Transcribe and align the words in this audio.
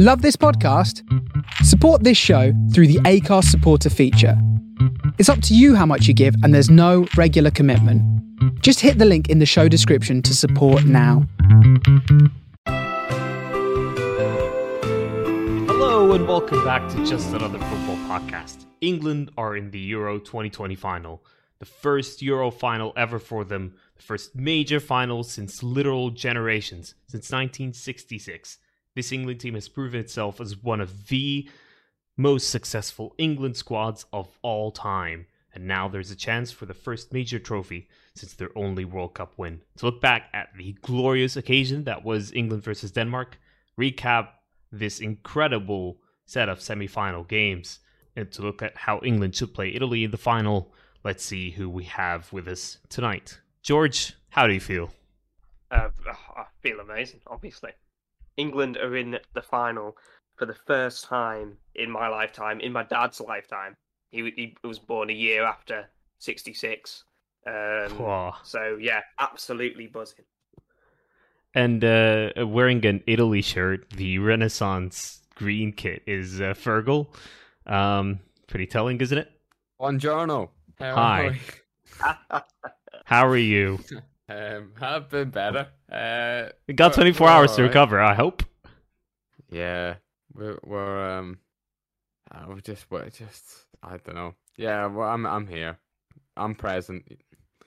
Love 0.00 0.22
this 0.22 0.36
podcast? 0.36 1.02
Support 1.64 2.04
this 2.04 2.16
show 2.16 2.52
through 2.72 2.86
the 2.86 3.00
Acast 3.00 3.46
supporter 3.46 3.90
feature. 3.90 4.40
It's 5.18 5.28
up 5.28 5.42
to 5.42 5.56
you 5.56 5.74
how 5.74 5.86
much 5.86 6.06
you 6.06 6.14
give, 6.14 6.36
and 6.44 6.54
there's 6.54 6.70
no 6.70 7.08
regular 7.16 7.50
commitment. 7.50 8.00
Just 8.62 8.78
hit 8.78 8.98
the 8.98 9.04
link 9.04 9.28
in 9.28 9.40
the 9.40 9.44
show 9.44 9.66
description 9.66 10.22
to 10.22 10.36
support 10.36 10.84
now. 10.84 11.26
Hello 15.66 16.12
and 16.12 16.28
welcome 16.28 16.62
back 16.62 16.88
to 16.90 17.04
Just 17.04 17.34
Another 17.34 17.58
Football 17.58 17.96
Podcast. 18.06 18.66
England 18.80 19.32
are 19.36 19.56
in 19.56 19.72
the 19.72 19.80
Euro 19.80 20.20
2020 20.20 20.76
final, 20.76 21.24
the 21.58 21.66
first 21.66 22.22
Euro 22.22 22.52
final 22.52 22.92
ever 22.96 23.18
for 23.18 23.42
them, 23.42 23.74
the 23.96 24.02
first 24.04 24.36
major 24.36 24.78
final 24.78 25.24
since 25.24 25.60
literal 25.64 26.10
generations, 26.10 26.94
since 27.08 27.32
1966. 27.32 28.58
This 28.94 29.12
England 29.12 29.40
team 29.40 29.54
has 29.54 29.68
proven 29.68 30.00
itself 30.00 30.40
as 30.40 30.62
one 30.62 30.80
of 30.80 31.08
the 31.08 31.48
most 32.16 32.50
successful 32.50 33.14
England 33.16 33.56
squads 33.56 34.04
of 34.12 34.28
all 34.42 34.72
time. 34.72 35.26
And 35.54 35.66
now 35.66 35.88
there's 35.88 36.10
a 36.10 36.16
chance 36.16 36.50
for 36.50 36.66
the 36.66 36.74
first 36.74 37.12
major 37.12 37.38
trophy 37.38 37.88
since 38.14 38.34
their 38.34 38.50
only 38.56 38.84
World 38.84 39.14
Cup 39.14 39.32
win. 39.36 39.62
To 39.78 39.86
look 39.86 40.00
back 40.00 40.28
at 40.34 40.48
the 40.56 40.72
glorious 40.82 41.36
occasion 41.36 41.84
that 41.84 42.04
was 42.04 42.32
England 42.32 42.62
versus 42.62 42.92
Denmark, 42.92 43.38
recap 43.78 44.28
this 44.70 45.00
incredible 45.00 45.98
set 46.26 46.48
of 46.48 46.60
semi 46.60 46.86
final 46.86 47.24
games, 47.24 47.78
and 48.14 48.30
to 48.32 48.42
look 48.42 48.62
at 48.62 48.76
how 48.76 49.00
England 49.02 49.34
should 49.34 49.54
play 49.54 49.74
Italy 49.74 50.04
in 50.04 50.10
the 50.10 50.18
final, 50.18 50.74
let's 51.04 51.24
see 51.24 51.50
who 51.50 51.70
we 51.70 51.84
have 51.84 52.32
with 52.32 52.46
us 52.46 52.78
tonight. 52.88 53.40
George, 53.62 54.14
how 54.30 54.46
do 54.46 54.52
you 54.52 54.60
feel? 54.60 54.90
Uh, 55.70 55.88
I 56.36 56.44
feel 56.60 56.80
amazing, 56.80 57.20
obviously. 57.26 57.70
England 58.38 58.76
are 58.78 58.96
in 58.96 59.18
the 59.34 59.42
final 59.42 59.96
for 60.36 60.46
the 60.46 60.54
first 60.54 61.04
time 61.04 61.58
in 61.74 61.90
my 61.90 62.08
lifetime, 62.08 62.60
in 62.60 62.72
my 62.72 62.84
dad's 62.84 63.20
lifetime. 63.20 63.76
He, 64.10 64.32
he 64.36 64.56
was 64.66 64.78
born 64.78 65.10
a 65.10 65.12
year 65.12 65.44
after 65.44 65.86
66. 66.18 67.04
Um, 67.46 67.52
So, 68.44 68.78
yeah, 68.80 69.00
absolutely 69.18 69.86
buzzing. 69.88 70.24
And 71.54 71.84
uh, 71.84 72.30
wearing 72.46 72.84
an 72.86 73.02
Italy 73.06 73.42
shirt, 73.42 73.90
the 73.90 74.18
Renaissance 74.18 75.22
green 75.34 75.72
kit 75.72 76.02
is 76.06 76.40
uh, 76.40 76.54
Fergal. 76.54 77.08
Um, 77.66 78.20
pretty 78.46 78.66
telling, 78.66 79.00
isn't 79.00 79.18
it? 79.18 79.30
Buongiorno. 79.80 80.50
How 80.78 80.94
Hi. 80.94 81.40
How 83.04 83.26
are 83.26 83.36
you? 83.36 83.80
Um, 84.28 84.72
have 84.78 85.08
been 85.08 85.30
better. 85.30 85.68
Uh, 85.90 86.50
we 86.66 86.74
got 86.74 86.92
24 86.92 87.28
hours 87.28 87.56
to 87.56 87.62
recover. 87.62 88.00
I 88.00 88.14
hope. 88.14 88.42
Yeah, 89.50 89.94
we're, 90.34 90.58
we're 90.64 91.10
um, 91.10 91.38
uh, 92.30 92.44
we're 92.48 92.60
just 92.60 92.90
we're 92.90 93.08
just 93.08 93.44
I 93.82 93.96
don't 93.96 94.14
know. 94.14 94.34
Yeah, 94.56 94.86
well, 94.86 95.08
I'm 95.08 95.24
I'm 95.26 95.46
here. 95.46 95.78
I'm 96.36 96.54
present. 96.54 97.04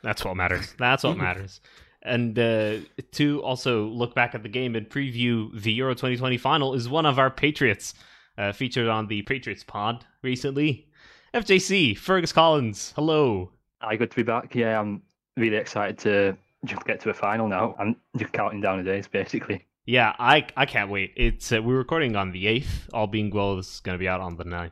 That's 0.03 0.23
what 0.23 0.35
matters. 0.35 0.73
That's 0.77 1.03
what 1.03 1.17
matters. 1.27 1.61
And 2.03 2.37
uh, 2.37 2.77
to 3.13 3.41
also 3.43 3.85
look 3.85 4.15
back 4.15 4.33
at 4.33 4.43
the 4.43 4.49
game 4.49 4.75
and 4.75 4.89
preview 4.89 5.49
the 5.59 5.71
Euro 5.73 5.93
2020 5.93 6.37
final 6.37 6.73
is 6.73 6.89
one 6.89 7.05
of 7.05 7.19
our 7.19 7.29
Patriots 7.29 7.93
uh, 8.37 8.51
featured 8.51 8.87
on 8.87 9.07
the 9.07 9.21
Patriots 9.23 9.63
pod 9.63 10.05
recently. 10.23 10.87
FJC, 11.33 11.97
Fergus 11.97 12.33
Collins, 12.33 12.93
hello. 12.95 13.51
Hi, 13.81 13.95
good 13.95 14.11
to 14.11 14.15
be 14.15 14.23
back. 14.23 14.53
Yeah, 14.55 14.79
I'm 14.79 15.03
really 15.37 15.57
excited 15.57 15.97
to 15.99 16.37
just 16.65 16.85
get 16.85 16.99
to 17.01 17.09
a 17.09 17.13
final 17.13 17.47
now. 17.47 17.75
I'm 17.79 17.95
just 18.17 18.33
counting 18.33 18.61
down 18.61 18.77
the 18.77 18.83
days, 18.83 19.07
basically. 19.07 19.65
Yeah, 19.85 20.13
I 20.19 20.45
I 20.55 20.65
can't 20.65 20.89
wait. 20.89 21.13
It's 21.15 21.51
uh, 21.51 21.61
we're 21.61 21.77
recording 21.77 22.15
on 22.15 22.31
the 22.31 22.47
eighth. 22.47 22.89
All 22.93 23.07
being 23.07 23.31
well, 23.31 23.55
this 23.55 23.73
is 23.73 23.79
going 23.79 23.97
to 23.97 23.99
be 23.99 24.07
out 24.07 24.21
on 24.21 24.37
the 24.37 24.45
9th, 24.45 24.71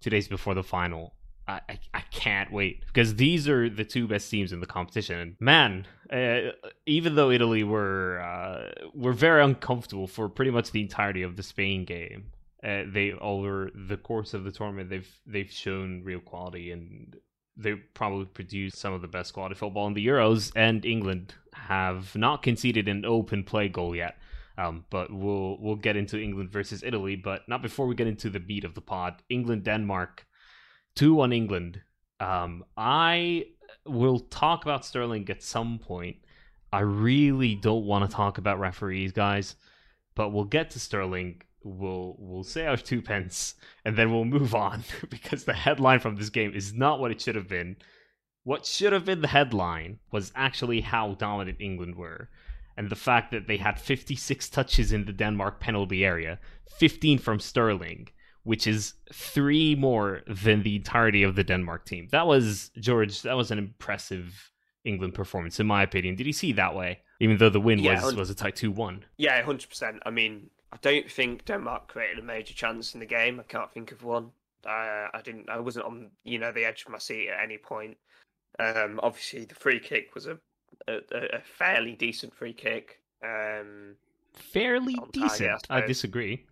two 0.00 0.10
days 0.10 0.28
before 0.28 0.54
the 0.54 0.62
final. 0.62 1.14
I, 1.48 1.60
I, 1.68 1.78
I 1.94 2.00
can't 2.12 2.52
wait 2.52 2.84
because 2.86 3.16
these 3.16 3.48
are 3.48 3.68
the 3.68 3.84
two 3.84 4.06
best 4.06 4.30
teams 4.30 4.52
in 4.52 4.60
the 4.60 4.66
competition. 4.66 5.18
And 5.18 5.36
man, 5.40 5.86
uh, 6.12 6.52
even 6.86 7.14
though 7.14 7.30
Italy 7.30 7.64
were 7.64 8.20
uh, 8.20 8.88
were 8.94 9.12
very 9.12 9.42
uncomfortable 9.42 10.06
for 10.06 10.28
pretty 10.28 10.50
much 10.50 10.70
the 10.70 10.82
entirety 10.82 11.22
of 11.22 11.36
the 11.36 11.42
Spain 11.42 11.84
game, 11.84 12.26
uh, 12.62 12.82
they 12.86 13.12
over 13.12 13.70
the 13.74 13.96
course 13.96 14.34
of 14.34 14.44
the 14.44 14.52
tournament 14.52 14.90
they've 14.90 15.10
they've 15.26 15.50
shown 15.50 16.02
real 16.04 16.20
quality 16.20 16.70
and 16.70 17.16
they 17.62 17.74
probably 17.74 18.26
produced 18.26 18.78
some 18.78 18.92
of 18.92 19.02
the 19.02 19.08
best 19.08 19.32
quality 19.32 19.54
football 19.54 19.86
in 19.86 19.94
the 19.94 20.06
Euros, 20.06 20.52
and 20.56 20.84
England 20.84 21.34
have 21.52 22.14
not 22.16 22.42
conceded 22.42 22.88
an 22.88 23.04
open 23.04 23.44
play 23.44 23.68
goal 23.68 23.94
yet. 23.94 24.16
Um, 24.58 24.84
but 24.90 25.10
we'll 25.10 25.56
we'll 25.60 25.76
get 25.76 25.96
into 25.96 26.20
England 26.20 26.50
versus 26.50 26.82
Italy, 26.82 27.16
but 27.16 27.48
not 27.48 27.62
before 27.62 27.86
we 27.86 27.94
get 27.94 28.06
into 28.06 28.28
the 28.28 28.40
beat 28.40 28.64
of 28.64 28.74
the 28.74 28.80
pod. 28.80 29.22
England 29.28 29.64
Denmark, 29.64 30.26
two 30.94 31.14
one 31.14 31.32
England. 31.32 31.80
Um, 32.18 32.64
I 32.76 33.46
will 33.86 34.20
talk 34.20 34.64
about 34.64 34.84
Sterling 34.84 35.28
at 35.30 35.42
some 35.42 35.78
point. 35.78 36.16
I 36.72 36.80
really 36.80 37.54
don't 37.54 37.86
want 37.86 38.08
to 38.08 38.14
talk 38.14 38.38
about 38.38 38.60
referees, 38.60 39.12
guys, 39.12 39.56
but 40.14 40.30
we'll 40.30 40.44
get 40.44 40.70
to 40.70 40.80
Sterling 40.80 41.42
we'll 41.62 42.16
we'll 42.18 42.44
say 42.44 42.66
our 42.66 42.76
two 42.76 43.02
pence 43.02 43.54
and 43.84 43.96
then 43.96 44.10
we'll 44.10 44.24
move 44.24 44.54
on 44.54 44.82
because 45.10 45.44
the 45.44 45.52
headline 45.52 46.00
from 46.00 46.16
this 46.16 46.30
game 46.30 46.52
is 46.54 46.72
not 46.72 47.00
what 47.00 47.10
it 47.10 47.20
should 47.20 47.34
have 47.34 47.48
been. 47.48 47.76
What 48.44 48.64
should 48.64 48.92
have 48.92 49.04
been 49.04 49.20
the 49.20 49.28
headline 49.28 49.98
was 50.10 50.32
actually 50.34 50.80
how 50.80 51.14
dominant 51.14 51.58
England 51.60 51.96
were 51.96 52.30
and 52.76 52.88
the 52.88 52.96
fact 52.96 53.30
that 53.32 53.46
they 53.46 53.58
had 53.58 53.78
56 53.78 54.48
touches 54.48 54.92
in 54.92 55.04
the 55.04 55.12
Denmark 55.12 55.60
penalty 55.60 56.04
area, 56.04 56.38
15 56.78 57.18
from 57.18 57.38
Sterling, 57.38 58.08
which 58.44 58.66
is 58.66 58.94
three 59.12 59.74
more 59.74 60.22
than 60.26 60.62
the 60.62 60.76
entirety 60.76 61.22
of 61.22 61.34
the 61.34 61.44
Denmark 61.44 61.84
team. 61.84 62.08
That 62.10 62.26
was 62.26 62.70
George, 62.78 63.20
that 63.22 63.36
was 63.36 63.50
an 63.50 63.58
impressive 63.58 64.50
England 64.84 65.12
performance 65.12 65.60
in 65.60 65.66
my 65.66 65.82
opinion. 65.82 66.14
Did 66.16 66.24
he 66.24 66.32
see 66.32 66.52
that 66.52 66.74
way? 66.74 67.00
Even 67.20 67.36
though 67.36 67.50
the 67.50 67.60
win 67.60 67.80
yeah, 67.80 68.02
was 68.02 68.16
was 68.16 68.30
a 68.30 68.34
tight 68.34 68.56
2-1. 68.56 69.02
Yeah, 69.18 69.42
100%. 69.42 69.98
I 70.06 70.10
mean, 70.10 70.48
I 70.72 70.76
don't 70.82 71.10
think 71.10 71.44
Denmark 71.44 71.88
created 71.88 72.18
a 72.18 72.22
major 72.22 72.54
chance 72.54 72.94
in 72.94 73.00
the 73.00 73.06
game. 73.06 73.40
I 73.40 73.42
can't 73.44 73.70
think 73.72 73.92
of 73.92 74.04
one. 74.04 74.30
Uh, 74.64 75.08
I 75.12 75.20
didn't. 75.24 75.48
I 75.48 75.58
wasn't 75.58 75.86
on 75.86 76.10
you 76.24 76.38
know 76.38 76.52
the 76.52 76.64
edge 76.64 76.84
of 76.84 76.92
my 76.92 76.98
seat 76.98 77.28
at 77.28 77.42
any 77.42 77.58
point. 77.58 77.96
Um, 78.58 79.00
obviously, 79.02 79.44
the 79.44 79.54
free 79.54 79.80
kick 79.80 80.14
was 80.14 80.26
a 80.26 80.38
a, 80.88 81.00
a 81.12 81.40
fairly 81.40 81.94
decent 81.94 82.34
free 82.34 82.52
kick. 82.52 83.00
Um, 83.24 83.96
fairly 84.32 84.96
decent. 85.12 85.66
I, 85.68 85.78
I, 85.78 85.86
disagree. 85.86 86.44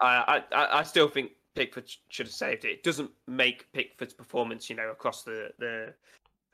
I, 0.00 0.42
I 0.52 0.78
I 0.80 0.82
still 0.82 1.08
think 1.08 1.32
Pickford 1.54 1.90
should 2.08 2.26
have 2.26 2.34
saved 2.34 2.64
it. 2.64 2.68
It 2.68 2.82
doesn't 2.82 3.10
make 3.26 3.70
Pickford's 3.72 4.14
performance, 4.14 4.68
you 4.68 4.76
know, 4.76 4.90
across 4.90 5.22
the 5.22 5.50
the 5.58 5.94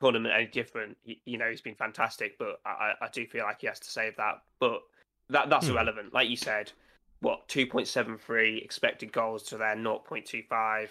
tournament 0.00 0.34
any 0.34 0.46
different. 0.46 0.96
You, 1.04 1.16
you 1.24 1.38
know, 1.38 1.50
he's 1.50 1.60
been 1.60 1.74
fantastic, 1.74 2.38
but 2.38 2.60
I, 2.64 2.92
I 3.00 3.08
do 3.12 3.26
feel 3.26 3.44
like 3.44 3.60
he 3.60 3.66
has 3.66 3.80
to 3.80 3.90
save 3.90 4.16
that. 4.16 4.42
But 4.60 4.82
that 5.30 5.50
that's 5.50 5.66
hmm. 5.66 5.72
irrelevant. 5.72 6.12
Like 6.12 6.28
you 6.28 6.36
said, 6.36 6.72
what 7.24 7.48
2.73 7.48 8.62
expected 8.62 9.10
goals 9.10 9.42
to 9.44 9.56
their 9.56 9.74
0.25 9.74 10.88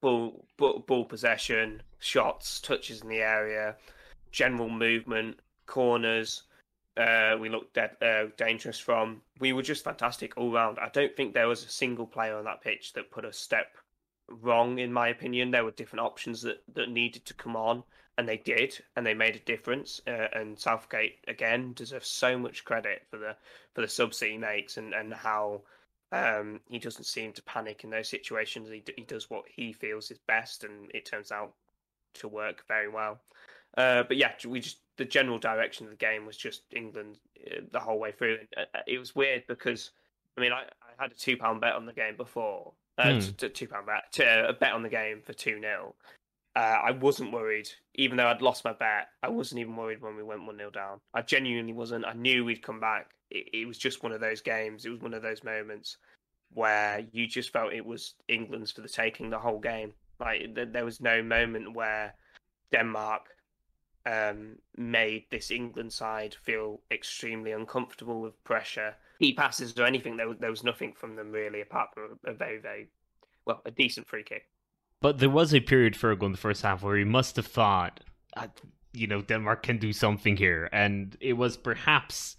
ball, 0.00 0.44
ball 0.56 0.84
ball 0.86 1.04
possession 1.04 1.82
shots 1.98 2.60
touches 2.60 3.02
in 3.02 3.08
the 3.08 3.20
area 3.20 3.74
general 4.30 4.70
movement 4.70 5.40
corners 5.66 6.44
uh, 6.96 7.36
we 7.40 7.48
looked 7.48 7.74
dead, 7.74 7.96
uh, 8.02 8.24
dangerous 8.36 8.78
from. 8.78 9.22
We 9.38 9.52
were 9.52 9.62
just 9.62 9.84
fantastic 9.84 10.36
all 10.36 10.50
round. 10.50 10.78
I 10.80 10.88
don't 10.88 11.14
think 11.16 11.32
there 11.32 11.46
was 11.46 11.64
a 11.64 11.68
single 11.68 12.08
player 12.08 12.36
on 12.36 12.44
that 12.46 12.60
pitch 12.60 12.92
that 12.94 13.12
put 13.12 13.24
a 13.24 13.32
step 13.32 13.76
wrong 14.28 14.80
in 14.80 14.92
my 14.92 15.08
opinion. 15.08 15.52
There 15.52 15.64
were 15.64 15.70
different 15.70 16.04
options 16.04 16.42
that, 16.42 16.62
that 16.74 16.90
needed 16.90 17.24
to 17.26 17.34
come 17.34 17.54
on 17.54 17.84
and 18.18 18.28
they 18.28 18.36
did, 18.36 18.78
and 18.96 19.06
they 19.06 19.14
made 19.14 19.36
a 19.36 19.40
difference. 19.40 20.02
Uh, 20.06 20.26
and 20.34 20.58
Southgate 20.58 21.20
again 21.28 21.72
deserves 21.72 22.08
so 22.08 22.36
much 22.36 22.64
credit 22.64 23.02
for 23.08 23.16
the 23.16 23.36
for 23.74 23.80
the 23.80 23.88
subs 23.88 24.18
that 24.18 24.28
he 24.28 24.36
makes 24.36 24.76
and 24.76 24.92
and 24.92 25.14
how 25.14 25.62
um, 26.10 26.60
he 26.68 26.78
doesn't 26.78 27.04
seem 27.04 27.32
to 27.32 27.42
panic 27.44 27.84
in 27.84 27.90
those 27.90 28.08
situations. 28.08 28.68
He 28.68 28.82
he 28.96 29.04
does 29.04 29.30
what 29.30 29.44
he 29.48 29.72
feels 29.72 30.10
is 30.10 30.18
best, 30.26 30.64
and 30.64 30.90
it 30.92 31.06
turns 31.06 31.30
out 31.30 31.54
to 32.14 32.28
work 32.28 32.64
very 32.66 32.88
well. 32.88 33.20
Uh, 33.76 34.02
but 34.02 34.16
yeah, 34.16 34.32
we 34.46 34.60
just 34.60 34.78
the 34.96 35.04
general 35.04 35.38
direction 35.38 35.86
of 35.86 35.90
the 35.90 35.96
game 35.96 36.26
was 36.26 36.36
just 36.36 36.62
England 36.74 37.18
uh, 37.46 37.60
the 37.70 37.80
whole 37.80 38.00
way 38.00 38.10
through. 38.10 38.38
Uh, 38.56 38.62
uh, 38.74 38.80
it 38.88 38.98
was 38.98 39.14
weird 39.14 39.44
because 39.46 39.92
I 40.36 40.40
mean 40.40 40.52
I, 40.52 40.62
I 40.82 41.02
had 41.02 41.12
a 41.12 41.14
two 41.14 41.36
pound 41.36 41.60
bet 41.60 41.74
on 41.74 41.86
the 41.86 41.92
game 41.92 42.16
before. 42.16 42.72
Uh, 42.98 43.12
hmm. 43.12 43.46
two 43.54 43.68
pound 43.68 43.86
bet, 43.86 44.10
to, 44.10 44.48
a 44.48 44.52
bet 44.52 44.72
on 44.72 44.82
the 44.82 44.88
game 44.88 45.22
for 45.24 45.32
two 45.32 45.60
0 45.60 45.94
uh, 46.58 46.80
I 46.86 46.90
wasn't 46.90 47.32
worried, 47.32 47.68
even 47.94 48.16
though 48.16 48.26
I'd 48.26 48.42
lost 48.42 48.64
my 48.64 48.72
bet. 48.72 49.10
I 49.22 49.28
wasn't 49.28 49.60
even 49.60 49.76
worried 49.76 50.02
when 50.02 50.16
we 50.16 50.24
went 50.24 50.44
one 50.44 50.56
0 50.56 50.70
down. 50.70 50.98
I 51.14 51.22
genuinely 51.22 51.72
wasn't. 51.72 52.04
I 52.04 52.14
knew 52.14 52.44
we'd 52.44 52.64
come 52.64 52.80
back. 52.80 53.12
It, 53.30 53.48
it, 53.52 53.68
was 53.68 53.78
just 53.78 54.02
one 54.02 54.10
of 54.10 54.20
those 54.20 54.40
games. 54.40 54.84
It 54.84 54.90
was 54.90 55.00
one 55.00 55.14
of 55.14 55.22
those 55.22 55.44
moments 55.44 55.98
where 56.52 57.06
you 57.12 57.28
just 57.28 57.52
felt 57.52 57.72
it 57.72 57.86
was 57.86 58.14
England's 58.26 58.72
for 58.72 58.80
the 58.80 58.88
taking 58.88 59.30
the 59.30 59.38
whole 59.38 59.60
game. 59.60 59.92
Like 60.18 60.52
th- 60.56 60.70
there 60.72 60.84
was 60.84 61.00
no 61.00 61.22
moment 61.22 61.76
where 61.76 62.14
Denmark 62.72 63.28
um, 64.04 64.56
made 64.76 65.26
this 65.30 65.52
England 65.52 65.92
side 65.92 66.34
feel 66.42 66.80
extremely 66.90 67.52
uncomfortable 67.52 68.20
with 68.20 68.42
pressure. 68.42 68.96
key 69.20 69.32
passes 69.32 69.78
or 69.78 69.84
anything. 69.84 70.16
There, 70.16 70.34
there 70.34 70.50
was 70.50 70.64
nothing 70.64 70.92
from 70.92 71.14
them 71.14 71.30
really, 71.30 71.60
apart 71.60 71.90
from 71.94 72.18
a 72.24 72.32
very, 72.32 72.58
very 72.58 72.88
well, 73.44 73.62
a 73.64 73.70
decent 73.70 74.08
free 74.08 74.24
kick. 74.24 74.46
But 75.00 75.18
there 75.18 75.30
was 75.30 75.54
a 75.54 75.60
period, 75.60 75.96
for 75.96 76.14
Fergal, 76.14 76.26
in 76.26 76.32
the 76.32 76.38
first 76.38 76.62
half 76.62 76.82
where 76.82 76.96
he 76.96 77.04
must 77.04 77.36
have 77.36 77.46
thought, 77.46 78.00
uh, 78.36 78.48
you 78.92 79.06
know, 79.06 79.22
Denmark 79.22 79.62
can 79.62 79.78
do 79.78 79.92
something 79.92 80.36
here. 80.36 80.68
And 80.72 81.16
it 81.20 81.34
was 81.34 81.56
perhaps 81.56 82.36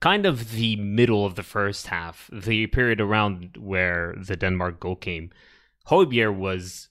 kind 0.00 0.26
of 0.26 0.50
the 0.52 0.76
middle 0.76 1.24
of 1.24 1.36
the 1.36 1.42
first 1.42 1.86
half, 1.86 2.28
the 2.32 2.66
period 2.66 3.00
around 3.00 3.56
where 3.56 4.14
the 4.18 4.36
Denmark 4.36 4.80
goal 4.80 4.96
came. 4.96 5.30
Højbjerg 5.86 6.36
was 6.36 6.88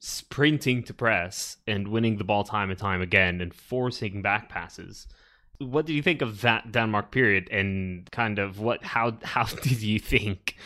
sprinting 0.00 0.82
to 0.84 0.94
press 0.94 1.56
and 1.66 1.88
winning 1.88 2.18
the 2.18 2.24
ball 2.24 2.44
time 2.44 2.70
and 2.70 2.78
time 2.78 3.00
again 3.00 3.40
and 3.40 3.54
forcing 3.54 4.22
back 4.22 4.48
passes. 4.48 5.08
What 5.58 5.86
did 5.86 5.94
you 5.94 6.02
think 6.02 6.22
of 6.22 6.40
that 6.42 6.70
Denmark 6.70 7.10
period 7.10 7.48
and 7.50 8.08
kind 8.12 8.38
of 8.38 8.60
what 8.60 8.84
how 8.84 9.18
how 9.22 9.44
did 9.62 9.82
you 9.82 9.98
think 9.98 10.56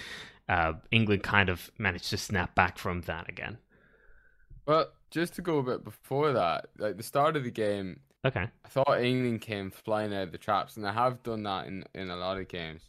uh, 0.49 0.75
England 0.91 1.23
kind 1.23 1.49
of 1.49 1.71
managed 1.79 2.11
to 2.11 2.19
snap 2.19 2.55
back 2.55 2.79
from 2.79 3.03
that 3.03 3.29
again? 3.29 3.59
Well, 4.67 4.89
just 5.11 5.35
to 5.35 5.43
go 5.43 5.59
a 5.59 5.63
bit 5.63 5.85
before 5.85 6.33
that, 6.33 6.67
like 6.79 6.97
the 6.97 7.03
start 7.03 7.37
of 7.37 7.45
the 7.45 7.51
game, 7.51 8.01
Okay. 8.25 8.47
I 8.65 8.69
thought 8.69 9.03
England 9.03 9.41
came 9.41 9.71
flying 9.71 10.15
out 10.15 10.23
of 10.23 10.33
the 10.33 10.39
traps, 10.39 10.77
and 10.77 10.87
I 10.87 10.93
have 10.93 11.23
done 11.25 11.43
that 11.43 11.67
in, 11.67 11.85
in 11.95 12.09
a 12.09 12.17
lot 12.17 12.39
of 12.39 12.47
games. 12.49 12.83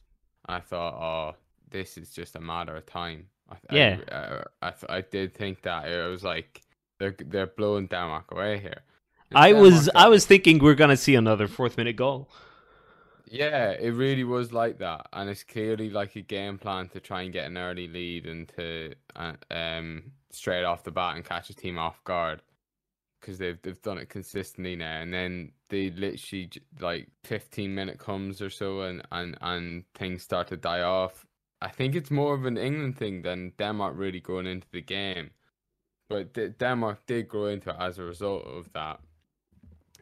I 0.46 0.60
thought, 0.60 0.94
oh, 0.94 1.36
this 1.72 1.98
is 1.98 2.12
just 2.12 2.36
a 2.36 2.40
matter 2.40 2.76
of 2.76 2.86
time. 2.86 3.28
I, 3.50 3.56
Yeah. 3.72 3.98
I, 4.12 4.16
I, 4.16 4.68
I, 4.68 4.72
th- 4.72 4.90
I 4.90 5.02
did 5.02 5.34
think 5.34 5.64
that 5.64 5.88
it 5.88 6.08
was 6.10 6.24
like 6.24 6.62
they're 7.00 7.16
they're 7.18 7.48
blowing 7.48 7.88
Denmark 7.88 8.32
away 8.32 8.60
here. 8.60 8.82
I 9.34 9.54
was 9.54 9.90
I 9.96 10.08
was 10.08 10.26
thinking 10.28 10.60
we're 10.60 10.76
gonna 10.76 10.98
see 10.98 11.16
another 11.16 11.48
fourth 11.48 11.78
minute 11.78 11.96
goal. 11.96 12.30
Yeah, 13.26 13.72
it 13.72 13.92
really 13.92 14.24
was 14.24 14.54
like 14.54 14.78
that, 14.80 15.08
and 15.12 15.30
it's 15.30 15.44
clearly 15.44 15.90
like 15.90 16.16
a 16.16 16.22
game 16.22 16.60
plan 16.60 16.90
to 16.90 17.00
try 17.00 17.24
and 17.24 17.34
get 17.34 17.48
an 17.48 17.58
early 17.58 17.88
lead 17.88 18.28
and 18.28 18.48
to 18.50 18.94
uh, 19.16 19.34
um 19.50 20.12
straight 20.34 20.64
off 20.64 20.84
the 20.84 20.92
bat 20.92 21.16
and 21.16 21.26
catch 21.26 21.50
a 21.50 21.54
team 21.54 21.78
off 21.78 22.04
guard 22.04 22.42
because 23.20 23.38
they've 23.38 23.62
they've 23.62 23.82
done 23.82 23.98
it 23.98 24.10
consistently 24.10 24.76
now. 24.76 25.02
And 25.02 25.14
then 25.14 25.52
they 25.70 25.90
literally 25.92 26.50
like 26.80 27.08
fifteen 27.24 27.74
minute 27.76 28.00
comes 28.00 28.42
or 28.42 28.50
so, 28.50 28.82
and 28.82 29.02
and 29.12 29.38
and 29.42 29.84
things 29.96 30.24
start 30.24 30.48
to 30.48 30.58
die 30.58 30.82
off. 30.82 31.26
I 31.62 31.70
think 31.70 31.96
it's 31.96 32.12
more 32.12 32.34
of 32.34 32.46
an 32.46 32.58
England 32.58 32.98
thing 32.98 33.22
than 33.22 33.54
Denmark 33.58 33.96
really 33.98 34.20
going 34.20 34.48
into 34.48 34.68
the 34.72 34.82
game, 34.82 35.32
but 36.10 36.34
D- 36.34 36.50
Denmark 36.60 37.06
did 37.06 37.30
grow 37.30 37.48
into 37.48 37.70
it 37.70 37.78
as 37.80 38.00
a 38.00 38.04
result 38.04 38.46
of 38.46 38.72
that. 38.74 39.00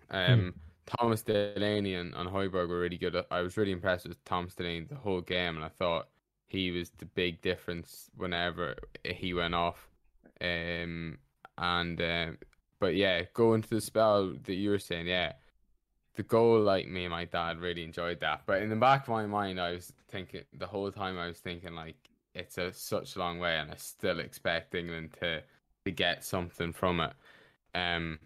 Um. 0.09 0.53
Thomas 0.87 1.21
Delaney 1.21 1.93
and, 1.93 2.13
and 2.15 2.29
Højbjerg 2.29 2.67
were 2.67 2.79
really 2.79 2.97
good. 2.97 3.15
I 3.29 3.41
was 3.41 3.55
really 3.55 3.71
impressed 3.71 4.07
with 4.07 4.21
Thomas 4.25 4.55
Delaney 4.55 4.85
the 4.85 4.95
whole 4.95 5.21
game, 5.21 5.55
and 5.55 5.63
I 5.63 5.69
thought 5.69 6.09
he 6.47 6.71
was 6.71 6.89
the 6.97 7.05
big 7.05 7.41
difference 7.41 8.09
whenever 8.17 8.75
he 9.05 9.33
went 9.33 9.55
off. 9.55 9.90
Um, 10.41 11.17
and 11.57 12.01
uh, 12.01 12.31
but 12.79 12.95
yeah, 12.95 13.23
going 13.33 13.61
to 13.61 13.69
the 13.69 13.81
spell 13.81 14.33
that 14.43 14.55
you 14.55 14.71
were 14.71 14.79
saying, 14.79 15.07
yeah, 15.07 15.33
the 16.15 16.23
goal, 16.23 16.59
like 16.59 16.87
me 16.87 17.05
and 17.05 17.11
my 17.11 17.25
dad 17.25 17.59
really 17.59 17.83
enjoyed 17.83 18.19
that. 18.21 18.41
But 18.45 18.61
in 18.61 18.69
the 18.69 18.75
back 18.75 19.03
of 19.03 19.09
my 19.09 19.25
mind, 19.25 19.59
I 19.59 19.71
was 19.73 19.93
thinking 20.09 20.43
the 20.53 20.67
whole 20.67 20.91
time 20.91 21.17
I 21.17 21.27
was 21.27 21.39
thinking 21.39 21.75
like 21.75 21.95
it's 22.33 22.57
a 22.57 22.73
such 22.73 23.15
a 23.15 23.19
long 23.19 23.39
way, 23.39 23.57
and 23.57 23.71
I 23.71 23.75
still 23.75 24.19
expect 24.19 24.75
England 24.75 25.15
to 25.19 25.41
to 25.85 25.91
get 25.91 26.23
something 26.23 26.73
from 26.73 26.99
it. 26.99 27.13
Um, 27.73 28.19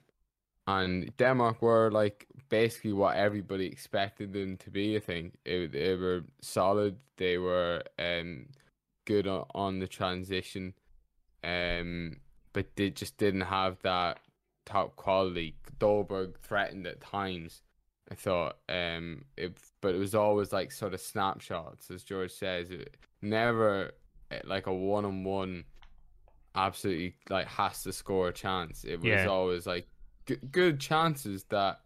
and 0.68 1.16
Denmark 1.18 1.62
were 1.62 1.92
like 1.92 2.28
basically 2.50 2.94
what 2.94 3.18
everybody 3.18 3.68
expected 3.68 4.34
them 4.34 4.58
to 4.58 4.72
be. 4.72 4.96
I 4.96 5.00
think 5.00 5.36
it, 5.46 5.72
they 5.72 5.96
were 5.96 6.24
solid. 6.42 6.98
They 7.18 7.38
were 7.38 7.84
um 8.00 8.48
good 9.06 9.28
on, 9.28 9.46
on 9.54 9.80
the 9.80 9.88
transition, 9.88 10.74
um, 11.46 12.18
but 12.54 12.76
they 12.76 12.90
just 12.90 13.18
didn't 13.18 13.42
have 13.42 13.78
that 13.84 14.20
top 14.66 14.96
quality. 14.96 15.56
Dolberg 15.80 16.38
threatened 16.38 16.88
at 16.88 17.02
times. 17.02 17.62
I 18.12 18.16
thought, 18.16 18.58
um, 18.70 19.26
it, 19.36 19.58
but 19.82 19.96
it 19.96 19.98
was 19.98 20.14
always 20.16 20.54
like 20.54 20.72
sort 20.72 20.94
of 20.94 21.02
snapshots, 21.02 21.90
as 21.90 22.04
George 22.04 22.32
says. 22.32 22.70
It 22.72 22.98
never 23.22 23.92
eh, 24.32 24.42
like 24.44 24.68
a 24.68 24.74
one 24.74 25.06
on 25.06 25.24
one. 25.24 25.64
Absolutely, 26.56 27.16
like 27.30 27.48
has 27.48 27.84
to 27.84 27.92
score 27.92 28.30
a 28.30 28.34
chance. 28.34 28.86
It 28.86 28.98
was 28.98 29.08
Yeah. 29.08 29.26
always 29.28 29.66
like 29.68 29.88
g- 30.26 30.38
good 30.52 30.80
chances 30.80 31.44
that 31.46 31.82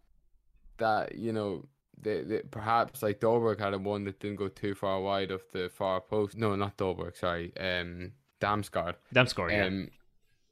that 0.77 1.15
you 1.15 1.33
know 1.33 1.65
they, 2.01 2.21
they, 2.21 2.39
perhaps 2.51 3.01
like 3.01 3.19
Dolberg 3.19 3.59
had 3.59 3.73
a 3.73 3.79
one 3.79 4.03
that 4.05 4.19
didn't 4.19 4.37
go 4.37 4.47
too 4.47 4.75
far 4.75 5.01
wide 5.01 5.31
of 5.31 5.41
the 5.53 5.69
far 5.69 5.99
post. 6.01 6.37
No, 6.37 6.55
not 6.55 6.77
Dolberg. 6.77 7.15
Sorry, 7.17 7.51
um, 7.57 8.11
Damsgaard. 8.39 8.95
Damn 9.13 9.27
score, 9.27 9.49
yeah. 9.51 9.65
Um, 9.65 9.89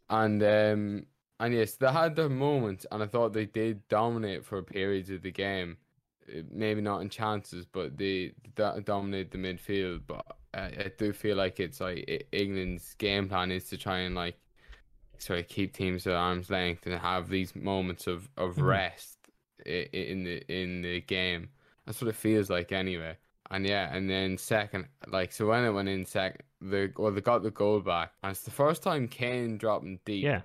and 0.09 0.43
um, 0.43 1.05
and 1.39 1.53
yes, 1.53 1.73
they 1.73 1.91
had 1.91 2.15
their 2.15 2.29
moments, 2.29 2.85
and 2.91 3.03
I 3.03 3.07
thought 3.07 3.33
they 3.33 3.45
did 3.45 3.87
dominate 3.87 4.45
for 4.45 4.61
periods 4.63 5.09
of 5.09 5.21
the 5.21 5.31
game. 5.31 5.77
Uh, 6.29 6.41
Maybe 6.51 6.81
not 6.81 7.01
in 7.01 7.09
chances, 7.09 7.65
but 7.65 7.97
they 7.97 8.33
do- 8.55 8.81
dominated 8.83 9.31
the 9.31 9.37
midfield. 9.37 10.01
But 10.07 10.25
I, 10.53 10.65
I 10.65 10.91
do 10.97 11.13
feel 11.13 11.37
like 11.37 11.59
it's 11.59 11.79
like 11.81 12.27
England's 12.31 12.93
game 12.95 13.27
plan 13.29 13.51
is 13.51 13.65
to 13.69 13.77
try 13.77 13.99
and 13.99 14.15
like 14.15 14.35
sort 15.19 15.39
of 15.39 15.47
keep 15.47 15.73
teams 15.73 16.05
at 16.07 16.13
arm's 16.13 16.49
length 16.49 16.85
and 16.85 16.95
have 16.99 17.27
these 17.29 17.55
moments 17.55 18.07
of, 18.07 18.29
of 18.37 18.55
Mhm. 18.55 18.63
rest 18.63 19.17
in 19.65 20.23
the 20.23 20.41
in 20.53 20.81
the 20.81 21.01
game. 21.01 21.49
That's 21.85 22.01
what 22.01 22.09
it 22.09 22.15
feels 22.15 22.49
like 22.49 22.71
anyway. 22.71 23.17
And 23.49 23.65
yeah, 23.65 23.93
and 23.95 24.09
then 24.09 24.37
second, 24.37 24.87
like 25.07 25.31
so 25.31 25.47
when 25.47 25.63
it 25.65 25.71
went 25.71 25.89
in 25.89 26.05
second, 26.05 26.41
the 26.61 26.91
well 26.97 27.11
they 27.11 27.21
got 27.21 27.43
the 27.43 27.51
goal 27.51 27.79
back, 27.81 28.13
and 28.23 28.31
it's 28.31 28.41
the 28.43 28.51
first 28.51 28.83
time 28.83 29.07
Kane 29.07 29.57
dropping 29.57 29.99
deep. 30.05 30.23
yeah. 30.23 30.41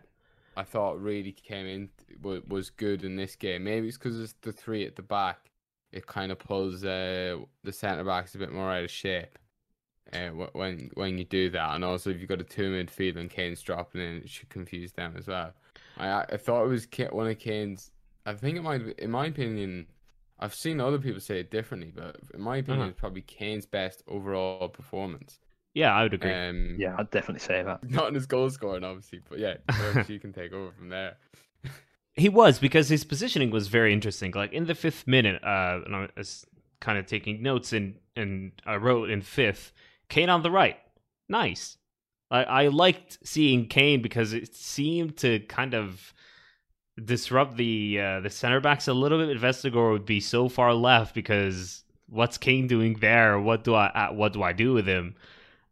I 0.54 0.64
thought 0.64 1.00
really 1.00 1.32
came 1.32 1.66
in 1.66 1.88
was, 2.20 2.68
good 2.68 3.04
in 3.04 3.16
this 3.16 3.36
game. 3.36 3.64
Maybe 3.64 3.88
it's 3.88 3.96
because 3.96 4.20
it's 4.20 4.34
the 4.42 4.52
three 4.52 4.84
at 4.86 4.96
the 4.96 5.02
back. 5.02 5.50
It 5.92 6.06
kind 6.06 6.30
of 6.30 6.38
pulls 6.38 6.84
uh, 6.84 7.38
the 7.64 7.72
centre 7.72 8.04
backs 8.04 8.34
a 8.34 8.38
bit 8.38 8.52
more 8.52 8.70
out 8.70 8.84
of 8.84 8.90
shape. 8.90 9.38
Uh, 10.12 10.28
when 10.52 10.90
when 10.94 11.16
you 11.16 11.24
do 11.24 11.48
that, 11.50 11.74
and 11.74 11.84
also 11.84 12.10
if 12.10 12.18
you've 12.20 12.28
got 12.28 12.40
a 12.40 12.44
two 12.44 12.70
midfield 12.72 13.16
and 13.16 13.30
Kane's 13.30 13.62
dropping 13.62 14.02
in, 14.02 14.16
it 14.18 14.28
should 14.28 14.50
confuse 14.50 14.92
them 14.92 15.14
as 15.16 15.26
well. 15.26 15.54
I 15.96 16.22
I 16.22 16.36
thought 16.36 16.64
it 16.64 16.68
was 16.68 16.86
one 17.10 17.28
of 17.28 17.38
Kane's. 17.38 17.90
I 18.26 18.34
think 18.34 18.58
it 18.58 18.62
might, 18.62 18.82
in 18.98 19.10
my 19.10 19.26
opinion, 19.26 19.86
I've 20.38 20.54
seen 20.54 20.80
other 20.80 20.98
people 20.98 21.20
say 21.20 21.40
it 21.40 21.50
differently, 21.50 21.92
but 21.94 22.16
in 22.34 22.40
my 22.42 22.58
opinion, 22.58 22.82
Uh-huh. 22.82 22.90
it's 22.90 23.00
probably 23.00 23.22
Kane's 23.22 23.64
best 23.64 24.02
overall 24.06 24.68
performance. 24.68 25.38
Yeah, 25.74 25.94
I 25.94 26.02
would 26.02 26.14
agree. 26.14 26.32
Um, 26.32 26.76
Yeah, 26.78 26.94
I'd 26.98 27.10
definitely 27.10 27.40
say 27.40 27.62
that. 27.62 27.82
not 27.90 28.08
in 28.08 28.14
his 28.14 28.26
goal 28.26 28.50
scoring, 28.50 28.84
obviously, 28.84 29.20
but 29.28 29.38
yeah, 29.38 29.54
George, 29.78 30.08
you 30.10 30.20
can 30.20 30.32
take 30.32 30.52
over 30.52 30.72
from 30.72 30.88
there. 30.88 31.16
He 32.14 32.28
was 32.28 32.58
because 32.58 32.90
his 32.90 33.04
positioning 33.04 33.50
was 33.50 33.68
very 33.68 33.90
interesting. 33.90 34.32
Like 34.32 34.52
in 34.52 34.66
the 34.66 34.74
fifth 34.74 35.06
minute, 35.06 35.42
uh, 35.42 35.80
and 35.86 35.96
I 35.96 36.08
was 36.14 36.44
kind 36.78 36.98
of 36.98 37.06
taking 37.06 37.42
notes 37.42 37.72
and 37.72 37.94
and 38.14 38.52
I 38.66 38.76
wrote 38.76 39.08
in 39.08 39.22
fifth, 39.22 39.72
Kane 40.10 40.28
on 40.28 40.42
the 40.42 40.50
right, 40.50 40.76
nice. 41.30 41.78
I 42.30 42.44
I 42.44 42.68
liked 42.68 43.16
seeing 43.24 43.66
Kane 43.66 44.02
because 44.02 44.34
it 44.34 44.54
seemed 44.54 45.16
to 45.18 45.38
kind 45.40 45.72
of 45.72 46.12
disrupt 47.02 47.56
the 47.56 47.98
uh, 47.98 48.20
the 48.20 48.28
center 48.28 48.60
backs 48.60 48.88
a 48.88 48.92
little 48.92 49.18
bit. 49.24 49.40
Vestergaard 49.40 49.92
would 49.92 50.04
be 50.04 50.20
so 50.20 50.50
far 50.50 50.74
left 50.74 51.14
because 51.14 51.82
what's 52.10 52.36
Kane 52.36 52.66
doing 52.66 52.98
there? 53.00 53.40
What 53.40 53.64
do 53.64 53.74
I 53.74 53.86
uh, 53.86 54.12
what 54.12 54.34
do 54.34 54.42
I 54.42 54.52
do 54.52 54.74
with 54.74 54.86
him? 54.86 55.14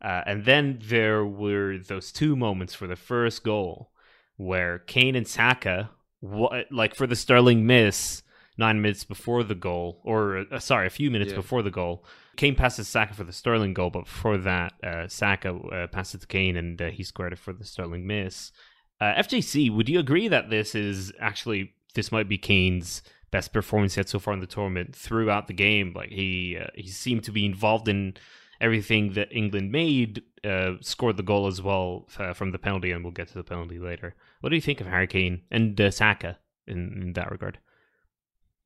Uh, 0.02 0.22
and 0.26 0.44
then 0.44 0.78
there 0.82 1.24
were 1.24 1.78
those 1.78 2.10
two 2.12 2.34
moments 2.36 2.74
for 2.74 2.86
the 2.86 2.96
first 2.96 3.44
goal 3.44 3.90
where 4.36 4.78
Kane 4.78 5.14
and 5.14 5.28
Saka, 5.28 5.90
what, 6.20 6.66
like 6.72 6.94
for 6.94 7.06
the 7.06 7.16
Sterling 7.16 7.66
miss 7.66 8.22
nine 8.56 8.80
minutes 8.80 9.04
before 9.04 9.42
the 9.42 9.54
goal, 9.54 10.00
or 10.04 10.44
uh, 10.50 10.58
sorry, 10.58 10.86
a 10.86 10.90
few 10.90 11.10
minutes 11.10 11.30
Yeah. 11.32 11.36
before 11.36 11.62
the 11.62 11.70
goal, 11.70 12.04
Kane 12.36 12.54
passes 12.54 12.88
Saka 12.88 13.12
for 13.14 13.24
the 13.24 13.32
Sterling 13.32 13.74
goal, 13.74 13.90
but 13.90 14.04
before 14.04 14.38
that, 14.38 14.72
uh, 14.82 15.08
Saka 15.08 15.54
uh, 15.54 15.86
passed 15.88 16.14
it 16.14 16.22
to 16.22 16.26
Kane 16.26 16.56
and 16.56 16.80
uh, 16.80 16.88
he 16.88 17.02
squared 17.02 17.32
it 17.34 17.38
for 17.38 17.52
the 17.52 17.64
Sterling 17.64 18.06
miss. 18.06 18.52
Uh, 19.00 19.14
FJC, 19.14 19.74
would 19.74 19.88
you 19.88 19.98
agree 19.98 20.28
that 20.28 20.50
this 20.50 20.74
is 20.74 21.12
actually 21.20 21.72
this 21.94 22.12
might 22.12 22.28
be 22.28 22.38
Kane's 22.38 23.02
best 23.30 23.52
performance 23.52 23.96
yet 23.96 24.08
so 24.08 24.18
far 24.18 24.34
in 24.34 24.40
the 24.40 24.46
tournament 24.46 24.94
throughout 24.94 25.46
the 25.46 25.54
game? 25.54 25.92
Like 25.94 26.10
he 26.10 26.56
uh, 26.58 26.68
he 26.74 26.88
seemed 26.88 27.24
to 27.24 27.32
be 27.32 27.44
involved 27.46 27.88
in 27.88 28.14
everything 28.60 29.12
that 29.14 29.32
England 29.32 29.72
made, 29.72 30.22
uh, 30.44 30.72
scored 30.80 31.16
the 31.16 31.22
goal 31.22 31.46
as 31.46 31.60
well 31.62 32.06
uh, 32.18 32.32
from 32.34 32.52
the 32.52 32.58
penalty, 32.58 32.90
and 32.92 33.02
we'll 33.04 33.12
get 33.12 33.28
to 33.28 33.34
the 33.34 33.44
penalty 33.44 33.78
later. 33.78 34.14
What 34.40 34.50
do 34.50 34.56
you 34.56 34.60
think 34.62 34.80
of 34.80 34.86
Harry 34.86 35.06
Kane 35.06 35.42
and 35.50 35.80
uh, 35.80 35.90
Saka 35.90 36.38
in, 36.66 36.92
in 37.02 37.12
that 37.14 37.30
regard? 37.30 37.58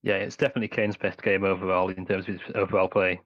Yeah, 0.02 0.14
it's 0.16 0.36
definitely 0.36 0.68
Kane's 0.68 0.96
best 0.96 1.22
game 1.22 1.44
overall 1.44 1.88
in 1.88 2.04
terms 2.06 2.28
of 2.28 2.34
his 2.34 2.40
overall 2.54 2.88
play. 2.88 3.20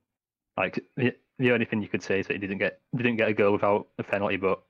Like 0.56 0.78
the, 0.96 1.12
the 1.38 1.50
only 1.52 1.64
thing 1.64 1.82
you 1.82 1.88
could 1.88 2.02
say 2.02 2.20
is 2.20 2.26
that 2.28 2.34
he 2.34 2.38
didn't 2.38 2.58
get 2.58 2.80
didn't 2.96 3.16
get 3.16 3.28
a 3.28 3.32
goal 3.34 3.52
without 3.52 3.88
a 3.98 4.02
penalty, 4.04 4.37
but 4.37 4.62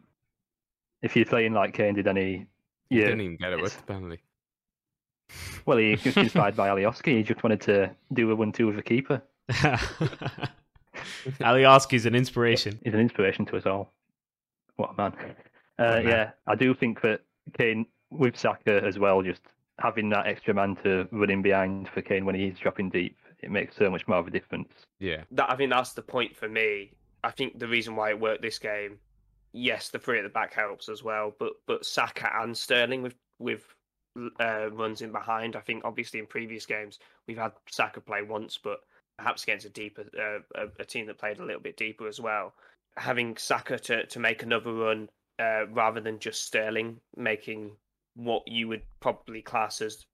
if 1.03 1.15
you're 1.17 1.25
playing 1.27 1.53
like 1.53 1.75
Kane 1.75 1.95
did, 1.95 2.07
any 2.07 2.47
He 2.91 2.97
yeah, 3.01 3.07
didn't 3.07 3.21
even 3.23 3.37
get 3.37 3.53
it 3.53 3.57
with 3.61 3.73
it's- 3.73 3.81
the 3.81 3.93
penalty. 3.93 4.21
well, 5.67 5.77
he 5.79 5.91
was 6.03 6.17
inspired 6.17 6.57
by 6.57 6.69
Alioski. 6.71 7.17
He 7.19 7.23
just 7.23 7.43
wanted 7.43 7.61
to 7.63 7.91
do 8.15 8.31
a 8.31 8.35
one-two 8.37 8.67
with 8.67 8.77
the 8.77 8.83
keeper. 8.83 9.23
Alioski's 11.41 12.07
an 12.07 12.15
inspiration. 12.15 12.79
He's 12.83 12.95
an 12.95 13.01
inspiration 13.01 13.47
to 13.47 13.57
us 13.57 13.67
all. 13.67 13.93
What 14.77 14.91
a 14.91 14.95
man. 14.95 15.13
Uh, 15.79 15.83
man. 15.83 16.07
yeah, 16.07 16.31
I 16.47 16.55
do 16.55 16.75
think 16.75 17.01
that 17.03 17.21
Kane, 17.57 17.87
with 18.11 18.37
Saka 18.37 18.83
as 18.85 18.99
well, 18.99 19.23
just 19.23 19.43
having 19.79 20.09
that 20.11 20.27
extra 20.27 20.55
man 20.55 20.77
to 20.85 21.09
run 21.13 21.31
in 21.31 21.43
behind 21.43 21.89
for 21.89 22.03
Kane 22.03 22.25
when 22.25 22.35
he's 22.35 22.59
dropping 22.59 22.91
deep, 22.91 23.17
it 23.41 23.51
makes 23.51 23.77
so 23.77 23.91
much 23.91 24.07
more 24.09 24.19
of 24.19 24.27
a 24.27 24.31
difference. 24.31 24.73
Yeah. 24.99 25.23
that 25.33 25.51
I 25.51 25.57
think 25.57 25.71
that's 25.71 25.93
the 25.93 26.03
point 26.03 26.37
for 26.37 26.49
me. 26.49 26.93
I 27.25 27.31
think 27.31 27.59
the 27.59 27.69
reason 27.69 27.97
why 27.97 28.11
it 28.11 28.21
worked 28.21 28.43
this 28.43 28.59
game, 28.59 28.99
yes, 29.53 29.89
the 29.89 29.99
three 29.99 30.19
at 30.19 30.23
the 30.23 30.29
back 30.29 30.55
helps 30.55 30.89
as 30.89 31.03
well, 31.03 31.35
but 31.39 31.53
but 31.67 31.85
Saka 31.85 32.31
and 32.43 32.57
Sterling 32.57 33.03
with 33.03 33.15
with 33.39 33.65
uh, 34.41 34.71
runs 34.73 35.03
in 35.03 35.13
behind. 35.13 35.57
I 35.57 35.61
think 35.61 35.85
obviously 35.85 36.21
in 36.21 36.27
previous 36.27 36.67
games 36.67 36.99
we've 37.27 37.39
had 37.39 37.53
Saka 37.71 38.01
play 38.01 38.23
once, 38.23 38.59
but 38.63 38.81
perhaps 39.19 39.43
against 39.43 39.67
a 39.67 39.71
deeper 39.71 40.05
uh, 40.19 40.63
a, 40.63 40.83
a 40.83 40.85
team 40.85 41.07
that 41.07 41.19
played 41.19 41.39
a 41.39 41.45
little 41.45 41.61
bit 41.61 41.77
deeper 41.77 42.07
as 42.09 42.21
well. 42.21 42.55
Having 42.97 43.37
Saka 43.37 43.79
to 43.79 44.07
to 44.07 44.19
make 44.19 44.43
another 44.43 44.73
run 44.73 45.09
uh, 45.39 45.67
rather 45.69 46.01
than 46.01 46.19
just 46.19 46.45
Sterling 46.45 47.01
making 47.17 47.73
what 48.15 48.47
you 48.49 48.69
would 48.69 48.83
probably 49.01 49.43
class 49.43 49.81
as 49.81 50.07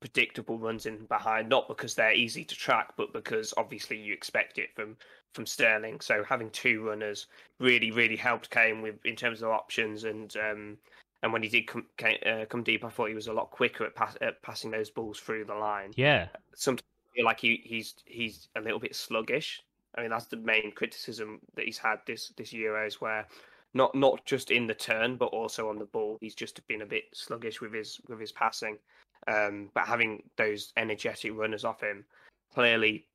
predictable 0.00 0.58
runs 0.58 0.84
in 0.84 1.06
behind, 1.06 1.48
not 1.48 1.66
because 1.66 1.94
they're 1.94 2.12
easy 2.12 2.44
to 2.44 2.54
track, 2.54 2.92
but 2.96 3.12
because 3.14 3.54
obviously 3.56 3.96
you 3.98 4.12
expect 4.12 4.58
it 4.58 4.68
from 4.74 4.96
from 5.32 5.46
Sterling. 5.46 6.00
So 6.00 6.22
having 6.22 6.50
two 6.50 6.82
runners 6.82 7.26
really, 7.58 7.90
really 7.90 8.16
helped 8.16 8.50
Kane 8.50 8.82
with 8.82 8.96
in 9.04 9.16
terms 9.16 9.42
of 9.42 9.50
options 9.50 10.04
and 10.04 10.34
um, 10.36 10.78
and 11.22 11.32
when 11.32 11.42
he 11.42 11.48
did 11.48 11.66
come 11.66 11.86
ca- 11.96 12.20
uh, 12.26 12.44
come 12.44 12.62
deep, 12.62 12.84
I 12.84 12.90
thought 12.90 13.08
he 13.08 13.14
was 13.14 13.28
a 13.28 13.32
lot 13.32 13.50
quicker 13.50 13.86
at, 13.86 13.94
pass, 13.94 14.14
at 14.20 14.42
passing 14.42 14.70
those 14.70 14.90
balls 14.90 15.18
through 15.18 15.46
the 15.46 15.54
line. 15.54 15.92
Yeah. 15.96 16.28
Sometimes 16.54 16.84
feel 17.14 17.24
like 17.24 17.40
he, 17.40 17.62
he's 17.64 17.94
he's 18.04 18.48
a 18.56 18.60
little 18.60 18.78
bit 18.78 18.94
sluggish. 18.94 19.62
I 19.96 20.02
mean 20.02 20.10
that's 20.10 20.26
the 20.26 20.36
main 20.36 20.72
criticism 20.72 21.40
that 21.54 21.66
he's 21.66 21.78
had 21.78 22.00
this 22.06 22.32
this 22.36 22.52
Euros 22.52 22.94
where 22.94 23.26
not 23.74 23.94
not 23.94 24.24
just 24.24 24.50
in 24.50 24.66
the 24.66 24.74
turn 24.74 25.16
but 25.16 25.26
also 25.26 25.68
on 25.68 25.78
the 25.78 25.84
ball 25.86 26.18
he's 26.20 26.34
just 26.34 26.66
been 26.68 26.82
a 26.82 26.86
bit 26.86 27.04
sluggish 27.12 27.60
with 27.60 27.72
his 27.72 28.00
with 28.08 28.20
his 28.20 28.32
passing. 28.32 28.78
Um, 29.26 29.70
but 29.72 29.86
having 29.86 30.22
those 30.36 30.72
energetic 30.76 31.32
runners 31.34 31.64
off 31.64 31.80
him 31.80 32.04
clearly 32.52 33.06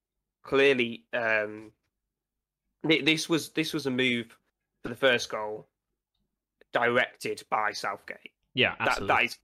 clearly 0.43 1.05
um, 1.13 1.71
this 2.83 3.29
was 3.29 3.49
this 3.49 3.73
was 3.73 3.85
a 3.85 3.91
move 3.91 4.35
for 4.81 4.89
the 4.89 4.95
first 4.95 5.29
goal 5.29 5.67
directed 6.71 7.43
by 7.49 7.71
Southgate. 7.71 8.31
Yeah, 8.53 8.75
That 8.79 8.89
absolutely. 8.89 9.15
that 9.15 9.23
is 9.23 9.37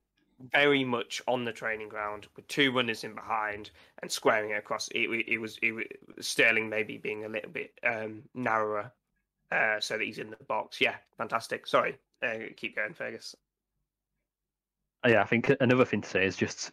very 0.51 0.83
much 0.83 1.21
on 1.27 1.45
the 1.45 1.51
training 1.51 1.89
ground 1.89 2.27
with 2.35 2.47
two 2.47 2.71
runners 2.71 3.03
in 3.03 3.13
behind 3.13 3.71
and 4.01 4.11
squaring 4.11 4.51
it 4.51 4.55
across. 4.57 4.87
It, 4.89 5.07
it 5.27 5.37
was 5.37 5.57
it, 5.61 5.71
wa- 5.71 5.81
Sterling 6.19 6.69
maybe 6.69 6.97
being 6.97 7.25
a 7.25 7.29
little 7.29 7.51
bit 7.51 7.71
um, 7.83 8.23
narrower, 8.33 8.91
uh, 9.51 9.79
so 9.79 9.97
that 9.97 10.03
he's 10.03 10.17
in 10.19 10.29
the 10.29 10.37
box. 10.47 10.81
Yeah, 10.81 10.95
fantastic. 11.17 11.65
Sorry, 11.67 11.97
uh, 12.21 12.35
keep 12.57 12.75
going, 12.75 12.93
Fergus. 12.93 13.35
Uh, 15.05 15.09
Yeah, 15.09 15.21
I 15.21 15.25
think 15.25 15.51
another 15.61 15.85
thing 15.85 16.01
to 16.01 16.09
say 16.09 16.25
is 16.25 16.35
just 16.35 16.71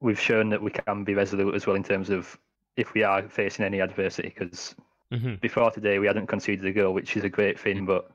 we've 0.00 0.20
shown 0.20 0.48
that 0.50 0.62
we 0.62 0.70
can 0.70 1.04
be 1.04 1.14
resolute 1.14 1.54
as 1.54 1.66
well 1.66 1.76
in 1.76 1.82
terms 1.84 2.10
of 2.10 2.38
if 2.76 2.94
we 2.94 3.02
are 3.02 3.28
facing 3.28 3.64
any 3.64 3.80
adversity. 3.80 4.32
Because 4.36 4.74
Mhm. 5.12 5.40
before 5.40 5.70
today, 5.72 5.98
we 5.98 6.06
hadn't 6.06 6.28
conceded 6.28 6.64
a 6.64 6.72
goal, 6.72 6.94
which 6.94 7.16
is 7.16 7.24
a 7.24 7.28
great 7.28 7.58
thing, 7.58 7.84
but 7.84 8.12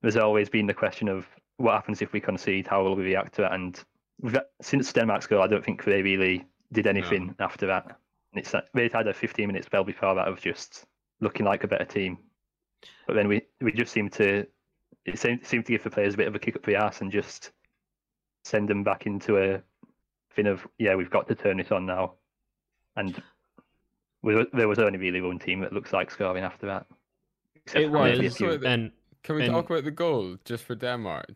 there's 0.00 0.16
always 0.16 0.48
been 0.48 0.66
the 0.66 0.74
question 0.74 1.06
of 1.08 1.26
what 1.58 1.74
happens 1.74 2.02
if 2.02 2.12
we 2.12 2.20
concede, 2.20 2.66
how 2.66 2.82
will 2.82 2.96
we 2.96 3.04
react 3.04 3.34
to 3.34 3.44
it? 3.44 3.52
And 3.52 3.76
we've, 3.76 3.76
got- 3.76 3.86
since 4.60 4.92
Denmark's 4.92 5.26
goal, 5.26 5.42
I 5.42 5.46
don't 5.46 5.64
think 5.64 5.84
they 5.84 6.02
really 6.02 6.46
did 6.72 6.86
anything 6.86 7.34
after 7.38 7.66
that. 7.66 7.84
And 8.32 8.40
it's 8.42 8.54
like, 8.54 8.64
they'd 8.74 8.92
had 8.92 9.08
a 9.08 9.12
15 9.14 9.46
minute 9.46 9.64
spell 9.64 9.84
before 9.84 10.14
that 10.14 10.28
of 10.28 10.40
just 10.40 10.86
looking 11.20 11.44
like 11.46 11.64
a 11.64 11.68
better 11.68 11.84
team. 11.84 12.18
But 13.06 13.14
then 13.14 13.28
we, 13.28 13.42
we 13.60 13.72
just 13.72 13.92
seemed 13.92 14.12
to 14.14 14.46
it 15.04 15.18
seemed, 15.18 15.44
seemed 15.44 15.66
to 15.66 15.72
give 15.72 15.82
the 15.82 15.90
players 15.90 16.14
a 16.14 16.16
bit 16.16 16.28
of 16.28 16.34
a 16.34 16.38
kick 16.38 16.54
up 16.56 16.64
the 16.64 16.76
ass 16.76 17.00
and 17.00 17.10
just 17.10 17.50
send 18.44 18.68
them 18.68 18.84
back 18.84 19.06
into 19.06 19.36
a 19.38 19.60
thing 20.34 20.46
of 20.46 20.66
yeah, 20.78 20.94
we've 20.94 21.10
got 21.10 21.26
to 21.28 21.34
turn 21.34 21.56
this 21.58 21.72
on 21.72 21.86
now. 21.86 22.14
And 22.96 23.20
we, 24.22 24.46
there 24.52 24.68
was 24.68 24.78
only 24.78 24.98
really 24.98 25.20
one 25.20 25.38
team 25.38 25.60
that 25.60 25.72
looks 25.72 25.92
like 25.92 26.10
scoring 26.10 26.44
after 26.44 26.66
that. 26.66 26.86
Except 27.56 27.84
It 27.84 27.90
for 27.90 28.04
maybe 28.04 28.18
a 28.18 28.22
was, 28.22 28.36
few- 28.36 28.58
few- 28.58 28.66
and 28.66 28.92
Can 29.24 29.36
we 29.36 29.42
And- 29.42 29.52
talk 29.52 29.68
about 29.70 29.84
the 29.84 29.90
goal 29.90 30.36
just 30.44 30.64
for 30.64 30.74
Denmark? 30.74 31.26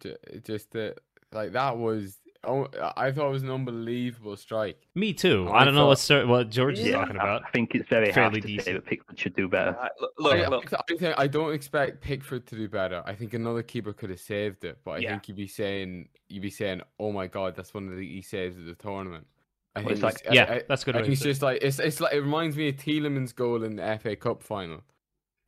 Just 0.44 0.70
that, 0.72 0.98
like 1.32 1.52
that 1.52 1.76
was. 1.76 2.18
Oh, 2.44 2.68
I 2.96 3.10
thought 3.10 3.28
it 3.28 3.32
was 3.32 3.42
an 3.42 3.50
unbelievable 3.50 4.36
strike. 4.36 4.78
me 4.94 5.12
too. 5.12 5.48
I 5.48 5.60
I 5.60 5.64
don't 5.64 5.74
know 5.74 5.86
what 5.86 5.98
Sir, 5.98 6.26
what 6.26 6.50
George 6.50 6.78
is 6.78 6.92
talking 6.92 7.16
about. 7.16 7.42
I 7.44 7.50
think 7.50 7.74
it's 7.74 7.88
very 7.88 8.12
Fairly 8.12 8.40
hard 8.40 8.42
to 8.42 8.48
say 8.48 8.56
decent. 8.56 8.76
that 8.76 8.86
Pickford 8.86 9.18
should 9.18 9.34
do 9.36 9.48
better. 9.48 9.76
Uh, 9.80 9.88
look, 10.00 10.12
look, 10.18 10.34
I, 10.34 10.48
look, 10.48 10.72
I, 11.02 11.14
I 11.24 11.26
don't 11.26 11.52
expect 11.54 12.00
Pickford 12.00 12.46
to 12.48 12.56
do 12.56 12.68
better. 12.68 13.02
I 13.06 13.14
think 13.14 13.34
another 13.34 13.62
keeper 13.62 13.92
could 13.92 14.10
have 14.10 14.20
saved 14.20 14.64
it, 14.64 14.78
but 14.84 14.92
I 14.92 14.98
Yeah. 14.98 15.10
think 15.12 15.28
you'd 15.28 15.36
be 15.36 15.46
saying 15.46 16.08
you'd 16.28 16.42
be 16.42 16.50
saying, 16.50 16.82
"Oh 16.98 17.12
my 17.12 17.26
god, 17.26 17.54
that's 17.56 17.72
one 17.74 17.88
of 17.88 17.94
the 17.96 18.00
easy 18.02 18.22
saves 18.22 18.56
of 18.58 18.64
the 18.66 18.74
tournament." 18.74 19.26
I 19.74 19.80
Well, 19.80 19.88
think 19.88 19.92
it's 19.96 20.02
like- 20.02 20.14
it's- 20.20 20.34
Yeah, 20.34 20.54
I- 20.54 20.62
that's 20.68 20.84
good 20.84 20.96
I 20.96 21.00
way 21.00 21.04
think 21.04 21.12
it's 21.14 21.22
just 21.22 21.42
like 21.42 21.58
it's 21.62 21.78
it's 21.78 22.00
like 22.00 22.14
it 22.14 22.20
reminds 22.20 22.56
me 22.56 22.68
of 22.68 22.76
Tielemans' 22.76 23.34
goal 23.34 23.62
in 23.62 23.76
the 23.76 23.82
FA 23.98 24.16
Cup 24.16 24.42
final. 24.42 24.82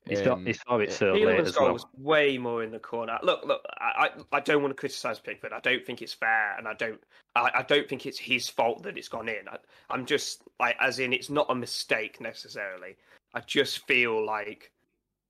He 0.09 0.17
saw, 0.17 0.33
Um, 0.35 0.47
he 0.47 0.53
saw 0.53 0.79
it 0.79 0.93
so 0.93 1.13
late 1.13 1.23
Tielemans' 1.23 1.47
as 1.47 1.53
goal 1.53 1.65
well. 1.65 1.73
was 1.75 1.87
way 1.97 2.39
more 2.39 2.63
in 2.63 2.71
the 2.71 2.79
corner. 2.79 3.19
Look, 3.23 3.45
look, 3.45 3.63
I, 3.79 4.11
I, 4.33 4.37
I 4.37 4.41
don't 4.41 4.63
want 4.63 4.71
to 4.71 4.79
criticise 4.81 5.19
Pickford. 5.19 5.53
I 5.53 5.61
don't 5.61 5.85
think 5.85 6.03
it's 6.03 6.15
fair, 6.15 6.57
and 6.57 6.67
I 6.67 6.75
don't, 6.75 7.01
I, 7.35 7.51
I 7.55 7.63
don't 7.63 7.89
think 7.89 8.07
it's 8.07 8.19
his 8.19 8.49
fault 8.49 8.83
that 8.85 8.97
it's 8.97 9.09
gone 9.09 9.29
in. 9.29 9.49
I, 9.49 9.59
I'm 9.91 10.07
just 10.07 10.43
like, 10.61 10.77
as 10.81 10.99
in, 10.99 11.13
it's 11.13 11.31
not 11.31 11.47
a 11.51 11.55
mistake 11.55 12.21
necessarily. 12.21 12.97
I 13.35 13.41
just 13.41 13.87
feel 13.87 14.25
like 14.25 14.73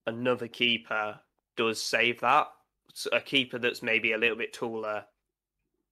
another 0.07 0.49
keeper 0.49 1.19
does 1.57 1.83
save 1.83 2.21
that. 2.21 2.49
A 3.13 3.21
keeper 3.21 3.59
that's 3.59 3.83
maybe 3.83 4.13
a 4.13 4.19
little 4.19 4.37
bit 4.37 4.53
taller, 4.53 5.05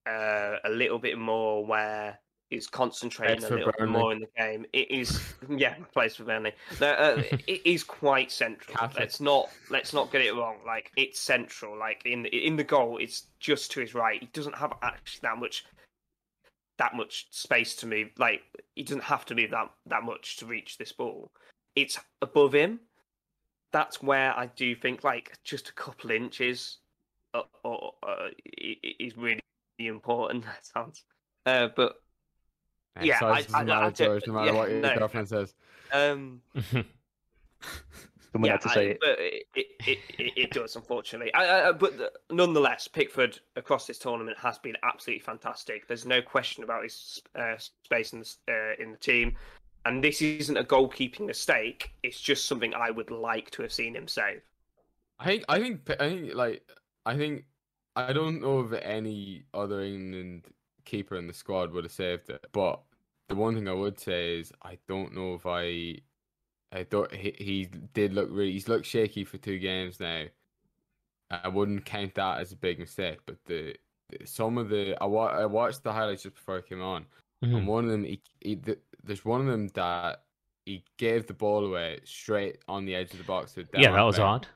uh, 0.09 0.57
a 0.65 0.71
little 0.71 0.99
bit 0.99 1.19
more 1.19 1.65
where 1.65 2.19
is 2.51 2.67
concentrating 2.69 3.45
a 3.45 3.49
little 3.49 3.67
bit 3.67 3.79
Burnley. 3.79 3.93
more 3.93 4.13
in 4.13 4.21
the 4.21 4.29
game. 4.37 4.67
It 4.73 4.91
is, 4.91 5.21
yeah, 5.49 5.75
plays 5.93 6.15
for 6.17 6.25
Burnley. 6.25 6.53
No, 6.81 6.89
uh, 6.93 7.23
it 7.47 7.63
is 7.65 7.83
quite 7.83 8.31
central. 8.31 8.77
Catholic. 8.77 9.01
Let's 9.01 9.21
not 9.21 9.49
let's 9.71 9.93
not 9.93 10.13
get 10.13 10.21
it 10.23 10.35
wrong. 10.35 10.57
Like 10.67 10.93
it's 10.97 11.19
central. 11.21 11.79
Like 11.79 12.03
in 12.05 12.27
in 12.27 12.57
the 12.57 12.65
goal, 12.65 12.99
it's 12.99 13.27
just 13.41 13.71
to 13.73 13.81
his 13.81 13.95
right. 13.95 14.21
He 14.21 14.29
doesn't 14.33 14.57
have 14.57 14.73
actually 14.83 15.21
that 15.23 15.39
much 15.39 15.65
that 16.79 16.95
much 16.95 17.27
space 17.31 17.75
to 17.77 17.87
move. 17.87 18.11
Like 18.19 18.43
he 18.75 18.83
doesn't 18.83 19.05
have 19.05 19.25
to 19.27 19.35
move 19.35 19.51
that 19.51 19.71
that 19.87 20.05
much 20.05 20.37
to 20.39 20.47
reach 20.47 20.79
this 20.79 20.93
ball. 20.93 21.31
It's 21.75 21.99
above 22.23 22.55
him. 22.55 22.81
That's 23.73 24.03
where 24.03 24.37
I 24.39 24.47
do 24.47 24.75
think 24.77 25.03
like 25.05 25.33
just 25.45 25.69
a 25.69 25.73
couple 25.73 26.11
inches 26.11 26.79
uh, 27.35 27.43
or, 27.65 27.93
uh, 28.07 28.29
i- 28.63 28.77
is 29.01 29.17
really 29.17 29.41
important. 29.79 30.45
That 30.47 30.65
sounds. 30.65 31.05
Uh, 31.45 31.69
but 31.77 31.97
Yeah, 33.03 33.19
size 33.19 33.31
I- 33.31 33.43
doesn't 33.43 33.55
I- 33.55 33.61
I 33.61 33.65
matter, 33.65 33.81
don't- 33.83 33.95
George, 33.97 34.27
no 34.27 34.33
matter 34.35 34.47
yeah, 34.47 34.53
what 34.59 34.71
your 34.71 34.81
no. 34.81 34.99
girlfriend 34.99 35.29
says. 35.29 35.55
um, 35.93 36.41
Someone 38.33 38.49
yeah, 38.49 38.53
had 38.53 38.61
to 38.63 38.69
say 38.71 38.81
I- 38.81 38.91
it. 38.91 38.99
but 39.01 39.19
it, 39.19 39.43
it, 39.55 39.67
it, 39.87 39.99
it, 40.19 40.33
it 40.37 40.51
does, 40.51 40.77
unfortunately. 40.77 41.33
I, 41.35 41.69
I, 41.69 41.73
but 41.73 41.97
the- 41.97 42.13
nonetheless, 42.31 42.87
Pickford 42.89 43.39
across 43.57 43.87
this 43.87 43.99
tournament 43.99 44.37
has 44.39 44.59
been 44.59 44.77
absolutely 44.83 45.21
fantastic. 45.23 45.89
There's 45.89 46.05
no 46.07 46.21
question 46.21 46.63
about 46.65 46.83
his 46.83 47.23
uh, 47.35 47.55
space 47.85 48.13
in 48.13 48.21
the, 48.21 48.35
uh, 48.53 48.83
in 48.83 48.93
the 48.93 48.99
team. 48.99 49.37
And 49.87 50.03
this 50.03 50.21
isn't 50.21 50.57
a 50.57 50.65
goalkeeping 50.65 51.27
mistake. 51.27 51.93
It's 52.03 52.21
just 52.21 52.47
something 52.47 52.75
I 52.75 52.91
would 52.91 53.11
like 53.11 53.51
to 53.53 53.63
have 53.63 53.73
seen 53.73 53.95
him 53.95 54.09
save. 54.09 54.43
I 55.19 55.25
think 55.25 55.45
I 55.49 55.61
think 55.61 55.91
I 56.01 56.09
think 56.09 56.35
like 56.35 56.63
I 57.07 57.17
think 57.17 57.45
I 57.95 58.13
don't 58.13 58.43
know 58.43 58.59
of 58.59 58.75
any 58.75 59.45
other 59.55 59.81
England 59.81 60.45
keeper 60.87 61.17
in 61.17 61.27
the 61.27 61.35
squad 61.35 61.73
would 61.73 61.85
have 61.85 61.93
saved 61.93 62.31
it. 62.31 62.47
But 62.53 62.81
the 63.29 63.35
one 63.35 63.55
thing 63.55 63.69
I 63.69 63.73
would 63.75 63.99
say 64.01 64.39
is 64.39 64.53
I 64.63 64.79
don't 64.89 65.15
know 65.15 65.35
if 65.35 65.45
I 65.47 65.99
I 66.73 66.85
don't 66.85 67.13
he, 67.15 67.35
he 67.39 67.69
did 67.93 68.15
look 68.15 68.29
really 68.31 68.53
he's 68.53 68.69
looked 68.69 68.87
shaky 68.87 69.25
for 69.25 69.37
two 69.39 69.59
games 69.59 70.01
now. 70.01 70.25
I 71.31 71.49
wouldn't 71.49 71.85
count 71.85 72.15
that 72.15 72.41
as 72.41 72.53
a 72.53 72.57
big 72.57 72.79
mistake, 72.79 73.19
but 73.27 73.37
the, 73.47 73.75
the 74.11 74.25
some 74.27 74.59
of 74.59 74.69
the 74.69 74.97
I, 75.03 75.07
wa- 75.07 75.27
I 75.43 75.45
watched 75.47 75.83
the 75.83 75.93
highlights 75.93 76.23
just 76.23 76.37
before 76.37 76.59
I 76.59 76.61
came 76.63 76.81
on, 76.83 77.05
Mhm. 77.45 77.57
and 77.59 77.67
one 77.67 77.85
of 77.85 77.91
them 77.91 78.05
he, 78.05 78.21
he 78.41 78.57
th- 78.57 78.79
there's 79.03 79.25
one 79.25 79.41
of 79.41 79.47
them 79.49 79.67
that 79.75 80.23
he 80.65 80.85
gave 80.99 81.27
the 81.27 81.35
ball 81.35 81.65
away 81.65 81.99
straight 82.05 82.59
on 82.69 82.85
the 82.85 82.95
edge 82.95 83.11
of 83.13 83.19
the 83.19 83.25
box. 83.25 83.55
to 83.55 83.65
the 83.65 83.81
yeah, 83.81 83.91
that 83.93 84.03
was 84.03 84.19
odd. 84.21 84.47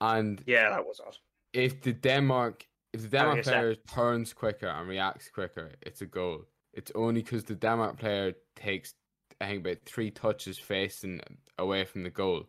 And 0.00 0.42
Yeah, 0.46 0.70
that 0.70 0.84
was 0.84 1.00
odd. 1.06 1.16
if 1.52 1.80
the 1.82 1.92
Denmark 1.92 2.66
if 2.92 3.02
the 3.02 3.08
Denmark 3.08 3.44
that- 3.44 3.44
player 3.44 3.74
turns 3.74 4.32
quicker 4.32 4.66
and 4.68 4.88
reacts 4.88 5.28
quicker, 5.30 5.72
it's 5.82 6.02
a 6.02 6.06
goal. 6.06 6.46
It's 6.72 6.92
only 6.94 7.22
because 7.22 7.44
the 7.44 7.54
Denmark 7.54 7.98
player 7.98 8.34
takes 8.56 8.94
I 9.40 9.46
think 9.46 9.66
about 9.66 9.78
three 9.86 10.10
touches 10.10 10.58
facing 10.58 11.20
away 11.58 11.84
from 11.84 12.02
the 12.02 12.10
goal 12.10 12.44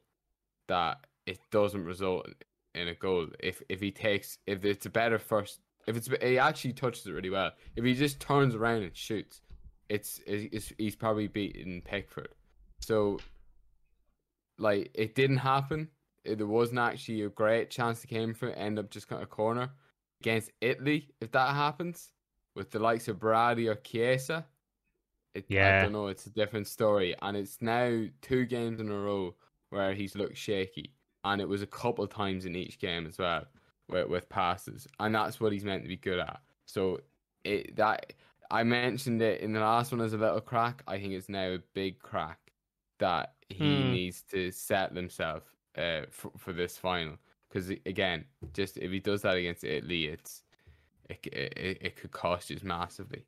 that 0.67 1.05
it 1.25 1.39
doesn't 1.51 1.85
result 1.85 2.27
in 2.75 2.87
a 2.87 2.95
goal. 2.95 3.27
If 3.39 3.61
if 3.69 3.79
he 3.79 3.91
takes 3.91 4.37
if 4.45 4.65
it's 4.65 4.85
a 4.85 4.89
better 4.89 5.19
first 5.19 5.59
if 5.87 5.95
it's 5.95 6.09
he 6.21 6.37
actually 6.37 6.73
touches 6.73 7.05
it 7.05 7.11
really 7.11 7.29
well. 7.29 7.51
If 7.75 7.85
he 7.85 7.93
just 7.93 8.19
turns 8.19 8.55
around 8.55 8.83
and 8.83 8.95
shoots, 8.95 9.41
it's, 9.89 10.21
it's 10.25 10.71
he's 10.77 10.95
probably 10.95 11.27
beaten 11.27 11.81
Pickford. 11.83 12.29
So 12.79 13.19
like 14.57 14.91
it 14.93 15.15
didn't 15.15 15.37
happen. 15.37 15.89
It, 16.23 16.37
there 16.37 16.47
wasn't 16.47 16.79
actually 16.79 17.23
a 17.23 17.29
great 17.29 17.71
chance 17.71 18.01
to 18.01 18.07
came 18.07 18.33
from 18.33 18.49
it. 18.49 18.57
End 18.57 18.77
up 18.77 18.91
just 18.91 19.07
kind 19.07 19.23
of 19.23 19.29
corner 19.29 19.71
against 20.21 20.51
Italy. 20.61 21.15
If 21.21 21.31
that 21.31 21.55
happens 21.55 22.13
with 22.55 22.71
the 22.71 22.79
likes 22.79 23.07
of 23.07 23.19
Brady 23.19 23.67
or 23.67 23.75
Chiesa, 23.75 24.47
it, 25.33 25.51
I 25.59 25.71
don't 25.73 25.93
know. 25.93 26.07
It's 26.07 26.25
a 26.27 26.31
different 26.31 26.67
story, 26.67 27.15
and 27.21 27.37
it's 27.37 27.61
now 27.61 28.05
two 28.21 28.45
games 28.45 28.79
in 28.79 28.89
a 28.91 28.99
row 28.99 29.35
where 29.69 29.93
he's 29.93 30.15
looked 30.15 30.37
shaky, 30.37 30.95
and 31.23 31.41
it 31.41 31.47
was 31.47 31.61
a 31.61 31.67
couple 31.67 32.03
of 32.03 32.09
times 32.09 32.45
in 32.45 32.55
each 32.55 32.79
game 32.79 33.07
as 33.07 33.17
well 33.19 33.45
with, 33.89 34.07
with 34.09 34.29
passes, 34.29 34.87
and 34.99 35.15
that's 35.15 35.39
what 35.39 35.53
he's 35.53 35.65
meant 35.65 35.83
to 35.83 35.89
be 35.89 35.97
good 35.97 36.19
at. 36.19 36.41
So 36.65 37.01
it 37.43 37.75
that 37.77 38.13
I 38.51 38.63
mentioned 38.63 39.21
it 39.21 39.41
in 39.41 39.53
the 39.53 39.61
last 39.61 39.91
one 39.91 40.01
as 40.01 40.13
a 40.13 40.17
little 40.17 40.41
crack. 40.41 40.83
I 40.87 40.99
think 40.99 41.13
it's 41.13 41.29
now 41.29 41.53
a 41.53 41.59
big 41.73 41.99
crack 41.99 42.39
that 42.99 43.35
he 43.49 43.83
Hmm. 43.83 43.95
needs 43.95 44.23
to 44.23 44.51
set 44.51 44.95
himself 44.95 45.55
uh, 45.77 46.03
for, 46.11 46.31
for 46.37 46.53
this 46.53 46.77
final. 46.77 47.17
Because 47.51 47.69
again, 47.85 48.25
just 48.53 48.77
if 48.77 48.91
he 48.91 48.99
does 48.99 49.21
that 49.23 49.35
against 49.35 49.63
Italy, 49.63 50.05
it's 50.05 50.43
it, 51.09 51.27
it, 51.27 51.77
it 51.81 51.95
could 51.95 52.11
cost 52.11 52.49
you 52.49 52.57
massively. 52.63 53.25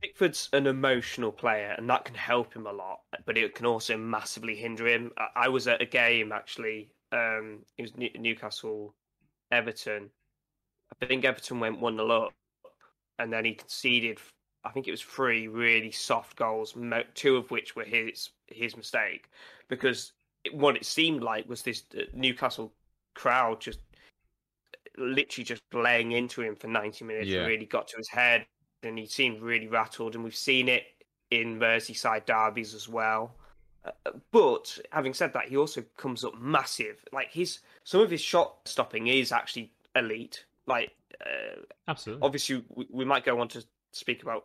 Pickford's 0.00 0.48
an 0.52 0.66
emotional 0.66 1.30
player, 1.30 1.74
and 1.78 1.88
that 1.88 2.04
can 2.04 2.16
help 2.16 2.54
him 2.54 2.66
a 2.66 2.72
lot, 2.72 3.02
but 3.24 3.38
it 3.38 3.54
can 3.54 3.66
also 3.66 3.96
massively 3.96 4.56
hinder 4.56 4.88
him. 4.88 5.12
I, 5.16 5.44
I 5.44 5.48
was 5.48 5.68
at 5.68 5.80
a 5.80 5.86
game 5.86 6.32
actually. 6.32 6.90
Um, 7.12 7.60
it 7.78 7.82
was 7.82 7.96
New- 7.96 8.10
Newcastle, 8.18 8.94
Everton. 9.52 10.10
I 11.00 11.06
think 11.06 11.24
Everton 11.24 11.60
went 11.60 11.80
one 11.80 11.96
0 11.96 12.10
up, 12.10 12.32
and 13.20 13.32
then 13.32 13.44
he 13.44 13.54
conceded. 13.54 14.18
I 14.64 14.70
think 14.70 14.88
it 14.88 14.92
was 14.92 15.02
three 15.02 15.46
really 15.46 15.92
soft 15.92 16.36
goals, 16.36 16.76
two 17.14 17.36
of 17.36 17.50
which 17.52 17.76
were 17.76 17.84
his 17.84 18.30
his 18.48 18.76
mistake, 18.76 19.30
because 19.68 20.12
what 20.50 20.76
it 20.76 20.84
seemed 20.84 21.22
like 21.22 21.48
was 21.48 21.62
this 21.62 21.84
uh, 21.96 22.02
Newcastle 22.12 22.72
crowd 23.14 23.60
just 23.60 23.80
literally 24.98 25.44
just 25.44 25.62
laying 25.72 26.12
into 26.12 26.42
him 26.42 26.54
for 26.54 26.66
90 26.68 27.04
minutes 27.04 27.28
Yeah. 27.28 27.44
really 27.46 27.66
got 27.66 27.88
to 27.88 27.96
his 27.96 28.08
head 28.08 28.46
and 28.82 28.98
he 28.98 29.06
seemed 29.06 29.40
really 29.40 29.68
rattled 29.68 30.14
and 30.14 30.22
we've 30.24 30.36
seen 30.36 30.68
it 30.68 30.84
in 31.30 31.58
Merseyside 31.58 32.26
derbies 32.26 32.74
as 32.74 32.88
well 32.88 33.34
Uh, 33.84 33.90
but 34.30 34.78
having 34.92 35.12
said 35.14 35.32
that 35.32 35.48
he 35.48 35.56
also 35.56 35.82
comes 35.96 36.24
up 36.24 36.34
massive 36.38 37.04
like 37.12 37.32
his 37.32 37.60
some 37.84 38.00
of 38.00 38.10
his 38.10 38.20
shot 38.20 38.56
stopping 38.64 39.06
is 39.08 39.32
actually 39.32 39.72
elite 39.96 40.44
like 40.66 40.94
uh, 41.26 41.60
Absolutely. 41.88 42.22
obviously 42.24 42.64
we, 42.68 42.86
we 42.90 43.04
might 43.04 43.24
go 43.24 43.40
on 43.40 43.48
to 43.48 43.64
speak 43.92 44.22
about 44.22 44.44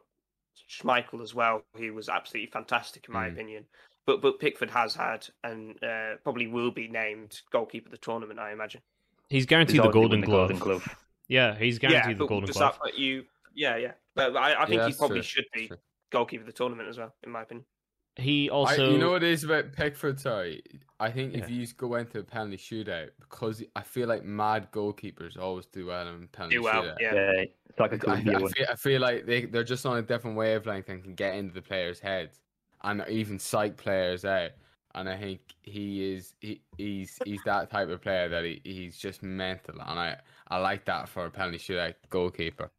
Schmeichel 0.70 1.22
as 1.22 1.36
well 1.36 1.62
he 1.78 1.92
was 1.92 2.10
absolutely 2.10 2.50
fantastic 2.50 3.08
in 3.08 3.14
my 3.14 3.28
Mm. 3.28 3.34
opinion 3.34 3.66
but 4.08 4.22
but 4.24 4.40
Pickford 4.40 4.72
has 4.72 4.96
had 4.96 5.28
and 5.44 5.76
uh, 5.84 6.16
probably 6.24 6.48
will 6.48 6.72
be 6.72 6.88
named 6.88 7.40
goalkeeper 7.52 7.88
of 7.88 7.92
the 7.92 7.98
tournament 7.98 8.40
I 8.40 8.52
imagine 8.52 8.82
He's 9.30 9.42
He's 9.42 9.46
guaranteed 9.46 9.84
the 9.84 9.90
Golden 9.90 10.22
the 10.22 10.26
Glove. 10.26 10.50
Golden 10.50 10.58
Glove. 10.58 10.96
Yeah, 11.28 11.54
he's 11.56 11.78
guaranteed 11.78 12.16
the 12.16 12.20
but 12.20 12.30
Golden 12.30 12.48
does 12.48 12.56
Glove. 12.56 12.74
that 12.74 12.82
put 12.82 12.96
you? 12.96 13.26
Yeah, 13.54 13.76
yeah. 13.76 13.92
But 14.16 14.36
I, 14.38 14.64
I 14.64 14.66
think 14.66 14.80
Yeah, 14.80 14.88
he 14.88 14.94
probably 14.94 15.18
true, 15.18 15.24
should 15.24 15.46
be 15.54 15.68
true. 15.68 15.78
goalkeeper 16.12 16.42
of 16.42 16.48
the 16.48 16.54
tournament 16.54 16.88
as 16.88 16.98
well, 16.98 17.14
in 17.24 17.32
my 17.32 17.42
opinion. 17.42 17.66
He 18.16 18.50
I, 18.50 18.54
also, 18.54 18.90
you 18.92 18.98
know 18.98 19.12
what 19.12 19.24
it 19.24 19.30
is 19.32 19.44
about 19.44 19.74
Pickford? 19.74 20.20
Sorry, 20.20 20.64
I 21.00 21.12
think 21.12 21.36
if 21.36 21.50
you 21.50 21.68
go 21.76 21.96
into 21.96 22.20
a 22.20 22.24
penalty 22.24 22.58
shootout, 22.58 23.10
because 23.20 23.62
I 23.76 23.82
feel 23.82 24.08
like 24.08 24.24
mad 24.24 24.72
goalkeepers 24.72 25.38
always 25.38 25.66
do 25.68 25.88
well 25.88 26.08
in 26.08 26.28
penalty 26.30 26.56
Do 26.56 26.64
well, 26.64 26.84
shootout. 26.84 26.96
yeah. 27.02 27.14
Yeah, 27.14 27.32
it's 27.70 27.80
like 27.80 27.92
a 27.92 27.96
I, 27.96 27.98
good 27.98 28.10
I, 28.10 28.22
view. 28.40 28.50
feel, 28.50 28.66
I 28.72 28.76
feel 28.76 29.02
like 29.02 29.26
they, 29.26 29.46
they're 29.46 29.64
just 29.66 29.86
on 29.86 29.98
a 29.98 30.02
different 30.02 30.38
wavelength 30.38 30.88
and 30.90 31.04
can 31.04 31.14
get 31.14 31.36
into 31.36 31.54
the 31.54 31.62
players' 31.62 32.00
heads 32.00 32.40
and 32.84 33.04
even 33.10 33.40
psych 33.40 33.78
players 33.78 34.26
out. 34.26 34.52
And 34.96 35.08
I 35.08 35.18
think 35.18 35.42
he 35.62 36.14
is 36.14 36.34
he, 36.40 36.62
he's 36.76 37.20
he's 37.24 37.44
that 37.44 37.70
type 37.70 37.90
of 37.90 38.02
player 38.02 38.30
that 38.30 38.44
he, 38.44 38.62
he's 38.64 38.98
just 38.98 39.22
mental, 39.22 39.76
and 39.80 40.00
I, 40.00 40.18
I 40.48 40.58
like 40.58 40.86
that 40.86 41.08
for 41.08 41.26
a 41.26 41.30
penalty 41.30 41.60
shootout 41.60 41.94
goalkeeper. 42.10 42.72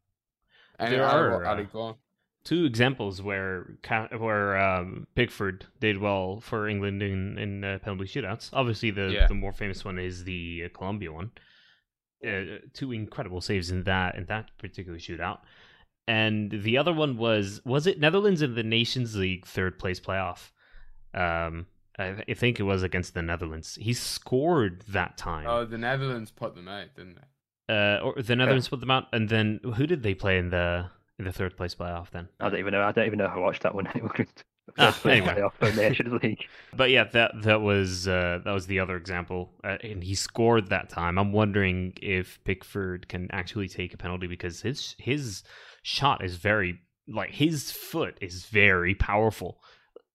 And 0.79 0.93
There 0.93 1.05
are, 1.05 1.45
uh, 1.45 1.93
two 2.43 2.65
examples 2.65 3.21
where 3.21 3.77
where 4.17 4.57
um, 4.57 5.07
Pickford 5.15 5.65
did 5.79 5.97
well 5.97 6.41
for 6.41 6.67
England 6.67 7.01
in 7.01 7.37
in 7.37 7.63
uh, 7.63 7.79
penalty 7.81 8.05
shootouts. 8.05 8.49
Obviously, 8.53 8.91
the 8.91 9.11
Yeah. 9.13 9.27
the 9.27 9.33
more 9.33 9.53
famous 9.53 9.85
one 9.85 9.99
is 9.99 10.23
the 10.23 10.63
uh, 10.65 10.77
Colombia 10.77 11.11
one. 11.11 11.31
Uh, 12.25 12.57
two 12.73 12.91
incredible 12.91 13.39
saves 13.39 13.71
in 13.71 13.83
that 13.83 14.15
in 14.15 14.25
that 14.25 14.49
particular 14.57 14.97
shootout, 14.97 15.39
and 16.09 16.51
the 16.51 16.77
other 16.77 16.91
one 16.93 17.15
was 17.17 17.61
was 17.65 17.85
it 17.87 17.99
Netherlands 17.99 18.41
in 18.41 18.55
the 18.55 18.63
Nations 18.63 19.15
League 19.15 19.45
third 19.45 19.77
place 19.77 19.99
playoff. 19.99 20.49
Um, 21.13 21.67
I, 21.97 22.23
I 22.27 22.33
think 22.33 22.59
it 22.59 22.63
was 22.63 22.81
against 22.83 23.13
the 23.13 23.21
Netherlands. 23.21 23.77
He 23.79 23.93
scored 23.93 24.83
that 24.89 25.17
time. 25.17 25.45
Oh, 25.47 25.65
the 25.65 25.77
Netherlands 25.77 26.31
put 26.31 26.55
them 26.55 26.67
out, 26.67 26.87
didn't 26.95 27.15
they? 27.15 27.73
uh, 27.75 27.99
or 27.99 28.21
the 28.21 28.35
Netherlands 28.35 28.67
put 28.67 28.79
them 28.79 28.89
out, 28.91 29.05
and 29.13 29.29
then 29.29 29.59
who 29.75 29.85
did 29.85 30.01
they 30.01 30.15
play 30.15 30.37
in 30.39 30.49
the 30.49 30.87
in 31.19 31.25
the 31.25 31.31
third 31.31 31.55
place 31.55 31.75
playoff 31.75 32.09
then? 32.09 32.27
I 32.39 32.49
don't 32.49 32.59
even 32.59 32.71
know. 32.73 32.81
I 32.81 32.91
don't 32.91 33.05
even 33.05 33.19
know 33.19 33.27
how 33.27 33.35
I 33.37 33.39
watched 33.39 33.63
that 33.63 33.75
one. 33.75 33.87
It 33.95 34.01
was 34.03 34.11
just 34.17 34.43
Ah, 34.77 34.91
first 34.91 35.01
place 35.01 35.21
anyway. 35.21 35.33
playoff 35.41 35.53
for 35.59 35.71
Nations 35.75 36.13
League. 36.23 36.45
But 36.75 36.89
yeah, 36.91 37.05
that 37.05 37.31
that 37.41 37.61
was 37.61 38.07
uh, 38.07 38.39
that 38.45 38.51
was 38.53 38.67
the 38.67 38.79
other 38.79 38.95
example, 38.97 39.51
uh, 39.63 39.77
and 39.83 40.03
he 40.03 40.13
scored 40.15 40.69
that 40.69 40.89
time. 40.89 41.17
I'm 41.17 41.31
wondering 41.31 41.93
if 42.01 42.39
Pickford 42.43 43.07
can 43.09 43.29
actually 43.31 43.67
take 43.67 43.93
a 43.93 43.97
penalty 43.97 44.27
because 44.27 44.61
his 44.61 44.95
his 44.99 45.43
shot 45.89 46.23
is 46.23 46.35
very 46.35 46.79
like 47.07 47.31
his 47.31 47.71
foot 47.71 48.17
is 48.21 48.45
very 48.45 48.93
powerful. 48.93 49.59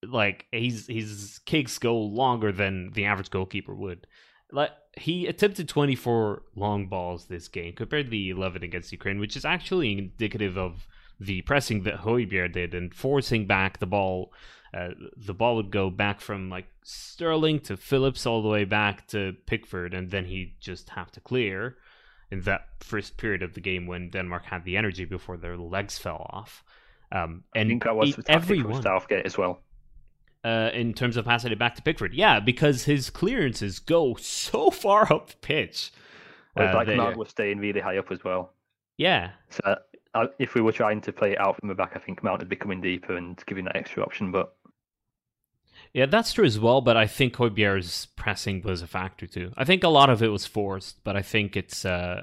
Like 0.02 0.46
he's 0.52 0.86
his 0.86 1.40
kicks 1.44 1.78
go 1.78 1.98
longer 1.98 2.52
than 2.52 2.92
the 2.92 3.06
average 3.06 3.30
goalkeeper 3.30 3.74
would. 3.74 4.06
Like 4.52 4.70
he 4.96 5.26
attempted 5.26 5.68
24 5.68 6.42
long 6.54 6.86
balls 6.86 7.26
this 7.26 7.48
game 7.48 7.74
compared 7.74 8.06
to 8.06 8.10
the 8.10 8.30
11 8.30 8.62
against 8.62 8.92
Ukraine, 8.92 9.18
which 9.18 9.36
is 9.36 9.44
actually 9.44 9.98
indicative 9.98 10.56
of 10.56 10.86
the 11.18 11.42
pressing 11.42 11.82
that 11.82 12.00
Højbjerg 12.00 12.52
did 12.52 12.74
and 12.74 12.94
forcing 12.94 13.46
back 13.46 13.78
the 13.78 13.86
ball 13.86 14.32
uh, 14.74 14.90
the 15.16 15.34
ball 15.34 15.56
would 15.56 15.70
go 15.70 15.88
back 15.88 16.20
from 16.20 16.50
like 16.50 16.66
Sterling 16.82 17.60
to 17.60 17.76
Phillips 17.76 18.26
all 18.26 18.42
the 18.42 18.48
way 18.48 18.64
back 18.64 19.06
to 19.08 19.36
Pickford, 19.46 19.94
and 19.94 20.10
then 20.10 20.24
he'd 20.24 20.56
just 20.60 20.90
have 20.90 21.12
to 21.12 21.20
clear 21.20 21.76
in 22.34 22.40
that 22.42 22.62
first 22.80 23.16
period 23.16 23.42
of 23.42 23.54
the 23.54 23.60
game 23.60 23.86
when 23.86 24.10
Denmark 24.10 24.44
had 24.44 24.64
the 24.64 24.76
energy 24.76 25.04
before 25.04 25.36
their 25.36 25.56
legs 25.56 25.98
fell 25.98 26.26
off. 26.30 26.62
Um, 27.12 27.44
I 27.54 27.60
and 27.60 27.68
think 27.68 27.84
that 27.84 27.96
was 27.96 28.16
the 28.16 28.24
everyone, 28.30 28.82
Southgate 28.82 29.24
as 29.26 29.38
well. 29.38 29.60
uh, 30.44 30.70
in 30.74 30.92
terms 30.94 31.16
of 31.16 31.24
passing 31.24 31.52
it 31.52 31.58
back 31.58 31.74
to 31.76 31.82
Pickford, 31.82 32.12
yeah, 32.14 32.40
because 32.40 32.84
his 32.84 33.08
clearances 33.10 33.78
go 33.78 34.14
so 34.16 34.70
far 34.84 35.10
up 35.12 35.30
the 35.30 35.36
pitch. 35.36 35.92
Well, 36.56 36.68
Uh, 36.68 36.74
like 36.74 36.86
they- 36.88 36.96
was 37.16 37.28
staying 37.30 37.58
really 37.60 37.80
high 37.80 37.98
up 37.98 38.10
as 38.10 38.24
well. 38.24 38.52
yeah, 38.98 39.30
So 39.50 39.76
uh, 40.14 40.26
if 40.38 40.54
we 40.54 40.60
were 40.60 40.72
trying 40.72 41.00
to 41.02 41.12
play 41.12 41.32
it 41.32 41.40
out 41.40 41.56
from 41.58 41.68
the 41.68 41.74
back, 41.74 41.92
I 41.96 41.98
think 41.98 42.22
Mount 42.22 42.38
would 42.40 42.48
be 42.48 42.56
coming 42.56 42.80
deeper 42.80 43.16
and 43.16 43.40
giving 43.46 43.64
that 43.64 43.76
extra 43.76 44.02
option. 44.02 44.30
But 44.32 44.54
Yeah, 45.94 46.06
that's 46.06 46.32
true 46.32 46.44
as 46.44 46.58
well, 46.58 46.80
but 46.80 46.96
I 46.96 47.06
think 47.06 47.34
Højbjerg's 47.34 48.06
pressing 48.16 48.62
was 48.62 48.82
a 48.82 48.86
factor 48.86 49.26
too. 49.26 49.52
I 49.56 49.64
think 49.64 49.84
a 49.84 49.88
lot 49.88 50.10
of 50.10 50.22
it 50.22 50.28
was 50.28 50.44
forced, 50.44 51.02
but 51.04 51.16
I 51.16 51.22
think 51.22 51.56
it's 51.56 51.84
uh 51.84 52.22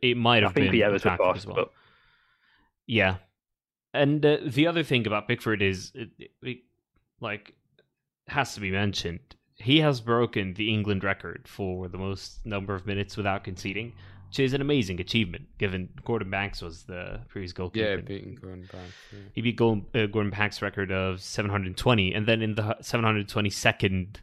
it 0.00 0.16
might 0.16 0.42
I 0.42 0.46
have 0.46 0.54
think 0.54 0.72
been 0.72 0.82
a 0.82 0.98
factor 0.98 1.24
forced. 1.24 1.38
as 1.38 1.46
well. 1.46 1.56
But 1.56 1.70
Yeah, 2.86 3.16
and 3.94 4.24
uh, 4.24 4.38
the 4.44 4.66
other 4.66 4.82
thing 4.82 5.06
about 5.06 5.28
Pickford 5.28 5.62
is, 5.62 5.92
it, 5.94 6.10
it, 6.18 6.30
it, 6.42 6.58
like, 7.20 7.54
has 8.28 8.54
to 8.54 8.60
be 8.60 8.70
mentioned. 8.70 9.20
He 9.54 9.80
has 9.80 10.00
broken 10.00 10.54
the 10.54 10.72
England 10.72 11.04
record 11.04 11.46
for 11.46 11.88
the 11.88 11.98
most 11.98 12.44
number 12.46 12.74
of 12.74 12.86
minutes 12.86 13.16
without 13.16 13.44
conceding, 13.44 13.92
which 14.32 14.40
is 14.40 14.54
an 14.54 14.62
amazing 14.62 14.98
achievement 14.98 15.44
given 15.58 15.90
Gordon 16.06 16.30
Banks 16.30 16.62
was 16.62 16.84
the 16.84 17.20
previous 17.28 17.52
goalkeeper. 17.52 17.86
Yeah, 17.86 17.96
beating 17.96 18.34
Gordon 18.40 18.66
Banks. 18.72 18.94
Yeah. 19.12 19.18
He 19.34 19.42
beat 19.42 19.56
Gol- 19.56 19.84
uh, 19.94 20.06
Gordon 20.06 20.30
Banks' 20.30 20.62
record 20.62 20.90
of 20.90 21.20
720, 21.20 22.14
and 22.14 22.26
then 22.26 22.40
in 22.40 22.54
the 22.54 22.62
722nd 22.80 24.16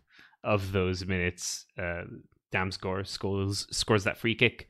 of 0.44 0.72
those 0.72 1.06
minutes, 1.06 1.68
uh, 1.78 2.06
Damsgaard 2.52 3.06
scores 3.06 3.68
scores 3.70 4.04
that 4.06 4.18
free 4.18 4.34
kick, 4.34 4.68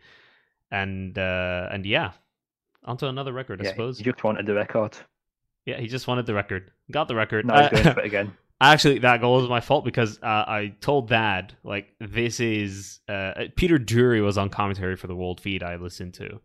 and 0.72 1.18
uh, 1.18 1.70
and 1.72 1.86
yeah, 1.86 2.12
onto 2.84 3.06
another 3.08 3.32
record, 3.32 3.62
I 3.62 3.64
yeah, 3.64 3.70
suppose. 3.72 3.98
he 3.98 4.04
just 4.04 4.22
wanted 4.26 4.46
the 4.46 4.56
record. 4.56 4.98
Yeah, 5.66 5.80
he 5.80 5.88
just 5.88 6.06
wanted 6.06 6.26
the 6.26 6.34
record, 6.34 6.72
got 6.92 7.08
the 7.08 7.16
record. 7.16 7.46
Now 7.46 7.70
he's 7.70 7.80
Uh, 7.80 7.84
going 7.84 7.94
for 7.94 8.00
it 8.02 8.06
again. 8.08 8.34
Actually, 8.62 9.00
that 9.00 9.22
goal 9.22 9.38
was 9.38 9.50
my 9.50 9.62
fault 9.62 9.86
because 9.86 10.18
uh, 10.22 10.44
I 10.46 10.74
told 10.82 11.08
Dad 11.08 11.56
like 11.64 11.94
this 12.00 12.42
is 12.42 13.00
uh, 13.08 13.46
Peter 13.56 13.78
Drury 13.78 14.22
was 14.22 14.38
on 14.38 14.50
commentary 14.50 14.98
for 14.98 15.08
the 15.08 15.16
World 15.16 15.40
Feed 15.40 15.64
I 15.64 15.78
listened 15.78 16.14
to, 16.16 16.42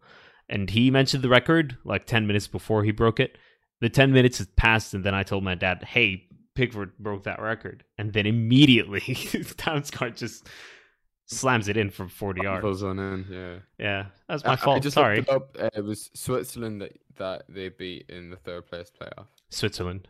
and 0.49 0.71
he 0.71 0.93
mentioned 0.93 1.25
the 1.25 1.29
record 1.29 1.77
like 1.85 2.07
ten 2.07 2.29
minutes 2.29 2.47
before 2.47 2.85
he 2.85 2.93
broke 2.93 3.19
it. 3.19 3.37
The 3.81 3.89
ten 3.89 4.13
minutes 4.13 4.39
had 4.39 4.55
passed, 4.55 4.95
and 4.95 5.03
then 5.03 5.13
I 5.13 5.25
told 5.25 5.43
my 5.43 5.57
dad, 5.57 5.83
"Hey, 5.83 6.29
Pickford 6.55 6.97
broke 6.99 7.25
that 7.25 7.43
record," 7.43 7.83
and 7.99 8.13
then 8.13 8.27
immediately 8.27 9.01
Townscott 9.01 10.15
just 10.15 10.49
slams 11.27 11.67
it 11.67 11.77
in 11.77 11.91
from 11.91 12.09
forty 12.09 12.43
yards. 12.43 12.85
On 12.85 12.97
in, 12.97 13.27
yeah. 13.29 13.57
Yeah, 13.77 14.07
that's 14.29 14.45
my 14.45 14.53
I 14.53 14.57
fault. 14.57 14.85
just 14.85 14.95
Sorry, 14.95 15.19
it 15.19 15.29
up. 15.29 15.57
Uh, 15.59 15.71
it 15.75 15.83
was 15.85 16.11
Switzerland 16.15 16.81
that, 16.81 16.97
that 17.17 17.43
they 17.49 17.71
beat 17.71 18.09
in 18.09 18.31
the 18.31 18.37
third 18.37 18.69
place 18.69 18.89
playoff. 18.89 19.27
Switzerland. 19.51 20.07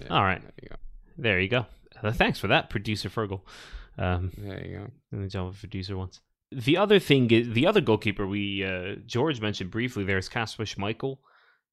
Yeah, 0.00 0.08
All 0.08 0.22
right. 0.22 0.42
There 0.42 0.52
you 0.60 0.68
go. 0.68 0.76
There 1.18 1.40
you 1.40 1.48
go. 1.48 1.66
Uh, 2.02 2.12
thanks 2.12 2.38
for 2.38 2.46
that, 2.48 2.70
producer 2.70 3.08
Fergal. 3.08 3.40
Um, 3.98 4.30
There 4.38 4.64
you 4.64 4.78
go. 4.78 5.18
the 5.18 5.26
Java 5.28 5.56
producer 5.58 5.96
wants. 5.96 6.20
The 6.52 6.76
other 6.78 6.98
thing, 6.98 7.30
is, 7.30 7.50
the 7.50 7.66
other 7.66 7.80
goalkeeper 7.80 8.26
we 8.26 8.64
uh, 8.64 8.94
George 9.04 9.40
mentioned 9.40 9.70
briefly 9.70 10.04
there 10.04 10.16
is 10.18 10.28
Kasper 10.28 10.64
Schmeichel. 10.64 11.18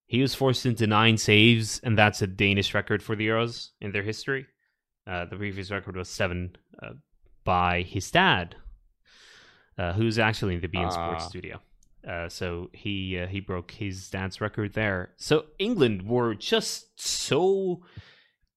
He 0.07 0.21
was 0.21 0.35
forced 0.35 0.65
into 0.65 0.85
nine 0.87 1.17
saves, 1.17 1.79
and 1.83 1.97
that's 1.97 2.21
a 2.21 2.27
Danish 2.27 2.73
record 2.73 3.01
for 3.01 3.15
the 3.15 3.27
Euros 3.27 3.69
in 3.79 3.91
their 3.91 4.03
history. 4.03 4.47
Uh, 5.07 5.25
the 5.25 5.35
previous 5.35 5.71
record 5.71 5.95
was 5.95 6.09
seven 6.09 6.55
uh, 6.81 6.93
by 7.43 7.83
his 7.83 8.09
dad, 8.11 8.55
uh, 9.77 9.93
who's 9.93 10.19
actually 10.19 10.55
in 10.55 10.61
the 10.61 10.67
beIN 10.67 10.91
Sports 10.91 11.25
Ah. 11.25 11.27
studio. 11.29 11.61
Uh, 12.07 12.29
so 12.29 12.69
he 12.73 13.17
uh, 13.19 13.27
he 13.27 13.39
broke 13.39 13.71
his 13.71 14.09
dad's 14.09 14.41
record 14.41 14.73
there. 14.73 15.11
So 15.17 15.45
England 15.57 16.03
were 16.07 16.35
just 16.35 16.99
so 16.99 17.81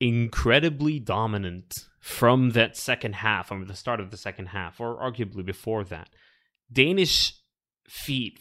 incredibly 0.00 0.98
dominant 0.98 1.86
from 2.00 2.50
that 2.50 2.76
second 2.76 3.16
half, 3.16 3.48
from 3.48 3.66
the 3.66 3.74
start 3.74 4.00
of 4.00 4.10
the 4.10 4.16
second 4.16 4.46
half, 4.46 4.80
or 4.80 4.96
arguably 4.96 5.44
before 5.44 5.84
that. 5.84 6.08
Danish 6.72 7.34
feet 7.88 8.38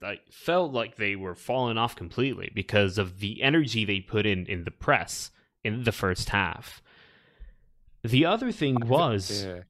like, 0.00 0.20
felt 0.30 0.72
like 0.72 0.96
they 0.96 1.16
were 1.16 1.34
falling 1.34 1.76
off 1.76 1.94
completely 1.96 2.50
because 2.54 2.98
of 2.98 3.20
the 3.20 3.42
energy 3.42 3.84
they 3.84 4.00
put 4.00 4.24
in 4.26 4.46
in 4.46 4.64
the 4.64 4.70
press 4.70 5.30
in 5.64 5.84
the 5.84 5.92
first 5.92 6.30
half. 6.30 6.82
The 8.02 8.24
other 8.24 8.50
thing 8.50 8.76
was 8.86 9.44
Yeah. 9.44 9.62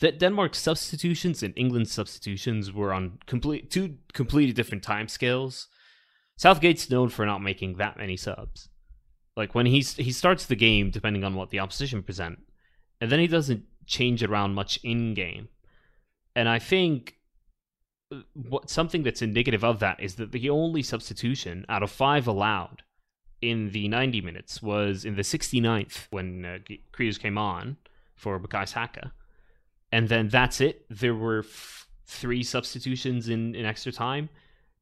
that 0.00 0.18
Denmark's 0.18 0.58
substitutions 0.58 1.42
and 1.42 1.52
England's 1.56 1.92
substitutions 1.92 2.72
were 2.72 2.92
on 2.92 3.18
complete 3.26 3.70
two 3.70 3.98
completely 4.12 4.52
different 4.52 4.82
time 4.82 5.08
scales. 5.08 5.68
Southgate's 6.36 6.90
known 6.90 7.08
for 7.10 7.24
not 7.26 7.40
making 7.42 7.74
that 7.74 7.96
many 7.98 8.16
subs. 8.16 8.68
Like 9.36 9.54
when 9.54 9.66
he's 9.66 9.96
he 9.96 10.12
starts 10.12 10.46
the 10.46 10.56
game 10.56 10.90
depending 10.90 11.24
on 11.24 11.34
what 11.34 11.50
the 11.50 11.60
opposition 11.60 12.02
present, 12.02 12.38
and 13.00 13.10
then 13.10 13.18
he 13.18 13.26
doesn't 13.26 13.64
change 13.86 14.22
around 14.22 14.54
much 14.54 14.78
in 14.82 15.14
game. 15.14 15.48
And 16.36 16.48
I 16.48 16.58
think 16.58 17.16
uh, 18.12 18.20
what 18.34 18.70
something 18.70 19.02
that's 19.02 19.22
indicative 19.22 19.64
of 19.64 19.80
that 19.80 20.00
is 20.00 20.16
that 20.16 20.32
the 20.32 20.50
only 20.50 20.82
substitution 20.82 21.64
out 21.68 21.82
of 21.82 21.90
five 21.90 22.26
allowed 22.26 22.82
in 23.40 23.70
the 23.70 23.88
90 23.88 24.20
minutes 24.20 24.62
was 24.62 25.04
in 25.04 25.16
the 25.16 25.22
69th 25.22 26.06
when 26.10 26.44
uh, 26.44 26.58
G- 26.58 26.82
came 27.18 27.36
on 27.36 27.76
for 28.14 28.38
Bukayo 28.38 28.68
Saka 28.68 29.12
and 29.92 30.08
then 30.08 30.28
that's 30.28 30.60
it. 30.60 30.86
There 30.88 31.14
were 31.14 31.40
f- 31.40 31.86
three 32.06 32.42
substitutions 32.42 33.28
in, 33.28 33.54
in 33.54 33.66
extra 33.66 33.92
time. 33.92 34.30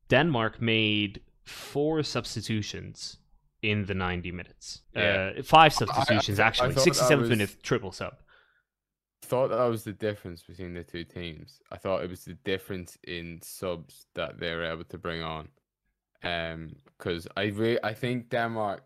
Denmark 0.09 0.63
made 0.63 1.21
four 1.45 2.03
substitutions 2.05 3.17
in 3.63 3.85
the 3.87 3.95
90 3.95 4.33
minutes. 4.33 4.83
Yeah. 4.95 5.33
Uh, 5.39 5.43
five 5.43 5.73
I- 5.73 5.85
I 5.85 5.87
substitutions, 5.87 6.41
I 6.41 6.47
actually. 6.47 6.75
that 6.75 6.81
67th 6.85 7.21
was- 7.21 7.29
minute 7.31 7.63
triple 7.63 7.93
sub. 7.93 8.15
thought 9.23 9.49
that 9.49 9.65
was 9.65 9.85
the 9.85 9.93
difference 9.93 10.43
between 10.43 10.75
the 10.75 10.83
two 10.83 11.05
teams. 11.05 11.61
I 11.71 11.77
thought 11.77 12.03
it 12.03 12.11
was 12.11 12.25
the 12.25 12.35
difference 12.35 12.99
in 13.07 13.41
subs 13.43 14.07
that 14.15 14.41
they 14.41 14.53
were 14.55 14.65
able 14.65 14.85
to 14.85 14.99
bring 14.99 15.23
on. 15.23 15.49
Um, 16.23 16.77
because 16.99 17.29
I 17.37 17.45
re- 17.45 17.79
I 17.83 17.95
think 17.95 18.29
Denmark, 18.29 18.83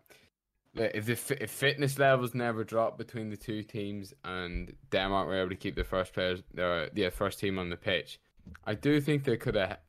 if 0.75 1.05
the 1.05 1.15
fi- 1.15 1.37
if 1.41 1.49
fitness 1.51 1.97
levels 1.97 2.33
never 2.35 2.63
dropped 2.63 2.97
between 2.97 3.29
the 3.29 3.37
two 3.37 3.63
teams, 3.63 4.13
and 4.23 4.75
Denmark 4.91 5.27
were 5.27 5.39
able 5.39 5.49
to 5.49 5.55
keep 5.55 5.75
the 5.75 5.83
first 5.83 6.13
players, 6.13 6.43
their 6.53 6.89
yeah, 6.93 7.09
first 7.09 7.39
team 7.39 7.57
on 7.57 7.69
the 7.69 7.77
pitch, 7.77 8.19
I 8.65 8.75
do 8.75 9.01
think 9.01 9.23
they 9.23 9.37
could 9.37 9.55
have 9.55 9.79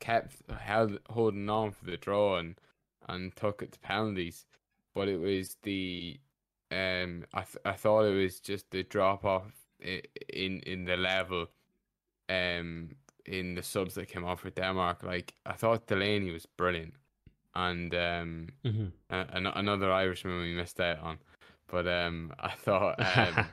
kept 0.00 0.36
held 0.50 0.98
holding 1.10 1.48
on 1.50 1.72
for 1.72 1.84
the 1.84 1.96
draw 1.98 2.38
and 2.38 2.58
and 3.08 3.34
took 3.36 3.62
it 3.62 3.72
to 3.72 3.78
penalties, 3.80 4.46
but 4.94 5.08
it 5.08 5.18
was 5.20 5.56
the 5.62 6.18
um 6.70 7.24
I 7.34 7.42
th- 7.42 7.64
I 7.64 7.72
thought 7.72 8.04
it 8.04 8.14
was 8.22 8.40
just 8.40 8.70
the 8.70 8.82
drop 8.82 9.24
off 9.24 9.52
in 9.80 10.60
in 10.60 10.84
the 10.84 10.96
level 10.96 11.46
um 12.28 12.90
in 13.26 13.54
the 13.54 13.62
subs 13.62 13.94
that 13.94 14.08
came 14.08 14.24
off 14.24 14.40
for 14.40 14.50
Denmark. 14.50 15.02
Like 15.02 15.34
I 15.44 15.52
thought 15.52 15.86
Delaney 15.86 16.30
was 16.32 16.46
brilliant, 16.46 16.94
and 17.54 17.94
um 17.94 18.48
Mm-hmm. 18.64 18.86
a- 19.10 19.28
an- 19.32 19.46
another 19.46 19.92
Irishman 19.92 20.40
we 20.40 20.54
missed 20.54 20.80
out 20.80 21.00
on, 21.00 21.18
but 21.68 21.86
um 21.86 22.32
I 22.38 22.50
thought 22.50 22.96
um. 23.16 23.46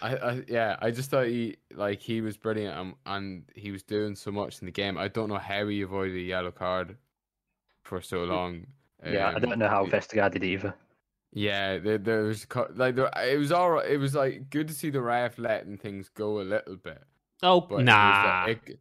I, 0.00 0.16
I 0.16 0.42
yeah, 0.48 0.76
I 0.80 0.90
just 0.92 1.10
thought 1.10 1.26
he 1.26 1.56
like 1.74 2.00
he 2.00 2.20
was 2.20 2.36
brilliant 2.36 2.76
and, 2.76 2.94
and 3.06 3.44
he 3.56 3.70
was 3.72 3.82
doing 3.82 4.14
so 4.16 4.30
much 4.30 4.60
in 4.60 4.66
the 4.66 4.72
game. 4.72 4.96
I 4.96 5.08
don't 5.08 5.28
know 5.28 5.38
how 5.38 5.66
he 5.68 5.82
avoided 5.82 6.16
a 6.16 6.20
yellow 6.20 6.52
card 6.52 6.96
for 7.82 8.00
so 8.00 8.24
long. 8.24 8.66
Yeah, 9.04 9.28
I 9.30 9.34
Um, 9.34 9.42
don't 9.42 9.58
know 9.58 9.68
how 9.68 9.84
it- 9.84 9.90
Vestergaard 9.90 10.32
did 10.32 10.44
either. 10.44 10.74
yeah, 11.32 11.78
there, 11.78 11.98
there 11.98 12.22
was 12.22 12.44
co- 12.44 12.70
like 12.74 12.94
there, 12.94 13.10
it 13.24 13.38
was 13.38 13.50
all 13.52 13.70
right. 13.72 13.90
It 13.90 13.98
was 13.98 14.14
like 14.14 14.48
good 14.50 14.68
to 14.68 14.74
see 14.74 14.90
the 14.90 15.02
ref 15.02 15.38
letting 15.38 15.76
things 15.78 16.08
go 16.08 16.40
a 16.40 16.42
little 16.42 16.76
bit. 16.76 17.02
Oh, 17.42 17.60
But 17.60 17.74
it 17.74 17.76
was, 17.78 17.84
nah. 17.86 18.44
like, 18.46 18.68
it- 18.70 18.80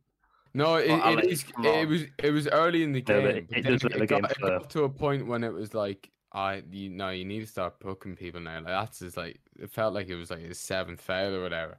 no, 0.54 0.76
it, 0.76 0.90
Well, 0.90 0.98
it, 0.98 1.02
Alex, 1.02 1.28
is, 1.28 1.46
it 1.64 1.88
was 1.88 2.02
it 2.20 2.32
was 2.32 2.48
early 2.50 2.84
in 2.84 2.92
the 2.92 3.02
game. 3.02 3.24
but 3.24 3.48
but 3.50 3.58
it 3.58 3.64
then 3.64 3.72
does 3.72 3.84
let 3.84 3.94
the 3.94 4.04
it, 4.04 4.08
got, 4.08 4.22
game 4.22 4.32
it 4.32 4.40
got 4.42 4.70
to 4.72 4.84
a 4.84 4.90
point 4.90 5.26
when 5.26 5.44
it 5.46 5.54
was 5.54 5.74
like, 5.74 6.12
I 6.34 6.62
you 6.72 6.90
know 6.90 7.10
you 7.10 7.24
need 7.26 7.40
to 7.40 7.48
start 7.48 7.80
poking 7.80 8.16
people 8.16 8.42
now. 8.42 8.58
Like 8.58 8.66
that's 8.66 9.00
just 9.00 9.18
like 9.18 9.40
it 9.58 9.72
felt 9.72 9.94
like 9.94 10.10
it 10.10 10.16
was 10.16 10.30
like 10.30 10.42
his 10.42 10.60
seventh 10.60 11.00
foul 11.02 11.34
or 11.36 11.42
whatever. 11.42 11.78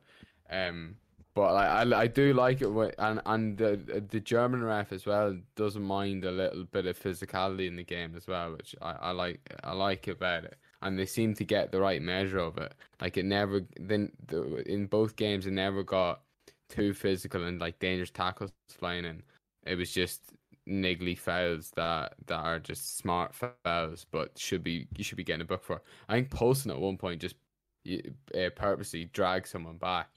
Um, 0.50 0.96
but 1.34 1.54
like 1.54 1.68
I, 1.68 2.02
I 2.02 2.06
do 2.06 2.34
like 2.34 2.60
it 2.60 2.68
when, 2.68 2.92
and 2.98 3.20
and 3.26 3.58
the 3.58 4.04
the 4.10 4.20
German 4.20 4.62
ref 4.62 4.92
as 4.92 5.06
well 5.06 5.36
doesn't 5.56 5.82
mind 5.82 6.24
a 6.24 6.30
little 6.30 6.64
bit 6.64 6.86
of 6.86 6.98
physicality 6.98 7.66
in 7.66 7.76
the 7.76 7.84
game 7.84 8.14
as 8.16 8.26
well, 8.26 8.52
which 8.52 8.74
I, 8.82 8.92
I 8.92 9.10
like 9.12 9.40
I 9.64 9.72
like 9.72 10.08
about 10.08 10.44
it. 10.44 10.56
And 10.82 10.98
they 10.98 11.06
seem 11.06 11.34
to 11.34 11.44
get 11.44 11.70
the 11.70 11.80
right 11.80 12.02
measure 12.02 12.40
of 12.40 12.58
it. 12.58 12.74
Like 13.00 13.16
it 13.16 13.24
never 13.24 13.62
then 13.78 14.12
the, 14.26 14.62
in 14.70 14.86
both 14.86 15.16
games 15.16 15.46
it 15.46 15.52
never 15.52 15.82
got 15.82 16.22
too 16.68 16.92
physical 16.92 17.44
and 17.44 17.60
like 17.60 17.78
dangerous 17.78 18.10
tackles 18.10 18.52
flying 18.68 19.04
in. 19.04 19.22
It 19.64 19.76
was 19.76 19.92
just 19.92 20.20
niggly 20.68 21.18
fouls 21.18 21.70
that 21.76 22.14
that 22.26 22.38
are 22.38 22.58
just 22.58 22.98
smart 22.98 23.34
fouls, 23.34 24.06
but 24.10 24.38
should 24.38 24.62
be 24.62 24.86
you 24.96 25.04
should 25.04 25.16
be 25.16 25.24
getting 25.24 25.42
a 25.42 25.46
book 25.46 25.64
for. 25.64 25.80
I 26.08 26.14
think 26.14 26.30
Poulsen 26.30 26.70
at 26.70 26.80
one 26.80 26.96
point 26.96 27.20
just 27.20 27.36
uh, 27.88 28.50
purposely 28.54 29.06
dragged 29.06 29.48
someone 29.48 29.76
back, 29.76 30.08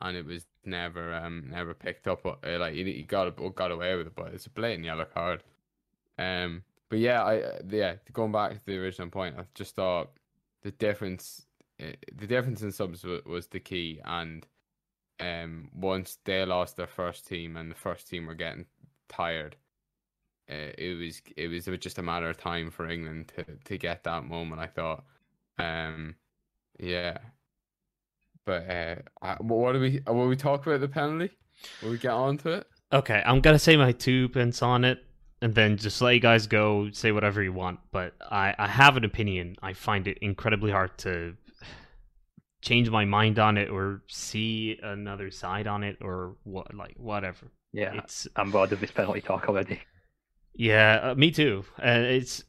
and 0.00 0.16
it 0.16 0.24
was 0.24 0.46
never 0.66 1.14
um 1.14 1.48
never 1.50 1.74
picked 1.74 2.08
up. 2.08 2.26
Uh, 2.26 2.58
like 2.58 2.74
he, 2.74 2.84
he 2.84 3.02
got 3.02 3.30
got 3.54 3.70
away 3.70 3.96
with 3.96 4.08
it, 4.08 4.14
but 4.14 4.34
it's 4.34 4.46
a 4.46 4.50
blatant 4.50 4.84
yellow 4.84 5.04
card. 5.04 5.42
Um, 6.18 6.64
but 6.88 6.98
yeah, 6.98 7.22
I 7.22 7.40
uh, 7.42 7.58
yeah 7.68 7.96
going 8.12 8.32
back 8.32 8.52
to 8.52 8.66
the 8.66 8.78
original 8.78 9.10
point, 9.10 9.36
I 9.38 9.44
just 9.54 9.74
thought 9.76 10.10
the 10.62 10.70
difference 10.72 11.46
uh, 11.80 11.92
the 12.14 12.26
difference 12.26 12.62
in 12.62 12.72
subs 12.72 13.04
was, 13.04 13.24
was 13.24 13.46
the 13.48 13.60
key, 13.60 14.00
and 14.04 14.46
um 15.20 15.70
once 15.74 16.18
they 16.24 16.44
lost 16.44 16.76
their 16.76 16.86
first 16.86 17.26
team 17.26 17.56
and 17.56 17.70
the 17.70 17.74
first 17.74 18.08
team 18.08 18.26
were 18.26 18.34
getting 18.34 18.66
tired 19.08 19.56
uh, 20.48 20.70
it 20.78 20.96
was 20.98 21.22
it 21.36 21.48
was 21.48 21.66
just 21.78 21.98
a 21.98 22.02
matter 22.02 22.28
of 22.30 22.36
time 22.36 22.70
for 22.70 22.88
England 22.88 23.32
to, 23.36 23.44
to 23.64 23.78
get 23.78 24.04
that 24.04 24.24
moment. 24.24 24.60
I 24.60 24.66
thought, 24.66 25.04
um, 25.58 26.14
yeah. 26.78 27.18
But 28.46 28.70
uh, 28.70 28.94
I, 29.20 29.34
what 29.40 29.72
do 29.72 29.80
we? 29.80 30.00
Will 30.06 30.28
we 30.28 30.36
talk 30.36 30.66
about 30.66 30.80
the 30.80 30.88
penalty? 30.88 31.34
Will 31.82 31.90
we 31.90 31.98
get 31.98 32.12
on 32.12 32.38
to 32.38 32.52
it? 32.52 32.66
Okay, 32.92 33.22
I'm 33.26 33.40
gonna 33.40 33.58
say 33.58 33.76
my 33.76 33.92
two 33.92 34.28
pence 34.28 34.62
on 34.62 34.84
it, 34.84 35.04
and 35.42 35.54
then 35.54 35.76
just 35.76 36.00
let 36.00 36.14
you 36.14 36.20
guys 36.20 36.46
go 36.46 36.88
say 36.92 37.10
whatever 37.10 37.42
you 37.42 37.52
want. 37.52 37.80
But 37.90 38.14
I, 38.30 38.54
I 38.56 38.68
have 38.68 38.96
an 38.96 39.04
opinion. 39.04 39.56
I 39.60 39.72
find 39.72 40.06
it 40.06 40.18
incredibly 40.22 40.70
hard 40.70 40.96
to 40.98 41.36
change 42.62 42.88
my 42.88 43.04
mind 43.04 43.38
on 43.38 43.58
it 43.58 43.68
or 43.68 44.02
see 44.08 44.78
another 44.82 45.30
side 45.30 45.66
on 45.66 45.82
it 45.82 45.98
or 46.00 46.36
what, 46.44 46.74
like 46.74 46.94
whatever. 46.96 47.50
Yeah, 47.72 47.94
It's 47.94 48.26
I'm 48.36 48.50
bored 48.50 48.72
of 48.72 48.80
this 48.80 48.90
penalty 48.90 49.20
talk 49.20 49.48
already. 49.48 49.80
Yeah, 50.58 51.10
uh, 51.10 51.14
me 51.14 51.30
too. 51.30 51.64
And 51.78 52.06
it's 52.06 52.42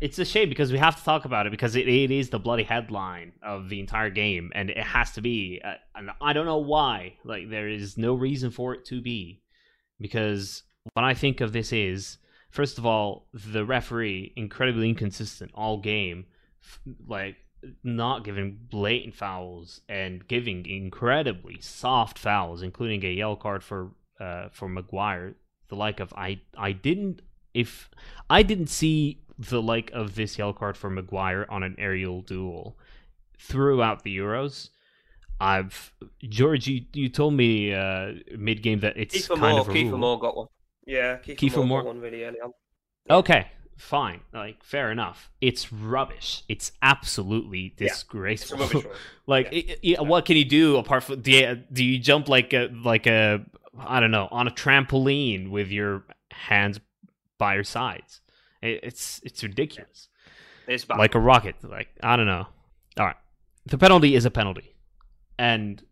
it's 0.00 0.18
a 0.18 0.24
shame 0.24 0.48
because 0.48 0.72
we 0.72 0.78
have 0.78 0.96
to 0.96 1.04
talk 1.04 1.24
about 1.24 1.46
it 1.46 1.50
because 1.50 1.76
it, 1.76 1.88
it 1.88 2.10
is 2.10 2.30
the 2.30 2.40
bloody 2.40 2.64
headline 2.64 3.34
of 3.40 3.68
the 3.68 3.78
entire 3.78 4.10
game, 4.10 4.50
and 4.54 4.68
it 4.68 4.78
has 4.78 5.12
to 5.12 5.20
be. 5.20 5.60
Uh, 5.64 5.74
and 5.94 6.10
I 6.20 6.32
don't 6.32 6.46
know 6.46 6.58
why. 6.58 7.14
Like 7.24 7.48
there 7.48 7.68
is 7.68 7.96
no 7.96 8.14
reason 8.14 8.50
for 8.50 8.74
it 8.74 8.84
to 8.86 9.00
be, 9.00 9.42
because 10.00 10.64
what 10.92 11.04
I 11.04 11.14
think 11.14 11.40
of 11.40 11.52
this 11.52 11.72
is 11.72 12.18
first 12.50 12.78
of 12.78 12.86
all 12.86 13.28
the 13.32 13.64
referee 13.64 14.32
incredibly 14.34 14.88
inconsistent 14.88 15.52
all 15.54 15.78
game, 15.78 16.26
like 17.06 17.36
not 17.84 18.24
giving 18.24 18.58
blatant 18.70 19.14
fouls 19.14 19.82
and 19.88 20.26
giving 20.26 20.66
incredibly 20.66 21.60
soft 21.60 22.18
fouls, 22.18 22.62
including 22.62 23.04
a 23.04 23.12
yellow 23.12 23.36
card 23.36 23.62
for 23.62 23.92
uh, 24.18 24.48
for 24.50 24.68
Maguire. 24.68 25.36
The 25.68 25.76
like 25.76 26.00
of 26.00 26.12
I 26.14 26.40
I 26.56 26.72
didn't 26.72 27.22
if 27.62 27.90
I 28.30 28.42
didn't 28.42 28.68
see 28.68 29.20
the 29.38 29.60
like 29.62 29.90
of 29.92 30.14
this 30.14 30.38
yellow 30.38 30.52
card 30.52 30.76
for 30.76 30.88
Maguire 30.90 31.46
on 31.48 31.62
an 31.62 31.74
aerial 31.78 32.22
duel 32.22 32.76
throughout 33.38 34.02
the 34.02 34.16
Euros. 34.16 34.70
I've 35.38 35.92
George, 36.26 36.66
you, 36.66 36.84
you 36.94 37.08
told 37.10 37.34
me 37.34 37.74
uh, 37.74 38.12
mid 38.38 38.62
game 38.62 38.80
that 38.80 38.94
it's 38.96 39.14
Kiefer 39.16 39.36
kind 39.36 39.52
Moore, 39.52 39.60
of 39.60 39.68
a 39.68 39.72
Kiefer 39.72 39.90
rule. 39.90 39.98
Moore 39.98 40.18
got 40.18 40.36
one. 40.36 40.46
Yeah, 40.86 41.16
Kiefer, 41.18 41.36
Kiefer 41.36 41.56
Moore, 41.56 41.66
Moore- 41.66 41.82
got 41.82 41.88
one 41.88 42.00
really 42.00 42.24
early 42.24 42.40
on. 42.40 42.52
Okay, 43.10 43.48
fine, 43.76 44.20
like 44.32 44.64
fair 44.64 44.90
enough. 44.90 45.30
It's 45.42 45.70
rubbish. 45.72 46.42
It's 46.48 46.72
absolutely 46.80 47.74
Yeah, 47.78 47.88
disgraceful. 47.88 48.62
It's 48.62 48.72
a 48.72 48.76
rubbish 48.78 48.84
rule. 48.86 48.94
like, 49.26 49.48
Yeah. 49.52 49.74
i- 49.84 49.96
i- 49.98 50.02
what 50.02 50.24
can 50.24 50.36
you 50.38 50.44
do 50.46 50.78
apart 50.78 51.02
from 51.04 51.20
do 51.20 51.30
you, 51.30 51.62
do 51.70 51.84
you 51.84 51.98
jump 51.98 52.28
like 52.30 52.54
a 52.54 52.70
like 52.84 53.06
a 53.06 53.44
I 53.78 54.00
don't 54.00 54.10
know 54.10 54.28
on 54.30 54.48
a 54.48 54.50
trampoline 54.50 55.50
with 55.50 55.68
your 55.68 56.04
hands 56.30 56.80
by 57.38 57.54
your 57.54 57.64
sides? 57.64 58.20
It, 58.62 58.80
it's 58.82 59.20
it's 59.24 59.42
ridiculous. 59.42 60.08
It's. 60.66 60.88
Like 60.88 61.14
a 61.14 61.20
rocket. 61.20 61.56
Like 61.62 61.88
I 62.02 62.16
don't 62.16 62.26
know. 62.26 62.46
All 62.98 63.06
right, 63.06 63.16
the 63.66 63.78
penalty 63.78 64.14
is 64.14 64.24
a 64.24 64.30
penalty, 64.30 64.74
and 65.38 65.82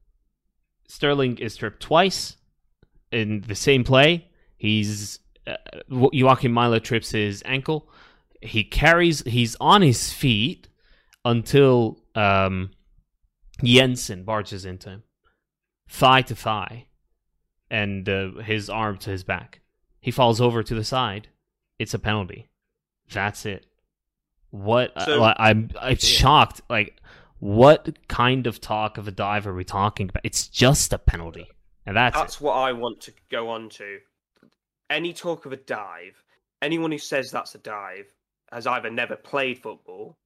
Sterling 0.89 1.39
is 1.39 1.57
tripped 1.57 1.81
twice 1.81 2.37
in 3.13 3.43
the 3.47 3.55
same 3.55 3.85
play. 3.85 4.29
He's 4.57 5.21
uh, 5.47 5.57
Joakim 5.91 6.53
Mæhle 6.53 6.83
trips 6.83 7.11
his 7.11 7.43
ankle. 7.47 7.89
He 8.41 8.65
carries. 8.65 9.23
He's 9.23 9.57
on 9.61 9.83
his 9.83 10.13
feet 10.13 10.69
until 11.25 11.99
um, 12.15 12.71
Jensen 13.63 14.25
barges 14.25 14.65
into 14.65 14.91
him, 14.91 15.03
thigh 15.89 16.23
to 16.23 16.35
thigh, 16.35 16.87
and 17.71 18.09
uh, 18.09 18.33
his 18.43 18.69
arm 18.69 18.99
to 18.99 19.11
his 19.11 19.25
back. 19.25 19.61
He 20.01 20.11
falls 20.11 20.41
over 20.41 20.63
to 20.63 20.75
the 20.75 20.85
side. 20.85 21.29
It's 21.79 21.95
a 21.95 21.99
penalty. 21.99 22.49
That's 23.13 23.47
it. 23.47 23.67
What 24.51 24.93
So- 25.05 25.23
I, 25.23 25.35
I'm 25.39 25.71
I'm 25.81 25.97
shocked. 25.97 26.61
Like, 26.71 27.01
what 27.41 27.99
kind 28.09 28.47
of 28.47 28.61
talk 28.61 28.99
of 28.99 29.09
a 29.09 29.11
dive 29.11 29.47
are 29.47 29.55
we 29.55 29.65
talking 29.65 30.09
about? 30.09 30.23
It's 30.25 30.47
just 30.49 30.93
a 30.93 30.99
penalty, 30.99 31.47
and 31.85 31.97
that's, 31.97 32.17
That's 32.17 32.41
what 32.41 32.55
I 32.55 32.73
want 32.73 33.01
to 33.03 33.13
go 33.31 33.51
on 33.51 33.69
to. 33.71 33.99
Any 34.89 35.13
talk 35.13 35.45
of 35.47 35.53
a 35.53 35.57
dive, 35.57 36.23
anyone 36.63 36.93
who 36.93 36.99
says 36.99 37.31
that's 37.31 37.55
a 37.55 37.59
dive 37.59 38.07
has 38.53 38.67
either 38.67 38.91
never 38.91 39.17
played 39.17 39.59
football 39.59 40.17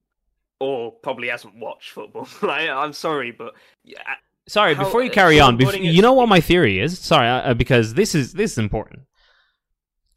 or 0.61 0.93
probably 0.93 1.29
hasn't 1.29 1.57
watched 1.57 1.91
football. 1.91 2.29
like, 2.43 2.69
I'm 2.69 2.93
sorry, 2.93 3.31
but 3.33 3.55
yeah. 3.85 4.03
Sorry, 4.47 4.75
how- 4.75 4.85
before 4.85 5.03
you 5.03 5.11
uh, 5.11 5.15
carry 5.15 5.41
on, 5.41 5.57
bef- 5.57 5.65
putting 5.65 5.85
it- 5.87 5.93
you 5.95 6.03
know 6.03 6.13
what 6.13 6.29
my 6.29 6.41
theory 6.41 6.79
is? 6.81 6.99
Sorry, 6.99 7.27
uh, 7.29 7.55
because 7.55 7.95
this 7.95 8.15
is 8.15 8.35
this 8.35 8.53
is 8.53 8.59
important. 8.59 9.01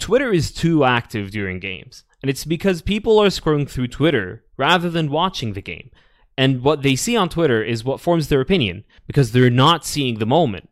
Twitter 0.02 0.34
is 0.34 0.52
too 0.52 0.84
active 0.84 1.32
during 1.32 1.60
games, 1.60 2.04
and 2.22 2.30
it's 2.30 2.44
because 2.44 2.82
people 2.82 3.20
are 3.20 3.28
scrolling 3.28 3.70
through 3.70 3.88
Twitter 3.88 4.44
rather 4.58 4.90
than 4.90 5.12
watching 5.12 5.54
the 5.54 5.62
game. 5.62 5.92
And 6.38 6.64
what 6.64 6.82
they 6.82 6.96
see 6.96 7.16
on 7.16 7.30
Twitter 7.30 7.64
is 7.64 7.84
what 7.84 8.02
forms 8.02 8.28
their 8.28 8.42
opinion 8.42 8.84
because 9.06 9.32
they're 9.32 9.50
not 9.52 9.86
seeing 9.86 10.18
the 10.18 10.26
moment. 10.26 10.70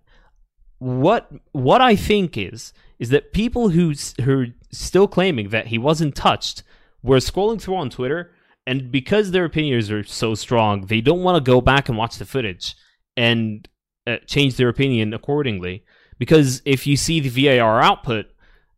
What 0.79 1.31
what 1.51 1.79
I 1.79 1.95
think 1.95 2.37
is 2.37 2.73
is 2.97 3.09
that 3.09 3.33
people 3.33 3.69
who 3.69 3.93
who 4.23 4.41
are 4.41 4.47
still 4.71 5.07
claiming 5.07 5.49
that 5.49 5.67
he 5.67 5.77
wasn't 5.77 6.15
touched 6.15 6.63
were 7.03 7.17
scrolling 7.17 7.61
through 7.61 7.75
on 7.75 7.89
Twitter, 7.89 8.31
and 8.65 8.91
because 8.91 9.31
their 9.31 9.45
opinions 9.45 9.91
are 9.91 10.03
so 10.03 10.33
strong, 10.33 10.87
they 10.87 11.01
don't 11.01 11.23
want 11.23 11.35
to 11.35 11.51
go 11.51 11.61
back 11.61 11.87
and 11.87 11.97
watch 11.97 12.17
the 12.17 12.25
footage 12.25 12.75
and 13.15 13.67
uh, 14.07 14.17
change 14.25 14.55
their 14.55 14.69
opinion 14.69 15.13
accordingly. 15.13 15.83
Because 16.17 16.61
if 16.65 16.87
you 16.87 16.97
see 16.97 17.19
the 17.19 17.29
VAR 17.29 17.81
output 17.81 18.25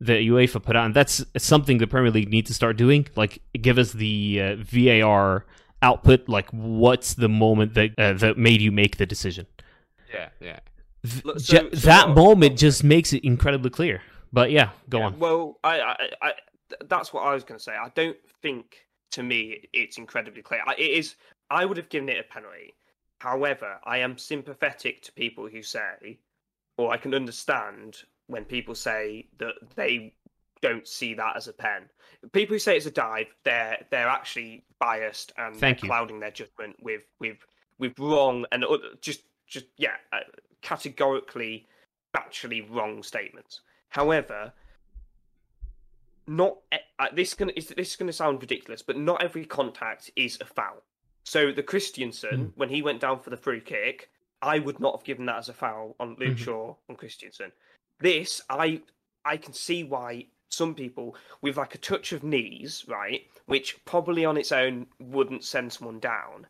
that 0.01 0.19
UEFA 0.21 0.61
put 0.61 0.75
out, 0.75 0.85
and 0.85 0.93
that's 0.93 1.23
something 1.37 1.77
the 1.77 1.87
Premier 1.87 2.11
League 2.11 2.29
need 2.29 2.45
to 2.47 2.53
start 2.53 2.75
doing, 2.77 3.07
like 3.15 3.41
give 3.61 3.77
us 3.77 3.93
the 3.93 4.41
uh, 4.41 4.55
VAR 4.59 5.45
output, 5.83 6.27
like 6.27 6.49
what's 6.51 7.13
the 7.13 7.29
moment 7.29 7.73
that 7.75 7.91
uh, 7.97 8.13
that 8.13 8.37
made 8.37 8.61
you 8.61 8.71
make 8.71 8.97
the 8.97 9.05
decision. 9.05 9.45
Yeah, 10.13 10.29
yeah. 10.39 10.59
Look, 11.23 11.39
so- 11.39 11.69
so 11.71 11.87
that 11.87 12.09
moment 12.09 12.57
just 12.57 12.83
makes 12.83 13.13
it 13.13 13.23
incredibly 13.23 13.69
clear. 13.69 14.01
But 14.33 14.51
yeah, 14.51 14.69
go 14.89 14.99
Yeah, 14.99 15.05
on. 15.07 15.19
Well, 15.19 15.59
I, 15.63 15.81
I, 15.81 15.95
I, 16.21 16.33
that's 16.85 17.11
what 17.11 17.21
I 17.21 17.33
was 17.33 17.43
going 17.43 17.57
to 17.57 17.63
say. 17.63 17.73
I 17.73 17.89
don't 17.95 18.17
think, 18.41 18.85
to 19.11 19.23
me, 19.23 19.67
it's 19.73 19.97
incredibly 19.97 20.41
clear. 20.41 20.61
I- 20.65 20.75
It 20.75 20.91
is. 20.91 21.15
I 21.49 21.65
would 21.65 21.75
have 21.77 21.89
given 21.89 22.07
it 22.09 22.17
a 22.17 22.23
penalty. 22.23 22.73
However, 23.19 23.77
I 23.83 23.97
am 23.99 24.17
sympathetic 24.17 25.01
to 25.03 25.11
people 25.11 25.47
who 25.47 25.61
say, 25.61 26.17
or 26.77 26.91
I 26.93 26.97
can 26.97 27.13
understand 27.13 27.97
when 28.31 28.45
people 28.45 28.73
say 28.75 29.27
that 29.39 29.53
they 29.75 30.13
don't 30.61 30.87
see 30.87 31.13
that 31.15 31.35
as 31.35 31.47
a 31.47 31.53
pen. 31.53 31.89
People 32.33 32.55
who 32.55 32.59
say 32.59 32.77
it's 32.77 32.85
a 32.85 32.91
dive, 32.91 33.27
they're 33.43 33.77
they're 33.89 34.07
actually 34.07 34.63
biased 34.79 35.31
and 35.37 35.55
Thank 35.55 35.79
they're 35.79 35.85
you. 35.85 35.89
clouding 35.89 36.19
their 36.19 36.31
judgment 36.31 36.75
with 36.81 37.03
with 37.19 37.37
with 37.77 37.97
wrong 37.99 38.45
and 38.51 38.63
just 39.01 39.23
just 39.47 39.65
yeah, 39.77 39.95
uh, 40.13 40.19
categorically, 40.61 41.67
factually 42.13 42.65
wrong 42.69 43.03
statements. 43.03 43.61
However, 43.89 44.53
not 46.27 46.57
uh, 46.71 47.07
this 47.13 47.33
gonna 47.33 47.53
is 47.55 47.67
this 47.69 47.89
is 47.91 47.95
gonna 47.95 48.13
sound 48.13 48.41
ridiculous, 48.41 48.81
but 48.81 48.97
not 48.97 49.21
every 49.23 49.45
contact 49.45 50.11
is 50.15 50.37
a 50.39 50.45
foul. 50.45 50.83
So 51.23 51.51
the 51.51 51.63
Christensen, 51.63 52.47
Mm. 52.47 52.51
when 52.55 52.69
he 52.69 52.81
went 52.81 52.99
down 53.01 53.19
for 53.19 53.29
the 53.29 53.37
free 53.37 53.61
kick, 53.61 54.09
I 54.41 54.59
would 54.59 54.79
not 54.79 54.95
have 54.97 55.03
given 55.03 55.25
that 55.27 55.37
as 55.37 55.49
a 55.49 55.53
foul 55.53 55.95
on 55.99 56.15
Luke 56.19 56.37
Mhm. 56.37 56.45
Shaw 56.45 56.75
on 56.89 56.95
Christensen. 56.95 57.51
This, 58.01 58.41
I 58.49 58.81
I 59.25 59.37
can 59.37 59.53
see 59.53 59.83
why 59.83 60.27
some 60.49 60.75
people 60.75 61.15
with 61.41 61.57
like 61.57 61.75
a 61.75 61.77
touch 61.77 62.11
of 62.11 62.23
knees, 62.23 62.85
right, 62.87 63.27
which 63.45 63.83
probably 63.85 64.25
on 64.25 64.37
its 64.37 64.51
own 64.51 64.87
wouldn't 64.99 65.43
send 65.43 65.71
someone 65.71 65.99
down, 65.99 66.47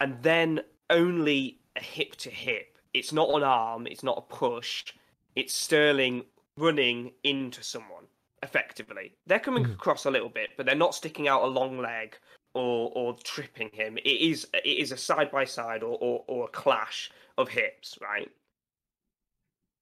and 0.00 0.22
then 0.22 0.62
only 0.90 1.60
a 1.76 1.80
hip 1.80 2.16
to 2.16 2.30
hip. 2.30 2.78
It's 2.94 3.12
not 3.12 3.28
an 3.30 3.44
arm. 3.44 3.86
It's 3.86 4.02
not 4.02 4.18
a 4.18 4.22
push. 4.22 4.92
It's 5.36 5.54
Sterling 5.54 6.24
running 6.56 7.12
into 7.22 7.62
someone 7.62 8.06
effectively. 8.42 9.14
They're 9.26 9.38
coming 9.38 9.64
Mhm. 9.64 9.74
across 9.74 10.06
a 10.06 10.10
little 10.10 10.28
bit, 10.30 10.50
but 10.56 10.66
they're 10.66 10.74
not 10.74 10.94
sticking 10.94 11.28
out 11.28 11.42
a 11.44 11.46
long 11.46 11.78
leg 11.78 12.18
or 12.54 12.90
or 12.94 13.16
tripping 13.18 13.70
him. 13.70 13.98
It 13.98 14.06
is 14.06 14.48
it 14.54 14.66
is 14.66 14.92
a 14.92 14.96
side 14.96 15.30
by 15.30 15.44
side 15.44 15.82
or 15.82 16.24
or 16.26 16.46
a 16.46 16.48
clash 16.48 17.10
of 17.38 17.50
hips, 17.50 17.98
right? 18.00 18.30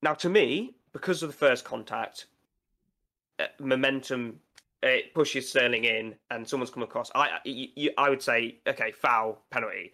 Now, 0.02 0.14
to 0.14 0.28
me, 0.28 0.74
because 0.92 1.22
of 1.22 1.31
the 1.31 1.37
first 1.37 1.64
contact, 1.64 2.27
uh, 3.38 3.46
momentum 3.61 4.40
it 4.83 5.12
pushes 5.14 5.48
Sterling 5.48 5.85
in, 5.85 6.14
and 6.31 6.48
someone's 6.48 6.70
come 6.70 6.83
across. 6.83 7.11
I 7.14 7.38
I 7.96 8.11
would 8.11 8.22
say 8.22 8.61
okay, 8.66 8.92
foul 8.92 9.44
penalty. 9.51 9.92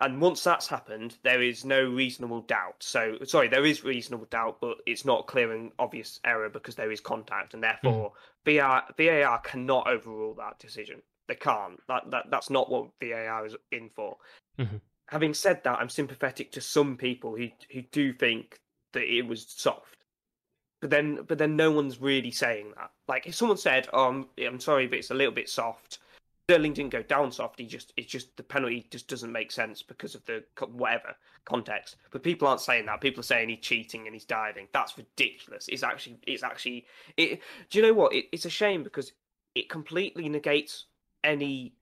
And 0.00 0.20
once 0.20 0.42
that's 0.42 0.66
happened, 0.66 1.16
there 1.22 1.40
is 1.40 1.64
no 1.64 1.84
reasonable 1.84 2.40
doubt. 2.40 2.74
So, 2.80 3.18
sorry, 3.22 3.46
there 3.46 3.64
is 3.64 3.84
reasonable 3.84 4.26
doubt, 4.28 4.58
but 4.60 4.78
it's 4.84 5.04
not 5.04 5.28
clear 5.28 5.52
and 5.52 5.70
obvious 5.78 6.18
error 6.24 6.48
because 6.48 6.74
there 6.74 6.90
is 6.90 7.00
contact, 7.00 7.54
and 7.54 7.62
therefore 7.62 8.12
VAR, 8.44 8.82
VAR 8.98 9.38
cannot 9.38 9.86
overrule 9.86 10.34
that 10.34 10.58
decision. 10.58 11.02
They 11.28 11.36
can't. 11.36 11.78
That, 11.86 12.10
that 12.10 12.24
that's 12.30 12.50
not 12.50 12.68
what 12.68 12.90
VAR 13.00 13.46
is 13.46 13.54
in 13.70 13.90
for. 13.90 14.16
Mhm. 14.58 14.80
Having 15.06 15.34
said 15.34 15.62
that, 15.62 15.78
I'm 15.78 15.88
sympathetic 15.88 16.50
to 16.52 16.60
some 16.60 16.96
people 16.96 17.36
who 17.36 17.48
who 17.70 17.82
do 17.82 18.12
think 18.12 18.58
that 18.92 19.04
it 19.04 19.26
was 19.26 19.46
soft. 19.48 20.04
But 20.80 20.90
then, 20.90 21.20
but 21.28 21.38
then, 21.38 21.56
no 21.56 21.70
one's 21.70 22.00
really 22.00 22.30
saying 22.32 22.72
that. 22.76 22.90
Like, 23.08 23.26
if 23.26 23.34
someone 23.34 23.56
said, 23.56 23.88
"Oh, 23.92 24.08
I'm, 24.08 24.26
I'm 24.44 24.60
sorry, 24.60 24.86
but 24.88 24.98
it's 24.98 25.10
a 25.10 25.14
little 25.14 25.32
bit 25.32 25.48
soft," 25.48 25.98
Sterling 26.48 26.72
didn't 26.72 26.90
go 26.90 27.02
down 27.02 27.30
soft. 27.30 27.60
He 27.60 27.66
just, 27.66 27.92
it's 27.96 28.10
just 28.10 28.36
the 28.36 28.42
penalty 28.42 28.86
just 28.90 29.08
doesn't 29.08 29.30
make 29.30 29.52
sense 29.52 29.82
because 29.82 30.14
of 30.16 30.24
the 30.24 30.42
whatever 30.66 31.14
context. 31.44 31.96
But 32.10 32.24
people 32.24 32.48
aren't 32.48 32.60
saying 32.60 32.86
that. 32.86 33.00
People 33.00 33.20
are 33.20 33.24
saying 33.24 33.48
he's 33.48 33.60
cheating 33.60 34.06
and 34.06 34.14
he's 34.14 34.24
diving. 34.24 34.66
That's 34.72 34.98
ridiculous. 34.98 35.68
It's 35.68 35.84
actually, 35.84 36.18
it's 36.26 36.42
actually. 36.42 36.86
It, 37.16 37.40
do 37.70 37.78
you 37.78 37.84
know 37.84 37.94
what? 37.94 38.12
It, 38.12 38.26
it's 38.32 38.44
a 38.44 38.50
shame 38.50 38.82
because 38.82 39.12
it 39.54 39.68
completely 39.68 40.28
negates 40.28 40.86
any. 41.22 41.74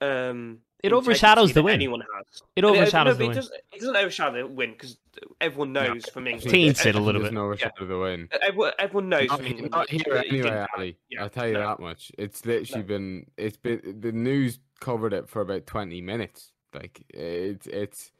um 0.00 0.58
It 0.86 0.92
overshadows 0.92 1.48
the 1.50 1.54
that 1.54 1.62
win. 1.64 1.74
Anyone 1.74 2.00
has. 2.14 2.42
It 2.56 2.62
No, 2.62 2.74
overshadows 2.74 3.18
no, 3.18 3.18
the 3.18 3.24
but 3.24 3.28
win. 3.28 3.30
It 3.30 3.34
doesn't, 3.40 3.54
it 3.72 3.80
doesn't 3.80 3.96
overshadow 3.96 4.32
the 4.42 4.46
win 4.46 4.72
because 4.72 4.98
everyone 5.40 5.72
knows 5.72 6.06
from 6.08 6.26
England. 6.26 6.50
Taints 6.50 6.86
it 6.86 6.94
a 6.94 6.98
ev- 6.98 7.04
little 7.04 7.20
There's 7.20 7.32
bit. 7.32 7.34
no 7.34 7.44
overshadow 7.44 7.86
the 7.86 7.98
win. 7.98 8.28
Everyone, 8.42 8.72
everyone 8.78 9.08
knows. 9.08 9.28
Not, 9.28 9.36
from 9.38 9.46
England 9.46 9.70
not 9.72 9.90
here 9.90 10.02
anyway. 10.16 10.66
Ali. 10.76 10.98
Yeah, 11.10 11.22
I'll 11.22 11.30
tell 11.30 11.46
you 11.46 11.54
no. 11.54 11.60
that 11.60 11.80
much. 11.80 12.10
It's 12.18 12.44
literally 12.46 12.82
No. 12.82 12.88
been 12.88 13.26
it's 13.36 13.56
been 13.56 13.98
the 14.00 14.12
news 14.12 14.58
covered 14.80 15.12
it 15.12 15.28
for 15.28 15.40
about 15.42 15.66
twenty 15.66 16.00
minutes. 16.00 16.52
Like 16.74 17.02
it's 17.10 17.66
it's 17.66 18.12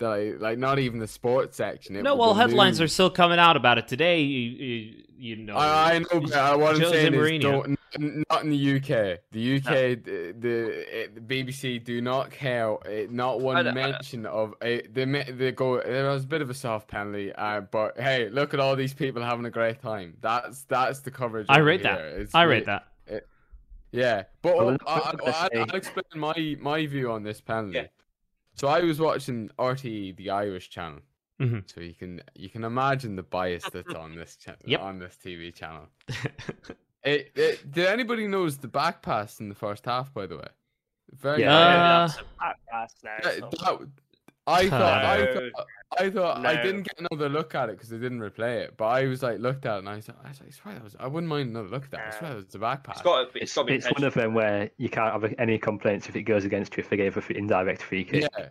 like 0.00 0.40
like 0.40 0.58
not 0.58 0.78
even 0.78 0.98
the 0.98 1.06
sports 1.06 1.56
section. 1.56 1.96
It 1.96 2.02
No, 2.02 2.14
well, 2.14 2.34
the 2.34 2.40
headlines 2.40 2.80
are 2.80 2.88
still 2.88 3.10
coming 3.10 3.38
out 3.38 3.56
about 3.56 3.78
it 3.78 3.88
today. 3.88 4.20
You, 4.20 4.50
you, 4.50 5.04
you 5.16 5.36
know, 5.36 5.56
I, 5.56 5.94
I 5.94 5.98
know, 5.98 6.20
but 6.20 6.32
uh, 6.32 6.56
what 6.56 6.74
I'm 6.74 6.80
Jose 6.80 6.92
saying 6.92 7.14
is, 7.14 7.42
don't, 7.42 7.78
in 7.96 8.24
the 8.50 8.76
UK. 8.76 9.20
The 9.30 9.56
UK, 9.56 10.02
the, 10.04 10.34
the 10.38 10.86
eh, 10.92 11.06
the 11.14 11.20
BBC 11.20 11.82
do 11.84 12.00
not 12.00 12.30
care. 12.30 12.76
eh, 12.86 13.06
Not 13.08 13.40
one 13.40 13.56
I 13.56 13.62
know. 13.62 13.72
mention 13.72 14.26
of 14.26 14.54
it. 14.60 14.92
They 14.94 15.04
they 15.04 15.52
go. 15.52 15.80
There 15.80 16.10
was 16.10 16.24
a 16.24 16.26
bit 16.26 16.42
of 16.42 16.50
a 16.50 16.54
soft 16.54 16.88
penalty, 16.88 17.32
uh, 17.32 17.60
but 17.62 17.98
hey, 17.98 18.28
look 18.28 18.54
at 18.54 18.60
all 18.60 18.76
these 18.76 18.94
people 18.94 19.22
having 19.22 19.46
a 19.46 19.50
great 19.50 19.80
time. 19.80 20.16
That's 20.20 20.62
that's 20.64 21.00
the 21.00 21.10
coverage. 21.10 21.46
I 21.48 21.56
over 21.56 21.64
rate 21.64 21.82
that. 21.84 22.00
It's 22.00 22.34
I 22.34 22.42
re- 22.42 22.56
rate 22.56 22.66
that. 22.66 22.88
Yeah, 23.94 24.24
but 24.42 24.56
Well, 24.56 24.70
uh, 24.70 24.76
I, 24.88 25.30
I, 25.30 25.30
I, 25.30 25.60
I'll 25.60 25.76
explain 25.76 26.04
my 26.16 26.56
my 26.60 26.84
view 26.84 27.12
on 27.12 27.22
this 27.22 27.40
penalty. 27.40 27.76
Yeah. 27.76 27.86
So 28.54 28.68
I 28.68 28.80
was 28.80 29.00
watching 29.00 29.50
RTE, 29.58 30.16
the 30.16 30.30
Irish 30.30 30.70
channel. 30.70 31.00
Mhm. 31.40 31.68
So 31.72 31.80
you 31.80 31.94
can 31.94 32.22
you 32.34 32.48
can 32.48 32.62
imagine 32.64 33.16
the 33.16 33.22
bias 33.24 33.64
that's 33.72 33.92
on 33.94 34.14
this 34.14 34.36
cha- 34.36 34.54
Yep. 34.64 34.80
on 34.80 34.98
this 34.98 35.16
TV 35.22 35.52
channel. 35.54 35.88
It, 37.06 37.32
it, 37.36 37.70
did 37.70 37.84
anybody 37.84 38.26
notice 38.26 38.56
the 38.56 38.66
back 38.66 39.02
pass 39.02 39.38
in 39.38 39.50
the 39.50 39.54
first 39.54 39.84
half? 39.84 40.14
By 40.14 40.24
the 40.26 40.38
way, 40.38 40.48
very 41.12 41.42
Yeah. 41.42 41.50
good. 41.50 41.58
Uh, 41.60 42.06
that's 42.06 42.18
a 42.18 42.24
back 42.40 42.56
pass 42.70 42.94
now. 43.04 43.16
That- 43.22 43.50
that- 43.50 43.88
I 44.46 44.68
thought, 44.70 45.04
I 45.04 45.34
thought, 45.34 45.66
I 45.98 46.10
thought, 46.10 46.44
I 46.44 46.60
didn't 46.62 46.82
get 46.82 46.98
another 46.98 47.28
look 47.28 47.54
at 47.54 47.68
it 47.68 47.72
because 47.76 47.88
they 47.88 47.98
didn't 47.98 48.20
replay 48.20 48.62
it. 48.64 48.76
But 48.76 48.86
I 48.86 49.06
was 49.06 49.22
like, 49.22 49.38
looked 49.38 49.66
at 49.66 49.76
it 49.76 49.78
and 49.80 49.88
I 49.88 49.96
was, 49.96 50.08
like, 50.08 50.16
I 50.24 50.28
was 50.28 50.40
like, 50.40 50.48
I 50.48 50.52
swear 50.52 50.74
that 50.74 50.84
was, 50.84 50.96
I 50.98 51.06
wouldn't 51.06 51.28
mind 51.28 51.50
another 51.50 51.68
look 51.68 51.84
at 51.84 51.90
that. 51.92 52.06
I 52.14 52.18
swear 52.18 52.30
No. 52.30 52.36
that 52.36 52.44
was 52.44 52.52
the 52.52 52.58
back 52.58 52.84
pass. 52.84 52.96
It's 52.96 53.02
got. 53.04 53.32
to- 53.32 53.38
It's, 53.38 53.42
It's 53.50 53.54
got 53.54 53.70
it's 53.70 53.90
one 53.92 54.04
of 54.04 54.14
them 54.14 54.34
where 54.34 54.70
you 54.76 54.88
can't 54.88 55.12
have 55.12 55.34
any 55.38 55.58
complaints 55.58 56.08
if 56.08 56.16
it 56.16 56.22
goes 56.22 56.44
against 56.44 56.76
you 56.76 56.82
if 56.82 56.90
they 56.90 56.96
gave 56.96 57.16
a 57.16 57.20
free- 57.20 57.36
indirect 57.36 57.82
free 57.82 58.04
kick. 58.04 58.28
yeah, 58.38 58.50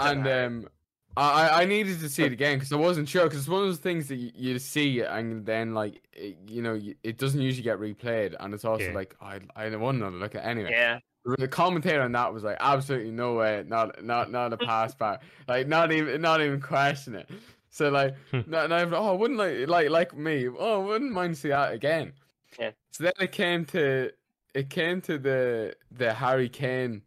and 0.00 0.24
know. 0.24 0.46
um, 0.46 0.68
I 1.16 1.48
I- 1.48 1.62
I 1.62 1.64
needed 1.66 2.00
to 2.00 2.08
see 2.08 2.24
it 2.24 2.32
again 2.32 2.56
because 2.58 2.72
I 2.72 2.76
wasn't 2.76 3.08
sure 3.08 3.24
because 3.24 3.40
it's 3.40 3.48
one 3.48 3.60
of 3.62 3.68
those 3.68 3.78
things 3.78 4.08
that 4.08 4.16
you, 4.16 4.30
you 4.34 4.58
see 4.58 5.00
and 5.02 5.44
then 5.44 5.74
like 5.74 6.00
it, 6.14 6.38
you 6.46 6.62
know 6.62 6.80
it 7.02 7.18
doesn't 7.18 7.40
usually 7.40 7.62
get 7.64 7.78
replayed 7.78 8.34
and 8.40 8.54
it's 8.54 8.64
also 8.64 8.84
Yeah. 8.86 8.94
like 8.94 9.14
I 9.20 9.40
I 9.54 9.68
want 9.76 9.98
another 9.98 10.16
look 10.16 10.34
at 10.34 10.42
it 10.44 10.46
anyway. 10.48 10.70
yeah, 10.70 11.00
The 11.24 11.46
commentator 11.46 12.02
on 12.02 12.12
that 12.12 12.34
was 12.34 12.42
like, 12.42 12.56
absolutely 12.58 13.12
no 13.12 13.34
way, 13.34 13.64
not 13.66 14.02
not 14.04 14.30
not 14.32 14.52
a 14.52 14.56
pass 14.56 14.94
back, 14.94 15.22
like 15.46 15.68
not 15.68 15.92
even 15.92 16.20
not 16.20 16.40
even 16.40 16.60
question 16.60 17.14
it. 17.14 17.30
So 17.70 17.88
like, 17.90 18.14
Hmm. 18.32 18.40
no, 18.48 18.66
no, 18.66 18.90
oh, 18.94 19.10
I 19.10 19.12
wouldn't 19.12 19.38
like 19.38 19.68
like 19.68 19.88
like 19.90 20.16
me, 20.16 20.48
oh, 20.48 20.80
wouldn't 20.80 21.12
mind 21.12 21.38
see 21.38 21.50
that 21.50 21.72
again. 21.72 22.12
Yeah. 22.58 22.72
So 22.90 23.04
then 23.04 23.12
it 23.20 23.30
came 23.32 23.64
to 23.66 24.10
it 24.54 24.68
came 24.68 25.00
to 25.02 25.16
the 25.16 25.74
the 25.92 26.12
Harry 26.12 26.48
Kane 26.48 27.02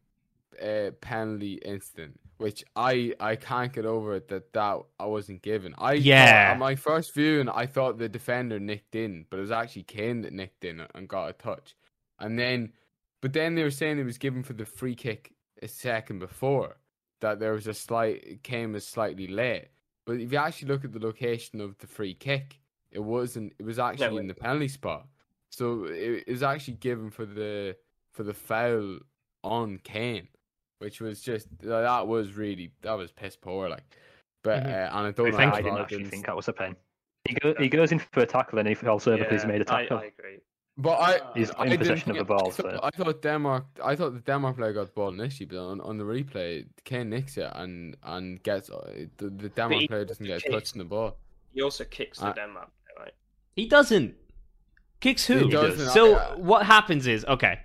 uh, 0.64 0.92
penalty 1.02 1.56
incident, 1.56 2.18
which 2.38 2.64
I 2.78 3.14
I 3.20 3.36
can't 3.36 3.74
get 3.74 3.86
over 3.86 4.16
it 4.16 4.30
that 4.30 4.54
that 4.54 4.80
I 4.98 5.06
wasn't 5.08 5.42
given. 5.42 5.76
I 5.78 5.96
thought- 5.98 6.02
Yeah. 6.04 6.52
on 6.54 6.60
my 6.60 6.76
first 6.76 7.14
viewing, 7.14 7.50
I 7.50 7.66
thought 7.66 7.98
the 7.98 8.08
defender 8.08 8.60
nicked 8.62 8.96
in, 8.96 9.26
but 9.30 9.38
it 9.40 9.42
was 9.42 9.52
actually 9.52 9.84
Kane 9.84 10.22
that 10.22 10.32
nicked 10.32 10.64
in 10.64 10.82
and 10.96 11.08
got 11.10 11.30
a 11.30 11.34
touch, 11.34 11.76
and 12.20 12.40
then. 12.40 12.72
But 13.26 13.34
then 13.34 13.56
they 13.56 13.64
were 13.64 13.72
saying 13.72 13.98
it 13.98 14.04
was 14.04 14.20
given 14.20 14.44
for 14.44 14.54
the 14.54 14.68
free 14.68 14.94
kick 14.94 15.34
a 15.60 15.68
second 15.68 16.20
before. 16.20 16.78
That 17.22 17.40
there 17.40 17.54
was 17.54 17.66
a 17.66 17.74
slight 17.74 18.24
it 18.24 18.44
came 18.44 18.76
as 18.76 18.86
slightly 18.86 19.26
late. 19.26 19.70
But 20.06 20.18
if 20.20 20.32
you 20.32 20.38
actually 20.38 20.68
look 20.68 20.86
at 20.86 20.92
the 20.94 21.00
location 21.00 21.60
of 21.60 21.76
the 21.80 21.88
free 21.88 22.14
kick, 22.14 22.60
it 22.92 23.00
wasn't. 23.00 23.54
It 23.58 23.64
was 23.66 23.80
actually 23.80 24.18
it- 24.18 24.20
in 24.20 24.28
the 24.28 24.36
penalty 24.36 24.68
spot. 24.68 25.08
So 25.52 25.86
it, 25.86 26.26
it 26.28 26.32
was 26.34 26.44
actually 26.44 26.76
given 26.76 27.10
for 27.10 27.26
the 27.26 27.76
for 28.12 28.22
the 28.22 28.34
foul 28.36 29.00
on 29.44 29.80
Kane, 29.84 30.28
which 30.78 31.02
was 31.02 31.20
just 31.20 31.48
that 31.64 32.06
was 32.08 32.34
really 32.34 32.74
that 32.84 32.94
was 32.94 33.12
piss 33.12 33.36
poor. 33.36 33.70
Like, 33.70 33.86
but 34.44 34.62
Mhm. 34.62 34.68
uh, 34.68 34.98
and 34.98 35.08
I 35.08 35.12
don't 35.12 35.32
know. 35.32 35.38
I 35.40 35.62
didn't 35.64 35.80
actually 35.80 36.04
think 36.06 36.28
that 36.28 36.36
was 36.36 36.48
a 36.48 36.54
pen. 36.54 36.76
He, 37.28 37.34
go, 37.34 37.56
he 37.58 37.70
goes 37.70 37.92
in 37.92 37.98
for 37.98 38.20
a 38.20 38.28
tackle 38.28 38.60
and 38.60 38.68
he 38.68 38.76
falls 38.76 39.08
over 39.08 39.18
because 39.24 39.42
he 39.42 39.48
made 39.48 39.62
a 39.62 39.66
tackle. 39.66 39.98
I 39.98 40.12
agree. 40.16 40.42
But 40.78 41.00
I, 41.00 41.20
He's 41.36 41.52
I 41.52 41.64
in 41.64 41.70
didn't 41.70 41.80
possession 41.80 42.12
of 42.12 42.18
the 42.18 42.24
ball, 42.26 42.48
I 42.48 42.52
thought, 42.52 42.72
so- 42.74 42.80
I 42.84 42.90
thought 42.92 43.22
Denmark. 43.22 43.66
I 43.84 43.96
thought 43.96 44.14
the 44.14 44.20
Denmark 44.20 44.58
player 44.58 44.74
got 44.74 44.88
the 44.88 44.92
ball 44.92 45.10
initially, 45.10 45.46
but 45.46 45.58
on, 45.60 45.80
on 45.82 45.98
the 45.98 46.04
replay, 46.04 46.66
Kane 46.84 47.10
nicks 47.10 47.38
it 47.38 47.50
and 47.56 47.96
and 48.04 48.44
gets 48.44 48.70
uh, 48.70 49.06
the, 49.18 49.30
the 49.30 49.50
Denmark 49.50 49.82
he 49.82 49.88
player 49.88 50.04
doesn't 50.06 50.26
get 50.26 50.38
a 50.40 50.42
touch 50.42 50.52
kicks- 50.52 50.74
in 50.74 50.80
the 50.80 50.86
ball. 50.86 51.16
He 51.54 51.62
also 51.62 51.86
kicks 51.86 52.20
the 52.20 52.28
Uh, 52.28 52.34
Denmark, 52.34 52.70
player, 52.84 53.06
right? 53.06 53.14
He 53.56 53.68
doesn't. 53.68 54.16
Kicks 55.00 55.26
who? 55.26 55.38
He 55.38 55.50
doesn't. 55.50 55.90
So 55.92 56.16
what 56.38 56.66
happens 56.66 57.08
is 57.08 57.24
okay. 57.26 57.60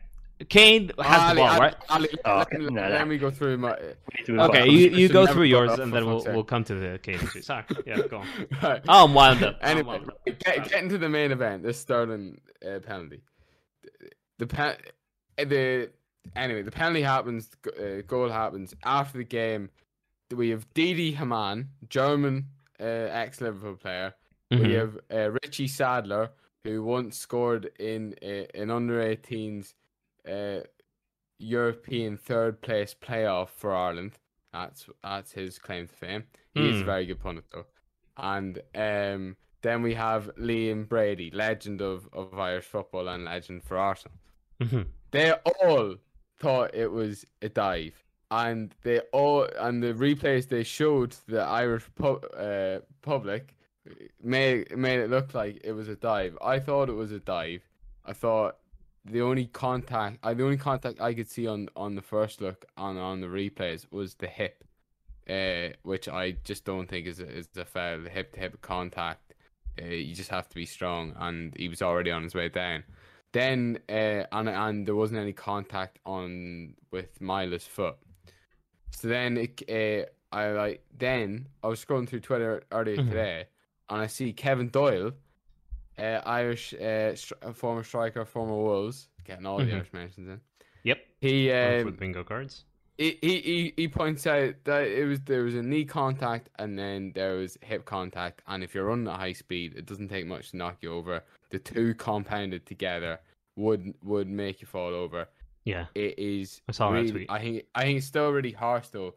Kane 0.48 0.90
has 0.98 1.20
Ali, 1.20 1.34
the 1.34 1.40
ball, 1.40 1.48
Ali, 1.50 1.60
right? 1.60 1.74
Ali, 1.90 2.08
Oh, 2.24 2.36
let, 2.38 2.46
okay, 2.46 2.58
let- 2.58 2.72
no, 2.72 2.80
let 2.80 3.00
no. 3.00 3.04
me 3.06 3.18
go 3.18 3.30
through 3.30 3.58
my. 3.58 3.76
We 3.80 3.86
need 4.16 4.26
to 4.26 4.32
move 4.32 4.40
on. 4.40 4.50
Okay, 4.50 4.68
you, 4.70 4.88
you 4.90 5.08
go 5.08 5.26
through 5.26 5.44
yours 5.44 5.78
and 5.78 5.92
then 5.92 6.06
we'll 6.06 6.24
we'll 6.24 6.44
come 6.44 6.64
to 6.64 6.74
the 6.74 6.98
Kane 7.02 7.16
issue. 7.16 7.42
Sorry, 7.42 7.64
yeah, 7.86 8.00
go 8.08 8.18
on. 8.18 8.26
Right. 8.62 8.82
Oh, 8.88 9.04
I'm 9.04 9.14
wound 9.14 9.42
up. 9.42 9.58
I'm 9.62 9.78
Anyway, 9.78 9.98
wound 9.98 10.10
up. 10.10 10.24
get, 10.44 10.68
getting 10.70 10.88
to 10.88 10.98
the 10.98 11.08
main 11.08 11.30
event, 11.32 11.62
the 11.62 11.72
Sterling 11.74 12.40
uh, 12.66 12.78
penalty. 12.80 13.20
The 14.38 14.46
pen, 14.46 14.76
the 15.36 15.90
anyway, 16.36 16.62
the 16.62 16.70
penalty 16.70 17.02
happens. 17.02 17.50
Uh, 17.78 18.02
goal 18.06 18.30
happens 18.30 18.74
after 18.84 19.18
the 19.18 19.24
game. 19.24 19.68
We 20.34 20.50
have 20.50 20.66
Didi 20.74 21.12
Hamann, 21.12 21.68
German 21.88 22.46
uh, 22.80 22.84
ex 22.84 23.40
Liverpool 23.40 23.74
player. 23.76 24.14
We 24.50 24.56
Mhm. 24.58 24.74
have 24.78 24.98
uh, 25.12 25.30
Richie 25.42 25.68
Sadlier, 25.68 26.30
who 26.64 26.82
once 26.82 27.18
scored 27.18 27.70
in 27.78 28.14
uh, 28.22 28.44
an 28.54 28.70
under 28.70 29.00
18s 29.00 29.74
uh, 30.30 30.60
European 31.38 32.16
third 32.16 32.60
place 32.60 32.94
playoff 32.94 33.48
for 33.50 33.74
Ireland. 33.74 34.12
That's 34.52 34.88
that's 35.02 35.32
his 35.32 35.58
claim 35.58 35.86
to 35.86 35.94
fame. 35.94 36.24
He 36.54 36.68
is 36.68 36.76
a 36.76 36.80
Hmm. 36.80 36.86
very 36.86 37.06
good 37.06 37.20
pundit 37.20 37.44
though. 37.52 37.66
And 38.16 38.58
um, 38.74 39.36
then 39.62 39.82
we 39.82 39.94
have 39.94 40.30
Liam 40.36 40.88
Brady, 40.88 41.30
legend 41.32 41.80
of, 41.80 42.08
of 42.12 42.38
Irish 42.38 42.64
football 42.66 43.08
and 43.08 43.24
legend 43.24 43.62
for 43.62 43.78
Arsenal. 43.78 44.18
Mhm. 44.60 44.86
They 45.12 45.32
all 45.32 45.96
thought 46.38 46.74
it 46.74 46.90
was 46.90 47.24
a 47.42 47.48
dive, 47.48 48.04
and 48.30 48.74
they 48.82 49.00
all 49.12 49.44
and 49.58 49.82
the 49.82 49.94
replays 49.94 50.48
they 50.48 50.62
showed 50.64 51.14
the 51.26 51.40
Irish 51.42 51.84
pu- 51.94 52.26
uh, 52.36 52.80
public 53.02 53.54
made 54.22 54.76
made 54.76 55.00
it 55.00 55.10
look 55.10 55.32
like 55.34 55.60
it 55.64 55.72
was 55.72 55.88
a 55.88 55.96
dive. 55.96 56.36
I 56.42 56.58
thought 56.58 56.88
it 56.88 56.94
was 56.94 57.12
a 57.12 57.20
dive. 57.20 57.62
I 58.04 58.12
thought 58.12 58.58
the 59.10 59.22
only 59.22 59.46
contact, 59.46 60.18
I 60.22 60.34
the 60.34 60.44
only 60.44 60.56
contact 60.56 61.00
I 61.00 61.14
could 61.14 61.28
see 61.30 61.46
on 61.46 61.68
on 61.76 61.94
the 61.94 62.02
first 62.02 62.40
look 62.40 62.64
on 62.76 62.96
on 62.96 63.20
the 63.20 63.26
replays 63.26 63.86
was 63.90 64.14
the 64.14 64.26
hip, 64.26 64.64
uh, 65.28 65.74
which 65.82 66.08
I 66.08 66.32
just 66.44 66.64
don't 66.64 66.88
think 66.88 67.06
is 67.06 67.20
a, 67.20 67.28
is 67.28 67.48
a 67.56 67.64
foul. 67.64 68.00
The 68.02 68.10
hip 68.10 68.32
to 68.34 68.40
hip 68.40 68.60
contact, 68.62 69.34
uh, 69.80 69.86
you 69.86 70.14
just 70.14 70.30
have 70.30 70.48
to 70.48 70.54
be 70.54 70.66
strong, 70.66 71.14
and 71.18 71.54
he 71.56 71.68
was 71.68 71.82
already 71.82 72.10
on 72.10 72.22
his 72.22 72.34
way 72.34 72.48
down. 72.48 72.84
Then 73.32 73.78
uh, 73.88 74.24
and 74.32 74.48
and 74.48 74.86
there 74.86 74.96
wasn't 74.96 75.20
any 75.20 75.32
contact 75.32 75.98
on 76.04 76.74
with 76.90 77.18
Mæhle's 77.20 77.66
foot. 77.66 77.96
So 78.90 79.08
then 79.08 79.36
it, 79.36 79.62
uh, 79.68 80.34
I 80.34 80.50
like 80.52 80.84
then 80.96 81.46
I 81.62 81.68
was 81.68 81.84
scrolling 81.84 82.08
through 82.08 82.20
Twitter 82.20 82.62
earlier 82.72 82.96
Mhm. 82.96 83.08
today, 83.08 83.44
and 83.88 84.00
I 84.00 84.06
see 84.08 84.32
Kevin 84.32 84.68
Doyle, 84.68 85.12
uh, 86.00 86.22
Irish 86.26 86.74
uh, 86.74 87.12
stri- 87.14 87.54
former 87.54 87.82
striker, 87.84 88.24
former 88.24 88.54
Wolves, 88.56 89.08
getting 89.24 89.46
all 89.46 89.60
Mhm. 89.60 89.66
the 89.66 89.74
Irish 89.76 89.92
mentions 89.92 90.28
in. 90.28 90.40
Yep. 90.84 90.98
He 91.20 91.50
um, 91.52 91.84
the 91.86 91.92
bingo 91.92 92.24
cards. 92.24 92.64
he, 92.96 93.16
he 93.22 93.72
he 93.76 93.88
points 93.88 94.26
out 94.26 94.54
that 94.64 94.86
it 94.86 95.04
was 95.06 95.20
there 95.20 95.42
was 95.44 95.54
a 95.54 95.62
knee 95.62 95.84
contact 95.84 96.48
and 96.58 96.78
then 96.78 97.12
there 97.14 97.34
was 97.36 97.58
hip 97.62 97.84
contact, 97.84 98.42
and 98.46 98.62
if 98.64 98.74
you're 98.74 98.86
running 98.86 99.08
at 99.08 99.18
high 99.18 99.32
speed, 99.34 99.74
it 99.76 99.86
doesn't 99.86 100.08
take 100.08 100.26
much 100.26 100.50
to 100.50 100.56
knock 100.56 100.78
you 100.82 100.92
over. 100.92 101.22
The 101.50 101.58
two 101.58 101.94
compounded 101.94 102.64
together 102.66 103.20
would 103.56 103.94
would 104.02 104.28
make 104.28 104.60
you 104.62 104.66
fall 104.66 104.94
over. 104.94 105.28
Yeah. 105.64 105.86
It 105.94 106.18
is. 106.18 106.62
I 106.68 106.72
saw 106.72 106.90
that 106.92 107.08
tweet. 107.10 107.30
I 107.30 107.38
think 107.40 107.64
I 107.74 107.82
think 107.82 107.98
it's 107.98 108.06
still 108.06 108.30
really 108.30 108.52
harsh 108.52 108.88
though. 108.88 109.14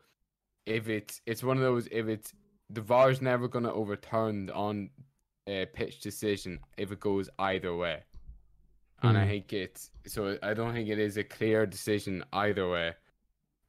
If 0.66 0.90
it's 0.90 1.22
it's 1.26 1.44
one 1.44 1.56
of 1.58 1.64
those 1.64 1.88
if 1.92 2.08
it's 2.08 2.34
the 2.70 2.82
VAR's 2.82 3.22
never 3.22 3.48
gonna 3.48 3.72
overturn 3.74 4.50
on 4.50 4.90
a 5.48 5.66
pitch 5.68 6.00
decision 6.02 6.60
if 6.78 6.92
it 6.92 7.00
goes 7.00 7.30
either 7.40 7.76
way, 7.76 8.04
and 9.02 9.18
I 9.18 9.26
Mhm. 9.26 9.30
think 9.30 9.54
it's 9.54 9.92
so 10.08 10.38
I 10.44 10.54
don't 10.54 10.74
think 10.74 10.90
it 10.90 11.00
is 11.00 11.18
a 11.18 11.24
clear 11.24 11.66
decision 11.66 12.24
either 12.34 12.70
way. 12.70 12.94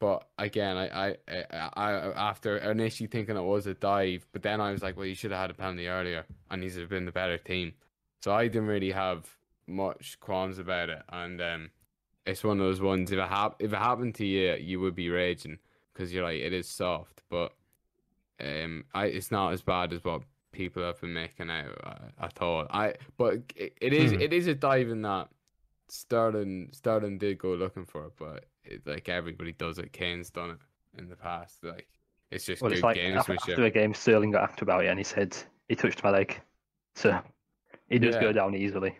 But 0.00 0.28
again, 0.38 0.76
I, 0.76 1.10
I, 1.10 1.16
I, 1.28 1.70
I 1.76 1.92
after 2.30 2.58
initially 2.58 3.06
thinking 3.06 3.36
it 3.36 3.42
was 3.42 3.66
a 3.66 3.74
dive, 3.74 4.26
but 4.32 4.42
then 4.42 4.60
I 4.60 4.70
was 4.72 4.82
like, 4.82 4.96
well, 4.96 5.06
you 5.06 5.14
should 5.14 5.30
have 5.30 5.40
had 5.40 5.50
a 5.50 5.54
penalty 5.54 5.88
earlier, 5.88 6.26
and 6.50 6.62
he's 6.62 6.76
have 6.76 6.88
been 6.90 7.06
the 7.06 7.12
better 7.12 7.38
team. 7.38 7.74
So 8.20 8.32
I 8.34 8.48
didn't 8.48 8.68
really 8.68 8.90
have 8.92 9.28
much 9.66 10.18
qualms 10.20 10.58
about 10.58 10.90
it, 10.90 11.02
and 11.08 11.40
um, 11.40 11.70
it's 12.26 12.44
one 12.44 12.60
of 12.60 12.66
those 12.66 12.80
ones. 12.80 13.12
If 13.12 13.18
it 13.18 13.28
hap- 13.28 13.62
if 13.62 13.72
it 13.72 13.76
happened 13.78 14.14
to 14.16 14.26
you, 14.26 14.54
you 14.54 14.80
would 14.80 14.94
be 14.94 15.10
raging 15.10 15.58
because 15.92 16.12
you're 16.12 16.24
like, 16.24 16.40
it 16.40 16.52
is 16.52 16.68
soft, 16.68 17.22
but 17.30 17.54
um, 18.40 18.84
I 18.94 19.06
it's 19.06 19.30
not 19.30 19.52
as 19.52 19.62
bad 19.62 19.92
as 19.92 20.04
what 20.04 20.22
people 20.54 20.82
have 20.82 21.00
been 21.00 21.12
making 21.14 21.50
out. 21.50 21.78
I, 21.84 22.26
I 22.26 22.28
thought 22.28 22.68
I, 22.70 22.94
but 23.18 23.34
it, 23.56 23.76
it 23.80 23.92
is 23.92 24.12
Hmm. 24.12 24.20
it 24.20 24.32
is 24.32 24.46
a 24.46 24.54
dive 24.54 24.88
in 24.90 25.02
that 25.02 25.28
Sterling 25.88 26.70
Sterling 26.72 27.18
did 27.18 27.38
go 27.38 27.54
looking 27.54 27.84
for 27.86 28.06
it, 28.06 28.12
but 28.18 28.46
it, 28.64 28.86
like 28.86 29.08
everybody 29.08 29.52
does 29.52 29.78
it. 29.78 29.92
Kane's 29.92 30.30
done 30.30 30.50
it 30.50 30.58
in 30.98 31.08
the 31.08 31.16
past. 31.16 31.62
Like 31.64 31.88
it's 32.30 32.46
just 32.46 32.62
Well, 32.62 32.70
good 32.70 32.78
it's 32.78 32.84
like 32.84 32.96
after, 33.14 33.32
gamesmanship. 33.32 33.38
after 33.50 33.62
the 33.62 33.70
game, 33.70 33.94
Sterling 33.94 34.30
got 34.32 34.50
asked 34.50 34.62
about 34.62 34.84
it 34.84 34.88
and 34.88 34.98
he 34.98 35.04
said 35.04 35.36
he 35.68 35.74
touched 35.76 36.02
my 36.04 36.10
leg. 36.10 36.40
So 36.96 37.20
he 37.88 37.98
does 37.98 38.14
Yeah. 38.14 38.20
go 38.20 38.32
down 38.32 38.54
easily. 38.54 38.98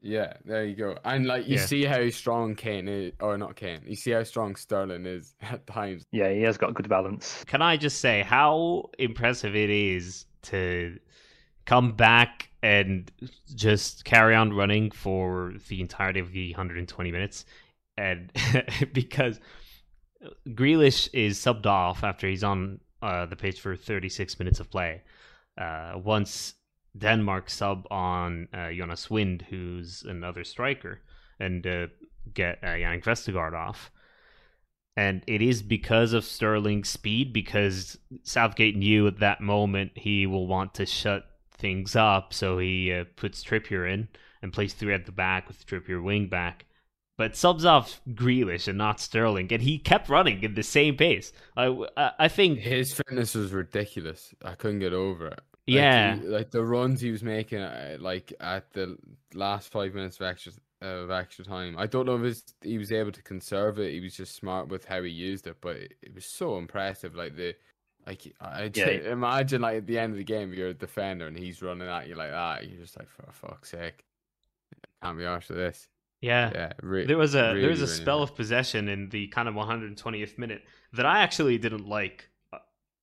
Yeah, 0.00 0.34
there 0.44 0.64
you 0.64 0.76
go. 0.76 0.98
And 1.04 1.26
like 1.26 1.46
you 1.48 1.56
Yeah. 1.56 1.66
see 1.66 1.84
how 1.84 2.08
strong 2.10 2.54
Kane 2.54 2.86
is, 2.88 3.12
or 3.20 3.36
not 3.38 3.56
Kane. 3.56 3.82
You 3.86 3.96
see 3.96 4.12
how 4.12 4.22
strong 4.22 4.54
Sterling 4.56 5.06
is 5.06 5.34
at 5.42 5.66
times. 5.66 6.04
Yeah, 6.12 6.32
he 6.32 6.42
has 6.42 6.58
got 6.58 6.74
good 6.74 6.88
balance. 6.88 7.44
Can 7.44 7.62
I 7.62 7.76
just 7.76 8.00
say 8.00 8.22
how 8.22 8.90
impressive 8.98 9.56
it 9.56 9.70
is 9.70 10.25
to 10.46 10.98
come 11.64 11.92
back 11.92 12.50
and 12.62 13.10
just 13.54 14.04
carry 14.04 14.34
on 14.34 14.52
running 14.52 14.90
for 14.90 15.54
the 15.68 15.80
entirety 15.80 16.20
of 16.20 16.32
the 16.32 16.50
120 16.52 17.12
minutes, 17.12 17.44
and 17.96 18.32
because 18.92 19.40
Grealish 20.48 21.08
is 21.12 21.38
subbed 21.38 21.66
off 21.66 22.02
after 22.02 22.28
he's 22.28 22.44
on 22.44 22.80
uh, 23.02 23.26
the 23.26 23.36
pitch 23.36 23.60
for 23.60 23.76
36 23.76 24.38
minutes 24.38 24.60
of 24.60 24.70
play. 24.70 25.02
Uh, 25.58 25.94
once 26.02 26.54
Denmark 26.96 27.50
sub 27.50 27.86
on 27.90 28.48
uh, 28.52 28.70
Jonas 28.72 29.10
Wind, 29.10 29.46
who's 29.50 30.02
another 30.02 30.44
striker, 30.44 31.00
and 31.38 31.66
uh, 31.66 31.86
get 32.32 32.58
uh, 32.62 32.68
Jannik 32.68 33.04
Vestergaard 33.04 33.54
off. 33.54 33.90
And 34.96 35.22
it 35.26 35.42
is 35.42 35.62
because 35.62 36.12
of 36.12 36.24
Sterling's 36.24 36.88
speed, 36.88 37.32
because 37.32 37.98
Southgate 38.22 38.76
knew 38.76 39.06
at 39.06 39.18
that 39.20 39.40
moment 39.40 39.92
he 39.94 40.26
will 40.26 40.46
want 40.46 40.74
to 40.74 40.86
shut 40.86 41.26
things 41.58 41.94
up, 41.94 42.32
so 42.32 42.58
he 42.58 42.92
uh, 42.92 43.04
puts 43.16 43.44
Trippier 43.44 43.90
in 43.92 44.08
and 44.42 44.52
plays 44.52 44.72
three 44.72 44.94
at 44.94 45.06
the 45.06 45.12
back 45.12 45.48
with 45.48 45.66
Trippier 45.66 46.02
wing 46.02 46.28
back 46.28 46.64
but 47.16 47.34
subs 47.34 47.64
off 47.64 48.00
Grealish 48.10 48.68
and 48.68 48.78
not 48.78 49.00
Sterling, 49.00 49.48
and 49.50 49.62
he 49.62 49.78
kept 49.78 50.08
running 50.08 50.44
at 50.44 50.54
the 50.54 50.62
same 50.62 50.96
pace. 50.96 51.32
I, 51.56 51.86
I 52.18 52.28
think 52.28 52.58
his 52.58 52.92
fitness 52.92 53.34
was 53.34 53.52
ridiculous. 53.52 54.34
I 54.44 54.54
couldn't 54.54 54.80
get 54.80 54.92
over 54.92 55.28
it. 55.28 55.40
Like, 55.68 55.74
yeah, 55.74 56.16
he, 56.16 56.26
like 56.26 56.50
the 56.50 56.64
runs 56.64 57.00
he 57.00 57.10
was 57.10 57.22
making, 57.22 57.60
uh, 57.60 57.96
like 57.98 58.32
at 58.40 58.72
the 58.72 58.96
last 59.34 59.72
five 59.72 59.94
minutes 59.94 60.20
of 60.20 60.26
extra 60.26 60.52
of 60.82 61.10
extra 61.10 61.44
time. 61.44 61.76
I 61.78 61.86
don't 61.86 62.06
know 62.06 62.22
if 62.24 62.42
he 62.62 62.78
was 62.78 62.92
able 62.92 63.12
to 63.12 63.22
conserve 63.22 63.78
it. 63.78 63.92
He 63.92 64.00
was 64.00 64.14
just 64.16 64.34
smart 64.34 64.68
with 64.68 64.84
how 64.84 65.02
he 65.02 65.10
used 65.10 65.46
it, 65.46 65.56
but 65.60 65.76
it, 65.76 65.94
it 66.02 66.14
was 66.14 66.26
so 66.26 66.58
impressive. 66.58 67.14
Like 67.14 67.36
the 67.36 67.54
like 68.06 68.32
I 68.40 68.68
just, 68.68 68.86
yeah. 68.86 69.10
imagine 69.12 69.62
like 69.62 69.78
at 69.78 69.86
the 69.86 69.98
end 69.98 70.12
of 70.12 70.18
the 70.18 70.24
game, 70.24 70.52
you're 70.52 70.68
a 70.68 70.74
defender 70.74 71.26
and 71.26 71.36
he's 71.36 71.60
running 71.62 71.88
at 71.88 72.08
you 72.08 72.14
like 72.14 72.30
that. 72.30 72.68
You're 72.68 72.80
just 72.80 72.98
like, 72.98 73.08
for 73.08 73.24
fuck's 73.32 73.70
sake, 73.70 74.04
can't 75.02 75.18
be 75.18 75.24
arsed 75.24 75.48
with 75.48 75.58
this. 75.58 75.88
Yeah, 76.20 76.50
yeah. 76.54 76.72
Re- 76.82 77.04
there 77.06 77.18
was 77.18 77.34
a 77.34 77.48
really, 77.48 77.60
there 77.62 77.70
was 77.70 77.82
a 77.82 77.86
spell 77.86 78.20
nice. 78.20 78.30
of 78.30 78.36
possession 78.36 78.88
in 78.88 79.08
the 79.10 79.28
kind 79.28 79.48
of 79.48 79.54
120th 79.54 80.38
minute 80.38 80.62
that 80.92 81.04
I 81.06 81.20
actually 81.20 81.58
didn't 81.58 81.86
like 81.88 82.30
uh, 82.52 82.58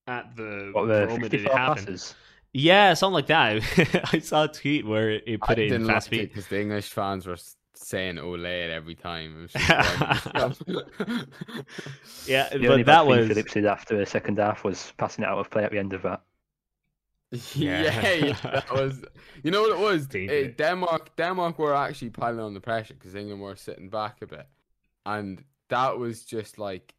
at 0.07 0.35
the 0.35 0.69
What 0.73 0.87
the 0.87 1.07
moment 1.07 1.33
it 1.33 1.41
happened. 1.41 1.87
passes? 1.87 2.15
Yeah, 2.53 2.93
something 2.93 3.13
like 3.15 3.27
that. 3.27 4.09
I 4.13 4.19
saw 4.19 4.43
a 4.43 4.47
tweet 4.47 4.85
where 4.85 5.11
it 5.11 5.39
I 5.41 5.47
put 5.47 5.59
it 5.59 5.63
in 5.63 5.69
didn't 5.71 5.87
fast 5.87 6.07
like 6.11 6.17
speed. 6.19 6.29
because 6.29 6.47
the 6.47 6.61
English 6.61 6.89
fans 6.89 7.25
were 7.27 7.33
s- 7.33 7.55
saying 7.83 8.17
"Ole" 8.19 8.45
every 8.45 8.95
time. 8.95 9.37
It 9.37 9.41
was 9.41 9.51
just 9.53 9.69
like- 10.33 10.57
Yeah, 12.25 12.49
The 12.49 12.59
but 12.59 12.69
only 12.69 12.83
that 12.83 12.85
bad 12.85 13.01
was 13.07 13.27
Phillips 13.27 13.53
did 13.53 13.65
after 13.65 13.97
the 13.97 14.05
second 14.05 14.37
half 14.39 14.63
was 14.63 14.93
passing 14.97 15.23
it 15.23 15.27
out 15.27 15.37
of 15.39 15.49
play 15.49 15.63
at 15.63 15.71
the 15.71 15.79
end 15.79 15.93
of 15.93 16.01
that. 16.03 16.21
yeah, 17.55 17.81
Yeah. 18.03 18.13
yeah, 18.13 18.33
that 18.43 18.71
was. 18.71 19.03
You 19.43 19.51
know 19.51 19.61
what 19.61 19.71
it 19.71 19.79
was? 19.79 20.07
Dangerous. 20.07 20.49
Uh, 20.49 20.51
Denmark, 20.57 21.15
Denmark 21.15 21.57
were 21.59 21.73
actually 21.75 22.11
piling 22.11 22.39
on 22.39 22.53
the 22.53 22.61
pressure 22.61 22.93
because 22.93 23.15
England 23.15 23.41
were 23.41 23.55
sitting 23.55 23.89
back 23.89 24.21
a 24.21 24.27
bit, 24.27 24.47
and 25.05 25.43
that 25.69 25.97
was 25.97 26.23
just 26.23 26.59
like 26.59 26.93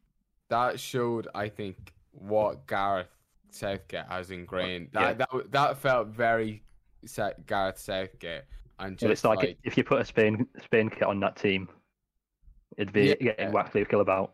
that 0.49 0.79
showed. 0.79 1.27
I 1.33 1.49
think 1.49 1.93
what 2.11 2.67
Gareth 2.67 3.07
Southgate 3.49 4.05
has 4.09 4.29
ingrained. 4.31 4.89
That 4.93 5.01
Yeah. 5.19 5.25
that 5.31 5.51
that 5.51 5.77
felt 5.77 6.07
very 6.09 6.63
Sa- 7.05 7.31
Gareth 7.47 7.79
Southgate, 7.79 8.43
and 8.79 9.01
it's 9.01 9.23
like, 9.23 9.57
if 9.63 9.77
you 9.77 9.83
put 9.83 10.01
a 10.01 10.05
Spain 10.05 10.47
Spain 10.63 10.89
kit 10.89 11.03
on 11.03 11.19
that 11.21 11.35
team, 11.35 11.69
it'd 12.77 12.93
be 12.93 13.07
Yeah. 13.07 13.15
getting 13.15 13.51
whacked 13.51 13.73
kill 13.89 14.01
about. 14.01 14.33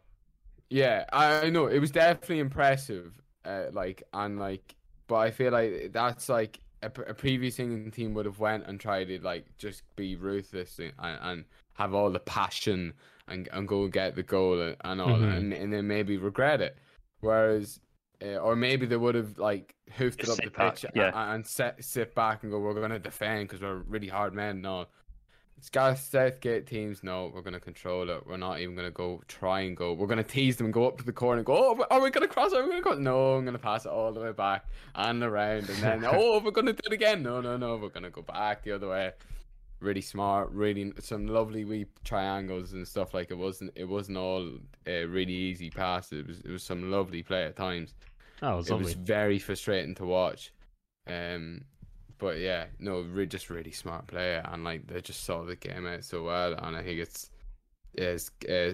Yeah, 0.70 1.06
I 1.12 1.50
know 1.50 1.68
it 1.68 1.80
was 1.80 1.92
definitely 1.92 2.39
impressive. 2.39 3.20
Uh, 3.44 3.66
like 3.72 4.04
and 4.14 4.39
like, 4.39 4.76
but 5.08 5.16
I 5.18 5.32
feel 5.32 5.52
like 5.52 5.92
that's 5.92 6.30
like 6.30 6.60
a 6.84 6.89
previous 6.89 7.60
England 7.60 7.94
team 7.94 8.14
would 8.16 8.26
have 8.26 8.39
went 8.39 8.66
and 8.66 8.80
tried 8.80 9.06
to 9.10 9.20
like 9.20 9.46
just 9.58 9.84
be 9.96 10.16
ruthless 10.16 10.80
and, 10.80 10.94
and 11.00 11.46
have 11.74 11.94
all 11.94 12.10
the 12.10 12.20
passion 12.20 12.94
and 13.28 13.48
and 13.52 13.68
go 13.68 13.88
get 13.88 14.16
the 14.16 14.24
goal 14.24 14.60
and, 14.62 14.76
and 14.84 15.02
all, 15.02 15.10
Mhm. 15.20 15.38
and 15.38 15.54
and 15.54 15.74
then 15.74 15.88
maybe 15.88 16.18
regret 16.18 16.62
it. 16.62 16.78
Whereas, 17.20 17.80
uh, 18.22 18.38
or 18.38 18.55
maybe 18.55 18.86
they 18.86 18.97
would 18.97 19.15
have 19.15 19.38
like 19.38 19.76
hoofed 19.93 20.22
it 20.22 20.30
up 20.30 20.38
the 20.38 20.43
sit 20.43 20.55
back, 20.55 20.76
pitch 20.76 20.86
yeah. 20.95 21.34
and 21.34 21.45
sit 21.45 21.76
sit 21.80 22.15
back 22.15 22.43
and 22.43 22.51
go, 22.51 22.59
we're 22.59 22.74
going 22.74 22.91
to 22.91 22.99
defend 22.99 23.47
because 23.47 23.61
we're 23.61 23.78
really 23.78 24.07
hard 24.07 24.34
men. 24.34 24.61
No, 24.61 24.88
it's 25.61 25.69
Gareth 25.69 25.99
Southgate 25.99 26.65
teams, 26.65 27.03
no, 27.03 27.32
we're 27.32 27.43
going 27.43 27.53
to 27.53 27.59
control 27.59 28.09
it. 28.09 28.26
We're 28.26 28.38
not 28.38 28.59
even 28.61 28.74
going 28.74 28.88
to 28.88 28.91
go 28.91 29.22
try 29.28 29.59
and 29.59 29.78
go. 29.78 29.93
We're 29.93 30.07
going 30.07 30.17
to 30.17 30.24
tease 30.24 30.57
them 30.57 30.65
and 30.65 30.74
go 30.74 30.88
up 30.88 30.97
to 30.97 31.03
the 31.03 31.11
corner 31.11 31.38
and 31.38 31.45
go, 31.45 31.55
oh, 31.55 31.86
are 31.91 32.01
we 32.01 32.09
going 32.09 32.28
to 32.28 32.34
cross? 32.34 32.51
Are 32.51 32.63
we 32.63 32.69
going 32.69 32.82
to 32.82 32.89
go? 32.89 32.95
No, 32.95 33.36
I'm 33.36 33.43
going 33.43 33.53
to 33.53 33.59
pass 33.59 33.86
it 33.86 33.91
all 33.91 34.11
the 34.11 34.22
way 34.22 34.32
back 34.32 34.65
and 34.95 35.22
around. 35.22 35.69
And 35.69 35.78
then, 35.78 36.05
oh, 36.11 36.41
we're 36.43 36.49
going 36.49 36.65
to 36.65 36.74
do 36.74 36.82
it 36.88 36.93
again. 36.93 37.22
No, 37.22 37.41
no, 37.41 37.57
no, 37.57 37.76
we're 37.76 37.89
going 37.89 38.01
to 38.01 38.09
go 38.09 38.24
back 38.24 38.63
the 38.63 38.72
other 38.72 38.88
way. 38.88 39.11
Really 39.82 40.01
smart, 40.01 40.49
really 40.49 40.93
some 40.99 41.28
lovely 41.28 41.63
wee 41.63 41.86
triangles 42.03 42.74
and 42.74 42.88
stuff. 42.88 43.13
Like 43.13 43.30
it 43.30 43.38
wasn't, 43.38 43.72
it 43.76 43.86
wasn't 43.86 44.17
all 44.17 44.47
uh, 44.88 45.07
really 45.07 45.34
easy 45.34 45.69
passes. 45.69 46.22
It 46.22 46.28
was, 46.28 46.41
it 46.41 46.49
was 46.49 46.63
some 46.63 46.89
lovely 46.89 47.22
play 47.22 47.43
at 47.43 47.55
times 47.55 47.93
that 48.42 48.52
was 48.54 48.70
it 48.70 48.78
was 48.78 48.94
very 48.94 49.39
frustrating 49.39 49.96
to 49.96 50.06
watch. 50.06 50.52
Um, 51.08 51.66
but 52.18 52.39
yeah, 52.39 52.66
no, 52.80 53.02
re- 53.02 53.26
just 53.26 53.50
really 53.50 53.72
smart 53.72 54.08
player, 54.08 54.46
and 54.52 54.64
like 54.64 54.88
they 54.88 55.02
just 55.02 55.24
saw 55.24 55.44
the 55.44 55.56
game 55.56 55.88
out 55.88 56.04
so 56.04 56.24
well, 56.24 56.54
and 56.54 56.76
I 56.76 56.84
think 56.84 57.00
it's 57.00 57.30
is 57.96 58.32
uh, 58.50 58.74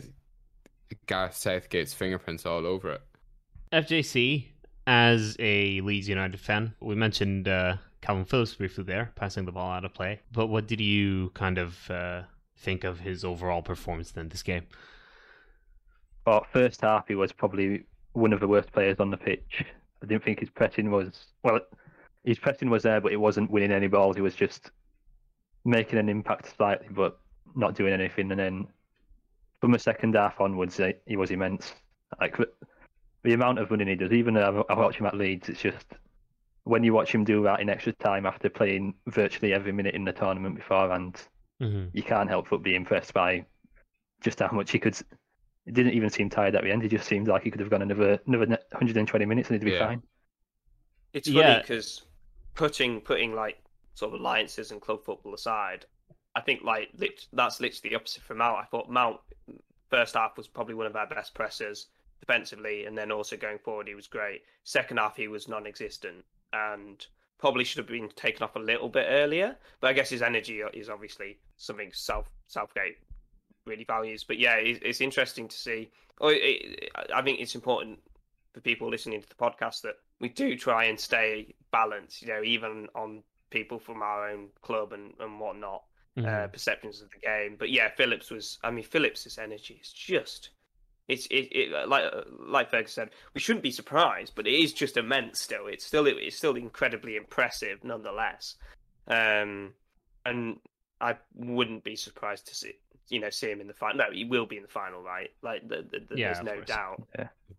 Gareth 1.06 1.36
Southgate's 1.36 1.94
fingerprints 1.94 2.46
all 2.46 2.66
over 2.66 2.94
it. 2.94 3.02
FJC 3.72 4.46
as 4.86 5.36
a 5.40 5.82
Leeds 5.82 6.08
United 6.08 6.40
fan, 6.40 6.74
we 6.80 6.96
mentioned 6.96 7.48
uh, 7.48 7.78
Kalvin 8.02 8.28
Phillips 8.28 8.56
briefly 8.56 8.86
there, 8.86 9.12
passing 9.16 9.46
the 9.46 9.52
ball 9.52 9.72
out 9.72 9.86
of 9.86 9.94
play. 9.94 10.22
But 10.32 10.48
what 10.48 10.68
did 10.68 10.80
you 10.80 11.32
kind 11.34 11.58
of 11.58 11.92
uh, 11.92 12.22
think 12.56 12.84
of 12.84 13.00
his 13.00 13.26
overall 13.26 13.62
performance 13.62 14.12
in 14.16 14.30
this 14.30 14.44
game? 14.44 14.64
Well, 16.26 16.46
first 16.52 16.82
half, 16.82 17.08
he 17.08 17.16
was 17.16 17.32
probably 17.32 17.84
one 18.18 18.34
of 18.34 18.40
the 18.40 18.48
worst 18.48 18.72
players 18.72 19.00
on 19.00 19.12
the 19.12 19.18
pitch. 19.18 19.64
I 20.04 20.06
didn't 20.06 20.24
think 20.24 20.40
his 20.40 20.50
pressing 20.50 20.92
was 20.92 21.28
well. 21.44 21.60
His 22.24 22.40
pressing 22.40 22.70
was 22.70 22.84
there, 22.84 23.00
but 23.00 23.12
he 23.12 23.18
wasn't 23.18 23.50
winning 23.52 23.72
any 23.72 23.88
balls. 23.88 24.16
He 24.16 24.22
was 24.22 24.36
just 24.36 24.72
making 25.66 26.00
an 26.00 26.10
impact 26.10 26.56
slightly, 26.56 26.88
but 26.92 27.20
not 27.56 27.76
doing 27.76 27.94
anything. 27.94 28.30
And 28.32 28.40
then 28.40 28.68
from 29.62 29.72
the 29.72 29.80
second 29.80 30.16
half 30.16 30.40
onwards, 30.42 30.80
he 31.06 31.16
was 31.16 31.32
immense. 31.32 31.74
Like 32.20 32.38
the- 32.38 33.34
amount 33.34 33.60
of 33.60 33.70
running 33.72 33.90
he 33.90 33.96
does, 33.96 34.12
even 34.14 34.34
though 34.34 34.66
I 34.70 34.74
I 34.74 34.78
watch 34.78 34.96
him 34.98 35.06
at 35.06 35.18
Leeds, 35.18 35.50
it's 35.50 35.62
just 35.62 35.86
when 36.64 36.84
you 36.84 36.94
watch 36.94 37.12
him 37.14 37.24
do 37.26 37.44
that 37.44 37.60
in 37.60 37.70
extra 37.70 37.92
time 37.94 38.26
after 38.26 38.50
playing 38.50 38.94
virtually 39.08 39.54
every 39.54 39.72
minute 39.74 39.96
in 39.96 40.06
the 40.06 40.14
tournament 40.14 40.56
beforehand, 40.56 41.22
Mm-hmm. 41.62 41.86
you 41.92 42.04
can't 42.04 42.30
help 42.30 42.50
but 42.52 42.62
be 42.62 42.76
impressed 42.76 43.14
by 43.16 43.44
just 44.22 44.40
how 44.40 44.52
much 44.52 44.70
he 44.72 44.78
could. 44.80 44.96
It 45.68 45.74
didn't 45.74 45.94
even 45.94 46.10
seem 46.10 46.30
tired 46.30 46.56
at 46.56 46.64
the 46.64 46.72
end. 46.72 46.84
It 46.84 46.90
just 46.90 47.08
seemed 47.08 47.28
like 47.28 47.44
he 47.44 47.52
could 47.52 47.60
have 47.60 47.70
gone 47.70 47.82
another 47.82 48.20
another 48.26 48.46
120 48.72 49.26
minutes 49.26 49.50
and 49.50 49.60
he'd 49.62 49.66
be 49.66 49.74
Yeah. 49.76 49.86
fine. 49.88 50.02
It's 51.14 51.28
funny 51.28 51.40
Yeah. 51.40 51.60
because 51.60 52.06
putting 52.56 53.02
putting 53.02 53.34
like 53.36 53.62
sort 53.94 54.14
of 54.14 54.20
alliances 54.20 54.72
and 54.72 54.82
club 54.82 55.04
football 55.04 55.34
aside, 55.34 55.86
I 56.36 56.42
think 56.42 56.64
like 56.64 56.90
lit- 56.96 57.28
that's 57.34 57.60
literally 57.60 57.90
the 57.90 57.96
opposite 57.98 58.24
from 58.24 58.38
Mount. 58.38 58.58
I 58.60 58.66
thought 58.66 58.90
Mount 58.90 59.20
first 59.90 60.16
half 60.16 60.38
was 60.38 60.48
probably 60.48 60.74
one 60.76 60.86
of 60.88 60.96
our 60.96 61.08
best 61.08 61.34
pressers 61.34 61.88
defensively, 62.20 62.86
and 62.86 62.98
then 62.98 63.12
also 63.12 63.36
going 63.38 63.60
forward 63.60 63.88
he 63.88 63.96
was 63.96 64.08
great. 64.08 64.44
Second 64.64 64.98
half 64.98 65.16
he 65.18 65.28
was 65.28 65.48
non-existent 65.48 66.24
and 66.54 67.06
probably 67.40 67.64
should 67.64 67.78
have 67.78 67.88
been 67.88 68.10
taken 68.10 68.42
off 68.44 68.56
a 68.56 68.60
little 68.60 68.90
bit 68.90 69.06
earlier. 69.10 69.58
But 69.82 69.88
I 69.90 69.94
guess 69.94 70.10
his 70.10 70.22
energy 70.22 70.62
is 70.62 70.90
obviously 70.90 71.40
something 71.58 71.92
South 71.94 72.30
Southgate 72.48 72.98
really 73.68 73.84
values. 73.84 74.24
But 74.24 74.40
yeah, 74.40 74.56
it's, 74.56 74.80
it's 74.84 75.02
interesting 75.02 75.48
to 75.48 75.56
see. 75.56 75.92
Or 76.20 76.32
it, 76.34 76.90
I 77.14 77.22
think 77.22 77.40
it's 77.40 77.56
important 77.56 78.00
for 78.54 78.62
people 78.62 78.90
listening 78.90 79.22
to 79.22 79.30
the 79.30 79.36
podcast 79.36 79.82
that 79.82 79.96
we 80.20 80.30
do 80.30 80.58
try 80.58 80.86
and 80.86 81.00
stay 81.00 81.54
balanced. 81.72 82.22
You 82.24 82.30
know, 82.30 82.42
even 82.44 82.88
on 82.96 83.24
people 83.50 83.78
from 83.80 84.02
our 84.02 84.30
own 84.30 84.48
club 84.62 84.94
and 84.94 85.14
and 85.20 85.40
whatnot, 85.40 85.84
Mm-hmm. 86.18 86.46
uh, 86.46 86.48
perceptions 86.48 87.00
of 87.04 87.12
the 87.12 87.20
game. 87.20 87.58
But 87.60 87.70
yeah, 87.70 87.90
Phillips 87.96 88.32
was. 88.32 88.58
I 88.64 88.72
mean, 88.72 88.84
Phillips's 88.84 89.38
energy 89.38 89.80
is 89.80 89.92
just. 89.92 90.50
It's 91.08 91.28
it, 91.28 91.48
it 91.52 91.88
like 91.88 92.06
like 92.40 92.72
Fergus 92.72 92.94
said, 92.94 93.12
we 93.36 93.40
shouldn't 93.40 93.62
be 93.62 93.70
surprised, 93.70 94.34
but 94.36 94.48
it 94.48 94.54
is 94.54 94.74
just 94.74 94.98
immense. 94.98 95.40
Still, 95.42 95.68
it's 95.68 95.86
still 95.86 96.08
it's 96.08 96.36
still 96.36 96.56
incredibly 96.56 97.18
impressive, 97.18 97.84
nonetheless. 97.84 98.56
Um, 99.08 99.74
and 100.26 100.58
I 101.00 101.18
wouldn't 101.36 101.84
be 101.84 101.96
surprised 101.96 102.48
to 102.48 102.56
see 102.56 102.74
you 103.10 103.20
know 103.20 103.30
see 103.30 103.50
him 103.50 103.62
in 103.62 103.68
the 103.68 103.74
final. 103.74 103.98
No, 103.98 104.06
he 104.12 104.26
will 104.26 104.46
be 104.46 104.58
in 104.58 104.64
the 104.64 104.68
final, 104.70 105.02
right? 105.02 105.30
Like 105.42 105.68
the, 105.68 105.86
the, 105.90 106.00
the, 106.10 106.18
Yeah, 106.20 106.34
there's 106.34 106.44
no 106.46 106.54
course. 106.56 106.68
doubt. 106.68 107.08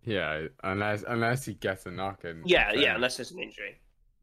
Yeah, 0.04 0.46
unless 0.64 1.04
unless 1.06 1.44
he 1.44 1.54
gets 1.54 1.86
a 1.86 1.90
knock 1.90 2.24
in. 2.24 2.42
Yeah, 2.44 2.72
yeah, 2.72 2.94
unless 2.94 3.16
there's 3.16 3.30
an 3.32 3.40
injury. 3.40 3.78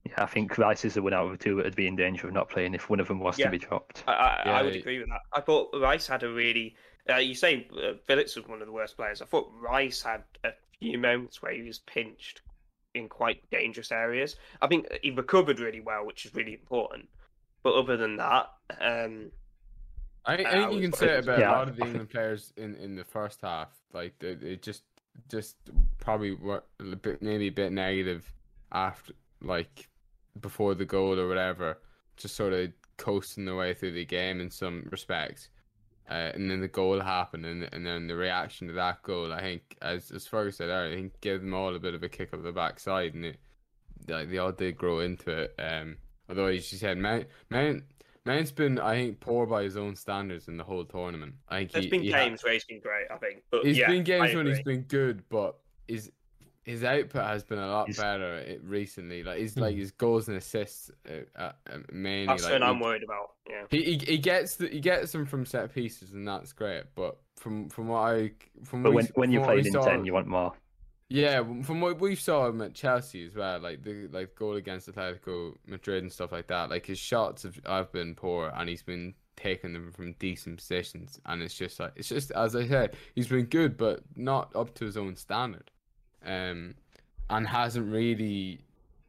Yeah, 0.05 0.23
I 0.23 0.25
think 0.27 0.57
Rice 0.57 0.85
is 0.85 0.93
the 0.93 1.01
one 1.01 1.13
out 1.13 1.25
of 1.25 1.31
the 1.31 1.37
two 1.43 1.55
that 1.55 1.65
would 1.65 1.75
be 1.75 1.87
in 1.87 1.95
danger 1.95 2.27
of 2.27 2.33
not 2.33 2.49
playing 2.49 2.73
if 2.75 2.89
one 2.89 2.99
of 2.99 3.07
them 3.07 3.19
was 3.19 3.39
Yeah. 3.39 3.45
to 3.45 3.51
be 3.51 3.57
dropped. 3.57 4.03
I, 4.07 4.11
I, 4.13 4.49
I 4.59 4.61
would 4.61 4.73
Yeah. 4.75 4.79
agree 4.81 4.99
with 4.99 5.09
that. 5.09 5.21
I 5.33 5.41
thought 5.41 5.69
Rice 5.79 6.07
had 6.07 6.23
a 6.23 6.29
really. 6.31 6.75
Uh, 7.09 7.17
you 7.17 7.35
say 7.35 7.67
uh, 7.83 7.93
Phillips 8.05 8.35
was 8.35 8.47
one 8.47 8.61
of 8.61 8.67
the 8.67 8.71
worst 8.73 8.95
players. 8.97 9.21
I 9.21 9.25
thought 9.25 9.51
Rice 9.59 10.01
had 10.01 10.23
a 10.43 10.51
few 10.79 10.97
moments 10.97 11.41
where 11.41 11.53
he 11.53 11.61
was 11.63 11.79
pinched 11.79 12.41
in 12.93 13.09
quite 13.09 13.47
dangerous 13.51 13.91
areas. 13.91 14.37
I 14.61 14.67
think 14.67 14.87
he 15.03 15.11
recovered 15.11 15.59
really 15.59 15.81
well, 15.81 16.05
which 16.05 16.25
is 16.25 16.33
really 16.33 16.53
important. 16.53 17.07
But 17.61 17.73
other 17.75 17.97
than 17.97 18.15
that, 18.17 18.47
um, 18.79 19.31
I, 20.25 20.35
think- 20.37 20.47
I 20.49 20.51
think 20.53 20.73
you 20.73 20.81
can 20.81 20.93
say 20.93 21.09
it 21.17 21.23
about 21.23 21.39
Yeah, 21.39 21.51
a 21.51 21.57
lot 21.57 21.69
of 21.69 21.75
the 21.77 21.85
England 21.85 22.09
players 22.09 22.53
in, 22.57 22.75
in 22.75 22.95
the 22.95 23.03
first 23.03 23.41
half. 23.41 23.69
Like 23.93 24.13
they, 24.19 24.35
they 24.35 24.55
just 24.57 24.83
just 25.29 25.55
probably 25.99 26.33
were 26.33 26.63
a 26.79 26.95
bit 26.95 27.21
maybe 27.21 27.47
a 27.47 27.51
bit 27.51 27.71
negative 27.71 28.31
after 28.71 29.13
like 29.41 29.87
before 30.41 30.75
the 30.75 30.85
goal 30.85 31.19
or 31.19 31.27
whatever. 31.27 31.77
just 32.17 32.35
sort 32.35 32.53
of 32.53 32.71
coasting 32.97 33.45
their 33.45 33.55
way 33.55 33.73
through 33.73 33.91
the 33.91 34.05
game 34.05 34.39
in 34.41 34.49
some 34.49 34.87
respects. 34.91 35.49
Uh, 36.09 36.31
and 36.35 36.51
then 36.51 36.61
the 36.61 36.67
goal 36.67 36.99
happened, 36.99 37.45
and 37.45 37.67
and 37.71 37.85
then 37.85 38.05
the 38.07 38.15
reaction 38.15 38.67
to 38.67 38.73
that 38.73 39.01
goal, 39.03 39.33
I 39.33 39.41
think, 39.41 39.75
as 39.81 40.11
as 40.11 40.27
Fergus 40.27 40.57
said 40.57 40.69
earlier, 40.69 40.93
I 40.93 40.95
think 40.97 41.19
gave 41.21 41.41
them 41.41 41.53
all 41.53 41.75
a 41.75 41.79
bit 41.79 41.95
of 41.95 42.03
a 42.03 42.09
kick 42.09 42.31
up 42.33 42.43
the 42.43 42.51
backside, 42.51 43.15
and 43.15 43.25
it 43.25 43.37
like 44.07 44.29
they 44.29 44.37
all 44.37 44.51
did 44.51 44.77
grow 44.77 44.99
into 44.99 45.31
it. 45.31 45.55
Um, 45.57 45.97
although 46.29 46.45
as 46.45 46.71
you 46.71 46.77
said, 46.77 46.99
Mount 46.99 47.25
Mount 47.49 47.83
Mount's 48.25 48.51
been, 48.51 48.79
I 48.79 48.95
think, 48.95 49.19
poor 49.19 49.45
by 49.45 49.63
his 49.63 49.77
own 49.77 49.95
standards 49.95 50.47
in 50.47 50.57
the 50.57 50.63
whole 50.63 50.83
tournament. 50.85 51.35
I 51.47 51.59
think 51.59 51.71
There's 51.71 51.85
he, 51.85 51.91
been 51.91 52.01
he 52.01 52.11
ha- 52.11 52.25
games 52.25 52.43
where 52.43 52.53
he's 52.53 52.63
been 52.65 52.79
great, 52.79 53.05
I 53.11 53.17
think. 53.17 53.43
But 53.51 53.65
He's 53.65 53.77
yeah, 53.77 53.87
been 53.87 54.03
games 54.03 54.31
I 54.33 54.35
when 54.35 54.47
he's 54.47 54.59
agree. 54.59 54.73
been 54.77 54.81
good, 54.83 55.23
but 55.29 55.57
his 55.87 56.11
his 56.63 56.83
output 56.83 57.23
has 57.23 57.43
been 57.43 57.59
a 57.59 57.67
lot 57.67 57.85
He's- 57.85 57.99
better 57.99 58.57
recently. 58.63 59.21
Like 59.21 59.37
his 59.37 59.53
Hmm. 59.53 59.59
like 59.61 59.75
his 59.75 59.91
goals 59.91 60.27
and 60.27 60.37
assists 60.37 60.89
uh, 61.07 61.39
uh, 61.39 61.51
uh, 61.69 61.77
mainly. 61.91 62.25
That's 62.25 62.43
like, 62.43 62.53
what 62.53 62.63
I'm 62.63 62.79
worried 62.79 63.03
about. 63.03 63.33
Yeah. 63.47 63.65
he, 63.69 63.83
he 63.83 63.97
he 64.13 64.17
gets 64.17 64.55
the, 64.55 64.69
he 64.69 64.79
gets 64.79 65.11
them 65.11 65.27
from 65.27 65.45
set 65.45 65.71
pieces 65.75 66.13
and 66.13 66.27
that's 66.27 66.51
great. 66.53 66.85
But 66.95 67.17
from 67.35 67.69
from 67.69 67.89
what 67.89 67.99
I 67.99 68.31
from 68.63 68.81
But 68.81 68.89
we- 68.89 68.95
when 68.95 69.05
when 69.13 69.31
you 69.31 69.39
from 69.41 69.47
what 69.47 69.53
played 69.53 69.67
in 69.67 69.73
saw- 69.73 69.85
ten, 69.85 70.05
you 70.05 70.13
want 70.13 70.25
more. 70.25 70.53
Yeah, 71.09 71.43
from 71.61 71.81
what 71.81 71.99
we 71.99 72.15
saw 72.15 72.47
him 72.47 72.61
at 72.61 72.73
Chelsea 72.73 73.25
as 73.25 73.35
well, 73.35 73.59
like 73.59 73.83
the 73.83 74.07
like 74.11 74.35
goal 74.35 74.55
against 74.55 74.91
Atletico 74.91 75.55
Madrid 75.67 76.01
and 76.01 76.11
stuff 76.11 76.31
like 76.31 76.47
that. 76.47 76.69
Like 76.69 76.85
his 76.85 76.97
shots 76.97 77.43
have, 77.43 77.59
have 77.65 77.91
been 77.91 78.15
poor, 78.15 78.51
and 78.55 78.67
he's 78.67 78.81
been 78.81 79.13
taking 79.35 79.73
them 79.73 79.91
from 79.91 80.13
decent 80.13 80.57
positions, 80.57 81.19
and 81.27 81.43
it's 81.43 81.55
just 81.55 81.79
like 81.79 81.91
it's 81.95 82.09
just 82.09 82.31
as 82.31 82.55
I 82.55 82.67
said, 82.67 82.95
he's 83.13 83.27
been 83.27 83.45
good, 83.45 83.77
but 83.77 84.01
not 84.15 84.55
up 84.55 84.73
to 84.75 84.85
his 84.85 84.97
own 84.97 85.15
standard, 85.15 85.69
um, 86.25 86.73
and 87.29 87.47
hasn't 87.47 87.91
really 87.91 88.61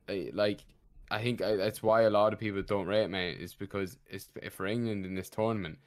eh, 0.09 0.31
like. 0.35 0.65
I 1.11 1.23
think 1.23 1.41
uh, 1.41 1.55
that's 1.55 1.85
why 1.85 2.03
a 2.03 2.11
lot 2.11 2.33
of 2.33 2.41
people 2.41 2.61
don't 2.63 2.87
rate 2.89 3.09
Mount 3.09 3.39
is 3.39 3.55
because 3.55 3.97
it's 4.11 4.29
for 4.51 4.67
England 4.67 5.07
in 5.07 5.15
this 5.15 5.31
tournament, 5.31 5.79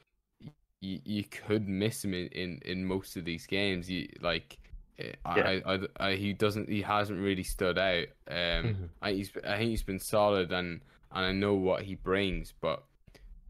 you 0.80 1.00
you 1.04 1.24
could 1.26 1.68
miss 1.68 2.04
him 2.04 2.14
in, 2.14 2.28
in, 2.30 2.62
in 2.66 2.86
most 2.86 3.16
of 3.16 3.26
these 3.26 3.46
games. 3.46 3.90
You 3.90 4.08
like. 4.22 4.58
Eh, 5.00 5.14
I, 5.26 5.62
I, 5.66 5.80
I, 6.10 6.16
he 6.16 6.34
doesn't. 6.34 6.70
He 6.70 6.82
hasn't 6.82 7.20
really 7.20 7.44
stood 7.44 7.78
out. 7.78 8.06
Um, 8.28 8.36
Mhm. 8.36 8.90
I, 9.02 9.12
he's, 9.14 9.32
I 9.46 9.58
think 9.58 9.70
he's 9.72 9.84
been 9.84 10.00
solid, 10.00 10.52
and 10.52 10.82
and 11.12 11.26
I 11.26 11.32
know 11.32 11.54
what 11.56 11.82
he 11.84 11.96
brings, 11.96 12.54
but 12.62 12.84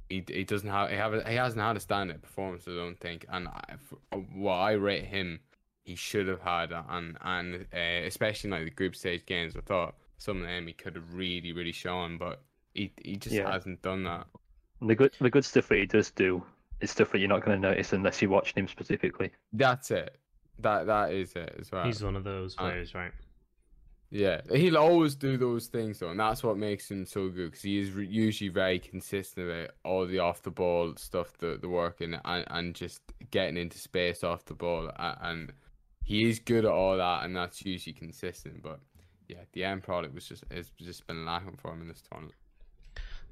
he 0.09 0.23
he 0.27 0.43
doesn't 0.43 0.69
have. 0.69 0.89
He 0.89 0.95
have. 0.95 1.13
He 1.27 1.35
hasn't 1.35 1.61
had 1.61 1.75
a 1.77 1.79
standout 1.79 2.21
performance. 2.21 2.67
I 2.67 2.71
don't 2.75 2.99
think. 2.99 3.25
And 3.29 3.47
I, 3.47 3.75
what 4.33 4.55
I 4.55 4.71
rate 4.73 5.05
him, 5.05 5.39
he 5.83 5.95
should 5.95 6.27
have 6.27 6.41
had, 6.41 6.71
and 6.89 7.17
and 7.21 7.65
uh, 7.73 8.05
especially 8.05 8.47
in, 8.49 8.51
like 8.51 8.63
the 8.65 8.71
group 8.71 8.95
stage 8.95 9.25
games, 9.25 9.55
I 9.55 9.61
thought 9.61 9.95
some 10.17 10.41
of 10.41 10.47
them 10.47 10.67
he 10.67 10.73
could 10.73 10.95
have 10.95 11.13
really 11.13 11.51
really 11.53 11.71
shown, 11.71 12.17
but 12.17 12.41
he 12.73 12.91
he 13.03 13.15
just 13.17 13.35
Yeah. 13.35 13.51
hasn't 13.51 13.81
done 13.81 14.03
that. 14.03 14.27
The 14.81 14.95
good 14.95 15.13
the 15.19 15.29
good 15.29 15.45
stuff 15.45 15.67
that 15.69 15.77
he 15.79 15.85
does 15.85 16.11
do 16.11 16.43
is 16.81 16.91
stuff 16.91 17.11
that 17.11 17.19
you're 17.19 17.27
not 17.27 17.43
going 17.43 17.61
to 17.61 17.67
notice 17.69 17.91
unless 17.91 18.21
you're 18.21 18.31
watching 18.31 18.61
him 18.63 18.67
specifically. 18.69 19.31
That's 19.51 19.91
it. 19.91 20.15
That 20.61 20.87
that 20.87 21.11
is 21.13 21.33
it 21.35 21.55
as 21.59 21.71
well. 21.71 21.85
He's 21.85 22.03
one 22.03 22.15
of 22.15 22.23
those 22.23 22.55
Uh, 22.57 22.69
players, 22.69 22.93
right? 22.93 23.11
Yeah, 24.11 24.41
he'll 24.51 24.77
always 24.77 25.13
do 25.15 25.37
those 25.37 25.67
things 25.67 25.99
though, 25.99 26.09
and 26.09 26.19
that's 26.19 26.41
what 26.43 26.57
makes 26.57 26.89
him 26.89 27.05
so 27.05 27.29
good 27.29 27.51
because 27.51 27.61
he 27.61 27.77
is 27.79 27.91
re- 27.91 28.07
usually 28.07 28.49
very 28.49 28.79
consistent 28.79 29.47
about 29.47 29.69
all 29.85 30.07
the 30.07 30.17
off 30.17 30.41
the 30.41 30.49
ball 30.49 30.95
stuff, 30.97 31.37
the 31.37 31.57
the 31.61 31.69
work 31.69 32.01
and 32.01 32.19
and, 32.25 32.43
and 32.49 32.73
just 32.73 33.01
getting 33.29 33.55
into 33.55 33.77
space 33.77 34.23
off 34.23 34.45
the 34.45 34.55
ball, 34.55 34.87
a- 34.95 35.17
and 35.21 35.53
he 36.03 36.27
is 36.27 36.39
good 36.39 36.65
at 36.65 36.71
all 36.71 36.97
that, 36.97 37.23
and 37.23 37.35
that's 37.35 37.63
usually 37.63 37.93
consistent. 37.93 38.63
But 38.63 38.79
yeah, 39.27 39.43
the 39.53 39.63
end 39.63 39.83
product 39.83 40.15
was 40.15 40.27
just 40.27 40.43
has 40.51 40.71
just 40.79 41.05
been 41.05 41.23
lacking 41.23 41.57
for 41.57 41.71
him 41.71 41.81
in 41.81 41.87
this 41.87 42.01
tournament. 42.01 42.35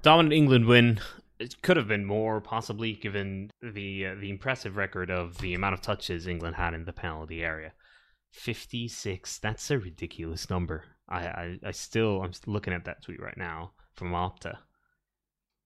Dominant 0.04 0.34
England 0.34 0.66
win. 0.66 1.00
It 1.40 1.62
could 1.62 1.78
have 1.78 1.88
been 1.88 2.06
more, 2.06 2.42
possibly, 2.42 2.94
given 2.94 3.52
the 3.62 4.08
uh, 4.08 4.16
the 4.16 4.30
impressive 4.30 4.76
record 4.76 5.12
of 5.12 5.38
the 5.38 5.54
amount 5.54 5.74
of 5.74 5.82
touches 5.82 6.28
England 6.28 6.56
had 6.56 6.74
in 6.74 6.86
the 6.86 6.94
penalty 6.94 7.44
area. 7.44 7.74
Fifty 8.32 8.88
six. 8.88 9.38
That's 9.38 9.70
a 9.72 9.78
ridiculous 9.78 10.50
number. 10.50 10.84
I, 11.08 11.28
I 11.28 11.60
I 11.66 11.72
still 11.72 12.22
I'm 12.22 12.32
looking 12.46 12.74
at 12.74 12.86
that 12.86 13.04
tweet 13.04 13.22
right 13.22 13.38
now 13.38 13.72
from 13.94 14.12
Opta. 14.12 14.58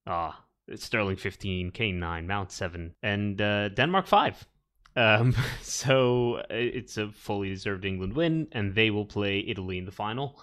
Ah, 0.05 0.45
it's 0.67 0.85
Sterling 0.85 1.15
fifteen, 1.17 1.71
Kane 1.71 1.99
nine, 1.99 2.27
Mount 2.27 2.51
seven, 2.51 2.95
and 3.01 3.41
uh, 3.41 3.69
Denmark 3.69 4.07
five. 4.07 4.45
Um, 4.95 5.35
so 5.61 6.43
it's 6.49 6.97
a 6.97 7.09
fully 7.11 7.49
deserved 7.49 7.85
England 7.85 8.13
win, 8.13 8.47
and 8.51 8.75
they 8.75 8.91
will 8.91 9.05
play 9.05 9.39
Italy 9.47 9.77
in 9.77 9.85
the 9.85 9.91
final. 9.91 10.41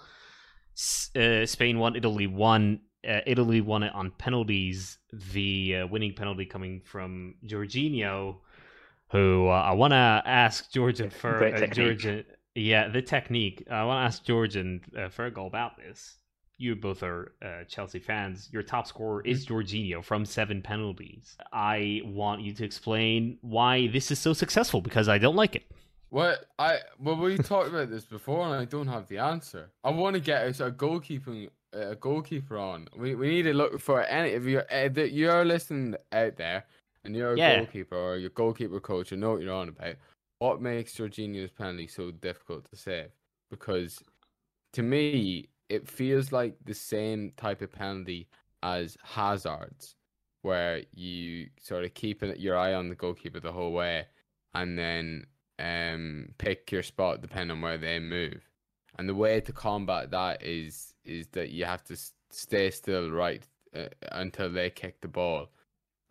S- 0.75 1.11
uh, 1.15 1.45
Spain 1.45 1.77
won, 1.79 1.95
Italy 1.95 2.27
won. 2.27 2.81
Uh, 3.07 3.21
Italy 3.25 3.61
won 3.61 3.83
it 3.83 3.93
on 3.93 4.11
penalties. 4.11 4.97
The 5.33 5.77
uh, 5.77 5.87
winning 5.87 6.13
penalty 6.13 6.45
coming 6.45 6.81
from 6.83 7.35
Jorginho, 7.45 8.37
who 9.11 9.47
uh, 9.47 9.51
I 9.51 9.71
want 9.71 9.91
to 9.91 10.21
ask 10.25 10.71
Georgian 10.71 11.09
for 11.09 11.37
Great 11.37 11.55
uh. 11.55 11.67
Georgian. 11.67 12.25
Yeah, 12.55 12.89
the 12.89 13.01
technique. 13.01 13.65
I 13.71 13.83
want 13.85 14.01
to 14.01 14.05
ask 14.05 14.23
Georgian 14.23 14.81
uh, 14.95 15.01
Fergal 15.09 15.47
about 15.47 15.77
this. 15.77 16.17
You 16.57 16.75
both 16.75 17.03
are 17.03 17.31
uh, 17.41 17.63
Chelsea 17.69 17.99
fans. 17.99 18.49
Your 18.51 18.63
top 18.63 18.85
scorer 18.85 19.21
is 19.25 19.45
Jorginho 19.45 20.03
from 20.03 20.25
seven 20.25 20.61
penalties. 20.61 21.37
I 21.53 22.01
want 22.03 22.41
you 22.41 22.53
to 22.55 22.65
explain 22.65 23.37
why 23.39 23.87
this 23.87 24.11
is 24.11 24.19
so 24.19 24.33
successful 24.33 24.81
because 24.81 25.07
I 25.07 25.19
don't 25.19 25.37
like 25.37 25.55
it. 25.55 25.63
What 26.09 26.47
I 26.57 26.79
well 26.99 27.15
we 27.15 27.37
talked 27.37 27.69
about 27.69 27.89
this 27.89 28.03
before, 28.03 28.45
and 28.45 28.53
I 28.53 28.65
don't 28.65 28.87
have 28.87 29.07
the 29.07 29.19
answer. 29.19 29.69
I 29.83 29.91
want 29.91 30.15
to 30.15 30.19
get 30.19 30.59
a, 30.59 30.65
a 30.65 30.71
goalkeeping 30.71 31.49
a 31.73 31.95
goalkeeper 31.95 32.57
on. 32.57 32.87
We 32.95 33.15
we 33.15 33.29
need 33.29 33.43
to 33.43 33.53
look 33.53 33.79
for 33.79 34.01
any 34.03 34.29
if 34.31 34.43
you're 34.43 34.65
uh, 34.71 34.89
that 34.89 35.11
you're 35.11 35.45
listening 35.45 35.95
out 36.11 36.37
there, 36.37 36.65
and 37.03 37.15
you're 37.15 37.33
a 37.33 37.37
Yeah. 37.37 37.39
goalkeeper 37.39 37.95
or 37.97 38.17
your 38.17 38.31
goalkeeper 38.31 38.79
coach, 38.79 39.11
and 39.11 39.21
know 39.21 39.31
what 39.33 39.41
you're 39.41 39.53
on 39.53 39.69
about. 39.69 39.95
What 40.39 40.61
makes 40.61 40.95
Jorginho's 40.95 41.51
penalty 41.51 41.87
so 41.87 42.11
difficult 42.11 42.65
to 42.69 42.75
save? 42.77 43.11
Because 43.51 44.03
to 44.73 44.83
me, 44.83 45.49
it 45.69 45.87
feels 45.89 46.31
like 46.31 46.57
the 46.65 46.73
same 46.73 47.31
type 47.37 47.61
of 47.61 47.71
penalty 47.71 48.29
as 48.63 48.97
Hazard's, 49.03 49.95
where 50.43 50.83
you 50.93 51.49
sort 51.59 51.85
of 51.85 51.93
keep 51.93 52.21
your 52.37 52.57
eye 52.57 52.73
on 52.73 52.89
the 52.89 52.95
goalkeeper 52.95 53.39
the 53.39 53.51
whole 53.53 53.73
way, 53.73 54.07
and 54.53 54.77
then 54.77 55.27
um 55.59 56.33
pick 56.39 56.71
your 56.71 56.83
spot 56.83 57.21
depending 57.21 57.51
on 57.57 57.61
where 57.61 57.77
they 57.77 57.99
move. 57.99 58.48
And 58.99 59.07
the 59.07 59.15
way 59.15 59.39
to 59.39 59.53
combat 59.53 60.11
that 60.11 60.43
is 60.43 60.93
is 61.05 61.27
that 61.27 61.51
you 61.51 61.63
have 61.63 61.85
to 61.85 61.95
stay 62.31 62.69
still 62.69 63.09
right 63.09 63.47
uh, 63.73 63.85
until 64.11 64.49
they 64.49 64.69
kick 64.69 64.99
the 64.99 65.07
ball, 65.07 65.47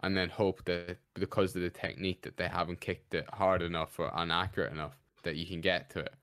and 0.02 0.16
then 0.16 0.30
hope 0.30 0.64
that 0.64 0.96
because 1.12 1.54
of 1.54 1.60
the 1.60 1.68
technique 1.68 2.22
that 2.22 2.38
they 2.38 2.48
haven't 2.48 2.80
kicked 2.80 3.12
it 3.12 3.28
hard 3.30 3.60
enough 3.60 3.98
or 4.00 4.10
inaccurate 4.16 4.72
enough 4.72 4.96
that 5.22 5.36
you 5.36 5.44
can 5.44 5.60
get 5.60 5.90
to 5.90 5.98
it. 5.98 6.14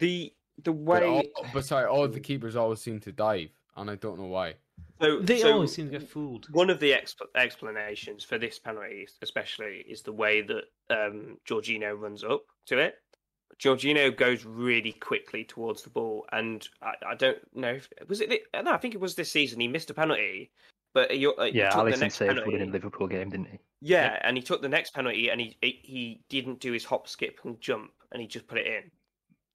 The 0.00 0.34
the 0.64 0.72
But, 0.72 1.02
way 1.02 1.06
all, 1.36 1.46
but 1.54 1.64
sorry, 1.64 1.86
all 1.86 2.08
the 2.08 2.18
keepers 2.18 2.56
always 2.56 2.80
seem 2.80 2.98
to 3.00 3.12
dive, 3.12 3.52
and 3.76 3.88
I 3.88 3.94
don't 3.94 4.18
know 4.18 4.26
why. 4.26 4.56
so, 5.00 5.20
They 5.20 5.38
so 5.42 5.52
always 5.52 5.72
seem 5.72 5.92
to 5.92 5.98
get 6.00 6.08
fooled. 6.08 6.48
One 6.50 6.70
of 6.70 6.80
the 6.80 6.90
expl- 6.90 7.32
explanations 7.36 8.24
for 8.24 8.36
this 8.36 8.58
penalty, 8.58 9.06
especially, 9.22 9.84
is 9.88 10.02
the 10.02 10.12
way 10.12 10.42
that 10.42 10.64
um, 10.90 11.38
Jorginho 11.48 11.96
runs 11.96 12.24
up 12.24 12.42
to 12.66 12.78
it. 12.78 12.96
Jorginho 13.62 14.16
goes 14.16 14.44
really 14.44 14.92
quickly 14.92 15.44
towards 15.44 15.82
the 15.82 15.90
ball, 15.90 16.26
and 16.32 16.66
I, 16.82 16.94
I 17.10 17.14
don't 17.14 17.38
know 17.54 17.72
if 17.74 17.88
was 18.08 18.20
it. 18.20 18.30
thi- 18.30 18.62
No, 18.62 18.72
I 18.72 18.78
think 18.78 18.94
it 18.94 19.00
was 19.00 19.14
this 19.14 19.30
season. 19.30 19.60
He 19.60 19.68
missed 19.68 19.90
a 19.90 19.94
penalty, 19.94 20.50
but 20.94 21.10
he, 21.10 21.26
uh, 21.26 21.44
Yeah, 21.44 21.70
took 21.70 21.84
the 21.86 21.92
Alisson 21.92 22.00
next 22.00 22.14
saved 22.16 22.28
penalty. 22.30 22.52
winning 22.52 22.72
Liverpool 22.72 23.06
game, 23.06 23.28
didn't 23.28 23.48
he? 23.50 23.58
Yeah, 23.82 24.18
and 24.22 24.36
he 24.36 24.42
took 24.42 24.62
the 24.62 24.68
next 24.68 24.94
penalty, 24.94 25.28
and 25.30 25.40
he 25.40 25.56
he- 25.60 25.80
he 25.82 26.24
didn't 26.30 26.60
do 26.60 26.72
his 26.72 26.84
hop, 26.84 27.06
skip, 27.06 27.38
and 27.44 27.60
jump, 27.60 27.92
and 28.12 28.22
he 28.22 28.26
just 28.28 28.46
put 28.46 28.58
it 28.58 28.66
in. 28.66 28.90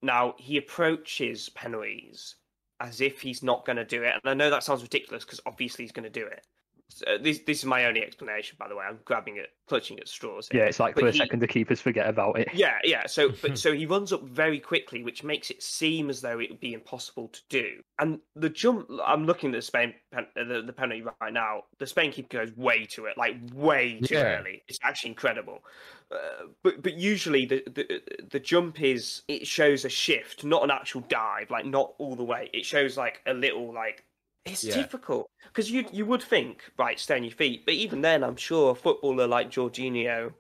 Now 0.02 0.36
he 0.38 0.58
approaches 0.58 1.50
penalties 1.50 2.36
as 2.80 3.02
if 3.02 3.22
he's 3.22 3.42
not 3.42 3.66
going 3.66 3.78
to 3.78 3.86
do 3.86 4.04
it, 4.04 4.14
and 4.14 4.30
I 4.30 4.34
know 4.34 4.50
that 4.52 4.64
sounds 4.64 4.84
ridiculous 4.84 5.24
because 5.26 5.40
obviously 5.46 5.84
he's 5.86 5.92
going 5.92 6.04
to 6.04 6.10
do 6.10 6.26
it. 6.28 6.46
So 6.90 7.18
this 7.20 7.40
this 7.48 7.60
is 7.60 7.66
my 7.66 7.86
only 7.86 8.04
explanation, 8.04 8.56
by 8.60 8.68
the 8.68 8.76
way. 8.76 8.86
I'm 8.88 9.00
grabbing 9.06 9.38
it, 9.38 9.50
clutching 9.68 10.00
at 10.00 10.08
straws. 10.08 10.48
here. 10.52 10.62
Yeah, 10.62 10.68
it's 10.68 10.80
like 10.80 10.94
But 10.96 11.02
for 11.02 11.08
a 11.08 11.12
he- 11.12 11.18
second 11.18 11.40
the 11.42 11.48
keepers 11.48 11.82
forget 11.82 12.08
about 12.08 12.40
it. 12.40 12.48
Yeah, 12.54 12.78
yeah. 12.84 13.08
So, 13.08 13.30
but 13.42 13.58
so 13.58 13.74
he 13.74 13.86
runs 13.88 14.14
up 14.14 14.24
very 14.24 14.60
quickly, 14.60 15.04
which 15.04 15.24
makes 15.24 15.50
it 15.50 15.64
seem 15.64 16.10
as 16.10 16.22
though 16.22 16.40
it 16.40 16.50
would 16.50 16.60
be 16.60 16.74
impossible 16.74 17.28
to 17.30 17.42
do. 17.50 17.82
And 18.00 18.20
the 18.36 18.50
jump, 18.50 18.88
I'm 19.04 19.26
looking 19.26 19.50
at 19.50 19.54
the 19.58 19.62
Spain 19.64 19.96
pen, 20.12 20.28
uh, 20.40 20.44
the, 20.44 20.62
the 20.62 20.74
penalty 20.74 21.04
right 21.22 21.34
now. 21.34 21.64
The 21.80 21.88
Spain 21.88 22.12
keeper 22.12 22.46
goes 22.46 22.56
way 22.56 22.86
to 22.92 23.06
it, 23.06 23.18
like 23.18 23.36
way 23.54 24.00
too 24.02 24.14
Yeah. 24.16 24.38
early. 24.40 24.64
It's 24.68 24.80
actually 24.84 25.10
incredible. 25.10 25.64
Uh, 26.12 26.18
but 26.64 26.84
but 26.84 26.94
usually 26.94 27.48
the, 27.48 27.64
the 27.66 28.02
the 28.30 28.40
jump 28.40 28.80
is 28.82 29.24
it 29.28 29.48
shows 29.48 29.86
a 29.86 29.90
shift, 29.90 30.44
not 30.44 30.64
an 30.64 30.70
actual 30.70 31.02
dive, 31.02 31.50
like 31.50 31.66
not 31.66 31.94
all 31.98 32.16
the 32.16 32.24
way. 32.24 32.50
It 32.54 32.64
shows 32.64 32.96
like 32.96 33.22
a 33.26 33.34
little 33.34 33.74
like. 33.74 34.06
It's 34.46 34.64
Yeah. 34.64 34.76
difficult 34.76 35.30
because 35.46 35.72
you 35.72 35.86
you 35.92 36.06
would 36.06 36.22
think 36.22 36.72
right, 36.78 37.00
stay 37.00 37.16
on 37.16 37.24
your 37.24 37.32
feet, 37.34 37.66
but 37.66 37.74
even 37.74 38.02
then, 38.02 38.24
I'm 38.24 38.36
sure 38.36 38.72
a 38.72 38.76
footballer 38.76 39.28
like 39.28 39.50
Jorginho 39.50 40.34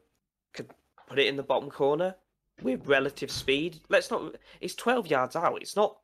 could 0.54 0.70
put 1.08 1.20
it 1.20 1.28
in 1.28 1.36
the 1.36 1.44
bottom 1.44 1.70
corner 1.72 2.16
with 2.62 2.88
relative 2.88 3.32
speed. 3.32 3.80
Let's 3.90 4.12
not. 4.12 4.36
It's 4.62 4.76
12 4.76 5.08
yards 5.08 5.36
out. 5.36 5.62
It's 5.62 5.76
not 5.76 5.98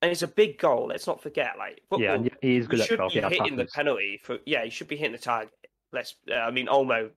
and 0.00 0.10
it's 0.10 0.22
a 0.22 0.28
big 0.28 0.58
goal. 0.58 0.86
Let's 0.88 1.06
not 1.06 1.22
forget, 1.22 1.56
like 1.58 1.76
Yeah, 1.76 1.80
football, 1.90 2.14
and 2.14 2.30
he 2.40 2.56
is 2.56 2.66
good 2.66 2.78
you 2.78 2.82
at 2.82 2.88
should 2.88 2.98
be 3.08 3.14
Yeah, 3.20 3.28
hitting 3.28 3.56
the 3.56 3.66
penalty 3.66 4.20
for. 4.22 4.38
Yeah, 4.46 4.62
you 4.62 4.70
should 4.70 4.88
be 4.88 4.96
hitting 4.96 5.12
the 5.12 5.18
target. 5.18 5.52
Let's. 5.92 6.16
Uh, 6.30 6.34
I 6.34 6.50
mean, 6.50 6.66
Olmo. 6.66 7.10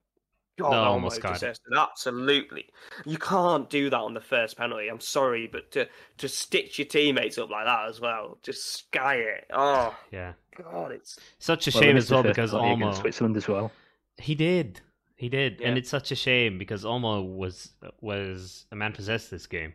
God, 0.58 0.72
No, 0.72 0.82
almost 0.84 1.20
got 1.22 1.42
it. 1.42 1.58
Absolutely, 1.74 2.66
you 3.06 3.16
can't 3.18 3.70
do 3.70 3.88
that 3.90 3.96
on 3.98 4.12
the 4.14 4.20
first 4.20 4.56
penalty. 4.56 4.88
I'm 4.88 5.00
sorry, 5.00 5.46
but 5.46 5.70
to 5.72 5.88
to 6.18 6.28
stitch 6.28 6.78
your 6.78 6.86
teammates 6.86 7.38
up 7.38 7.48
like 7.50 7.64
that 7.66 7.88
as 7.88 8.00
well, 8.00 8.38
just 8.42 8.66
sky 8.72 9.16
it. 9.16 9.46
Oh 9.52 9.96
Yeah. 10.10 10.32
God, 10.60 10.90
it's 10.90 11.18
Such 11.38 11.68
a 11.68 11.70
Well, 11.72 11.82
shame 11.82 11.96
as 11.96 12.10
well 12.10 12.24
because 12.24 12.50
penalty 12.50 12.72
against 12.82 12.98
Olmo 12.98 13.00
Switzerland 13.00 13.36
as 13.36 13.46
well. 13.46 13.70
he 14.18 14.34
did. 14.34 14.80
He 15.14 15.28
did. 15.28 15.60
And 15.62 15.78
it's 15.78 15.88
such 15.88 16.10
a 16.10 16.16
shame 16.16 16.58
because 16.58 16.84
Olmo 16.84 17.24
was 17.36 17.72
was 18.00 18.66
a 18.72 18.76
man 18.76 18.92
possessed 18.92 19.30
this 19.30 19.46
game. 19.46 19.74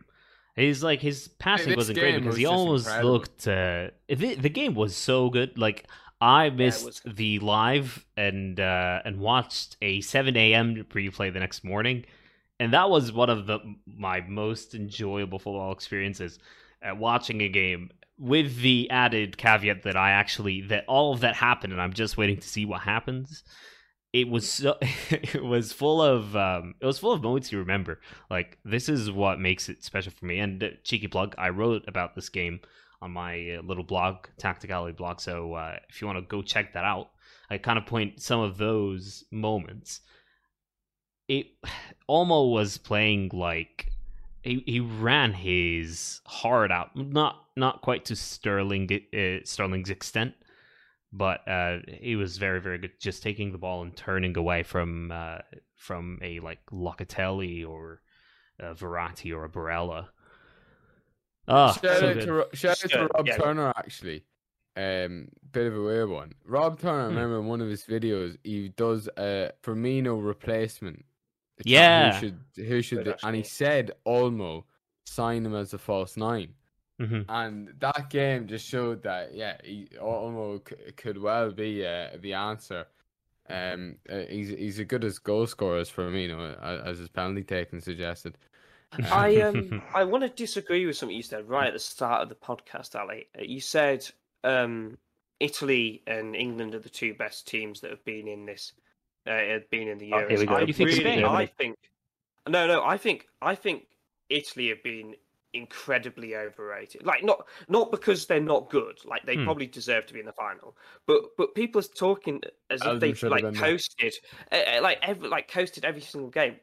He's 0.56 0.84
like 0.84 1.00
his 1.02 1.30
passing 1.40 1.70
this 1.70 1.78
wasn't 1.78 1.98
great 2.00 2.16
because 2.16 2.28
was 2.28 2.38
he 2.38 2.46
almost 2.46 2.86
incredible. 2.88 3.12
looked 3.14 3.48
uh 3.48 3.88
the, 4.08 4.36
the 4.36 4.50
game 4.50 4.76
was 4.76 4.96
so 4.96 5.30
good. 5.30 5.58
Like 5.58 5.88
I 6.24 6.50
missed 6.50 6.86
was- 6.86 7.02
the 7.06 7.40
live 7.40 8.06
and 8.16 8.60
uh 8.60 9.02
and 9.04 9.20
watched 9.20 9.76
a 9.82 10.02
7 10.02 10.36
a.m. 10.38 10.86
replay 10.94 11.32
the 11.34 11.40
next 11.40 11.64
morning. 11.64 12.06
And 12.60 12.72
that 12.74 12.90
was 12.90 13.12
one 13.12 13.30
of 13.30 13.46
the 13.46 13.60
my 13.86 14.22
most 14.22 14.74
enjoyable 14.74 15.40
football 15.40 15.74
experiences 15.74 16.40
at 16.82 16.98
watching 16.98 17.42
a 17.42 17.50
game 17.50 17.90
with 18.18 18.62
the 18.62 18.90
added 18.90 19.38
caveat 19.38 19.84
that 19.84 19.98
I 19.98 20.12
actually 20.12 20.62
that 20.62 20.86
all 20.88 21.14
of 21.14 21.20
that 21.22 21.36
happened 21.36 21.74
and 21.74 21.82
I'm 21.82 21.94
just 21.94 22.16
waiting 22.18 22.38
to 22.38 22.48
see 22.48 22.64
what 22.66 22.82
happens. 22.82 23.44
It 24.14 24.30
was 24.30 24.50
so 24.50 24.78
it 24.82 25.44
was 25.44 25.74
full 25.74 26.02
of 26.02 26.36
um 26.38 26.76
it 26.80 26.86
was 26.86 27.00
full 27.00 27.12
of 27.12 27.22
moments 27.22 27.52
you 27.52 27.60
remember. 27.60 28.00
Like 28.30 28.60
this 28.64 28.88
is 28.88 29.12
what 29.12 29.42
makes 29.42 29.68
it 29.68 29.84
special 29.84 30.14
for 30.14 30.26
me. 30.26 30.40
And 30.40 30.64
uh, 30.64 30.68
cheeky 30.86 31.08
plug, 31.08 31.36
I 31.38 31.50
wrote 31.50 31.84
about 31.88 32.16
this 32.16 32.30
game 32.30 32.62
on 33.04 33.12
my 33.12 33.58
uh, 33.58 33.62
little 33.62 33.84
blog, 33.84 34.28
Tacticality 34.40 34.96
blog. 34.96 35.20
So 35.20 35.54
uh, 35.54 35.76
if 35.90 36.02
you 36.02 36.08
want 36.08 36.20
to 36.20 36.26
go 36.26 36.42
check 36.42 36.74
that 36.74 36.86
out, 36.86 37.10
I 37.50 37.58
kind 37.58 37.78
of 37.78 37.86
point 37.86 38.22
some 38.22 38.40
of 38.40 38.58
those 38.58 39.26
moments. 39.30 40.02
It 41.28 41.48
Olmo 42.10 42.52
was 42.52 42.78
playing 42.78 43.32
like 43.34 43.92
he, 44.42 44.64
he 44.66 44.80
ran 44.80 45.34
his 45.34 46.22
heart 46.26 46.72
out, 46.72 46.96
not 46.96 47.44
not 47.58 47.82
quite 47.82 48.06
to 48.06 48.16
Sterling 48.16 48.90
uh, 49.14 49.46
Sterling's 49.46 49.90
extent, 49.90 50.34
but 51.12 51.46
uh, 51.48 51.80
he 51.88 52.16
was 52.16 52.38
very 52.38 52.62
very 52.62 52.78
good, 52.78 52.92
just 53.00 53.22
taking 53.22 53.52
the 53.52 53.58
ball 53.58 53.82
and 53.82 53.96
turning 53.96 54.38
away 54.38 54.64
from 54.64 55.12
uh, 55.12 55.40
from 55.76 56.20
a 56.22 56.40
like 56.40 56.60
Locatelli 56.72 57.68
or 57.68 58.02
a 58.60 58.74
Verratti 58.74 59.36
or 59.36 59.44
a 59.44 59.50
Barella. 59.50 60.08
Oh, 61.48 61.72
shout 61.74 61.82
so 62.00 62.10
out 62.10 62.22
to 62.22 62.34
Ro- 62.34 62.50
shout 62.54 62.84
out 62.86 62.92
to 62.92 63.10
Rob 63.16 63.28
yeah. 63.28 63.38
Turner 63.38 63.74
actually. 63.76 64.24
Um, 64.76 65.28
bit 65.52 65.68
of 65.68 65.76
a 65.76 65.82
weird 65.82 66.10
one. 66.10 66.34
Rob 66.46 66.80
Turner, 66.80 67.04
I 67.04 67.10
Hmm. 67.10 67.16
remember 67.16 67.40
in 67.40 67.46
one 67.46 67.62
of 67.62 67.70
his 67.70 67.84
videos, 67.84 68.38
he 68.44 68.70
does 68.70 69.08
a 69.18 69.52
Firmino 69.62 70.24
replacement. 70.26 71.06
It's 71.60 71.70
Yeah. 71.70 72.14
who 72.14 72.20
should 72.20 72.40
who 72.66 72.82
should 72.82 73.04
Good, 73.06 73.18
they- 73.22 73.28
and 73.28 73.36
he 73.36 73.44
said 73.44 73.92
Olmo 74.06 74.64
sign 75.06 75.46
him 75.46 75.54
as 75.54 75.74
a 75.74 75.78
false 75.78 76.18
nine, 76.18 76.56
Mhm. 77.00 77.26
and 77.30 77.68
that 77.80 78.10
game 78.10 78.48
just 78.48 78.66
showed 78.68 79.04
that 79.04 79.36
yeah, 79.36 79.58
he, 79.64 79.88
Olmo 80.00 80.68
c- 80.68 80.92
could 80.94 81.18
well 81.20 81.52
be 81.52 81.86
uh, 81.86 82.18
the 82.20 82.34
answer. 82.34 82.88
Um, 83.50 83.98
uh, 84.10 84.20
he's 84.30 84.50
he's 84.50 84.80
as 84.80 84.86
good 84.88 85.04
as 85.04 85.20
goal 85.20 85.46
scorer 85.46 85.78
as 85.80 85.92
Firmino, 85.92 86.58
uh, 86.64 86.82
as 86.86 86.98
his 86.98 87.10
penalty 87.10 87.44
taking 87.44 87.82
suggested. 87.82 88.38
I 89.12 89.42
um 89.42 89.82
I 89.94 90.04
want 90.04 90.24
to 90.24 90.30
disagree 90.30 90.86
with 90.86 90.98
something 90.98 91.16
you 91.16 91.24
said 91.24 91.48
right 91.50 91.68
at 91.68 91.74
the 91.74 91.80
start 91.80 92.22
of 92.22 92.30
the 92.30 92.36
podcast, 92.36 93.00
Ali. 93.00 93.28
You 93.40 93.62
said 93.62 94.08
um 94.44 94.98
Italy 95.40 96.04
and 96.08 96.36
England 96.36 96.76
are 96.76 96.80
the 96.80 96.90
two 96.90 97.14
best 97.14 97.48
teams 97.48 97.82
that 97.82 97.92
have 97.92 98.04
been 98.06 98.28
in 98.28 98.46
this 98.46 98.74
uh, 99.28 99.60
been 99.72 99.88
in 99.88 99.98
the 99.98 100.12
Oh, 100.14 100.20
Euros. 100.20 100.30
here 100.30 100.40
we 100.40 100.46
go. 100.46 100.56
I 100.58 100.62
You 100.66 100.74
think 100.74 100.90
really, 100.90 101.00
Spain? 101.00 101.26
I 101.26 101.46
think 101.46 101.78
no, 102.48 102.68
no. 102.68 102.84
I 102.84 102.98
think 102.98 103.28
I 103.42 103.56
think 103.56 103.88
Italy 104.30 104.70
have 104.70 104.84
been 104.84 105.16
incredibly 105.54 106.36
overrated. 106.36 107.06
Like 107.06 107.24
not 107.24 107.46
not 107.70 107.92
because 107.92 108.26
they're 108.26 108.40
not 108.42 108.70
good. 108.70 109.00
Like 109.06 109.26
they 109.26 109.36
Hmm. 109.38 109.46
probably 109.46 109.68
deserve 109.68 110.06
to 110.08 110.14
be 110.14 110.20
in 110.20 110.26
the 110.26 110.34
final. 110.34 110.76
But 111.08 111.22
but 111.38 111.56
people 111.56 111.80
are 111.80 111.84
talking 111.84 112.42
as 112.70 112.86
if 112.86 113.00
they've 113.00 113.24
like 113.24 113.54
coasted, 113.56 114.14
uh, 114.52 114.80
like 114.82 115.00
every 115.02 115.30
like 115.30 115.48
coasted 115.48 115.86
every 115.86 116.02
single 116.02 116.30
game. 116.30 116.56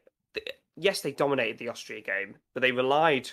Yes, 0.75 1.01
they 1.01 1.11
dominated 1.11 1.57
the 1.57 1.69
Austria 1.69 2.01
game, 2.01 2.35
but 2.53 2.61
they 2.61 2.71
relied 2.71 3.29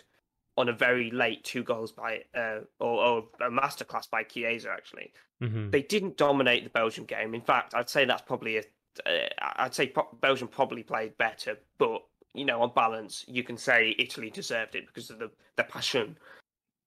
on 0.56 0.68
a 0.68 0.72
very 0.72 1.10
late 1.12 1.44
two 1.44 1.62
goals 1.62 1.92
by 1.92 2.24
uh, 2.34 2.60
or, 2.80 3.04
or 3.04 3.18
a 3.40 3.50
masterclass 3.50 4.10
by 4.10 4.24
Chiesa. 4.24 4.70
Actually, 4.70 5.12
Mhm. 5.42 5.70
they 5.70 5.82
didn't 5.82 6.16
dominate 6.16 6.64
the 6.64 6.70
Belgium 6.70 7.04
game. 7.04 7.34
In 7.34 7.40
fact, 7.40 7.74
I'd 7.74 7.88
say 7.88 8.04
that's 8.04 8.22
probably 8.22 8.56
a. 8.58 8.62
Uh, 9.06 9.28
I'd 9.38 9.74
say 9.74 9.92
Belgium 10.20 10.48
probably 10.48 10.82
played 10.82 11.16
better, 11.16 11.58
but 11.78 12.02
you 12.34 12.44
know, 12.44 12.60
on 12.62 12.72
balance, 12.74 13.24
you 13.28 13.44
can 13.44 13.56
say 13.56 13.94
Italy 13.98 14.30
deserved 14.30 14.74
it 14.74 14.86
because 14.86 15.10
of 15.10 15.18
the 15.20 15.30
the 15.56 15.64
passion. 15.64 16.18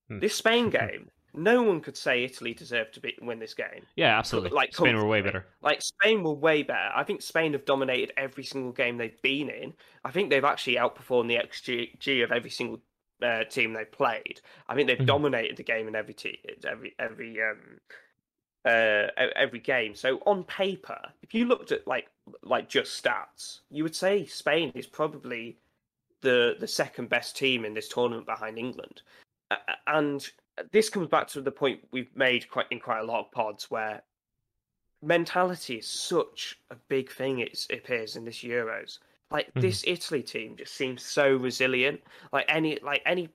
Hmm. 0.10 0.20
This 0.20 0.36
Spain 0.36 0.70
game, 0.82 1.10
no 1.34 1.64
one 1.64 1.82
could 1.82 1.96
say 1.98 2.24
Italy 2.24 2.54
deserved 2.54 2.94
to 2.96 3.00
be, 3.00 3.16
win 3.22 3.40
this 3.40 3.54
game. 3.54 3.86
Yeah, 3.96 4.18
absolutely. 4.18 4.52
like, 4.52 4.74
Spain 4.74 4.96
were 4.96 5.06
way 5.06 5.22
better. 5.22 5.46
Like 5.62 5.82
Spain 5.82 6.24
were 6.24 6.34
way 6.34 6.64
better. 6.64 6.90
I 6.96 7.04
think 7.04 7.22
Spain 7.22 7.54
have 7.54 7.66
dominated 7.66 8.14
every 8.18 8.44
single 8.44 8.72
game 8.72 8.98
they've 8.98 9.22
been 9.22 9.50
in. 9.50 9.74
I 10.04 10.12
think 10.12 10.30
they've 10.30 10.44
actually 10.44 10.76
outperformed 10.76 11.28
the 11.28 11.36
XG 11.38 12.24
of 12.24 12.32
every 12.32 12.50
single 12.50 12.82
uh, 13.22 13.44
team 13.44 13.74
they 13.74 13.86
played. 13.86 14.42
I 14.68 14.76
think 14.76 14.88
they've 14.88 14.98
Mhm. 14.98 15.06
dominated 15.06 15.58
the 15.58 15.64
game 15.64 15.88
in 15.88 15.96
every 15.96 16.16
every 16.66 16.96
every 16.98 17.42
um 17.42 17.80
uh 18.66 19.08
every 19.36 19.60
game. 19.60 19.94
So 19.96 20.18
on 20.26 20.44
paper, 20.44 21.00
if 21.22 21.34
you 21.34 21.46
looked 21.46 21.72
at 21.72 21.86
like 21.88 22.08
like 22.44 22.68
just 22.68 23.02
stats, 23.04 23.60
you 23.70 23.84
would 23.84 23.96
say 23.96 24.26
Spain 24.26 24.72
is 24.76 24.88
probably 24.88 25.60
the 26.22 26.56
the 26.60 26.68
second 26.68 27.10
best 27.10 27.38
team 27.38 27.64
in 27.64 27.74
this 27.76 27.88
tournament 27.90 28.26
behind 28.26 28.58
England. 28.58 29.02
And 29.88 30.28
this 30.72 30.89
comes 30.89 31.07
back 31.07 31.28
to 31.30 31.41
the 31.41 31.51
point 31.51 31.80
we've 31.91 32.16
made 32.16 32.49
quite 32.49 32.66
in 32.72 32.80
quite 32.80 32.99
a 32.99 33.03
lot 33.03 33.20
of 33.22 33.32
pods 33.32 33.70
where 33.72 34.01
mentality 35.01 35.76
is 35.78 35.88
such 35.88 36.59
a 36.70 36.76
big 36.88 37.12
thing 37.12 37.39
it 37.39 37.66
appears 37.72 38.16
in 38.16 38.24
this 38.26 38.39
Euros. 38.43 38.99
Like 39.32 39.51
Mhm. 39.53 39.62
this 39.62 39.84
Italy 39.88 40.22
team 40.24 40.57
just 40.57 40.76
seems 40.76 41.03
so 41.03 41.38
resilient. 41.38 42.01
Like 42.34 42.45
any, 42.49 42.78
like 42.82 43.01
any. 43.05 43.30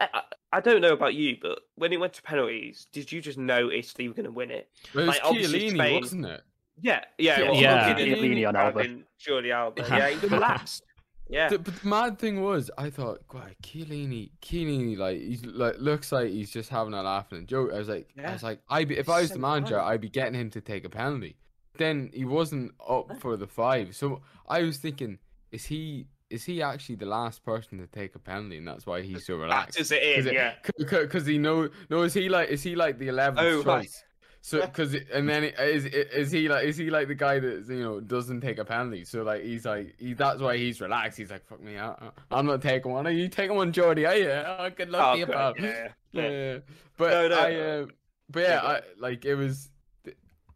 I, 0.00 0.08
I- 0.14 0.22
I 0.54 0.60
don't 0.60 0.82
know 0.82 0.92
about 0.92 1.14
you, 1.14 1.38
but 1.40 1.60
when 1.76 1.94
it 1.94 1.96
went 1.98 2.12
to 2.12 2.22
penalties, 2.22 2.86
did 2.92 3.10
you 3.10 3.22
just 3.22 3.38
know 3.38 3.70
Italy 3.70 4.08
were 4.08 4.14
going 4.14 4.26
to 4.26 4.30
win 4.30 4.50
it? 4.50 4.68
It 4.92 4.96
was 4.98 5.06
Like, 5.06 5.20
obviously 5.24 5.60
Chiellini, 5.70 5.74
Spain- 5.74 6.00
wasn't 6.02 6.26
it? 6.26 6.42
Yeah, 6.82 7.04
yeah, 7.16 7.40
Yeah, 7.40 7.50
well, 7.50 7.60
yeah. 7.60 7.94
Chiellini, 7.94 8.16
Chiellini 8.16 8.48
on 8.48 8.56
Alba. 8.56 8.80
Alba, 8.80 9.02
Jordi 9.18 9.50
Alba. 9.50 9.82
Yeah, 9.88 10.08
he 10.10 10.26
relaxed. 10.26 10.84
Yeah, 11.32 11.48
The, 11.48 11.58
but 11.58 11.74
the 11.82 11.88
mad 11.88 12.18
thing 12.18 12.42
was, 12.42 12.70
I 12.76 12.90
thought, 12.90 13.26
God, 13.26 13.54
Chiellini, 13.62 14.30
Chiellini, 14.42 14.96
like 14.98 15.18
he's 15.18 15.44
like 15.44 15.76
looks 15.78 16.12
like 16.12 16.28
he's 16.28 16.50
just 16.50 16.68
having 16.68 16.92
a 16.94 17.02
laugh 17.02 17.32
and 17.32 17.42
a 17.42 17.46
joke. 17.46 17.70
I 17.72 17.78
was 17.78 17.88
like, 17.88 18.08
I 18.22 18.32
was 18.32 18.42
like, 18.42 18.60
I 18.68 18.84
be, 18.84 18.98
if 18.98 19.08
I 19.08 19.20
was 19.20 19.28
So 19.28 19.34
the 19.34 19.40
manager, 19.40 19.78
funny. 19.78 19.94
I'd 19.94 20.00
be 20.00 20.08
getting 20.10 20.34
him 20.34 20.50
to 20.50 20.60
take 20.60 20.84
a 20.84 20.90
penalty. 20.90 21.36
Then 21.78 22.10
he 22.12 22.24
wasn't 22.26 22.72
up 22.86 23.18
for 23.18 23.36
the 23.38 23.46
five, 23.46 23.96
so 23.96 24.20
I 24.46 24.62
was 24.62 24.76
thinking, 24.76 25.18
is 25.50 25.64
he 25.64 26.06
is 26.28 26.44
he 26.44 26.62
actually 26.62 26.96
the 26.96 27.06
last 27.06 27.44
person 27.44 27.78
to 27.78 27.86
take 27.86 28.14
a 28.14 28.18
penalty, 28.18 28.58
and 28.58 28.68
that's 28.68 28.86
why 28.86 29.02
he's 29.02 29.26
so 29.26 29.36
relaxed? 29.36 29.76
factors 29.78 29.90
it 29.92 30.02
in. 30.02 30.34
Yeah, 30.34 30.54
because 30.76 31.26
he 31.26 31.38
know 31.38 31.70
no 31.88 32.02
is 32.02 32.14
he 32.14 32.28
like 32.28 32.48
is 32.50 32.62
he 32.62 32.74
like 32.74 32.98
the 32.98 33.08
eleventh 33.08 33.46
Oh, 33.46 33.62
right. 33.62 34.04
So 34.44 34.60
because 34.60 34.94
and 35.12 35.28
then 35.28 35.44
is 35.44 35.84
is 35.86 36.32
he 36.32 36.48
like 36.48 36.64
is 36.66 36.76
he 36.76 36.90
like 36.90 37.06
the 37.06 37.14
guy 37.14 37.38
that 37.38 37.64
you 37.68 37.80
know 37.82 38.00
doesn't 38.00 38.40
take 38.40 38.58
a 38.58 38.64
penalty? 38.64 39.04
So 39.04 39.22
like 39.22 39.44
he's 39.44 39.64
like 39.64 39.94
he 39.98 40.14
that's 40.14 40.40
why 40.40 40.56
he's 40.56 40.80
relaxed. 40.80 41.16
He's 41.18 41.30
like 41.30 41.46
fuck 41.46 41.62
me, 41.62 41.78
I, 41.78 41.94
I'm 42.30 42.46
not 42.46 42.60
taking 42.60 42.90
one. 42.90 43.06
Are 43.06 43.10
you 43.10 43.28
taking 43.28 43.54
one, 43.56 43.72
Jordi? 43.72 44.06
Are 44.08 44.16
you? 44.16 44.30
Oh, 44.30 44.68
good 44.74 44.90
luck 44.90 45.06
Oh, 45.06 45.12
to 45.14 45.18
you, 45.20 45.26
pal. 45.26 45.54
yeah, 45.60 45.88
Yeah, 46.10 46.28
yeah. 46.28 46.58
but 46.96 47.10
No, 47.10 47.28
no. 47.28 47.38
I 47.38 47.54
uh, 47.54 47.86
but 48.30 48.40
yeah, 48.40 48.48
Yeah, 48.48 48.60
I 48.68 48.80
like 48.98 49.24
it 49.24 49.36
was. 49.36 49.70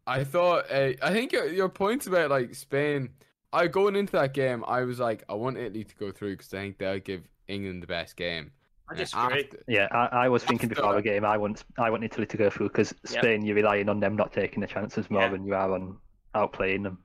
I 0.05 0.23
thought 0.25 0.65
uh, 0.71 0.91
I 1.01 1.11
think 1.13 1.31
your 1.31 1.47
your 1.47 1.69
points 1.69 2.07
about 2.07 2.29
like 2.29 2.55
Spain. 2.55 3.11
I 3.53 3.67
going 3.67 3.95
into 3.95 4.11
that 4.13 4.33
game, 4.33 4.65
I 4.67 4.81
was 4.81 4.99
like, 4.99 5.23
I 5.29 5.33
want 5.35 5.57
Italy 5.57 5.85
to 5.85 5.95
go 5.95 6.11
through 6.11 6.33
because 6.35 6.53
I 6.53 6.57
think 6.57 6.77
they'll 6.77 6.99
give 6.99 7.23
England 7.47 7.81
the 7.81 7.87
best 7.87 8.17
game. 8.17 8.51
I 8.89 8.93
Uh, 8.93 8.97
disagree. 8.97 9.43
after- 9.43 9.63
Yeah, 9.67 9.87
I, 9.91 10.25
I 10.25 10.29
was 10.29 10.43
thinking 10.43 10.69
before 10.69 10.93
the 10.95 11.01
game, 11.01 11.25
I 11.25 11.37
want 11.37 11.63
I 11.77 11.89
want 11.89 12.03
Italy 12.03 12.25
to 12.25 12.37
go 12.37 12.49
through 12.49 12.69
because 12.69 12.93
Yeah. 13.11 13.19
Spain, 13.21 13.45
you're 13.45 13.55
relying 13.55 13.89
on 13.89 13.99
them 13.99 14.15
not 14.15 14.31
taking 14.33 14.61
the 14.61 14.67
chances 14.67 15.09
more 15.09 15.21
Yeah. 15.23 15.29
than 15.29 15.45
you 15.45 15.53
are 15.55 15.71
on 15.73 15.97
outplaying 16.35 16.83
them. 16.83 16.99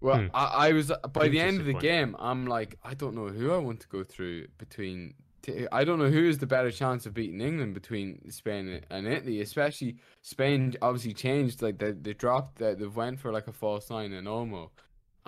Well, 0.00 0.18
Hmm. 0.22 0.26
I, 0.32 0.68
I 0.68 0.72
was 0.72 0.90
by 1.12 1.28
the 1.28 1.40
end 1.40 1.60
of 1.60 1.66
the 1.66 1.74
game. 1.74 2.16
I'm 2.18 2.46
like, 2.46 2.76
I 2.82 2.94
don't 2.94 3.14
know 3.14 3.28
who 3.28 3.52
I 3.52 3.58
want 3.58 3.80
to 3.80 3.88
go 3.88 4.02
through 4.02 4.46
between. 4.58 5.14
T- 5.42 5.66
I 5.72 5.84
don't 5.84 5.98
know 5.98 6.10
who 6.10 6.26
is 6.28 6.38
the 6.38 6.46
better 6.46 6.70
chance 6.70 7.04
of 7.06 7.14
beating 7.14 7.40
England 7.40 7.72
between 7.74 8.30
Spain 8.30 8.80
and 8.90 9.06
Italy. 9.06 9.40
Especially 9.40 9.96
Spain, 10.22 10.74
obviously 10.82 11.12
changed. 11.14 11.60
Like 11.62 11.78
they 11.78 11.92
they 11.92 12.14
dropped. 12.14 12.58
They, 12.58 12.74
they 12.74 12.86
went 12.86 13.20
for 13.20 13.30
like 13.32 13.46
a 13.46 13.52
false 13.52 13.90
nine 13.90 14.12
and 14.14 14.26
Olmo, 14.26 14.70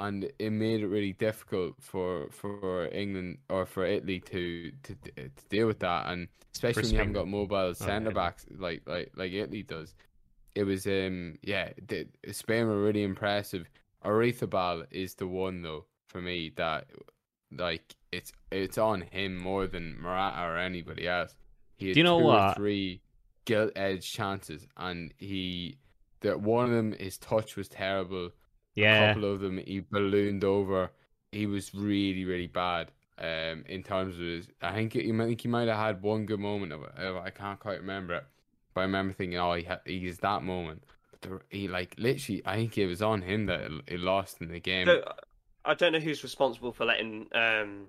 and 0.02 0.30
it 0.38 0.50
made 0.50 0.80
it 0.80 0.88
really 0.88 1.12
difficult 1.12 1.74
for 1.80 2.28
for 2.30 2.88
England 2.88 3.38
or 3.48 3.64
for 3.66 3.84
Italy 3.84 4.20
to 4.20 4.72
to, 4.82 4.94
to 5.16 5.30
deal 5.48 5.66
with 5.66 5.78
that, 5.80 6.10
and 6.10 6.28
especially 6.54 6.82
when 6.82 6.90
you 6.92 6.98
haven't 6.98 7.12
got 7.12 7.28
mobile 7.28 7.74
centre 7.74 8.10
backs 8.10 8.44
like 8.58 8.82
like 8.86 9.12
like 9.16 9.32
Italy 9.32 9.62
does. 9.62 9.94
It 10.54 10.64
was 10.64 10.86
um 10.86 11.38
yeah, 11.42 11.70
the, 11.86 12.06
Spain 12.32 12.66
were 12.66 12.82
really 12.82 13.04
impressive. 13.04 13.68
Oyarzabal 14.04 14.86
is 14.90 15.14
the 15.14 15.26
one 15.26 15.62
though 15.62 15.86
for 16.08 16.20
me 16.20 16.52
that 16.56 16.88
like 17.56 17.94
it's 18.10 18.32
it's 18.50 18.78
on 18.78 19.02
him 19.02 19.38
more 19.38 19.66
than 19.66 20.00
Morata 20.00 20.42
or 20.42 20.58
anybody 20.58 21.06
else. 21.06 21.34
He 21.76 21.88
had 21.88 21.94
Do 21.94 22.00
you 22.00 22.04
know 22.04 22.18
two 22.18 22.24
or 22.24 22.32
what? 22.32 22.56
three 22.56 23.02
gilt 23.44 23.72
edge 23.76 24.10
chances, 24.10 24.66
and 24.76 25.14
he 25.18 25.78
that 26.20 26.40
one 26.40 26.66
of 26.66 26.72
them 26.72 26.92
his 26.98 27.18
touch 27.18 27.56
was 27.56 27.68
terrible. 27.68 28.30
A 28.76 28.80
Yeah. 28.80 29.08
couple 29.14 29.30
of 29.30 29.40
them 29.40 29.58
he 29.58 29.80
ballooned 29.80 30.44
over. 30.44 30.90
He 31.30 31.46
was 31.46 31.74
really 31.74 32.24
really 32.24 32.46
bad. 32.46 32.90
Um, 33.18 33.64
in 33.68 33.82
terms 33.84 34.14
of 34.16 34.20
his, 34.22 34.48
I 34.62 34.72
think 34.72 34.94
he, 34.94 35.12
I 35.12 35.16
think 35.26 35.40
he 35.42 35.46
might 35.48 35.68
have 35.68 35.76
had 35.78 36.02
one 36.02 36.26
good 36.26 36.40
moment 36.40 36.72
of 36.72 36.82
it. 36.82 36.90
Uh, 36.98 37.20
I 37.20 37.30
can't 37.30 37.60
quite 37.60 37.78
remember 37.78 38.14
it, 38.14 38.24
but 38.74 38.80
I 38.80 38.84
remember 38.84 39.12
thinking, 39.12 39.38
oh, 39.38 39.52
he 39.54 39.62
ha- 39.64 39.80
he's 39.84 40.18
that 40.18 40.42
moment. 40.42 40.82
But 41.12 41.20
the, 41.22 41.40
he 41.50 41.68
like 41.68 41.94
literally, 41.98 42.42
I 42.44 42.56
think 42.56 42.78
it 42.78 42.86
was 42.86 43.00
on 43.02 43.22
him 43.22 43.46
that 43.46 43.60
it, 43.60 43.72
it 43.86 44.00
lost 44.00 44.40
in 44.40 44.48
the 44.48 44.58
game. 44.58 44.86
So, 44.86 45.04
I 45.64 45.74
don't 45.74 45.92
know 45.92 46.00
who's 46.00 46.24
responsible 46.24 46.72
for 46.72 46.84
letting 46.86 47.28
um, 47.34 47.86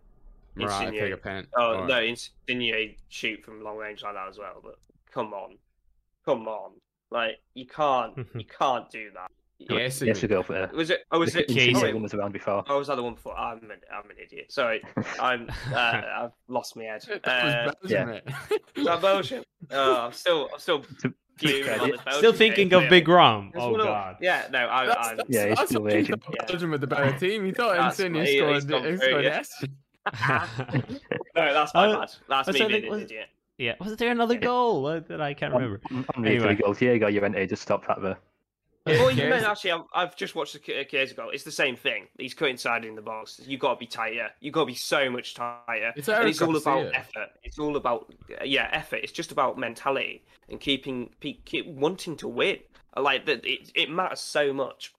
Morata 0.56 0.88
Insigne- 0.90 1.00
take 1.00 1.14
a 1.14 1.18
pen. 1.18 1.48
Oh 1.58 1.80
or- 1.80 1.88
no, 1.88 2.00
Insigne 2.02 2.96
shoot 3.10 3.44
from 3.44 3.64
long 3.64 3.78
range 3.78 4.04
like 4.04 4.14
that 4.14 4.28
as 4.28 4.38
well. 4.38 4.60
But 4.64 4.78
come 5.10 5.34
on, 5.34 5.58
come 6.26 6.48
on, 6.48 6.74
like 7.10 7.40
you 7.56 7.66
can't, 7.66 8.16
you 8.36 8.46
can't 8.46 8.88
do 8.92 9.10
that. 9.16 9.32
Yes, 9.70 10.02
yes, 10.02 10.08
has 10.18 10.20
to 10.22 10.28
go 10.28 10.44
for 10.44 10.56
it. 10.64 10.74
Was 10.74 10.90
it? 10.90 11.06
Oh, 11.12 11.20
was 11.20 11.36
it? 11.36 11.48
Chiesa. 11.48 11.80
oh, 11.82 11.86
Insigne 11.88 12.02
was 12.02 12.14
around 12.14 12.32
before. 12.34 12.64
Oh, 12.68 12.80
was 12.80 12.88
that 12.88 12.96
the 12.96 13.04
one 13.04 13.16
before? 13.16 13.38
I'm 13.38 13.58
an, 13.72 13.80
I'm 13.94 14.10
an 14.10 14.18
idiot. 14.24 14.52
Sorry, 14.52 14.82
I'm. 15.20 15.50
Uh, 15.74 16.02
I've 16.24 16.32
lost 16.48 16.76
my 16.76 16.84
head. 16.84 17.04
Uh, 17.24 17.72
was 17.82 17.92
yeah. 17.92 18.20
That 18.84 19.02
Belgium? 19.02 19.44
Oh, 19.72 20.02
I'm 20.08 20.12
still, 20.12 20.50
I'm 20.54 20.60
still 20.60 20.82
To- 21.02 21.14
fuming 21.38 21.70
on 21.70 21.78
credit. 21.78 21.92
this 21.94 22.02
Belgium 22.04 22.20
Still 22.20 22.34
thinking 22.34 22.70
game, 22.70 22.84
of 22.84 22.90
Big 22.90 23.08
Rom. 23.08 23.48
It's 23.54 23.58
Oh 23.64 23.70
one 23.72 23.80
of- 23.80 23.86
god. 23.88 24.18
Yeah, 24.22 24.48
no, 24.52 24.68
I, 24.70 24.86
That's, 24.86 25.08
I'm. 25.08 25.18
that's, 25.18 25.30
Yeah, 25.30 25.48
he's 25.48 25.58
that's 25.58 25.70
still 25.72 25.82
what 25.84 25.94
he 25.94 25.98
aging. 26.00 26.22
Belgium 26.48 26.72
with 26.72 26.82
the 26.82 26.88
better 26.88 27.18
team. 27.18 27.46
He 27.46 27.52
thought 27.54 27.76
That's- 27.76 28.00
Insigne 28.00 28.26
he- 28.26 28.38
scored, 28.38 28.54
he's 28.56 28.66
gone 28.66 28.86
he 28.86 28.98
scored 28.98 29.24
yeah. 29.24 29.42
yes. 29.42 29.64
No, 31.36 31.54
that's 31.54 31.74
my 31.74 31.88
Uh, 31.88 32.00
bad. 32.02 32.10
That's 32.30 32.48
was 32.48 32.54
me 32.56 32.62
I 32.64 32.68
being 32.68 32.82
think- 32.82 32.94
an 32.94 33.02
idiot. 33.02 33.28
yeah. 33.58 33.76
Was 33.80 33.96
there 33.96 34.12
another 34.12 34.36
goal 34.36 34.86
uh, 34.86 35.00
that 35.08 35.22
I 35.22 35.34
can't 35.34 35.54
remember? 35.54 35.82
On, 35.92 36.06
on 36.16 36.26
Anyway. 36.26 36.46
anyway. 36.50 36.62
goals, 36.62 36.78
Diego 36.80 37.10
Llorente 37.10 37.48
just 37.48 37.62
stopped 37.62 37.88
that 37.88 38.02
there. 38.02 38.18
Well, 38.86 39.12
you 39.12 39.18
Yes. 39.24 39.30
meant 39.30 39.46
actually, 39.46 39.72
I've, 39.72 39.82
I've 39.94 40.16
just 40.16 40.36
watched 40.36 40.54
the 40.54 40.60
K- 40.60 40.84
Chiesa 40.86 41.14
goal. 41.14 41.30
It's 41.30 41.44
the 41.44 41.52
same 41.52 41.76
thing. 41.76 42.08
He's 42.18 42.34
cut 42.34 42.50
inside 42.50 42.84
in 42.86 42.96
the 42.96 43.02
box. 43.02 43.40
You 43.46 43.58
got 43.58 43.76
to 43.76 43.80
be 43.80 43.86
tighter. 43.86 44.30
You 44.42 44.52
got 44.52 44.62
to 44.62 44.66
be 44.68 44.76
so 44.76 45.10
much 45.10 45.36
tighter. 45.36 45.94
It's 45.96 46.10
and 46.10 46.28
it's 46.28 46.42
all 46.42 46.56
about 46.58 46.84
Garcia. 46.84 46.92
effort. 47.00 47.30
It's 47.44 47.60
all 47.60 47.78
about 47.78 48.14
yeah, 48.44 48.70
effort. 48.72 48.98
It's 49.04 49.12
just 49.14 49.32
about 49.32 49.58
mentality 49.58 50.24
and 50.50 50.60
keeping 50.60 51.10
keep 51.22 51.68
wanting 51.68 52.18
to 52.18 52.28
win. 52.28 52.58
Like 52.98 53.26
that, 53.26 53.46
it, 53.46 53.72
it 53.74 53.90
matters 53.90 54.20
so 54.20 54.54
much. 54.54 54.94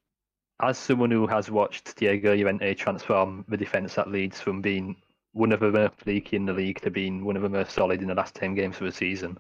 As 0.62 0.78
someone 0.78 1.10
who 1.10 1.26
has 1.26 1.50
watched 1.50 1.96
Diego 1.96 2.34
Llorente 2.34 2.74
transform 2.74 3.44
the 3.48 3.56
defence 3.56 3.98
at 3.98 4.08
Leeds 4.10 4.40
from 4.40 4.62
being 4.62 4.96
one 5.32 5.50
of 5.52 5.58
the 5.60 5.70
most 5.72 6.06
leaky 6.06 6.36
in 6.36 6.46
the 6.46 6.52
league 6.52 6.80
to 6.82 6.90
being 6.90 7.24
one 7.24 7.36
of 7.36 7.42
the 7.42 7.48
most 7.48 7.72
solid 7.72 8.00
in 8.00 8.06
the 8.08 8.14
last 8.14 8.36
10 8.36 8.54
games 8.54 8.76
of 8.76 8.84
the 8.84 8.92
season, 8.92 9.36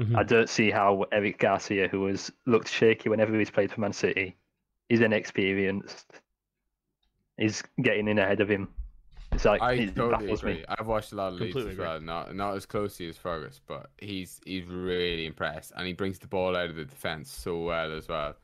Mhm. 0.00 0.16
I 0.16 0.22
don't 0.24 0.48
see 0.48 0.70
how 0.70 1.04
Eric 1.12 1.38
Garcia, 1.38 1.88
who 1.88 2.06
has 2.06 2.30
looked 2.46 2.68
shaky 2.68 3.08
whenever 3.08 3.38
he's 3.38 3.50
played 3.50 3.70
for 3.70 3.80
Man 3.80 3.92
City, 3.92 4.36
is 4.88 5.00
inexperienced, 5.00 6.20
is 7.38 7.62
getting 7.80 8.08
in 8.08 8.18
ahead 8.18 8.40
of 8.40 8.48
him. 8.48 8.68
It's 9.32 9.44
like 9.44 9.62
I 9.62 9.72
it 9.74 9.96
totally 9.96 10.30
agree. 10.32 10.54
Me. 10.54 10.64
I've 10.68 10.86
watched 10.86 11.12
a 11.12 11.16
lot 11.16 11.32
of 11.32 11.40
Leeds 11.40 11.56
as 11.56 11.66
agree. 11.66 11.76
well. 11.84 12.00
Not 12.00 12.34
not 12.34 12.54
as 12.56 12.66
closely 12.66 13.08
as 13.08 13.16
Fergus, 13.16 13.60
but 13.66 13.90
he's 13.98 14.40
he's 14.44 14.66
really 14.66 15.26
impressed, 15.26 15.72
and 15.76 15.86
he 15.86 15.92
brings 15.92 16.18
the 16.18 16.28
ball 16.28 16.56
out 16.56 16.70
of 16.70 16.76
the 16.76 16.84
defense 16.84 17.30
so 17.30 17.64
well 17.64 17.92
as 17.96 18.08
well. 18.08 18.34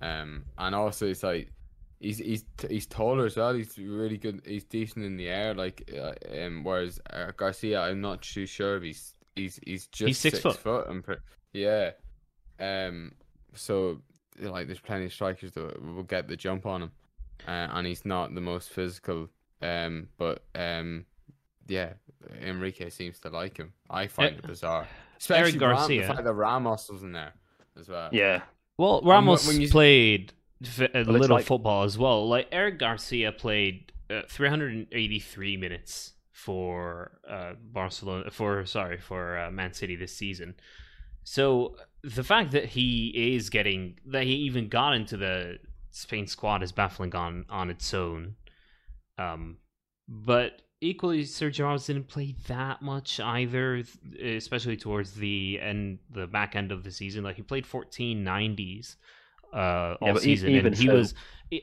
Um, 0.00 0.44
and 0.56 0.74
also 0.74 1.06
it's 1.06 1.24
like 1.24 1.50
he's 1.98 2.18
he's 2.18 2.44
he's 2.68 2.86
taller 2.86 3.26
as 3.26 3.36
well. 3.36 3.54
He's 3.54 3.76
really 3.78 4.16
good. 4.16 4.42
He's 4.44 4.64
decent 4.64 5.04
in 5.04 5.16
the 5.16 5.28
air. 5.28 5.54
Like 5.54 5.90
uh, 5.96 6.12
um, 6.40 6.62
whereas 6.62 7.00
uh, 7.12 7.32
Garcia, 7.36 7.80
I'm 7.80 8.00
not 8.00 8.22
too 8.22 8.46
sure 8.46 8.76
if 8.76 8.82
he's 8.84 9.14
he's 9.38 9.60
he's 9.64 9.86
just 9.88 10.06
He's 10.08 10.18
six 10.18 10.38
foot. 10.40 10.56
foot. 10.56 10.86
I'm 10.88 11.02
pre- 11.02 11.16
yeah. 11.52 11.90
Um. 12.60 13.12
So 13.54 14.00
like, 14.40 14.66
there's 14.66 14.80
plenty 14.80 15.06
of 15.06 15.12
strikers 15.12 15.52
that 15.52 15.82
will 15.82 16.02
get 16.04 16.28
the 16.28 16.36
jump 16.36 16.64
on 16.66 16.82
him, 16.82 16.90
uh, 17.46 17.50
and 17.72 17.86
he's 17.86 18.04
not 18.04 18.34
the 18.34 18.40
most 18.40 18.70
physical. 18.70 19.28
Um. 19.62 20.08
But 20.18 20.42
um. 20.54 21.04
Yeah, 21.66 21.92
Enrique 22.42 22.88
seems 22.88 23.18
to 23.20 23.28
like 23.28 23.58
him. 23.58 23.72
I 23.90 24.06
find 24.06 24.34
Eh, 24.34 24.38
it 24.38 24.46
bizarre, 24.46 24.88
especially 25.20 25.58
Ram, 25.58 25.76
Garcia. 25.76 26.00
the 26.00 26.06
fact 26.14 26.24
that 26.24 26.32
Ramos 26.32 26.88
was 26.88 27.02
in 27.02 27.12
there 27.12 27.34
as 27.78 27.88
well. 27.90 28.08
Yeah, 28.10 28.40
Well, 28.78 29.02
when- 29.02 29.10
Ramos 29.10 29.46
when 29.46 29.60
you- 29.60 29.68
played 29.68 30.32
f- 30.62 30.80
a 30.80 31.00
it's 31.00 31.08
little 31.10 31.36
like- 31.36 31.44
football 31.44 31.82
as 31.84 31.98
well. 31.98 32.26
Like 32.26 32.48
Eric 32.52 32.78
Garcia 32.78 33.32
played 33.32 33.92
uh, 34.08 34.22
383 34.28 35.56
minutes 35.58 36.14
for 36.44 37.18
uh, 37.28 37.52
Barcelona. 37.60 38.30
For 38.30 38.64
sorry, 38.64 38.98
for 38.98 39.38
uh, 39.38 39.50
Man 39.50 39.72
City 39.72 39.96
this 39.96 40.14
season. 40.14 40.54
So 41.24 41.76
the 42.02 42.24
fact 42.24 42.52
that 42.52 42.66
he 42.66 43.34
is 43.34 43.50
getting 43.50 43.98
that 44.06 44.22
he 44.22 44.34
even 44.34 44.68
got 44.68 44.94
into 44.94 45.16
the 45.16 45.58
Spain 45.90 46.26
squad 46.26 46.62
is 46.62 46.72
baffling 46.72 47.14
on 47.14 47.44
on 47.50 47.70
its 47.70 47.92
own. 47.92 48.36
Um, 49.18 49.58
but 50.08 50.62
equally, 50.80 51.24
Sergio 51.24 51.64
Ramos 51.64 51.86
didn't 51.86 52.06
play 52.08 52.36
that 52.46 52.82
much 52.82 53.18
either, 53.18 53.82
especially 54.22 54.76
towards 54.76 55.14
the 55.14 55.58
end, 55.60 55.98
the 56.10 56.28
back 56.28 56.54
end 56.54 56.70
of 56.70 56.84
the 56.84 56.92
season. 56.92 57.24
Like 57.24 57.36
he 57.36 57.42
played 57.42 57.66
fourteen 57.66 58.22
nineties 58.22 58.96
uh, 59.52 59.96
all 60.00 60.16
e- 60.16 60.20
season, 60.20 60.50
even 60.50 60.66
and 60.66 60.76
he 60.76 60.86
so- 60.86 60.94
was 60.94 61.14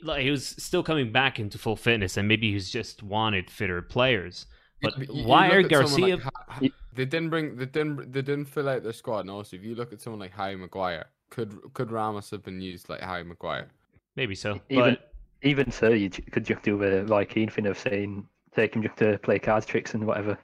like 0.04 0.22
he 0.22 0.32
was 0.32 0.46
still 0.46 0.84
coming 0.84 1.12
back 1.14 1.40
into 1.40 1.58
full 1.58 1.78
fitness, 1.78 2.18
and 2.18 2.28
maybe 2.28 2.52
he's 2.52 2.70
just 2.70 3.02
wanted 3.02 3.50
fitter 3.50 3.82
players. 3.82 4.48
But 4.86 4.98
you- 5.10 5.22
you 5.22 5.28
why 5.28 5.46
look 5.48 5.54
Eric 5.54 5.70
Garcia? 5.70 6.16
like 6.16 6.24
Ha- 6.24 6.32
Ha- 6.48 6.60
they 6.94 7.06
didn't 7.06 7.30
bring, 7.30 7.56
they 7.58 7.66
didn't, 7.66 8.12
they 8.14 8.22
didn't 8.22 8.46
fill 8.46 8.70
out 8.70 8.84
their 8.84 8.94
squad. 8.94 9.20
And 9.22 9.30
also, 9.32 9.56
if 9.58 9.64
you 9.64 9.76
look 9.76 9.92
at 9.94 10.02
someone 10.02 10.20
like 10.20 10.32
Harry 10.32 10.56
Maguire, 10.56 11.06
could 11.30 11.60
could 11.74 11.92
Ramos 11.92 12.30
have 12.32 12.44
been 12.44 12.62
used 12.62 12.88
like 12.90 13.02
Harry 13.02 13.24
Maguire? 13.24 13.68
maybe 14.16 14.36
so, 14.36 14.60
even 14.70 14.84
but 14.96 15.12
even 15.42 15.72
so, 15.72 15.90
you 15.90 16.10
could 16.10 16.46
just 16.46 16.62
do 16.64 16.78
the 16.78 17.06
Roy 17.06 17.26
Keane 17.26 17.50
thing 17.50 17.66
of 17.68 17.78
saying 17.78 18.28
take 18.56 18.76
him 18.76 18.82
just 18.84 18.98
to 18.98 19.18
play 19.20 19.38
cards 19.40 19.66
tricks 19.66 19.94
and 19.94 20.06
whatever. 20.08 20.38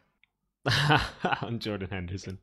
on 1.41 1.59
Jordan 1.59 1.89
Henderson. 1.89 2.37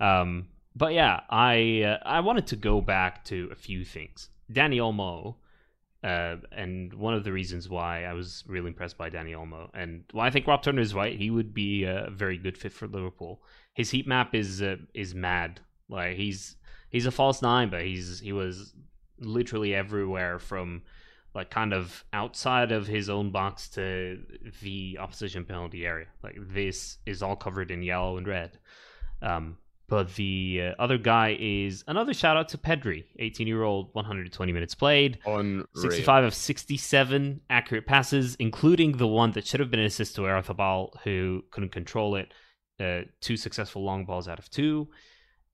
Um, 0.00 0.48
but 0.74 0.94
yeah, 0.94 1.20
I 1.30 1.82
uh, 1.82 1.98
I 2.04 2.20
wanted 2.20 2.46
to 2.48 2.56
go 2.56 2.80
back 2.80 3.24
to 3.26 3.48
a 3.52 3.54
few 3.54 3.84
things. 3.84 4.30
Dani 4.50 4.76
Olmo, 4.78 5.36
uh, 6.02 6.36
and 6.50 6.92
one 6.94 7.14
of 7.14 7.22
the 7.24 7.32
reasons 7.32 7.68
why 7.68 8.04
I 8.04 8.12
was 8.12 8.42
really 8.46 8.68
impressed 8.68 8.98
by 8.98 9.08
Dani 9.08 9.34
Olmo, 9.34 9.70
and 9.72 10.04
why 10.12 10.26
I 10.26 10.30
think 10.30 10.46
Rob 10.46 10.62
Turner 10.62 10.82
is 10.82 10.94
right, 10.94 11.16
he 11.16 11.30
would 11.30 11.54
be 11.54 11.84
a 11.84 12.08
very 12.10 12.38
good 12.38 12.58
fit 12.58 12.72
for 12.72 12.88
Liverpool. 12.88 13.42
His 13.74 13.90
heat 13.90 14.06
map 14.06 14.34
is 14.34 14.60
uh, 14.60 14.76
is 14.94 15.14
mad. 15.14 15.60
Like 15.88 16.16
he's 16.16 16.56
he's 16.90 17.06
a 17.06 17.12
false 17.12 17.40
nine, 17.40 17.70
but 17.70 17.82
he's 17.82 18.18
he 18.18 18.32
was 18.32 18.74
literally 19.18 19.74
everywhere 19.74 20.38
from 20.38 20.82
like 21.34 21.50
kind 21.50 21.72
of 21.72 22.04
outside 22.12 22.72
of 22.72 22.86
his 22.86 23.08
own 23.08 23.30
box 23.30 23.68
to 23.70 24.18
the 24.60 24.98
opposition 25.00 25.44
penalty 25.44 25.86
area. 25.86 26.08
Like 26.22 26.36
this 26.52 26.98
is 27.06 27.22
all 27.22 27.36
covered 27.36 27.70
in 27.70 27.82
yellow 27.82 28.16
and 28.18 28.26
red. 28.26 28.58
Um, 29.22 29.56
but 29.92 30.14
the 30.14 30.72
uh, 30.78 30.82
other 30.82 30.96
guy 30.96 31.36
is 31.38 31.84
another 31.86 32.14
shout 32.14 32.34
out 32.34 32.48
to 32.48 32.56
Pedri, 32.56 33.04
18 33.18 33.46
year 33.46 33.62
old, 33.62 33.90
120 33.92 34.50
minutes 34.50 34.74
played, 34.74 35.18
Unreal. 35.26 35.66
65 35.76 36.24
of 36.24 36.34
67 36.34 37.42
accurate 37.50 37.84
passes, 37.84 38.34
including 38.36 38.96
the 38.96 39.06
one 39.06 39.32
that 39.32 39.46
should 39.46 39.60
have 39.60 39.70
been 39.70 39.80
an 39.80 39.84
assist 39.84 40.14
to 40.14 40.22
Oyarzabal, 40.22 40.98
who 41.04 41.44
couldn't 41.50 41.72
control 41.72 42.16
it. 42.16 42.32
Uh, 42.80 43.02
two 43.20 43.36
successful 43.36 43.84
long 43.84 44.06
balls 44.06 44.28
out 44.28 44.38
of 44.38 44.48
two, 44.48 44.88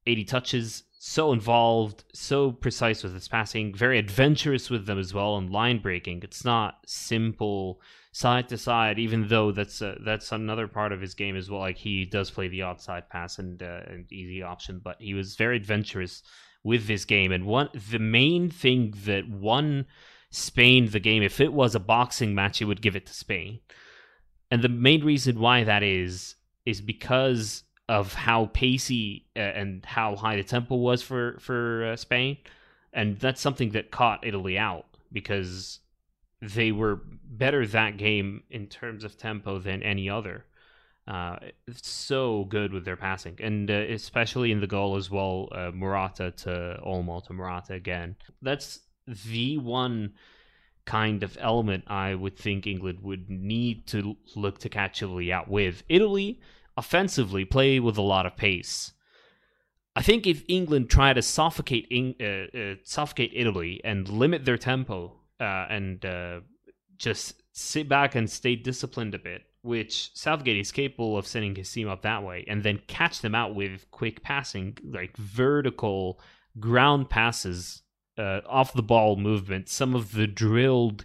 80 0.07 0.24
touches, 0.26 0.84
so 1.01 1.32
involved, 1.32 2.05
so 2.14 2.53
precise 2.53 3.03
with 3.03 3.14
his 3.14 3.26
passing, 3.26 3.74
very 3.74 3.99
adventurous 3.99 4.70
with 4.70 4.86
them 4.86 5.01
as 5.01 5.12
well, 5.12 5.36
and 5.36 5.51
line 5.51 5.80
breaking. 5.80 6.20
It's 6.22 6.45
not 6.45 6.76
simple 6.86 7.80
side 8.12 8.48
to 8.48 8.59
side, 8.59 8.98
even 8.98 9.28
though 9.28 9.52
that's 9.52 9.82
uh, 9.82 9.96
that's 10.04 10.32
another 10.32 10.68
part 10.68 10.92
of 10.92 11.00
his 11.00 11.14
game 11.14 11.36
as 11.36 11.50
well. 11.50 11.61
Like 11.61 11.76
he 11.76 12.04
does 12.04 12.30
play 12.30 12.48
the 12.48 12.62
outside 12.62 13.09
pass 13.09 13.38
and 13.38 13.62
uh, 13.62 13.80
an 13.86 14.06
easy 14.11 14.42
option, 14.42 14.80
but 14.82 14.96
he 14.98 15.14
was 15.14 15.36
very 15.36 15.56
adventurous 15.56 16.22
with 16.64 16.86
this 16.86 17.04
game. 17.04 17.32
And 17.32 17.46
one 17.46 17.68
the 17.90 17.98
main 17.98 18.50
thing 18.50 18.94
that 19.04 19.28
won 19.28 19.86
Spain 20.30 20.90
the 20.90 21.00
game, 21.00 21.22
if 21.22 21.40
it 21.40 21.52
was 21.52 21.74
a 21.74 21.80
boxing 21.80 22.34
match, 22.34 22.61
it 22.61 22.66
would 22.66 22.82
give 22.82 22.96
it 22.96 23.06
to 23.06 23.14
Spain. 23.14 23.61
And 24.50 24.62
the 24.62 24.68
main 24.68 25.04
reason 25.04 25.38
why 25.38 25.64
that 25.64 25.82
is 25.82 26.34
is 26.64 26.80
because 26.80 27.64
of 27.88 28.12
how 28.12 28.46
pacey 28.46 29.26
uh, 29.36 29.40
and 29.40 29.84
how 29.84 30.16
high 30.16 30.36
the 30.36 30.44
tempo 30.44 30.76
was 30.76 31.02
for 31.02 31.38
for 31.40 31.92
uh, 31.92 31.96
Spain, 31.96 32.38
and 32.92 33.18
that's 33.18 33.40
something 33.40 33.70
that 33.70 33.90
caught 33.90 34.26
Italy 34.26 34.59
out 34.59 34.86
because 35.12 35.80
they 36.41 36.72
were 36.72 37.01
better 37.24 37.66
that 37.66 37.97
game 37.97 38.43
in 38.51 38.66
terms 38.66 39.05
of 39.05 39.16
tempo 39.16 39.59
than 39.59 39.82
any 39.82 40.09
other. 40.09 40.45
Uh, 41.07 41.36
so 41.72 42.45
good 42.45 42.72
with 42.72 42.84
their 42.84 42.97
passing, 42.97 43.34
and 43.41 43.70
uh, 43.70 43.74
especially 43.74 44.53
in 44.53 44.61
the 44.61 44.66
goal 44.66 44.97
as 44.97 45.11
well. 45.11 45.49
Uh, 45.53 45.70
Morata 45.72 46.32
to 46.32 46.78
Olmo 46.86 47.24
to 47.26 47.32
Morata 47.32 47.72
again. 47.72 48.14
That's 48.43 48.80
the 49.07 49.57
one 49.57 50.12
kind 50.84 51.22
of 51.22 51.36
element 51.41 51.84
I 51.86 52.14
would 52.14 52.39
think 52.39 52.66
England 52.66 52.99
would 53.03 53.28
need 53.30 53.86
to 53.89 54.16
look 54.36 54.59
to 54.61 54.68
catch 54.68 55.03
Italy 55.03 55.32
out 55.32 55.49
with. 55.49 55.82
Italy 55.89 56.41
offensively 56.76 57.45
play 57.45 57.80
with 57.80 57.97
a 57.97 58.03
lot 58.03 58.26
of 58.26 58.36
pace. 58.36 58.93
I 59.97 60.03
think 60.03 60.26
if 60.26 60.45
England 60.47 60.91
try 60.91 61.12
to 61.12 61.22
suffocate 61.22 61.89
uh, 62.20 62.57
uh, 62.57 62.74
suffocate 62.84 63.32
Italy 63.34 63.80
and 63.82 64.09
limit 64.09 64.45
their 64.45 64.59
tempo 64.59 65.17
uh, 65.41 65.66
and 65.68 66.05
uh, 66.05 66.41
just 66.97 67.43
sit 67.53 67.89
back 67.89 68.14
and 68.14 68.28
stay 68.28 68.57
disciplined 68.57 69.14
a 69.14 69.18
bit, 69.18 69.43
which 69.62 70.11
Southgate 70.14 70.59
is 70.59 70.72
capable 70.72 71.16
of 71.16 71.26
sending 71.26 71.55
his 71.55 71.70
team 71.70 71.89
up 71.89 72.03
that 72.03 72.22
way, 72.22 72.45
and 72.49 72.62
then 72.62 72.80
catch 72.86 73.20
them 73.20 73.34
out 73.34 73.55
with 73.55 73.91
quick 73.91 74.22
passing, 74.22 74.76
like 74.84 75.16
vertical 75.16 76.20
ground 76.59 77.09
passes, 77.09 77.82
uh, 78.18 78.41
off 78.49 78.72
the 78.72 78.82
ball 78.82 79.16
movement, 79.16 79.68
some 79.68 79.95
of 79.95 80.12
the 80.12 80.26
drilled 80.26 81.05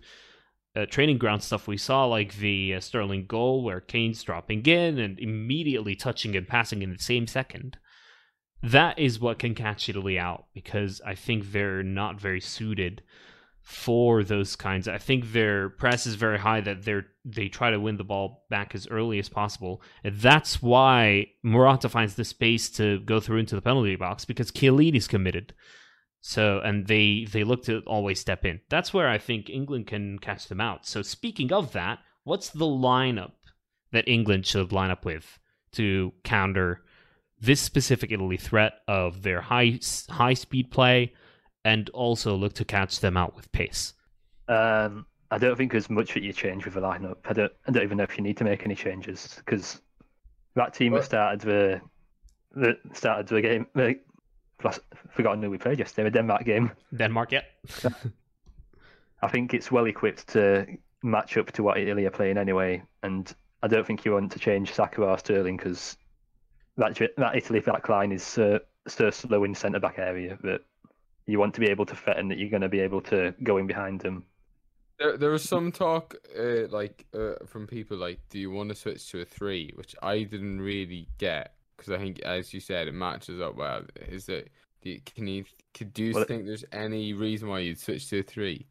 uh, 0.76 0.86
training 0.88 1.20
ground 1.20 1.44
stuff 1.44 1.68
we 1.68 1.78
saw, 1.78 2.06
like 2.06 2.38
the 2.38 2.74
uh, 2.74 2.80
Sterling 2.80 3.26
goal 3.28 3.64
where 3.64 3.80
Kane's 3.80 4.24
dropping 4.24 4.66
in 4.66 4.98
and 4.98 5.20
immediately 5.20 5.96
touching 5.96 6.36
and 6.36 6.48
passing 6.48 6.82
in 6.82 6.92
the 6.92 6.98
same 6.98 7.28
second. 7.28 7.78
That 8.64 8.98
is 8.98 9.20
what 9.20 9.40
can 9.40 9.54
catch 9.56 9.90
Italy 9.90 10.18
out 10.18 10.46
because 10.54 11.02
I 11.06 11.16
think 11.16 11.52
they're 11.52 11.84
not 11.84 12.20
very 12.20 12.40
suited 12.40 13.04
for 13.64 14.24
those 14.24 14.58
kinds. 14.58 14.90
I 14.90 14.98
think 14.98 15.32
their 15.32 15.70
press 15.70 16.06
is 16.06 16.16
very 16.16 16.38
high 16.38 16.60
that 16.62 16.84
they're 16.84 17.08
they 17.26 17.48
try 17.48 17.72
to 17.72 17.80
win 17.80 17.96
the 17.96 18.04
ball 18.04 18.46
back 18.50 18.76
as 18.76 18.88
early 18.88 19.18
as 19.20 19.30
possible. 19.30 19.82
And 20.04 20.18
that's 20.18 20.62
why 20.62 21.28
Morata 21.42 21.88
finds 21.88 22.16
the 22.16 22.26
space 22.26 22.70
to 22.72 23.00
go 23.00 23.22
through 23.22 23.38
into 23.38 23.56
the 23.56 23.62
penalty 23.62 23.96
box 23.96 24.26
because 24.26 24.52
Chiellini 24.52 24.98
is 24.98 25.08
committed. 25.08 25.54
So 26.20 26.60
and 26.60 26.88
they 26.88 27.26
they 27.32 27.46
look 27.46 27.64
to 27.64 27.80
always 27.88 28.20
step 28.20 28.44
in. 28.44 28.60
That's 28.70 28.94
where 28.94 29.08
I 29.08 29.18
think 29.18 29.50
England 29.50 29.88
can 29.88 30.20
catch 30.20 30.50
them 30.50 30.60
out. 30.60 30.86
So 30.86 31.02
speaking 31.02 31.54
of 31.54 31.72
that, 31.72 32.00
what's 32.26 32.50
the 32.50 32.66
lineup 32.66 33.32
that 33.94 34.10
England 34.10 34.46
should 34.46 34.74
line 34.74 34.92
up 34.92 35.06
with 35.06 35.40
to 35.74 36.12
counter 36.26 36.82
this 37.40 37.62
specific 37.62 38.12
Italy 38.12 38.38
threat 38.38 38.74
of 38.90 39.22
their 39.22 39.40
high 39.40 39.80
high 40.10 40.34
speed 40.34 40.70
play 40.70 41.14
and 41.66 41.90
also 41.92 42.36
look 42.36 42.54
to 42.54 42.66
catch 42.66 43.00
them 43.00 43.18
out 43.18 43.36
with 43.36 43.52
pace? 43.52 43.94
Um, 44.48 45.06
I 45.32 45.38
don't 45.38 45.58
think 45.58 45.72
there's 45.72 45.90
much 45.90 46.14
that 46.14 46.24
you 46.24 46.34
change 46.34 46.66
with 46.66 46.74
the 46.76 46.82
lineup. 46.82 47.18
I 47.26 47.34
don't, 47.34 47.52
I 47.68 47.72
don't 47.72 47.84
even 47.84 47.98
know 47.98 48.04
if 48.04 48.18
you 48.18 48.24
need 48.24 48.38
to 48.38 48.44
make 48.44 48.66
any 48.66 48.76
changes 48.76 49.36
because 49.38 49.82
that 50.56 50.74
team 50.74 50.94
that 50.94 51.06
started 51.06 51.42
the, 51.42 51.82
the 52.52 52.78
started 52.94 53.28
the 53.28 53.42
game. 53.42 53.68
The, 53.74 54.00
forgotten 55.10 55.42
who 55.42 55.50
we 55.50 55.58
played 55.58 55.80
yesterday, 55.80 56.10
the 56.10 56.20
Denmark 56.20 56.46
game. 56.46 56.72
Denmark, 56.96 57.32
yeah. 57.32 57.42
I 59.22 59.28
think 59.28 59.54
it's 59.54 59.72
well 59.72 59.86
equipped 59.86 60.28
to 60.30 60.66
match 61.02 61.38
up 61.38 61.52
to 61.54 61.64
what 61.64 61.78
Italy 61.78 62.06
are 62.06 62.12
playing 62.12 62.38
anyway, 62.38 62.84
and 63.04 63.34
I 63.62 63.68
don't 63.68 63.86
think 63.86 64.06
you 64.06 64.14
want 64.14 64.32
to 64.32 64.40
change 64.40 64.74
Saka 64.74 65.02
or 65.02 65.18
Sterling 65.18 65.58
because 65.58 65.98
that 66.78 67.00
that 67.18 67.36
Italy 67.36 67.60
back 67.60 67.90
line 67.90 68.12
is 68.12 68.24
so, 68.24 68.60
so 68.88 69.10
slow 69.10 69.44
in 69.44 69.56
centre 69.56 69.80
back 69.80 70.00
area 70.00 70.38
that 70.44 70.62
you 71.26 71.40
want 71.40 71.54
to 71.56 71.60
be 71.60 71.70
able 71.70 71.86
to 71.86 71.96
fit 71.96 72.18
in 72.18 72.28
that 72.30 72.38
you're 72.38 72.50
going 72.50 72.62
to 72.62 72.70
be 72.70 72.80
able 72.80 73.02
to 73.02 73.34
go 73.44 73.58
in 73.58 73.68
behind 73.68 74.02
them. 74.02 74.26
There, 75.00 75.18
there 75.18 75.32
was 75.32 75.44
some 75.44 75.72
talk, 75.72 76.16
uh, 76.38 76.68
like 76.70 77.06
uh, 77.14 77.46
from 77.46 77.66
people, 77.66 77.98
like, 77.98 78.20
do 78.30 78.40
you 78.40 78.52
want 78.52 78.70
to 78.70 78.76
switch 78.76 79.10
to 79.12 79.22
a 79.22 79.26
three? 79.26 79.72
Which 79.76 79.96
I 80.02 80.24
didn't 80.24 80.62
really 80.62 81.08
get 81.18 81.56
because 81.78 81.94
I 81.94 81.98
think, 81.98 82.20
as 82.22 82.54
you 82.54 82.60
said, 82.60 82.88
it 82.88 82.94
matches 82.94 83.42
up 83.42 83.56
well. 83.56 83.84
Is 84.08 84.26
that 84.28 84.50
do 84.82 84.90
you, 84.92 85.02
can 85.06 85.28
you 85.28 85.46
could 85.74 85.94
do 85.94 86.04
you 86.04 86.14
well, 86.14 86.26
think 86.26 86.46
there's 86.46 86.66
any 86.72 87.14
reason 87.14 87.50
why 87.50 87.60
you'd 87.60 87.80
switch 87.80 88.10
to 88.10 88.20
a 88.20 88.24
three? 88.24 88.66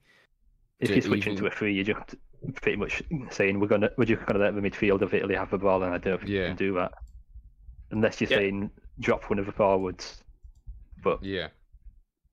If 0.80 0.90
you 0.90 1.02
switch 1.02 1.22
even... 1.22 1.32
into 1.32 1.46
a 1.46 1.50
three, 1.50 1.74
you're 1.74 1.84
just 1.84 2.14
pretty 2.56 2.76
much 2.76 3.02
saying 3.30 3.60
we're 3.60 3.68
gonna 3.68 3.90
we're 3.96 4.04
just 4.04 4.24
gonna 4.26 4.38
let 4.38 4.54
the 4.54 4.60
midfield 4.60 5.02
of 5.02 5.14
Italy 5.14 5.34
have 5.34 5.50
the 5.50 5.58
ball, 5.58 5.82
and 5.82 5.94
I 5.94 5.98
don't 5.98 6.18
think 6.18 6.30
yeah. 6.30 6.40
you 6.40 6.46
can 6.48 6.56
do 6.56 6.74
that 6.74 6.92
unless 7.90 8.20
you're 8.20 8.30
yeah. 8.30 8.38
saying 8.38 8.70
drop 9.00 9.28
one 9.30 9.38
of 9.38 9.46
the 9.46 9.52
forwards. 9.52 10.22
But 11.02 11.22
yeah, 11.22 11.48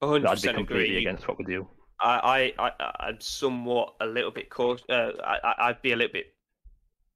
100% 0.02 0.24
that'd 0.24 0.42
be 0.42 0.54
completely 0.54 0.84
agree. 0.86 0.98
against 0.98 1.28
what 1.28 1.38
we 1.38 1.46
do. 1.46 1.68
I, 2.02 2.54
I, 2.58 2.72
I, 2.80 3.10
am 3.10 3.20
somewhat 3.20 3.96
a 4.00 4.06
little 4.06 4.32
bit 4.32 4.50
cautious. 4.50 4.86
Uh, 4.90 5.12
I, 5.24 5.54
I'd 5.60 5.82
be 5.82 5.92
a 5.92 5.96
little 5.96 6.14
bit 6.14 6.28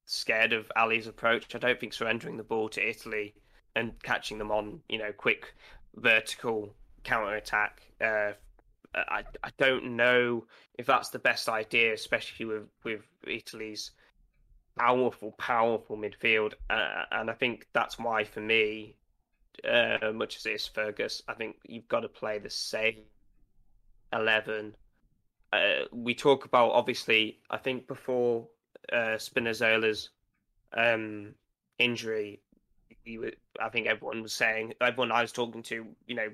scared 0.05 0.51
of 0.51 0.69
Ali's 0.75 1.07
approach. 1.07 1.55
I 1.55 1.59
don't 1.59 1.79
think 1.79 1.93
surrendering 1.93 2.35
the 2.35 2.43
ball 2.43 2.67
to 2.69 2.85
Italy 2.85 3.33
and 3.75 3.93
catching 4.03 4.37
them 4.37 4.51
on, 4.51 4.81
you 4.89 4.97
know, 4.97 5.13
quick 5.13 5.53
vertical 5.95 6.75
counter 7.03 7.35
attack. 7.35 7.81
Uh, 8.01 8.31
I, 8.95 9.23
I 9.43 9.49
don't 9.57 9.95
know 9.95 10.45
if 10.77 10.85
that's 10.85 11.09
the 11.09 11.19
best 11.19 11.49
idea, 11.49 11.93
especially 11.93 12.45
with 12.45 12.67
with 12.83 13.01
Italy's 13.25 13.91
powerful, 14.77 15.31
powerful 15.37 15.97
midfield, 15.97 16.53
uh, 16.69 17.03
and 17.11 17.29
I 17.29 17.33
think 17.33 17.67
that's 17.73 17.97
why 17.97 18.23
for 18.23 18.41
me, 18.41 18.95
uh, 19.67 20.11
much 20.13 20.37
as 20.37 20.45
it 20.45 20.53
is 20.53 20.67
Fergus, 20.67 21.21
I 21.27 21.33
think 21.33 21.57
you've 21.63 21.87
got 21.87 22.01
to 22.01 22.09
play 22.09 22.39
the 22.39 22.49
same 22.49 23.03
eleven. 24.11 24.75
Uh, 25.51 25.85
we 25.91 26.15
talk 26.15 26.45
about 26.45 26.71
obviously. 26.71 27.39
I 27.49 27.57
think 27.57 27.87
before 27.87 28.47
uh, 28.91 29.17
Spinazzola's 29.17 30.09
um, 30.75 31.35
injury, 31.77 32.41
were, 33.05 33.33
I 33.61 33.69
think 33.69 33.87
everyone 33.87 34.23
was 34.23 34.33
saying, 34.33 34.73
everyone 34.81 35.11
I 35.11 35.21
was 35.21 35.31
talking 35.31 35.63
to, 35.63 35.85
you 36.07 36.15
know, 36.15 36.31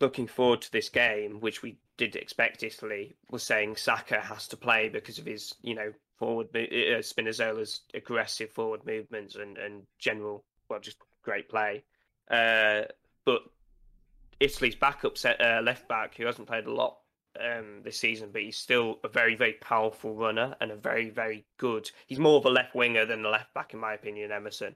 looking 0.00 0.26
forward 0.26 0.62
to 0.62 0.72
this 0.72 0.88
game, 0.88 1.40
which 1.40 1.62
we 1.62 1.78
did 1.96 2.16
expect 2.16 2.62
Italy, 2.62 3.16
was 3.30 3.42
saying 3.42 3.76
Saka 3.76 4.20
has 4.20 4.48
to 4.48 4.56
play 4.56 4.88
because 4.88 5.18
of 5.18 5.26
his, 5.26 5.54
you 5.62 5.74
know, 5.74 5.92
forward 6.18 6.48
uh, 6.54 7.00
Spinazzola's 7.00 7.80
aggressive 7.94 8.50
forward 8.50 8.84
movements 8.84 9.36
and 9.36 9.56
and 9.56 9.82
general 9.98 10.44
well 10.68 10.80
just 10.80 10.98
great 11.22 11.48
play. 11.48 11.82
Uh, 12.30 12.82
but 13.24 13.42
Italy's 14.38 14.74
backup 14.74 15.18
set 15.18 15.40
uh, 15.40 15.60
left 15.62 15.88
back 15.88 16.16
who 16.16 16.24
hasn't 16.24 16.48
played 16.48 16.66
a 16.66 16.72
lot 16.72 16.98
um, 17.38 17.82
this 17.84 17.98
season, 17.98 18.30
but 18.32 18.42
he's 18.42 18.56
still 18.56 18.98
a 19.04 19.08
very 19.08 19.34
very 19.34 19.54
powerful 19.54 20.14
runner 20.14 20.54
and 20.60 20.70
a 20.70 20.76
very 20.76 21.10
very 21.10 21.44
good. 21.58 21.90
He's 22.06 22.18
more 22.18 22.38
of 22.38 22.44
a 22.44 22.50
left 22.50 22.74
winger 22.74 23.04
than 23.04 23.24
a 23.24 23.28
left 23.28 23.52
back 23.54 23.74
in 23.74 23.80
my 23.80 23.94
opinion. 23.94 24.32
Emerson. 24.32 24.74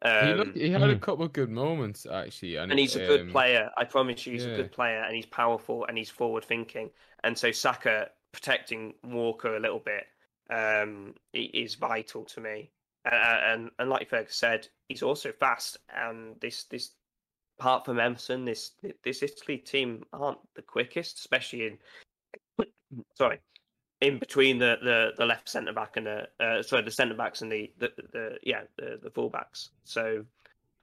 Um, 0.00 0.26
he, 0.26 0.34
looked, 0.34 0.56
he, 0.56 0.70
had 0.70 0.82
a 0.82 0.96
couple 0.96 1.24
of 1.24 1.32
good 1.32 1.50
moments 1.50 2.06
actually, 2.06 2.54
and, 2.54 2.70
and 2.70 2.78
he's 2.78 2.94
a 2.94 3.04
good 3.04 3.22
um, 3.22 3.30
player. 3.30 3.68
I 3.76 3.84
promise 3.84 4.26
you, 4.26 4.34
he's 4.34 4.44
yeah. 4.44 4.52
a 4.52 4.56
good 4.56 4.70
player, 4.70 5.02
and 5.02 5.16
he's 5.16 5.26
powerful 5.26 5.86
and 5.86 5.98
he's 5.98 6.10
forward 6.10 6.44
thinking. 6.44 6.90
And 7.24 7.36
so 7.36 7.50
Saka 7.50 8.10
protecting 8.30 8.94
Walker 9.02 9.56
a 9.56 9.60
little 9.60 9.80
bit 9.80 10.06
um, 10.50 11.14
is 11.32 11.74
vital 11.74 12.24
to 12.26 12.40
me. 12.40 12.70
And 13.04 13.70
and 13.78 13.90
like 13.90 14.08
Fergus 14.08 14.36
said, 14.36 14.68
he's 14.88 15.02
also 15.02 15.32
fast. 15.32 15.78
And 15.94 16.34
this 16.40 16.64
this 16.64 16.90
apart 17.58 17.84
from 17.84 18.00
Emerson, 18.00 18.44
this 18.44 18.72
this 19.02 19.22
Italy 19.22 19.58
team 19.58 20.04
aren't 20.12 20.38
the 20.54 20.62
quickest, 20.62 21.18
especially 21.18 21.66
in 21.66 22.66
sorry 23.14 23.40
in 24.00 24.18
between 24.18 24.58
the, 24.58 24.76
the, 24.82 25.10
the 25.16 25.26
left 25.26 25.48
centre 25.48 25.72
back 25.72 25.96
and 25.96 26.06
the 26.06 26.28
uh, 26.40 26.62
sorry 26.62 26.82
the 26.82 26.90
centre 26.90 27.14
backs 27.14 27.42
and 27.42 27.50
the, 27.50 27.72
the, 27.78 27.90
the 28.12 28.38
yeah 28.42 28.62
the 28.76 28.98
the 29.02 29.10
fullbacks. 29.10 29.70
So 29.84 30.24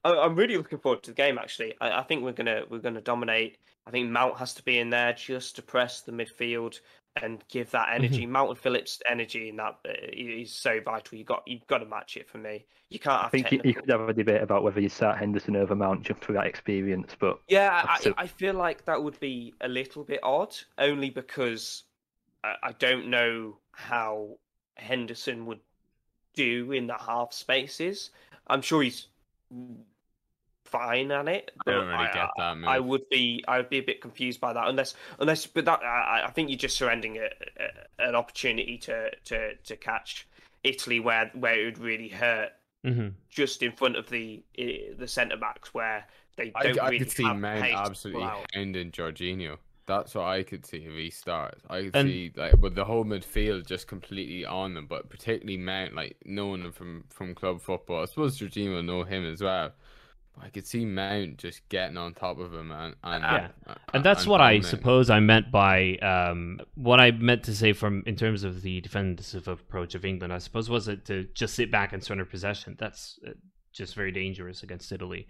I, 0.05 0.25
am 0.25 0.35
really 0.35 0.55
looking 0.55 0.79
forward 0.79 1.03
to 1.03 1.11
the 1.11 1.15
game. 1.15 1.37
Actually, 1.37 1.73
I, 1.81 1.99
I, 1.99 2.03
think 2.03 2.23
we're 2.23 2.31
gonna 2.31 2.63
we're 2.69 2.79
gonna 2.79 3.01
dominate. 3.01 3.57
I 3.87 3.91
think 3.91 4.09
Mount 4.09 4.37
has 4.37 4.53
to 4.55 4.63
be 4.63 4.79
in 4.79 4.89
there 4.89 5.13
just 5.13 5.55
to 5.57 5.61
press 5.61 6.01
the 6.01 6.11
midfield 6.11 6.79
and 7.21 7.43
give 7.49 7.71
that 7.71 7.89
energy. 7.93 8.23
Mm-hmm. 8.23 8.31
Mountain 8.31 8.55
Phillips' 8.57 9.01
energy 9.09 9.49
in 9.49 9.55
that 9.57 9.77
uh, 9.87 9.93
is 10.11 10.53
so 10.53 10.79
vital. 10.79 11.17
You 11.17 11.23
got 11.23 11.43
you've 11.47 11.65
got 11.67 11.79
to 11.79 11.85
match 11.85 12.17
it 12.17 12.29
for 12.29 12.37
me. 12.37 12.65
You 12.89 12.99
can't. 12.99 13.25
I 13.25 13.29
think 13.29 13.45
technical... 13.45 13.67
you 13.67 13.73
could 13.73 13.89
have 13.89 14.07
a 14.07 14.13
debate 14.13 14.41
about 14.41 14.63
whether 14.63 14.79
you 14.79 14.89
start 14.89 15.17
Henderson 15.17 15.55
over 15.55 15.75
Mount 15.75 16.03
just 16.03 16.23
for 16.23 16.33
that 16.33 16.45
experience, 16.45 17.15
but 17.19 17.39
yeah, 17.47 17.83
I, 17.87 18.13
I, 18.17 18.27
feel 18.27 18.53
like 18.53 18.85
that 18.85 19.01
would 19.01 19.19
be 19.19 19.53
a 19.61 19.67
little 19.67 20.03
bit 20.03 20.19
odd, 20.21 20.55
only 20.77 21.09
because 21.09 21.83
I, 22.43 22.55
I 22.61 22.71
don't 22.73 23.07
know 23.07 23.57
how 23.71 24.37
Henderson 24.75 25.47
would 25.47 25.61
do 26.35 26.71
in 26.73 26.85
the 26.85 26.95
half 26.95 27.33
spaces. 27.33 28.11
I'm 28.47 28.61
sure 28.61 28.83
he's 28.83 29.07
fine 30.77 31.11
at 31.11 31.27
it. 31.27 31.51
I 31.65 31.71
don't 31.71 31.87
really 31.87 31.99
I, 31.99 32.13
get 32.13 32.29
that. 32.37 32.57
Move. 32.57 32.67
I 32.67 32.79
would 32.79 33.09
be, 33.09 33.43
I 33.47 33.57
would 33.57 33.69
be 33.69 33.79
a 33.79 33.83
bit 33.83 34.01
confused 34.01 34.39
by 34.41 34.53
that, 34.53 34.67
unless, 34.67 34.95
unless, 35.19 35.45
but 35.45 35.65
that 35.65 35.81
I, 35.83 36.23
I 36.25 36.31
think 36.31 36.49
you're 36.49 36.57
just 36.57 36.77
surrendering 36.77 37.17
a, 37.17 37.29
a, 37.63 38.07
an 38.07 38.15
opportunity 38.15 38.77
to 38.79 39.11
to 39.25 39.55
to 39.55 39.75
catch 39.75 40.27
Italy 40.63 40.99
where 40.99 41.31
where 41.33 41.59
it 41.59 41.65
would 41.65 41.77
really 41.79 42.09
hurt, 42.09 42.49
mm-hmm. 42.85 43.09
just 43.29 43.63
in 43.63 43.71
front 43.71 43.95
of 43.95 44.09
the 44.09 44.43
the 44.55 45.07
centre 45.07 45.37
backs 45.37 45.73
where 45.73 46.05
they 46.37 46.51
don't 46.61 46.79
I, 46.79 46.85
really 46.85 46.97
I 46.97 46.99
could 46.99 47.11
see 47.11 47.23
have 47.23 47.37
Mount 47.37 47.63
absolutely 47.63 48.29
hounding 48.53 48.91
Jorginho. 48.91 49.57
That's 49.87 50.15
what 50.15 50.25
I 50.25 50.41
could 50.41 50.65
see 50.65 50.77
if 50.77 50.93
he 50.93 51.11
starts. 51.11 51.61
I 51.69 51.83
could 51.83 51.95
And- 51.95 52.09
see 52.09 52.31
like 52.35 52.57
with 52.57 52.73
the 52.73 52.85
whole 52.85 53.05
midfield 53.05 53.67
just 53.67 53.87
completely 53.87 54.43
on 54.43 54.73
them, 54.73 54.87
but 54.87 55.09
particularly 55.09 55.57
Mount, 55.57 55.93
like 55.93 56.17
knowing 56.25 56.63
him 56.63 56.71
from 56.71 57.05
from 57.09 57.35
club 57.35 57.61
football. 57.61 58.01
I 58.01 58.05
suppose 58.05 58.39
Jorginho 58.39 58.75
will 58.75 58.83
know 58.83 59.03
him 59.03 59.25
as 59.31 59.41
well. 59.41 59.73
But 60.35 60.45
I 60.45 60.49
could 60.49 60.67
see 60.67 60.85
Mount 60.85 61.37
just 61.37 61.67
getting 61.69 61.97
on 61.97 62.13
top 62.13 62.39
of 62.39 62.53
him 62.53 62.71
and 62.71 62.95
and, 63.03 63.23
Yeah. 63.23 63.47
uh, 63.67 63.75
and 63.93 64.03
that's 64.03 64.27
what 64.27 64.41
I 64.41 64.59
suppose 64.59 65.09
I 65.09 65.19
meant 65.19 65.51
by 65.51 65.95
um, 65.97 66.59
what 66.75 66.99
I 66.99 67.11
meant 67.11 67.43
to 67.43 67.55
say 67.55 67.73
from 67.73 68.03
in 68.05 68.15
terms 68.15 68.43
of 68.43 68.61
the 68.61 68.81
defensive 68.81 69.47
approach 69.47 69.95
of 69.95 70.03
England. 70.05 70.33
I 70.33 70.39
suppose 70.39 70.69
was 70.69 70.87
it 70.87 71.05
to 71.05 71.23
just 71.33 71.55
sit 71.55 71.71
back 71.71 71.93
and 71.93 72.03
surrender 72.03 72.25
possession. 72.25 72.75
That's 72.77 73.19
uh, 73.27 73.31
just 73.71 73.95
very 73.95 74.11
dangerous 74.11 74.63
against 74.63 74.91
Italy. 74.91 75.27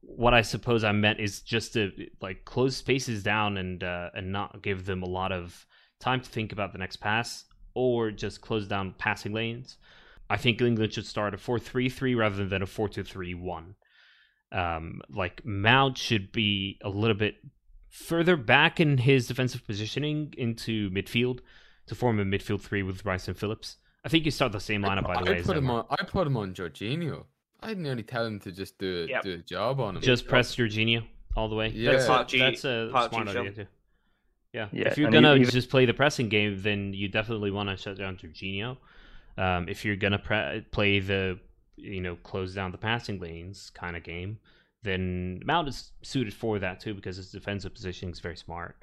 What 0.00 0.34
I 0.34 0.42
suppose 0.42 0.84
I 0.84 0.92
meant 0.92 1.20
is 1.20 1.40
just 1.40 1.72
to 1.74 1.90
like 2.20 2.44
close 2.44 2.76
spaces 2.76 3.22
down 3.22 3.56
and 3.56 3.82
uh, 3.82 4.10
and 4.14 4.32
not 4.32 4.62
give 4.62 4.84
them 4.84 5.02
a 5.02 5.08
lot 5.08 5.32
of 5.32 5.66
time 6.00 6.20
to 6.20 6.28
think 6.28 6.52
about 6.52 6.72
the 6.72 6.78
next 6.78 6.96
pass 6.96 7.44
or 7.74 8.10
just 8.10 8.40
close 8.40 8.66
down 8.66 8.94
passing 8.98 9.32
lanes. 9.32 9.78
I 10.28 10.36
think 10.36 10.60
England 10.60 10.92
should 10.92 11.06
start 11.06 11.34
a 11.34 11.36
4-3-3 11.36 12.16
rather 12.16 12.46
than 12.46 12.62
a 12.62 12.66
4-2-3-1 12.66 13.74
um, 14.52 15.00
like 15.10 15.44
Mount 15.44 15.96
should 15.98 16.32
be 16.32 16.78
a 16.82 16.88
little 16.88 17.16
bit 17.16 17.36
further 17.88 18.36
back 18.36 18.80
in 18.80 18.98
his 18.98 19.26
defensive 19.26 19.66
positioning 19.66 20.32
into 20.38 20.90
midfield 20.90 21.40
to 21.86 21.94
form 21.94 22.18
a 22.20 22.24
midfield 22.24 22.60
three 22.60 22.82
with 22.82 23.04
Rice 23.04 23.26
and 23.28 23.36
Phillips. 23.36 23.76
I 24.04 24.08
think 24.08 24.24
you 24.24 24.30
start 24.30 24.52
the 24.52 24.60
same 24.60 24.82
lineup 24.82 25.04
by 25.06 25.22
the 25.22 25.28
I 25.30 25.32
way. 25.34 25.42
put 25.42 25.56
him 25.56 25.70
on. 25.70 25.84
I 25.90 26.02
put 26.04 26.26
him 26.26 26.36
on 26.36 26.54
Jorginho. 26.54 27.24
I'd 27.60 27.78
nearly 27.78 28.02
tell 28.02 28.24
him 28.24 28.40
to 28.40 28.52
just 28.52 28.78
do 28.78 29.06
Yep. 29.08 29.22
do 29.22 29.32
a 29.34 29.38
job 29.38 29.80
on 29.80 29.96
him. 29.96 30.02
Just 30.02 30.26
press 30.26 30.54
Jorginho 30.56 31.04
all 31.36 31.48
the 31.48 31.54
way. 31.56 31.68
Yeah. 31.68 31.92
That's, 31.92 32.04
a, 32.04 32.08
Part 32.08 32.28
G- 32.28 32.38
that's 32.38 32.64
a 32.64 32.88
part 32.92 33.10
smart 33.10 33.26
G 33.26 33.30
idea 33.32 33.44
jump. 33.44 33.56
too. 33.56 33.66
Yeah. 34.52 34.68
Yeah, 34.72 34.88
if 34.88 34.98
you're 34.98 35.10
gonna 35.10 35.38
just 35.44 35.68
play 35.70 35.84
the 35.86 35.92
pressing 35.94 36.28
game, 36.28 36.60
then 36.62 36.92
you 36.94 37.08
definitely 37.08 37.50
want 37.50 37.68
to 37.68 37.76
shut 37.76 37.98
down 37.98 38.16
Jorginho. 38.16 38.78
Um, 39.36 39.68
if 39.68 39.84
you're 39.84 39.96
gonna 39.96 40.18
pre- 40.18 40.62
play 40.72 41.00
the 41.00 41.38
you 41.82 42.00
know 42.00 42.16
close 42.16 42.54
down 42.54 42.72
the 42.72 42.78
passing 42.78 43.18
lanes 43.20 43.70
kind 43.70 43.96
of 43.96 44.02
game, 44.02 44.38
then 44.82 45.40
Mount 45.44 45.68
is 45.68 45.92
suited 46.02 46.34
for 46.34 46.58
that 46.58 46.80
too 46.80 46.94
because 46.94 47.16
his 47.16 47.30
defensive 47.30 47.74
positioning 47.74 48.12
is 48.12 48.20
very 48.20 48.36
smart, 48.36 48.76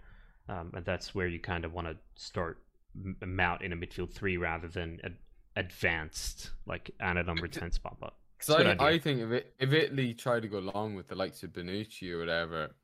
um, 0.49 0.71
and 0.75 0.85
that's 0.85 1.15
where 1.15 1.27
you 1.27 1.39
kind 1.39 1.65
of 1.65 1.73
want 1.73 1.87
to 1.87 1.95
start 2.15 2.59
Mount 3.25 3.61
in 3.61 3.73
a 3.73 3.75
midfield 3.75 4.11
three 4.13 4.37
rather 4.37 4.67
than 4.67 4.99
ad- 5.03 5.17
advanced 5.55 6.51
like 6.65 6.91
at 6.99 7.17
a 7.17 7.23
number 7.23 7.47
ten 7.47 7.71
spot. 7.71 7.97
But 7.99 8.13
Because 8.37 8.49
It's 8.49 8.49
a 8.49 8.53
I, 8.53 8.57
good 8.57 8.67
idea. 8.67 8.87
I 8.87 8.99
think 8.99 9.21
if 9.21 9.31
it, 9.31 9.53
if 9.59 9.73
Italy 9.73 10.13
try 10.13 10.39
to 10.39 10.47
go 10.47 10.59
long 10.59 10.95
with 10.95 11.07
the 11.07 11.15
likes 11.15 11.43
of 11.43 11.51
Bonucci 11.53 12.11
or 12.11 12.19
whatever, 12.19 12.75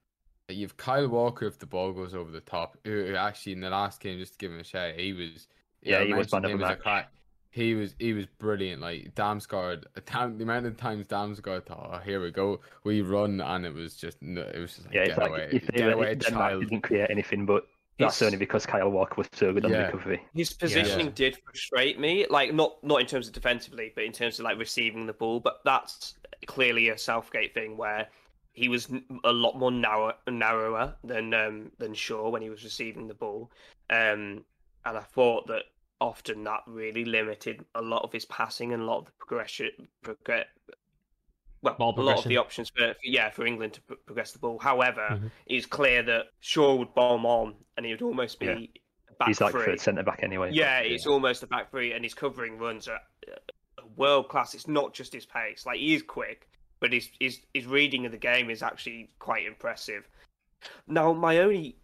you've 0.50 0.78
Kyle 0.78 1.08
Walker 1.08 1.46
if 1.48 1.60
the 1.60 1.66
ball 1.66 1.94
goes 1.94 2.14
over 2.14 2.32
the 2.32 2.42
top. 2.42 2.78
Who 2.84 3.06
who 3.06 3.16
actually 3.16 3.54
in 3.54 3.62
the 3.62 3.70
last 3.70 4.00
game, 4.00 4.20
just 4.20 4.34
to 4.34 4.38
give 4.40 4.52
him 4.52 4.60
a 4.60 4.64
shout, 4.64 4.96
he 5.00 5.14
was 5.14 5.48
Yeah, 5.82 6.00
I 6.00 6.06
he 6.06 6.14
was 6.14 6.32
mentioned 6.32 6.44
man 6.44 6.46
of 6.46 6.52
him 6.52 6.60
the 6.60 6.66
as 6.66 6.72
a 6.72 6.76
crack. 6.76 7.12
He 7.54 7.76
was 7.76 7.94
he 8.00 8.14
was 8.14 8.26
brilliant. 8.40 8.82
Like 8.82 9.14
Damsgaard, 9.14 9.84
Dam, 10.12 10.38
the 10.40 10.44
amount 10.44 10.66
of 10.66 10.76
times 10.76 11.06
Damsgaard 11.08 11.68
thought, 11.68 11.92
"Oh, 11.94 11.98
here 12.00 12.20
we 12.20 12.32
go, 12.32 12.60
we 12.84 13.02
run," 13.02 13.40
and 13.42 13.64
it 13.66 13.74
was 13.74 13.96
just 13.96 14.18
it 14.24 14.60
was 14.60 14.74
just 14.76 14.86
like, 14.88 14.96
Yeah, 14.96 15.06
get 15.08 15.18
like 15.20 15.30
away, 15.30 15.62
get 15.74 15.86
were, 15.86 15.92
away, 15.92 16.12
if 16.14 16.20
Denmark 16.20 16.52
child. 16.52 16.62
didn't 16.64 16.82
create 16.82 17.12
anything, 17.12 17.46
but 17.46 17.68
that's 18.00 18.20
It's- 18.20 18.26
only 18.28 18.38
because 18.40 18.66
Kyle 18.66 18.90
Walker 18.90 19.14
was 19.18 19.28
so 19.34 19.54
good 19.54 19.66
on 19.66 19.72
Yeah. 19.72 19.78
the 19.78 19.86
recovery. 19.86 20.22
His 20.34 20.52
positioning 20.52 21.06
Yeah. 21.08 21.12
did 21.14 21.38
frustrate 21.46 22.00
me, 22.00 22.26
like 22.28 22.54
not 22.56 22.84
not 22.84 23.02
in 23.02 23.06
terms 23.06 23.28
of 23.28 23.34
defensively, 23.34 23.92
but 23.94 24.04
in 24.04 24.12
terms 24.12 24.40
of 24.40 24.46
like 24.46 24.58
receiving 24.58 25.06
the 25.06 25.14
ball. 25.14 25.40
But 25.40 25.62
that's 25.64 26.16
clearly 26.48 26.90
a 26.90 26.98
Southgate 26.98 27.54
thing 27.54 27.78
where 27.78 28.08
he 28.54 28.68
was 28.68 28.90
n- 28.90 29.06
a 29.24 29.32
lot 29.32 29.58
more 29.60 29.72
narrow, 29.72 30.14
narrower 30.28 30.96
than 31.04 31.36
um, 31.36 31.72
than 31.78 31.94
Shaw 31.94 32.30
when 32.30 32.42
he 32.42 32.50
was 32.50 32.64
receiving 32.64 33.08
the 33.08 33.14
ball, 33.14 33.52
um, 33.92 34.44
and 34.86 34.98
I 34.98 35.02
thought 35.02 35.46
that 35.48 35.66
often 36.04 36.44
that 36.44 36.62
really 36.68 37.06
limited 37.06 37.66
a 37.76 37.82
lot 37.82 38.04
of 38.04 38.12
his 38.12 38.26
passing 38.26 38.74
and 38.74 38.84
a 38.84 38.86
lot 38.86 39.00
of 39.00 39.06
the 39.06 39.12
progression. 39.20 39.70
Progress, 40.02 40.46
well, 41.62 41.76
Ball 41.76 42.00
a 42.00 42.02
lot 42.02 42.18
of 42.20 42.26
the 42.26 42.38
options 42.38 42.70
for 42.76 42.94
yeah 43.04 43.30
for 43.30 43.46
England 43.46 43.74
to 43.74 43.82
pro- 43.82 43.96
progress 43.98 44.32
the 44.34 44.40
ball. 44.40 44.60
However, 44.60 45.08
Mhm. 45.12 45.32
it's 45.46 45.66
clear 45.66 46.04
that 46.04 46.26
Shaw 46.42 46.76
would 46.76 46.94
bomb 46.94 47.26
on, 47.26 47.56
and 47.78 47.86
he 47.86 47.92
would 47.94 48.02
almost 48.02 48.40
be 48.40 48.46
Yeah. 48.46 49.14
back 49.18 49.28
He's 49.30 49.40
like 49.42 49.52
three. 49.54 49.66
third 49.66 49.80
centre 49.80 50.04
back 50.04 50.22
anyway. 50.24 50.48
but, 50.50 50.56
Yeah, 50.56 50.80
it's 50.80 51.08
almost 51.08 51.42
a 51.44 51.48
back 51.48 51.72
three, 51.72 51.94
and 51.94 52.04
his 52.04 52.14
covering 52.14 52.58
runs 52.58 52.88
are 52.88 53.00
world 53.96 54.28
class. 54.30 54.54
It's 54.54 54.68
not 54.68 54.94
just 54.94 55.14
his 55.14 55.26
pace; 55.26 55.66
like 55.66 55.80
he 55.80 55.94
is 55.94 56.04
quick, 56.04 56.50
but 56.80 56.92
his 56.92 57.10
his 57.20 57.46
his 57.54 57.66
reading 57.66 58.06
of 58.06 58.12
the 58.12 58.18
game 58.18 58.50
is 58.50 58.62
actually 58.62 59.12
quite 59.20 59.46
impressive. 59.46 60.08
Now, 60.88 61.14
my 61.14 61.38
only 61.40 61.78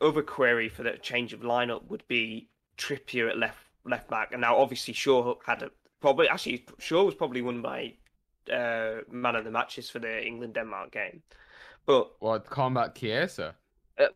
other 0.00 0.22
query 0.22 0.68
for 0.68 0.82
the 0.82 0.98
change 0.98 1.32
of 1.32 1.40
lineup 1.40 1.84
would 1.86 2.06
be 2.08 2.50
Trippier 2.78 3.28
at 3.30 3.38
left 3.38 3.58
left 3.84 4.08
back, 4.08 4.32
and 4.32 4.40
now 4.40 4.56
obviously 4.56 4.94
Shaw 4.94 5.34
had 5.46 5.62
a 5.62 5.70
probably 6.00 6.28
actually 6.28 6.64
Shaw 6.78 7.04
was 7.04 7.14
probably 7.14 7.40
of 7.40 7.56
my 7.56 7.94
uh, 8.52 9.00
man 9.10 9.36
of 9.36 9.44
the 9.44 9.50
matches 9.50 9.90
for 9.90 9.98
the 10.00 10.24
England 10.26 10.54
Denmark 10.54 10.92
game, 10.92 11.22
but 11.86 12.10
What 12.20 12.46
combat 12.50 12.94
Chiesa? 12.94 13.54
uh, 13.98 14.08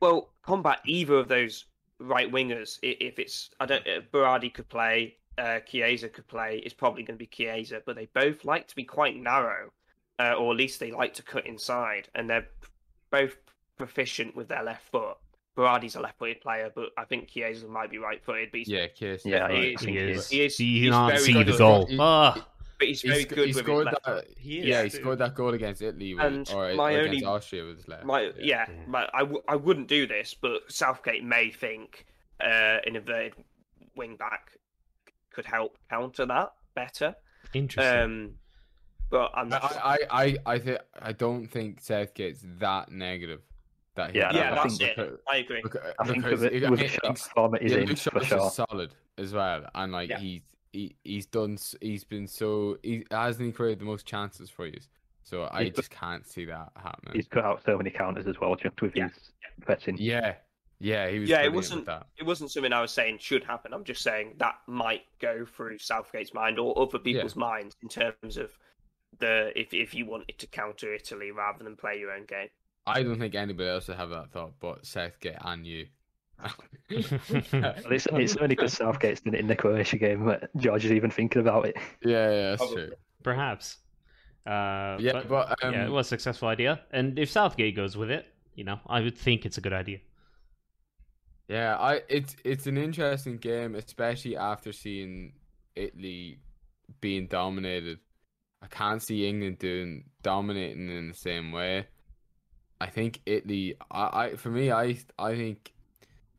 well, 0.00 0.32
combat 0.42 0.80
either 0.86 1.14
of 1.18 1.28
those 1.28 1.66
right 1.98 2.30
wingers. 2.30 2.78
If 2.82 3.18
it's, 3.18 3.50
I 3.60 3.66
don't, 3.66 3.86
uh, 3.86 4.00
Berardi 4.12 4.52
could 4.52 4.68
play, 4.68 5.16
uh, 5.38 5.60
Chiesa 5.60 6.08
could 6.08 6.28
play. 6.28 6.58
It's 6.64 6.74
probably 6.74 7.02
going 7.02 7.16
to 7.18 7.24
be 7.24 7.26
Chiesa, 7.26 7.82
but 7.86 7.96
they 7.96 8.06
both 8.14 8.44
like 8.44 8.68
to 8.68 8.76
be 8.76 8.84
quite 8.84 9.16
narrow, 9.16 9.70
uh, 10.18 10.34
or 10.34 10.52
at 10.52 10.58
least 10.58 10.80
they 10.80 10.90
like 10.92 11.14
to 11.14 11.22
cut 11.22 11.46
inside, 11.46 12.08
and 12.14 12.28
they're 12.28 12.48
both 13.10 13.36
proficient 13.78 14.36
with 14.36 14.48
their 14.48 14.62
left 14.62 14.88
foot. 14.90 15.16
Berardi's 15.54 15.96
a 15.96 16.00
left-footed 16.00 16.40
player, 16.40 16.70
but 16.74 16.90
I 16.96 17.04
think 17.04 17.28
Chiesa 17.28 17.66
might 17.68 17.90
be 17.90 17.98
right-footed. 17.98 18.50
But 18.50 18.58
he's, 18.58 18.68
Yeah, 18.68 18.86
Chiesa. 18.86 19.28
Yeah, 19.28 19.38
right. 19.40 19.50
he 19.54 19.60
he 19.60 19.72
is- 19.74 19.80
think 19.80 19.90
he 19.90 19.98
is. 19.98 20.18
is. 20.24 20.28
He 20.30 20.40
is- 20.44 20.56
Do 20.56 20.64
you 20.64 20.80
he's 20.84 20.90
not 20.90 21.06
very 21.08 21.18
see 21.20 21.32
good 21.34 21.46
the 21.46 21.58
goal? 21.58 21.86
he- 21.86 21.98
Ah, 22.00 22.48
but 22.78 22.88
he's 22.88 23.02
very 23.02 23.22
sc- 23.22 23.28
good 23.28 23.36
he 23.38 23.40
with 23.42 23.48
his 23.48 23.56
scored 23.58 23.84
left 23.86 24.04
that. 24.04 24.26
foot. 24.26 24.34
he 24.38 24.58
is 24.60 24.64
Yeah, 24.66 24.82
he 24.82 24.88
scored 24.88 25.18
that 25.18 25.34
goal 25.34 25.52
against 25.54 25.82
Italy 25.82 26.14
with, 26.14 26.24
And 26.24 26.50
or, 26.54 26.74
my 26.74 26.94
or 26.94 27.00
against 27.02 27.24
only- 27.24 27.24
Austria 27.24 27.64
with 27.64 27.76
his 27.76 27.88
left. 27.88 28.04
My 28.04 28.22
yeah, 28.22 28.32
Yeah. 28.38 28.66
my, 28.86 29.08
I, 29.12 29.20
w- 29.20 29.42
I 29.46 29.56
wouldn't 29.56 29.88
do 29.88 30.06
this, 30.06 30.34
but 30.34 30.70
Southgate 30.72 31.22
may 31.24 31.50
think 31.50 32.06
uh, 32.40 32.78
an 32.86 32.96
inverted 32.96 33.34
wing 33.94 34.16
back 34.16 34.52
could 35.30 35.44
help 35.44 35.76
counter 35.90 36.24
that 36.26 36.52
better. 36.74 37.14
Interesting. 37.52 38.02
Um, 38.02 38.34
but 39.10 39.30
I'm 39.34 39.48
not. 39.50 39.70
sure. 39.70 39.80
I, 39.84 39.98
I, 40.10 40.24
I, 40.24 40.36
I, 40.46 40.58
th- 40.58 40.80
I 41.00 41.12
don't 41.12 41.46
think 41.46 41.80
Southgate's 41.82 42.42
that 42.58 42.90
negative. 42.90 43.42
That 43.94 44.12
he 44.12 44.18
Yeah, 44.18 44.32
yeah, 44.34 44.52
I 44.52 44.54
that's 44.54 44.78
think- 44.78 44.96
it. 44.98 45.20
I 45.30 45.36
agree. 45.36 45.60
Because, 45.62 45.92
I 45.98 46.04
think 46.04 46.24
because 46.24 46.40
with, 46.40 46.52
it- 46.52 46.62
it, 46.62 46.70
with 46.70 46.80
it- 46.80 46.84
the 46.84 47.14
shot 47.14 47.54
it's- 47.54 47.70
yeah, 47.70 47.76
in 47.78 47.88
Luke 47.88 47.98
for 47.98 48.24
sure. 48.24 48.46
is 48.46 48.52
solid 48.54 48.94
as 49.18 49.32
well, 49.34 49.66
and 49.74 49.92
like 49.92 50.08
Yeah. 50.10 50.18
he's 50.18 50.42
he, 50.72 50.96
he's 51.04 51.26
done 51.26 51.58
he's 51.82 52.02
been 52.02 52.26
so 52.26 52.78
he 52.82 53.04
hasn't 53.10 53.44
he 53.46 53.52
created 53.52 53.80
the 53.80 53.84
most 53.84 54.06
chances 54.06 54.48
for 54.48 54.66
you. 54.66 54.78
So 55.22 55.46
I 55.52 55.64
He's- 55.64 55.76
just 55.76 55.90
can't 55.90 56.26
see 56.26 56.46
that 56.46 56.72
happening. 56.76 57.14
He's 57.14 57.28
cut 57.28 57.44
out 57.44 57.62
so 57.64 57.76
many 57.76 57.90
counters 57.90 58.26
as 58.26 58.40
well, 58.40 58.54
just 58.56 58.80
with 58.80 58.96
Yeah. 58.96 59.08
his 59.08 59.30
pressing. 59.60 59.98
Yeah, 59.98 60.36
yeah, 60.80 61.08
he 61.10 61.18
was. 61.18 61.28
Yeah, 61.28 61.42
it 61.42 61.52
wasn't- 61.52 61.84
that. 61.86 62.06
It 62.16 62.24
wasn't 62.24 62.50
something 62.50 62.72
I 62.72 62.80
was 62.80 62.90
saying 62.90 63.18
should 63.18 63.44
happen. 63.44 63.74
I'm 63.74 63.84
just 63.84 64.02
saying 64.02 64.36
that 64.38 64.56
might 64.66 65.04
go 65.20 65.44
through 65.44 65.76
Southgate's 65.78 66.32
mind 66.32 66.58
or 66.58 66.76
other 66.80 66.98
people's 66.98 67.36
minds 67.36 67.76
in 67.82 67.88
terms 67.90 68.38
of 68.38 68.56
the 69.18 69.52
if 69.54 69.74
if 69.74 69.94
you 69.94 70.06
wanted 70.06 70.38
to 70.38 70.46
counter 70.46 70.94
Italy 70.94 71.30
rather 71.32 71.62
than 71.62 71.76
play 71.76 71.98
your 72.00 72.10
own 72.12 72.24
game. 72.24 72.48
I 72.86 73.02
don't 73.02 73.18
think 73.18 73.34
anybody 73.34 73.68
else 73.68 73.88
would 73.88 73.96
have 73.96 74.10
that 74.10 74.30
thought, 74.32 74.54
but 74.60 74.84
Southgate 74.86 75.36
and 75.40 75.66
you. 75.66 75.86
Well, 76.90 77.74
it's, 77.90 78.06
it's 78.10 78.36
only 78.36 78.48
because 78.48 78.72
Southgate's 78.72 79.20
done 79.20 79.34
it 79.34 79.40
in 79.40 79.46
the 79.46 79.56
Croatia 79.56 79.96
game 79.96 80.26
that 80.26 80.50
George 80.56 80.84
is 80.84 80.92
even 80.92 81.10
thinking 81.10 81.40
about 81.40 81.66
it. 81.66 81.76
yeah, 82.04 82.30
yeah, 82.30 82.50
that's 82.50 82.62
Probably. 82.62 82.86
true. 82.86 82.94
Perhaps. 83.22 83.78
Uh, 84.44 84.96
Yeah, 84.98 85.12
but, 85.12 85.28
but, 85.28 85.64
um, 85.64 85.72
yeah, 85.72 85.86
it 85.86 85.90
was 85.90 86.06
a 86.06 86.08
successful 86.08 86.48
idea, 86.48 86.80
and 86.90 87.18
if 87.18 87.30
Southgate 87.30 87.76
goes 87.76 87.96
with 87.96 88.10
it, 88.10 88.26
you 88.54 88.64
know, 88.64 88.80
I 88.86 89.00
would 89.00 89.16
think 89.16 89.46
it's 89.46 89.58
a 89.58 89.60
good 89.60 89.72
idea. 89.72 89.98
Yeah, 91.48 91.76
I 91.76 92.00
it's 92.08 92.34
it's 92.44 92.66
an 92.66 92.78
interesting 92.78 93.36
game, 93.36 93.74
especially 93.74 94.36
after 94.36 94.72
seeing 94.72 95.34
Italy 95.76 96.38
being 97.00 97.26
dominated. 97.26 97.98
I 98.62 98.68
can't 98.68 99.02
see 99.02 99.28
England 99.28 99.58
doing 99.58 100.04
dominating 100.22 100.88
in 100.88 101.08
the 101.08 101.14
same 101.14 101.52
way. 101.52 101.86
I 102.82 102.88
think 102.90 103.20
Italy. 103.26 103.76
I, 103.90 104.24
I 104.24 104.36
for 104.36 104.50
me, 104.50 104.70
I 104.72 104.98
I 105.18 105.36
think 105.36 105.72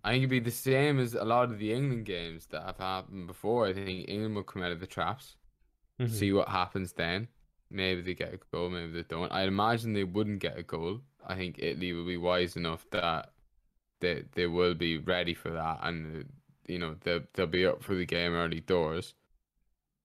I 0.03 0.11
think 0.11 0.21
it'd 0.23 0.29
be 0.31 0.39
the 0.39 0.51
same 0.51 0.99
as 0.99 1.13
a 1.15 1.25
lot 1.25 1.51
of 1.51 1.59
the 1.59 1.73
England 1.73 2.05
games 2.05 2.47
that 2.47 2.63
have 2.63 2.77
happened 2.79 3.27
before. 3.27 3.67
I 3.67 3.73
think 3.73 4.09
England 4.09 4.35
will 4.35 4.43
come 4.43 4.63
out 4.63 4.71
of 4.71 4.79
the 4.81 4.87
traps, 4.87 5.37
Mhm. 5.99 6.09
see 6.09 6.33
what 6.33 6.49
happens 6.49 6.93
then. 6.93 7.29
Maybe 7.71 8.01
they 8.01 8.15
get 8.15 8.33
a 8.33 8.37
goal, 8.51 8.69
maybe 8.69 8.93
they 8.93 9.03
don't. 9.03 9.31
I'd 9.31 9.47
imagine 9.49 9.93
they 9.93 10.03
wouldn't 10.05 10.39
get 10.39 10.57
a 10.57 10.63
goal. 10.63 11.01
I 11.25 11.35
think 11.35 11.57
Italy 11.59 11.93
will 11.93 12.05
be 12.05 12.17
wise 12.17 12.55
enough 12.57 12.87
that 12.91 13.33
they 14.01 14.23
they 14.33 14.47
will 14.47 14.75
be 14.75 14.97
ready 14.99 15.33
for 15.35 15.51
that, 15.51 15.79
and 15.83 16.31
you 16.67 16.79
know 16.79 16.95
they'll 17.01 17.25
they'll 17.33 17.47
be 17.47 17.65
up 17.65 17.83
for 17.83 17.95
the 17.95 18.05
game 18.05 18.33
early 18.33 18.61
doors. 18.61 19.15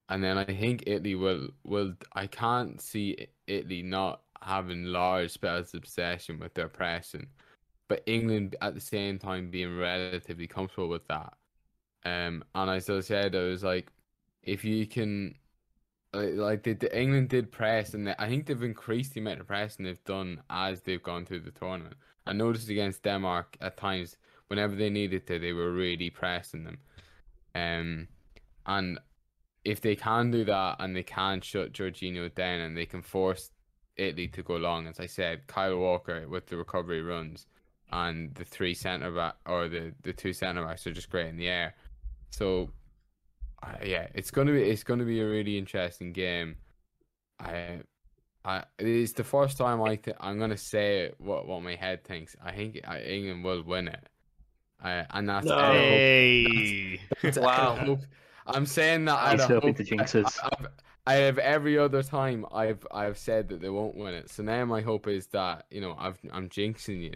And 0.09 0.24
then 0.24 0.39
I 0.39 0.45
think 0.45 0.84
Italy 0.86 1.14
will 1.14 1.51
will. 1.64 1.95
I 2.12 2.26
can't 2.26 2.80
see 2.80 3.28
Italy 3.47 3.82
not 3.82 4.22
having 4.43 4.84
large 4.84 5.30
spells 5.30 5.74
of 5.74 5.82
possession 5.82 6.39
with 6.39 6.55
their 6.55 6.68
pressing, 6.68 7.26
but 7.89 8.03
England 8.07 8.57
at 8.61 8.74
the 8.74 8.80
same 8.80 9.18
time 9.18 9.51
being 9.51 9.76
relatively 9.76 10.47
comfortable 10.47 10.89
with 10.89 11.07
that. 11.09 11.34
Um, 12.05 12.45
and 12.55 12.70
as 12.70 12.89
I 12.89 13.01
said, 13.01 13.34
I 13.34 13.43
was 13.45 13.64
like, 13.64 13.91
if 14.43 14.64
you 14.64 14.86
can, 14.86 15.34
like, 16.12 16.62
the, 16.62 16.74
the 16.74 16.99
England 16.99 17.28
did 17.28 17.51
press, 17.51 17.95
and 17.95 18.07
they, 18.07 18.14
I 18.18 18.28
think 18.28 18.47
they've 18.47 18.62
increased 18.62 19.14
the 19.14 19.20
amount 19.20 19.41
of 19.41 19.47
pressing 19.47 19.84
they've 19.84 20.05
done 20.05 20.41
as 20.49 20.80
they've 20.82 21.03
gone 21.03 21.26
through 21.26 21.41
the 21.41 21.51
tournament. 21.51 21.97
I 22.26 22.32
noticed 22.32 22.68
against 22.68 23.03
Denmark 23.03 23.57
at 23.61 23.76
times, 23.76 24.16
whenever 24.49 24.74
they 24.74 24.91
needed 24.91 25.26
to, 25.26 25.39
they 25.39 25.53
were 25.53 25.72
really 25.72 26.11
pressing 26.11 26.64
them. 26.64 26.78
Um, 27.55 28.09
and 28.66 28.99
if 29.64 29.80
they 29.80 29.97
can 29.97 30.30
do 30.30 30.45
that 30.45 30.76
and 30.78 30.95
they 30.95 31.03
can 31.03 31.41
shut 31.41 31.72
Jorginho 31.72 32.34
down 32.34 32.61
and 32.61 32.76
they 32.76 32.86
can 32.86 33.03
force 33.03 33.51
Italy 33.99 34.29
to 34.29 34.43
go 34.43 34.57
long, 34.57 34.87
as 34.87 35.01
I 35.01 35.07
said, 35.07 35.47
Kyle 35.47 35.77
Walker 35.79 36.27
with 36.29 36.47
the 36.47 36.57
recovery 36.57 37.03
runs 37.03 37.47
and 37.91 38.35
the 38.35 38.45
three 38.45 38.75
centre 38.75 39.11
back 39.11 39.35
or 39.47 39.69
the, 39.69 39.93
the 40.03 40.13
two 40.13 40.33
centre 40.33 40.65
backs 40.65 40.87
are 40.87 40.93
just 40.93 41.11
great 41.11 41.27
in 41.27 41.37
the 41.37 41.49
air. 41.49 41.75
So 42.31 42.71
uh, 43.63 43.75
yeah, 43.85 44.07
it's 44.15 44.31
gonna 44.31 44.53
be 44.53 44.63
it's 44.63 44.85
gonna 44.85 45.05
be 45.05 45.21
a 45.21 45.27
really 45.27 45.59
interesting 45.59 46.13
game. 46.13 46.57
I 47.41 47.81
I 48.45 48.65
it's 48.79 49.13
the 49.15 49.25
first 49.25 49.59
time 49.59 49.83
I 49.83 49.97
th- 49.97 50.17
I'm 50.21 50.39
gonna 50.39 50.57
say 50.57 51.13
what 51.19 51.47
what 51.49 51.63
my 51.63 51.75
head 51.75 52.05
thinks. 52.05 52.37
I 52.45 52.53
think 52.53 52.81
I, 52.87 53.01
England 53.01 53.43
will 53.45 53.63
win 53.65 53.89
it. 53.89 54.09
Uh, 54.83 55.03
and 55.11 55.29
that's 55.29 55.47
No. 55.47 55.55
out 55.55 55.75
of 55.75 55.81
hope- 55.81 55.89
Hey. 55.91 57.01
that's 57.23 57.39
out 57.39 57.45
Wow. 57.89 57.99
Of 58.49 58.55
hope. 58.55 58.57
I'm 58.57 58.67
saying 58.67 59.05
that 59.07 59.19
out 59.19 59.33
He's 59.33 59.41
of 59.41 59.51
hoping 59.51 59.71
hope. 59.71 59.77
to 59.77 59.85
jinx 59.85 60.15
us. 60.15 60.39
I, 60.43 60.49
I've, 60.53 60.67
I 61.07 61.15
have 61.15 61.39
every 61.39 61.79
other 61.79 62.03
time 62.03 62.45
I've 62.53 62.87
I've 62.91 63.17
said 63.19 63.49
that 63.49 63.61
they 63.61 63.71
won't 63.71 63.97
win 63.97 64.15
it. 64.15 64.31
So 64.31 64.43
now 64.43 64.65
my 64.67 64.83
hope 64.83 65.09
is 65.09 65.29
that 65.29 65.67
you 65.71 65.81
know 65.81 65.97
I've 65.99 66.19
I'm 66.33 66.49
jinxing 66.49 67.03
you. 67.03 67.15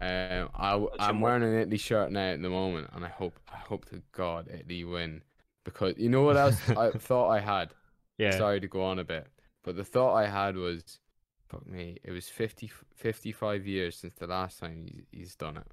Um, 0.00 0.48
I 0.54 0.84
I'm 0.98 1.20
wearing 1.20 1.42
an 1.44 1.54
Italy 1.54 1.78
shirt 1.78 2.10
now 2.10 2.30
at 2.30 2.42
the 2.42 2.50
moment, 2.50 2.90
and 2.92 3.04
I 3.04 3.08
hope 3.08 3.38
I 3.52 3.56
hope 3.56 3.84
to 3.90 4.02
God 4.12 4.48
Italy 4.52 4.84
win 4.84 5.22
because 5.64 5.94
you 5.96 6.08
know 6.08 6.22
what 6.22 6.36
else 6.36 6.58
I 6.70 6.90
thought 6.98 7.30
I 7.30 7.40
had. 7.40 7.74
Yeah. 8.16 8.36
Sorry 8.36 8.60
to 8.60 8.66
go 8.68 8.82
on 8.82 8.98
a 8.98 9.04
bit, 9.04 9.28
but 9.62 9.76
the 9.76 9.84
thought 9.84 10.16
I 10.16 10.26
had 10.26 10.56
was, 10.56 10.98
fuck 11.48 11.64
me, 11.68 11.98
it 12.02 12.10
was 12.10 12.28
50, 12.28 12.68
55 12.96 13.64
years 13.64 13.96
since 13.96 14.14
the 14.14 14.26
last 14.26 14.58
time 14.58 14.88
he's, 14.88 15.04
he's 15.12 15.36
done 15.36 15.56
it, 15.56 15.68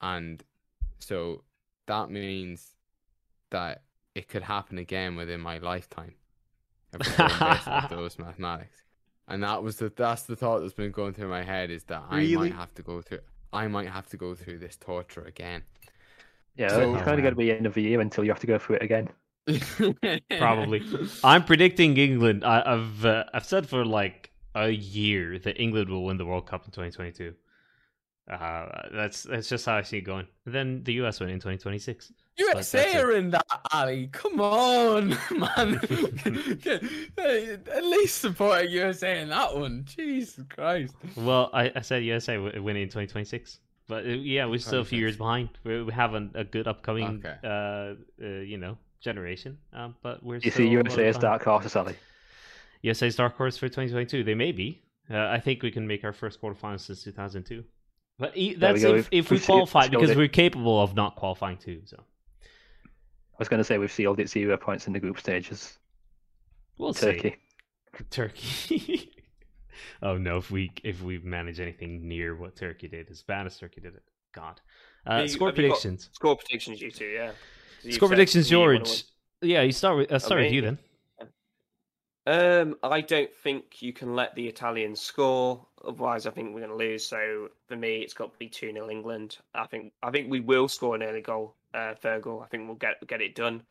and 0.00 0.44
so 1.00 1.42
that 1.86 2.10
means 2.10 2.75
that 3.50 3.82
it 4.14 4.28
could 4.28 4.42
happen 4.42 4.78
again 4.78 5.16
within 5.16 5.40
my 5.40 5.58
lifetime. 5.58 6.14
If 6.92 7.06
we're 7.06 7.16
going 7.28 7.38
based 7.52 7.68
off 7.68 7.90
those 7.90 8.18
mathematics, 8.18 8.82
and 9.28 9.42
that 9.42 9.62
was 9.62 9.76
the 9.76 9.92
that's 9.94 10.22
the 10.22 10.36
thought 10.36 10.60
that's 10.60 10.72
been 10.72 10.92
going 10.92 11.14
through 11.14 11.28
my 11.28 11.42
head 11.42 11.70
is 11.70 11.84
that 11.84 12.04
I 12.08 12.24
might 12.34 12.54
have 12.54 12.72
to 12.74 12.82
go 12.82 13.02
through 13.02 13.20
I 13.52 13.66
might 13.68 13.88
have 13.88 14.06
to 14.08 14.16
go 14.16 14.34
through 14.34 14.58
this 14.58 14.76
torture 14.76 15.22
again. 15.22 15.62
Yeah, 16.56 16.68
So- 16.68 16.94
it's 16.94 17.04
kind 17.04 17.18
of 17.18 17.22
going 17.22 17.34
to 17.34 17.38
be 17.38 17.50
end 17.50 17.66
of 17.66 17.74
the 17.74 17.82
year 17.82 18.00
until 18.00 18.24
you 18.24 18.30
have 18.30 18.40
to 18.40 18.46
go 18.46 18.58
through 18.58 18.76
it 18.76 18.82
again. 18.82 19.08
Probably. 20.38 20.82
I'm 21.22 21.44
predicting 21.44 21.96
England. 21.96 22.44
I, 22.44 22.62
I've 22.66 23.04
uh, 23.04 23.24
I've 23.32 23.44
said 23.44 23.68
for 23.68 23.84
like 23.84 24.30
a 24.54 24.70
year 24.70 25.38
that 25.40 25.60
England 25.60 25.88
will 25.90 26.04
win 26.04 26.16
the 26.16 26.26
World 26.26 26.46
Cup 26.46 26.64
in 26.64 26.70
2022. 26.72 27.34
Uh, 28.28 28.88
that's 28.92 29.22
that's 29.22 29.48
just 29.48 29.66
how 29.66 29.76
I 29.76 29.82
see 29.82 29.98
it 29.98 30.02
going. 30.02 30.26
And 30.46 30.54
then 30.54 30.82
the 30.82 30.94
US 30.94 31.20
win 31.20 31.28
in 31.28 31.36
2026. 31.36 32.12
But 32.38 32.54
that's 32.56 32.74
USA 32.74 32.98
it. 32.98 33.04
are 33.04 33.12
in 33.12 33.30
that, 33.30 33.46
Ali. 33.72 34.08
Come 34.12 34.40
on, 34.40 35.08
man. 35.30 35.80
At 37.16 37.84
least 37.84 38.18
support 38.20 38.68
USA 38.68 39.20
in 39.22 39.28
that 39.30 39.56
one. 39.56 39.84
Jesus 39.86 40.44
Christ. 40.48 40.94
Well, 41.16 41.50
I, 41.52 41.72
I 41.74 41.80
said 41.80 42.04
USA 42.04 42.34
w- 42.36 42.62
win 42.62 42.76
in 42.76 42.88
2026. 42.88 43.60
But 43.88 44.04
uh, 44.04 44.08
yeah, 44.08 44.46
we're 44.46 44.58
still 44.58 44.80
a 44.80 44.84
few 44.84 44.98
years 44.98 45.16
behind. 45.16 45.48
We, 45.64 45.82
we 45.84 45.92
have 45.92 46.14
an, 46.14 46.30
a 46.34 46.44
good 46.44 46.66
upcoming, 46.66 47.22
Okay. 47.24 47.36
uh, 47.44 47.94
uh, 48.24 48.26
you 48.40 48.58
know, 48.58 48.76
generation. 49.00 49.58
Um, 49.72 49.94
but 50.02 50.22
we're 50.24 50.36
You 50.36 50.50
still 50.50 50.52
see 50.64 50.66
a 50.66 50.70
USA 50.72 51.06
as 51.06 51.16
behind. 51.16 51.40
dark 51.42 51.44
horse, 51.44 51.72
Sally. 51.72 51.94
USA's 52.82 53.16
dark 53.16 53.36
horse 53.36 53.56
for 53.56 53.68
2022. 53.68 54.24
They 54.24 54.34
may 54.34 54.52
be. 54.52 54.82
Uh, 55.10 55.18
I 55.28 55.38
think 55.38 55.62
we 55.62 55.70
can 55.70 55.86
make 55.86 56.02
our 56.04 56.12
first 56.12 56.40
quarterfinals 56.40 56.80
since 56.80 57.04
2002. 57.04 57.62
But 58.18 58.36
e- 58.36 58.50
we 58.50 58.54
that's 58.56 58.82
if, 58.82 59.08
if 59.12 59.30
we 59.30 59.36
We've 59.36 59.44
qualify 59.46 59.88
because 59.88 60.16
we're 60.16 60.26
capable 60.28 60.82
of 60.82 60.94
not 60.96 61.14
qualifying 61.16 61.58
too. 61.58 61.82
So 61.84 62.02
I 63.36 63.38
was 63.38 63.48
going 63.48 63.58
to 63.58 63.64
say 63.64 63.76
we've 63.76 63.92
sealed 63.92 64.18
it 64.18 64.30
zero 64.30 64.56
points 64.56 64.86
in 64.86 64.94
the 64.94 65.00
group 65.00 65.20
stages. 65.20 65.78
we'll 66.78 66.94
Turkey. 66.94 67.36
see. 67.98 68.04
Turkey. 68.10 69.12
oh 70.02 70.16
no! 70.16 70.38
If 70.38 70.50
we 70.50 70.72
if 70.82 71.02
we 71.02 71.18
manage 71.18 71.60
anything 71.60 72.08
near 72.08 72.34
what 72.34 72.56
Turkey 72.56 72.88
did, 72.88 73.10
as 73.10 73.22
bad 73.22 73.46
as 73.46 73.58
Turkey 73.58 73.82
did 73.82 73.94
it, 73.94 74.02
God. 74.34 74.60
Uh, 75.06 75.18
you- 75.22 75.28
score 75.28 75.48
have 75.48 75.58
you 75.58 75.64
got 75.64 75.68
predictions. 75.68 76.08
Score 76.12 76.36
predictions, 76.36 76.80
you 76.80 76.90
two, 76.90 77.04
yeah. 77.04 77.30
So 77.82 77.88
you 77.88 77.92
Score 77.92 78.08
predictions, 78.08 78.48
who 78.48 78.56
you 78.56 78.78
George. 78.78 79.04
Yeah, 79.42 79.62
you 79.62 79.72
start 79.72 79.98
with. 79.98 80.10
Uh, 80.12 80.18
start 80.18 80.40
with 80.40 80.52
you 80.52 80.62
then. 80.62 80.78
Um, 82.26 82.76
I 82.82 83.02
don't 83.02 83.32
think 83.44 83.80
you 83.82 83.92
can 83.92 84.16
let 84.16 84.34
the 84.34 84.48
Italians 84.48 85.00
score. 85.00 85.64
Otherwise, 85.84 86.26
I 86.26 86.30
think 86.30 86.52
we're 86.52 86.60
going 86.60 86.70
to 86.70 86.76
lose. 86.76 87.06
So 87.06 87.48
for 87.68 87.76
me, 87.76 87.98
it's 87.98 88.14
got 88.14 88.32
to 88.32 88.38
be 88.38 88.48
two 88.48 88.72
0 88.72 88.90
England. 88.90 89.38
I 89.54 89.66
think 89.66 89.92
I 90.02 90.10
think 90.10 90.30
we 90.30 90.40
will 90.40 90.66
score 90.66 90.96
an 90.96 91.04
early 91.04 91.20
goal, 91.20 91.54
uh, 91.76 91.94
third 91.94 92.22
goal. 92.22 92.40
I 92.42 92.46
think 92.48 92.66
we'll 92.66 92.76
get 92.76 93.06
get 93.06 93.20
it 93.20 93.34
done. 93.34 93.62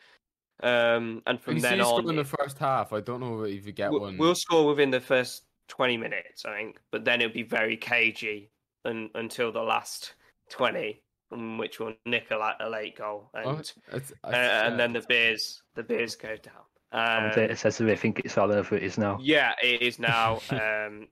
Um, 0.63 1.21
and 1.27 1.41
from 1.41 1.55
You 1.55 1.59
see 1.61 1.67
then 1.69 1.79
score 1.83 1.99
on, 1.99 2.09
in 2.09 2.15
the 2.15 2.23
first 2.23 2.57
half. 2.57 2.93
I 2.93 3.01
don't 3.01 3.19
know 3.19 3.43
if 3.43 3.65
you 3.65 3.73
get 3.73 3.91
we'll, 3.91 4.01
one. 4.01 4.17
we'll 4.17 4.35
score 4.35 4.65
within 4.67 4.89
the 4.91 5.01
first 5.01 5.43
twenty 5.67 5.97
minutes, 5.97 6.45
I 6.45 6.55
think. 6.55 6.79
But 6.91 7.03
then 7.03 7.21
it'll 7.21 7.33
be 7.33 7.43
very 7.43 7.75
cagey 7.75 8.51
un, 8.85 9.09
until 9.15 9.51
the 9.51 9.61
last 9.61 10.13
twenty, 10.49 11.01
which 11.31 11.79
will 11.79 11.93
nick 12.05 12.31
a, 12.31 12.55
a 12.61 12.69
late 12.69 12.97
goal, 12.97 13.29
and 13.33 13.45
Oh, 13.45 13.59
it's- 13.59 14.13
uh, 14.23 14.27
and 14.29 14.79
then 14.79 14.93
the 14.93 15.01
beers 15.01 15.61
the 15.75 15.83
beers 15.83 16.15
go 16.15 16.35
down. 16.37 16.63
Um, 16.91 17.29
Commentator 17.31 17.55
says 17.57 17.77
that 17.79 17.83
they 17.85 17.95
think 17.97 18.21
it's 18.23 18.37
all 18.37 18.51
over. 18.53 18.75
It 18.77 18.83
is 18.83 18.97
now. 18.97 19.17
yeah, 19.21 19.51
it 19.61 19.81
is 19.81 19.99
now. 19.99 20.39
Um, 20.51 21.07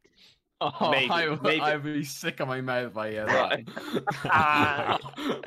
Oh, 0.80 0.92
maybe- 0.92 1.10
I, 1.10 1.28
would- 1.30 1.42
maybe- 1.44 1.62
I'd 1.62 1.84
be 1.84 2.04
sick 2.04 2.40
of 2.40 2.48
my 2.48 2.62
mouth 2.62 2.94
by 2.94 3.12
hear 3.12 3.26
Right. 3.26 3.68
that. 4.24 5.00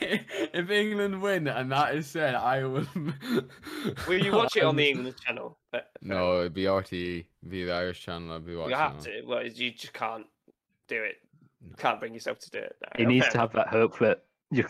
if 0.00 0.70
England 0.70 1.20
win 1.22 1.46
and 1.48 1.70
that 1.72 1.94
is 1.94 2.06
said, 2.06 2.34
I 2.34 2.64
will. 2.64 2.86
will 4.08 4.24
you 4.24 4.32
watch 4.32 4.56
it 4.56 4.64
on 4.64 4.76
the 4.76 4.88
England 4.88 5.16
channel? 5.24 5.58
No, 6.02 6.40
it'd 6.40 6.54
be 6.54 6.64
RTE, 6.64 7.24
be 7.48 7.64
the 7.64 7.72
Irish 7.72 8.00
channel. 8.02 8.34
I'd 8.34 8.46
be 8.46 8.54
watching. 8.56 8.70
you 8.70 8.76
have 8.76 8.92
on. 8.94 9.00
to. 9.02 9.22
Well, 9.26 9.46
you 9.46 9.70
just 9.72 9.92
can't 9.92 10.26
do 10.88 11.02
it. 11.02 11.16
No. 11.66 11.74
Can't 11.76 11.98
bring 12.00 12.14
yourself 12.14 12.38
to 12.40 12.50
do 12.50 12.58
it. 12.58 12.76
No, 12.82 12.88
He 12.96 13.04
needs 13.06 13.28
to 13.30 13.38
have 13.38 13.52
that 13.52 13.68
hope 13.68 13.98
that 13.98 14.24
you, 14.50 14.66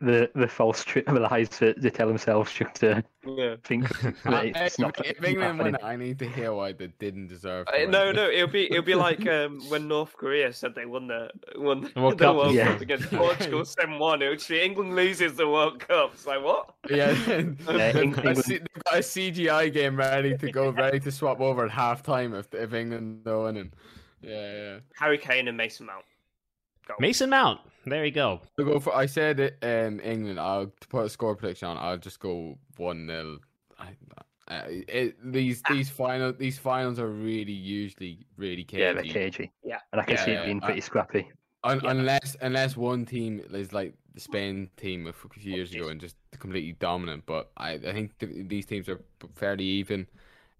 the 0.00 0.30
the 0.34 0.46
false 0.46 0.84
tri- 0.84 1.02
the 1.06 1.18
lies 1.20 1.48
that 1.58 1.80
they 1.82 1.90
tell 1.90 2.06
themselves 2.08 2.52
just 2.52 2.74
to. 2.76 3.02
Yeah. 3.26 3.56
think 3.64 3.88
that 4.22 4.32
I- 4.32 4.52
it's 4.54 4.78
not 4.78 4.94
if 5.04 5.22
England 5.22 5.58
win 5.58 5.76
I 5.82 5.96
need 5.96 6.18
to 6.20 6.28
hear 6.28 6.52
why 6.54 6.72
they 6.72 6.86
didn't 6.98 7.26
deserve. 7.26 7.66
to 7.66 7.84
Uh, 7.86 7.90
no, 7.90 8.12
no, 8.12 8.30
it'll 8.30 8.46
be 8.48 8.70
it'll 8.70 8.82
be 8.84 8.94
like 9.08 9.26
um, 9.26 9.60
when 9.68 9.88
North 9.88 10.16
Korea 10.16 10.52
said 10.52 10.74
they 10.74 10.86
won 10.86 11.08
the 11.08 11.30
won 11.56 11.80
the, 11.82 11.88
The 11.94 12.00
World 12.00 12.18
the 12.18 12.24
Cup. 12.24 12.36
World 12.36 12.54
Yeah. 12.54 12.72
Cup 12.72 12.80
against 12.80 13.10
Portugal 13.10 13.64
seven 13.64 13.98
one. 13.98 14.22
It 14.22 14.28
would 14.28 14.44
be 14.48 14.60
England 14.62 14.94
loses 14.96 15.34
the 15.34 15.48
World 15.48 15.80
Cup. 15.80 16.12
It's 16.14 16.26
like 16.26 16.42
what? 16.42 16.74
Yeah, 16.88 17.08
Eng- 17.28 17.56
they've, 17.56 17.66
got 17.66 17.76
a 17.96 18.00
England- 18.02 18.44
C- 18.44 18.58
they've 18.58 18.84
got 18.84 18.94
a 18.94 18.98
CGI 18.98 19.72
game 19.72 19.96
ready 19.96 20.36
to 20.38 20.50
go, 20.52 20.70
ready 20.70 21.00
to 21.00 21.10
swap 21.10 21.40
over 21.40 21.64
at 21.64 21.70
half 21.70 22.02
time 22.02 22.34
if 22.34 22.54
if 22.54 22.72
England 22.72 23.26
are 23.26 23.42
winning. 23.42 23.72
Yeah, 24.22 24.52
yeah. 24.52 24.78
Harry 24.94 25.18
Kane 25.18 25.48
and 25.48 25.56
Mason 25.56 25.86
Mount. 25.86 26.04
Goal. 26.88 26.96
Mason 27.00 27.30
Mount. 27.30 27.60
There 27.86 28.04
you 28.04 28.10
go. 28.10 28.40
I'll 28.58 28.64
go 28.64 28.80
for. 28.80 28.94
I 28.94 29.06
said 29.06 29.40
it. 29.40 29.58
Um, 29.62 30.00
England. 30.00 30.40
I'll 30.40 30.66
to 30.80 30.88
put 30.88 31.06
a 31.06 31.08
score 31.08 31.36
prediction 31.36 31.68
on. 31.68 31.76
I'll 31.78 31.96
just 31.98 32.18
go 32.20 32.58
one 32.76 33.06
0 33.06 33.38
I, 33.78 33.88
uh, 34.52 34.62
it, 34.68 35.16
these 35.32 35.62
these 35.70 35.88
final 35.90 36.32
these 36.32 36.58
finals 36.58 36.98
are 36.98 37.08
really 37.08 37.52
usually 37.52 38.26
really 38.36 38.64
cagey. 38.64 38.82
Yeah, 38.82 38.92
they're 38.94 39.02
cagey. 39.04 39.52
Yeah. 39.62 39.78
and 39.92 40.00
I 40.00 40.04
can 40.04 40.14
Yeah, 40.16 40.24
see 40.24 40.32
yeah, 40.32 40.42
it 40.42 40.46
being 40.46 40.62
I- 40.62 40.66
pretty 40.66 40.80
scrappy. 40.80 41.28
Un- 41.64 41.80
Yeah. 41.82 41.90
Unless 41.90 42.36
unless 42.40 42.76
one 42.76 43.04
team 43.04 43.40
is 43.52 43.72
like 43.72 43.94
the 44.14 44.20
Spain 44.20 44.70
team 44.76 45.06
a 45.06 45.12
few 45.12 45.52
years 45.52 45.72
ago 45.74 45.88
and 45.88 46.00
just 46.00 46.16
completely 46.38 46.72
dominant, 46.72 47.24
but 47.26 47.50
I 47.56 47.72
I 47.72 47.92
think 47.92 48.18
th- 48.18 48.48
these 48.48 48.66
teams 48.66 48.88
are 48.88 49.00
fairly 49.34 49.64
even. 49.64 50.06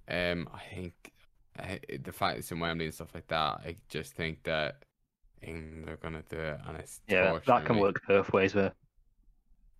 Um, 0.09 0.49
I 0.55 0.75
think 0.75 1.13
I, 1.59 1.81
the 2.03 2.13
fact 2.13 2.35
that 2.35 2.39
it's 2.39 2.53
in 2.53 2.61
Wembley 2.61 2.87
and 2.87 2.95
stuff 2.95 3.15
like 3.15 3.29
that, 3.29 3.61
I 3.65 3.77
just 3.89 4.15
think 4.15 4.43
that 4.45 4.83
England 5.43 5.89
are 5.89 5.97
gonna 5.97 6.23
do 6.29 6.39
it, 6.39 6.61
and 6.67 6.77
it's 6.79 7.01
Yeah, 7.09 7.39
that 7.47 7.65
can 7.65 7.77
me. 7.77 7.83
work 7.83 8.01
both 8.07 8.33
ways. 8.33 8.55
Where 8.55 8.73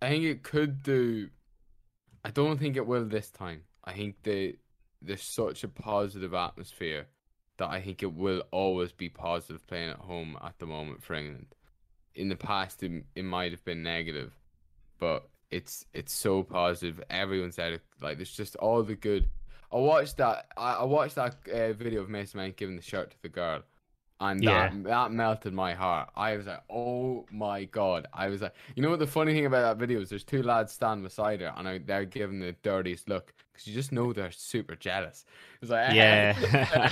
I 0.01 0.09
think 0.09 0.23
it 0.23 0.43
could 0.43 0.81
do. 0.83 1.29
I 2.23 2.31
don't 2.31 2.57
think 2.57 2.75
it 2.75 2.85
will 2.85 3.05
this 3.05 3.29
time. 3.29 3.63
I 3.83 3.93
think 3.93 4.23
that 4.23 4.55
there's 5.01 5.23
such 5.23 5.63
a 5.63 5.67
positive 5.67 6.33
atmosphere 6.33 7.07
that 7.57 7.69
I 7.69 7.81
think 7.81 8.03
it 8.03 8.13
will 8.13 8.43
always 8.51 8.91
be 8.91 9.09
positive 9.09 9.65
playing 9.67 9.89
at 9.89 9.97
home 9.97 10.37
at 10.43 10.57
the 10.59 10.65
moment 10.65 11.03
for 11.03 11.13
England. 11.13 11.47
In 12.15 12.29
the 12.29 12.35
past, 12.35 12.83
it, 12.83 13.05
it 13.15 13.23
might 13.23 13.51
have 13.51 13.63
been 13.65 13.83
negative, 13.83 14.33
but 14.99 15.29
it's 15.51 15.85
it's 15.93 16.13
so 16.13 16.43
positive. 16.43 17.01
Everyone's 17.09 17.59
out 17.59 17.73
of 17.73 17.81
like 18.01 18.17
there's 18.17 18.31
just 18.31 18.55
all 18.57 18.83
the 18.83 18.95
good. 18.95 19.27
I 19.71 19.77
watched 19.77 20.17
that. 20.17 20.47
I, 20.57 20.75
I 20.75 20.83
watched 20.83 21.15
that 21.15 21.35
uh, 21.53 21.73
video 21.73 22.01
of 22.01 22.09
Mason 22.09 22.39
Mount 22.39 22.55
giving 22.57 22.75
the 22.75 22.81
shirt 22.81 23.11
to 23.11 23.21
the 23.21 23.29
girl, 23.29 23.61
and 24.19 24.43
Yeah. 24.43 24.69
that 24.69 24.83
that 24.83 25.11
melted 25.11 25.53
my 25.53 25.73
heart. 25.73 26.09
I 26.15 26.35
was 26.35 26.47
like, 26.47 26.63
"Oh 26.69 27.25
my 27.31 27.65
god!" 27.65 28.07
I 28.13 28.27
was 28.27 28.41
like, 28.41 28.53
"You 28.75 28.83
know 28.83 28.89
what? 28.89 28.99
The 28.99 29.07
funny 29.07 29.33
thing 29.33 29.45
about 29.45 29.61
that 29.61 29.77
video 29.77 30.01
is 30.01 30.09
there's 30.09 30.23
two 30.23 30.43
lads 30.43 30.73
standing 30.73 31.03
beside 31.03 31.41
her, 31.41 31.53
and 31.57 31.67
I, 31.67 31.77
they're 31.79 32.05
giving 32.05 32.39
the 32.39 32.53
dirtiest 32.63 33.07
look 33.07 33.33
because 33.53 33.67
you 33.67 33.73
just 33.73 33.91
know 33.91 34.11
they're 34.13 34.31
super 34.31 34.75
jealous. 34.75 35.25
It's 35.61 35.71
like, 35.71 35.93
Yeah. 35.95 36.35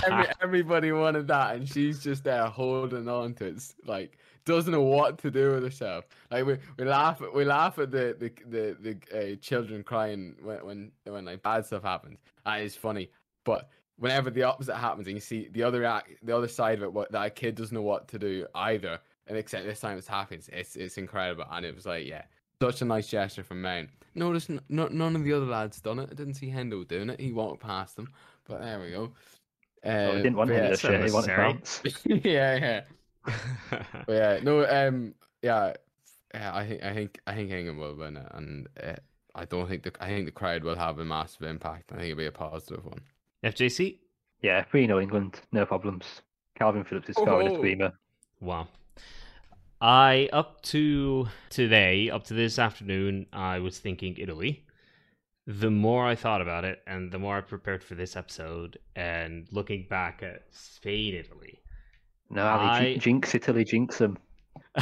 every, 0.06 0.26
everybody 0.42 0.92
wanted 0.92 1.28
that, 1.28 1.56
and 1.56 1.68
she's 1.68 2.02
just 2.02 2.24
there 2.24 2.46
holding 2.46 3.08
on 3.08 3.34
to 3.34 3.46
it, 3.46 3.74
like 3.84 4.18
doesn't 4.44 4.72
know 4.72 4.80
what 4.82 5.18
to 5.18 5.30
do 5.30 5.52
with 5.52 5.62
herself. 5.62 6.06
Like 6.30 6.46
we, 6.46 6.56
we 6.78 6.84
laugh 6.86 7.20
at 7.20 7.34
we 7.34 7.44
laugh 7.44 7.78
at 7.78 7.90
the 7.90 8.16
the 8.18 8.32
the, 8.48 8.96
the 9.10 9.32
uh, 9.32 9.36
children 9.36 9.82
crying 9.82 10.36
when, 10.42 10.64
when 10.64 10.92
when 11.04 11.24
like 11.26 11.42
bad 11.42 11.66
stuff 11.66 11.82
happens. 11.82 12.18
That 12.46 12.62
is 12.62 12.74
funny, 12.74 13.10
but 13.44 13.68
whenever 13.98 14.30
the 14.30 14.42
opposite 14.44 14.76
happens 14.76 15.06
and 15.06 15.16
you 15.16 15.20
see 15.20 15.48
the 15.52 15.62
other 15.62 15.84
act, 15.84 16.10
the 16.22 16.36
other 16.36 16.48
side 16.48 16.78
of 16.78 16.84
it, 16.84 16.92
what 16.92 17.12
that 17.12 17.34
kid 17.34 17.54
doesn't 17.56 17.74
know 17.74 17.82
what 17.82 18.08
to 18.08 18.18
do 18.18 18.46
either, 18.54 18.98
and 19.26 19.36
except 19.36 19.66
this 19.66 19.80
time 19.80 19.98
it's 19.98 20.06
happens, 20.08 20.48
it's 20.52 20.76
it's 20.76 20.98
incredible, 20.98 21.44
and 21.50 21.66
it 21.66 21.74
was 21.74 21.86
like 21.86 22.06
yeah, 22.06 22.22
such 22.62 22.82
a 22.82 22.84
nice 22.84 23.08
gesture 23.08 23.42
from 23.42 23.60
Mount. 23.62 23.90
Notice 24.14 24.48
n- 24.50 24.60
no, 24.68 24.88
none 24.88 25.14
of 25.16 25.24
the 25.24 25.32
other 25.32 25.46
lads 25.46 25.80
done 25.80 25.98
it. 25.98 26.08
I 26.10 26.14
didn't 26.14 26.34
see 26.34 26.48
Hendo 26.50 26.86
doing 26.86 27.10
it. 27.10 27.20
He 27.20 27.32
walked 27.32 27.60
past 27.62 27.96
them, 27.96 28.08
but 28.46 28.60
there 28.60 28.80
we 28.80 28.90
go. 28.90 29.12
Oh, 29.84 29.90
Uh, 29.90 30.16
he 30.16 30.22
didn't 30.22 30.36
want 30.36 30.48
but 30.50 30.56
yeah, 30.56 30.62
to 30.62 30.72
it's 30.72 30.80
shit. 30.80 31.04
He 31.04 31.10
wanted 31.10 31.38
unnecessary. 31.38 32.20
yeah, 32.24 32.54
yeah. 32.56 33.32
But 34.06 34.12
yeah, 34.12 34.40
no, 34.42 34.66
um, 34.68 35.14
yeah, 35.42 35.74
yeah, 36.34 36.54
I 36.54 36.66
think, 36.66 36.82
I 36.82 36.94
think, 36.94 37.20
I 37.26 37.34
think 37.34 37.50
England 37.50 37.78
will 37.78 37.94
win 37.94 38.16
it, 38.16 38.26
and 38.32 38.68
uh, 38.82 38.94
I 39.34 39.44
don't 39.44 39.68
think 39.68 39.82
the, 39.84 39.92
I 40.00 40.08
think 40.08 40.26
the 40.26 40.32
crowd 40.32 40.64
will 40.64 40.76
have 40.76 40.98
a 40.98 41.04
massive 41.04 41.42
impact. 41.42 41.92
I 41.92 41.96
think 41.96 42.06
it'll 42.06 42.18
be 42.18 42.26
a 42.26 42.32
positive 42.32 42.84
one. 42.84 43.00
FJC? 43.44 43.98
Yeah, 44.42 44.62
3 44.64 44.86
0 44.86 45.00
England, 45.00 45.40
no 45.52 45.66
problems. 45.66 46.04
Kalvin 46.58 46.86
Phillips 46.86 47.08
is 47.08 47.16
scoring 47.16 47.48
Oh. 47.48 47.54
a 47.54 47.58
screamer. 47.58 47.92
Wow. 48.40 48.68
I 49.80 50.28
up 50.32 50.60
to 50.62 51.28
today, 51.50 52.10
up 52.10 52.24
to 52.24 52.34
this 52.34 52.58
afternoon, 52.58 53.26
I 53.32 53.60
was 53.60 53.78
thinking 53.78 54.16
Italy. 54.18 54.64
The 55.46 55.70
more 55.70 56.06
I 56.06 56.14
thought 56.14 56.42
about 56.42 56.64
it, 56.64 56.82
and 56.86 57.10
the 57.12 57.18
more 57.18 57.38
I 57.38 57.40
prepared 57.40 57.82
for 57.82 57.94
this 57.94 58.16
episode, 58.16 58.78
and 58.96 59.46
looking 59.50 59.86
back 59.88 60.22
at 60.22 60.42
Spain, 60.50 61.14
Italy, 61.14 61.60
No, 62.28 62.44
Ali, 62.46 62.94
I- 62.94 62.96
jinx 62.98 63.34
Italy, 63.34 63.64
jinx 63.64 63.98
them. 63.98 64.18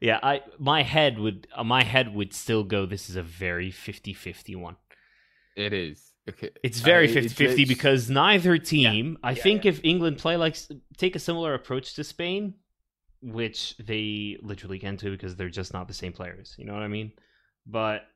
yeah, 0.00 0.20
I 0.22 0.42
my 0.58 0.82
head 0.82 1.18
would 1.18 1.48
uh, 1.54 1.64
my 1.64 1.82
head 1.82 2.14
would 2.14 2.32
still 2.32 2.62
go. 2.64 2.86
This 2.86 3.08
is 3.10 3.16
a 3.16 3.22
very 3.22 3.70
50-50 3.72 4.56
one. 4.56 4.76
It 5.56 5.72
is. 5.72 6.11
Okay. 6.28 6.50
It's 6.62 6.80
very 6.80 7.08
I- 7.08 7.12
50 7.12 7.26
it's- 7.26 7.36
50 7.56 7.64
because 7.64 8.08
neither 8.08 8.56
team, 8.58 9.18
I 9.22 9.32
Yeah, 9.32 9.42
think 9.42 9.64
yeah. 9.64 9.70
if 9.70 9.80
England 9.84 10.18
play 10.18 10.36
like 10.36 10.56
take 10.96 11.16
a 11.16 11.18
similar 11.18 11.54
approach 11.54 11.94
to 11.94 12.04
Spain, 12.04 12.54
which 13.20 13.76
they 13.78 14.36
literally 14.42 14.78
can 14.78 14.96
too 14.96 15.10
because 15.12 15.36
they're 15.36 15.48
just 15.48 15.72
not 15.72 15.88
the 15.88 15.94
same 15.94 16.12
players, 16.12 16.54
you 16.58 16.64
know 16.64 16.74
what 16.74 16.82
I 16.82 16.88
mean? 16.88 17.12
But 17.66 18.06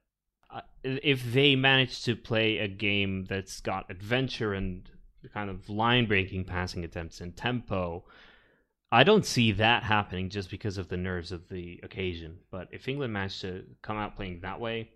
uh, 0.50 0.60
if 0.84 1.32
they 1.32 1.56
manage 1.56 2.04
to 2.04 2.14
play 2.14 2.58
a 2.58 2.68
game 2.68 3.24
that's 3.24 3.60
got 3.60 3.90
adventure 3.90 4.54
and 4.54 4.88
kind 5.34 5.50
of 5.50 5.68
line 5.68 6.06
breaking 6.06 6.44
passing 6.44 6.84
attempts 6.84 7.20
and 7.20 7.36
tempo, 7.36 8.04
I 8.92 9.02
don't 9.02 9.26
see 9.26 9.50
that 9.52 9.82
happening 9.82 10.30
just 10.30 10.48
because 10.50 10.78
of 10.78 10.88
the 10.88 10.96
nerves 10.96 11.32
of 11.32 11.48
the 11.48 11.80
occasion. 11.82 12.38
But 12.52 12.68
if 12.70 12.86
England 12.86 13.12
manage 13.12 13.40
to 13.40 13.64
come 13.82 13.96
out 13.96 14.14
playing 14.14 14.40
that 14.42 14.60
way, 14.60 14.90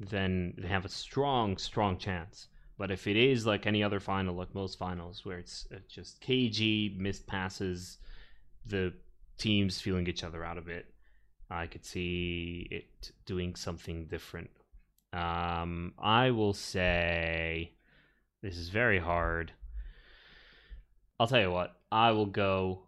then 0.00 0.54
they 0.58 0.68
have 0.68 0.84
a 0.84 0.88
strong, 0.88 1.56
strong 1.56 1.98
chance. 1.98 2.48
But 2.76 2.90
if 2.90 3.06
it 3.06 3.16
is 3.16 3.46
like 3.46 3.66
any 3.66 3.82
other 3.82 4.00
final, 4.00 4.34
like 4.34 4.54
most 4.54 4.78
finals, 4.78 5.24
where 5.24 5.38
it's 5.38 5.68
just 5.88 6.20
cagey, 6.20 6.94
missed 6.98 7.26
passes, 7.26 7.98
the 8.66 8.92
teams 9.38 9.80
feeling 9.80 10.06
each 10.08 10.24
other 10.24 10.44
out 10.44 10.58
a 10.58 10.62
bit, 10.62 10.92
I 11.50 11.66
could 11.66 11.84
see 11.84 12.66
it 12.70 13.12
doing 13.26 13.54
something 13.54 14.06
different. 14.06 14.50
Um, 15.12 15.92
I 15.98 16.32
will 16.32 16.54
say 16.54 17.72
this 18.42 18.56
is 18.56 18.70
very 18.70 18.98
hard. 18.98 19.52
I'll 21.20 21.28
tell 21.28 21.40
you 21.40 21.52
what, 21.52 21.76
I 21.92 22.10
will 22.10 22.26
go 22.26 22.82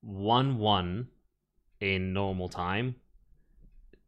1 0.00 0.56
1 0.56 1.08
in 1.80 2.12
normal 2.14 2.48
time, 2.48 2.94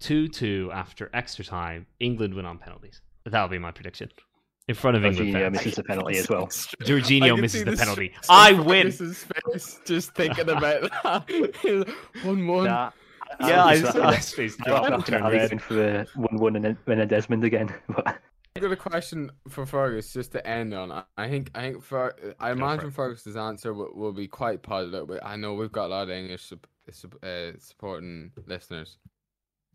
2 0.03 0.29
2 0.29 0.71
after 0.73 1.11
extra 1.15 1.45
time. 1.45 1.87
England 2.01 2.35
win 2.35 2.45
on 2.45 2.59
penalties. 2.59 3.01
That'll 3.25 3.49
be 3.49 3.59
my 3.59 3.71
prediction. 3.71 4.11
In 4.69 4.75
front 4.77 4.97
of 4.97 5.05
England. 5.05 5.31
Jorginho 5.35 5.41
fans. 5.41 5.53
misses 5.53 5.75
the 5.75 5.83
penalty 5.85 6.19
as 6.19 6.29
well. 6.29 6.45
I 6.81 6.85
Jorginho 6.85 7.41
misses 7.41 7.65
the 7.65 7.77
penalty. 7.77 8.13
I 8.29 8.53
win. 8.53 8.83
Chris's 8.83 9.25
face 9.53 9.81
just 9.85 10.15
thinking 10.15 10.49
about 10.49 10.83
that. 11.03 11.95
one 12.23 12.47
one. 12.47 12.65
Nah, 12.67 12.91
Yeah, 13.41 13.65
I 13.65 13.73
was 13.73 13.81
just 13.81 13.93
saw 13.93 13.99
laughing- 14.01 14.17
his 14.19 14.35
face 14.35 14.57
I 14.61 14.65
drop 14.69 14.83
was 14.83 14.87
and 14.91 14.99
laughing 14.99 15.15
at 15.15 15.19
turn 15.19 15.27
Ali 15.27 15.37
red. 15.39 15.51
going 15.51 15.59
for 15.59 15.89
a 16.01 16.07
one-one 16.15 16.57
and 16.57 16.65
then 16.65 16.79
and 16.87 17.01
then 17.01 17.09
Desmond 17.09 17.45
again. 17.45 17.75
But 17.89 18.19
I 18.55 18.61
got 18.61 18.71
a 18.71 18.77
question 18.77 19.31
for 19.49 19.65
Fergus 19.67 20.13
just 20.13 20.33
to 20.33 20.47
end 20.47 20.75
on. 20.75 20.93
I- 20.93 21.05
I 21.17 21.29
think 21.29 21.51
I 21.55 21.61
think 21.63 21.83
for 21.83 22.15
I 22.39 22.49
for 22.49 22.53
imagine. 22.53 22.91
Fergus's 22.93 23.37
answer 23.37 23.73
will, 23.75 23.91
will 23.95 24.13
be 24.13 24.29
quite 24.29 24.63
positive. 24.63 25.09
But 25.09 25.25
I 25.25 25.37
know 25.37 25.55
we've 25.55 25.73
got 25.73 25.87
a 25.87 25.89
lot 25.89 26.03
of 26.05 26.11
English 26.11 26.45
sup- 26.45 26.67
sup- 26.93 27.23
uh, 27.25 27.53
supporting 27.59 28.31
listeners, 28.47 28.99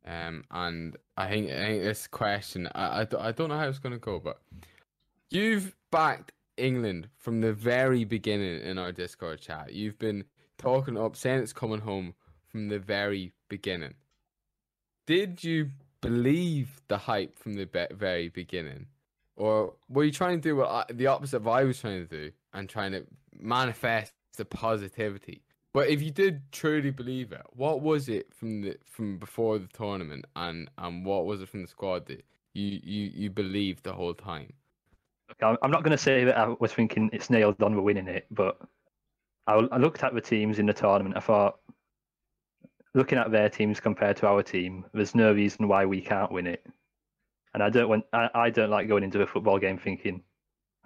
um, 0.07 0.43
and 0.51 0.95
I 1.17 1.27
think 1.27 1.51
I 1.51 1.55
think 1.67 1.83
this 1.83 2.07
question 2.07 2.67
I 2.73 3.01
I, 3.01 3.03
don't- 3.05 3.21
I 3.21 3.31
don't 3.31 3.49
know 3.49 3.57
how 3.57 3.67
it's 3.67 3.79
going 3.79 3.93
to 3.93 3.99
go, 3.99 4.19
but 4.19 4.39
you've 5.29 5.75
backed 5.91 6.31
England 6.57 7.09
from 7.17 7.41
the 7.41 7.53
very 7.53 8.03
beginning 8.05 8.61
in 8.61 8.77
our 8.77 8.91
Discord 8.91 9.41
chat. 9.41 9.73
You've 9.73 9.99
been 9.99 10.23
talking 10.57 10.97
up, 10.97 11.15
saying 11.15 11.39
it's 11.41 11.53
coming 11.53 11.81
home 11.81 12.13
from 12.47 12.69
the 12.69 12.79
very 12.79 13.33
beginning. 13.49 13.93
Did 15.05 15.43
you 15.43 15.71
believe 16.01 16.81
the 16.87 16.97
hype 16.97 17.37
from 17.37 17.53
the 17.55 17.65
be- 17.65 17.85
very 17.93 18.29
beginning, 18.29 18.87
or 19.35 19.73
were 19.89 20.03
you 20.03 20.11
trying 20.11 20.41
to 20.41 20.49
do 20.49 20.55
what 20.55 20.69
I, 20.69 20.85
the 20.91 21.07
opposite 21.07 21.37
of 21.37 21.47
I 21.47 21.63
was 21.63 21.79
trying 21.79 22.07
to 22.07 22.09
do 22.25 22.31
and 22.53 22.67
trying 22.67 22.91
to 22.93 23.05
manifest 23.39 24.13
the 24.37 24.45
positivity? 24.45 25.43
But 25.77 25.89
if 25.89 26.01
you 26.01 26.09
did 26.09 26.41
truly 26.51 26.89
believe 26.89 27.31
it, 27.31 27.43
what 27.51 27.81
was 27.81 28.09
it 28.09 28.33
from 28.33 28.61
the 28.61 28.77
from 28.83 29.19
before 29.19 29.59
the 29.59 29.67
tournament, 29.67 30.25
and 30.35 30.71
and 30.79 31.05
what 31.05 31.27
was 31.27 31.39
it 31.43 31.49
from 31.49 31.61
the 31.61 31.67
squad 31.67 32.07
that 32.07 32.25
you 32.55 32.79
you 32.83 33.11
you 33.13 33.29
believed 33.29 33.83
the 33.83 33.93
whole 33.93 34.15
time? 34.15 34.51
I'm 35.39 35.69
not 35.69 35.83
going 35.83 35.91
to 35.91 35.97
say 35.99 36.23
that 36.23 36.35
I 36.35 36.55
was 36.59 36.73
thinking 36.73 37.11
it's 37.13 37.29
nailed 37.29 37.61
on, 37.61 37.75
we're 37.75 37.83
winning 37.83 38.07
it. 38.07 38.25
But 38.31 38.59
I, 39.45 39.53
I 39.71 39.77
looked 39.77 40.03
at 40.03 40.15
the 40.15 40.19
teams 40.19 40.57
in 40.57 40.65
the 40.65 40.73
tournament. 40.73 41.15
I 41.15 41.19
thought, 41.19 41.59
looking 42.95 43.19
at 43.19 43.29
their 43.29 43.47
teams 43.47 43.79
compared 43.79 44.17
to 44.17 44.27
our 44.27 44.41
team, 44.41 44.83
there's 44.95 45.13
no 45.13 45.31
reason 45.31 45.67
why 45.67 45.85
we 45.85 46.01
can't 46.01 46.31
win 46.31 46.47
it. 46.47 46.65
And 47.53 47.61
I 47.61 47.69
don't 47.69 47.87
want, 47.87 48.03
I, 48.13 48.29
I 48.33 48.49
don't 48.49 48.71
like 48.71 48.87
going 48.87 49.03
into 49.03 49.21
a 49.21 49.27
football 49.27 49.59
game 49.59 49.77
thinking, 49.77 50.23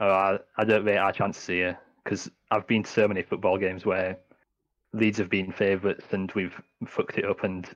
oh, 0.02 0.10
I, 0.10 0.40
I 0.58 0.66
don't 0.66 0.84
rate 0.84 0.98
our 0.98 1.14
chances 1.14 1.48
here 1.48 1.80
because 2.04 2.30
I've 2.52 2.68
been 2.68 2.84
to 2.84 2.92
so 2.92 3.08
many 3.08 3.22
football 3.22 3.58
games 3.58 3.86
where 3.86 4.18
Leeds 4.94 5.18
have 5.18 5.30
been 5.30 5.52
favourites 5.52 6.06
and 6.12 6.32
we've 6.34 6.60
fucked 6.86 7.18
it 7.18 7.26
up, 7.26 7.44
and 7.44 7.70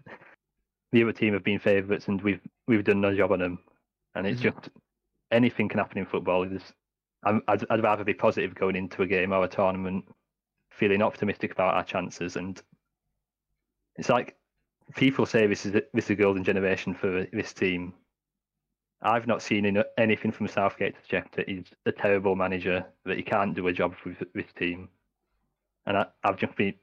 the 0.91 1.03
other 1.03 1.13
team 1.13 1.33
have 1.33 1.43
been 1.43 1.59
favourites 1.59 2.07
and 2.07 2.21
we've 2.21 2.41
we've 2.67 2.83
done 2.83 3.01
no 3.01 3.15
job 3.15 3.31
on 3.31 3.39
them. 3.39 3.59
And 4.15 4.25
it's 4.25 4.39
Mhm. 4.41 4.43
just 4.43 4.69
anything 5.31 5.67
can 5.69 5.79
happen 5.79 5.97
in 5.97 6.05
football. 6.05 6.47
There's, 6.47 6.73
I'd, 7.23 7.65
I'd 7.69 7.83
rather 7.83 8.03
be 8.03 8.13
positive 8.13 8.55
going 8.55 8.75
into 8.75 9.01
a 9.01 9.07
game 9.07 9.33
or 9.33 9.43
a 9.43 9.47
tournament, 9.47 10.05
feeling 10.71 11.01
optimistic 11.01 11.51
about 11.51 11.73
our 11.73 11.83
chances. 11.83 12.35
And 12.35 12.61
it's 13.97 14.09
like 14.09 14.37
people 14.95 15.25
say 15.25 15.47
this 15.47 15.65
is 15.65 15.75
a, 15.75 15.83
this 15.93 16.05
is 16.05 16.11
a 16.11 16.15
golden 16.15 16.43
generation 16.43 16.93
for 16.93 17.25
this 17.33 17.53
team. 17.53 17.93
I've 19.01 19.27
not 19.27 19.41
seen 19.41 19.83
anything 19.97 20.31
from 20.31 20.47
Southgate 20.47 20.95
to 20.95 21.01
suggest 21.01 21.33
that 21.33 21.49
he's 21.49 21.65
a 21.85 21.91
terrible 21.91 22.35
manager, 22.35 22.85
that 23.05 23.17
he 23.17 23.23
can't 23.23 23.53
do 23.53 23.67
a 23.67 23.73
job 23.73 23.95
with 24.05 24.23
this 24.33 24.51
team. 24.53 24.89
And 25.85 25.97
I, 25.97 26.05
I've 26.23 26.37
just 26.37 26.55
been, 26.55 26.73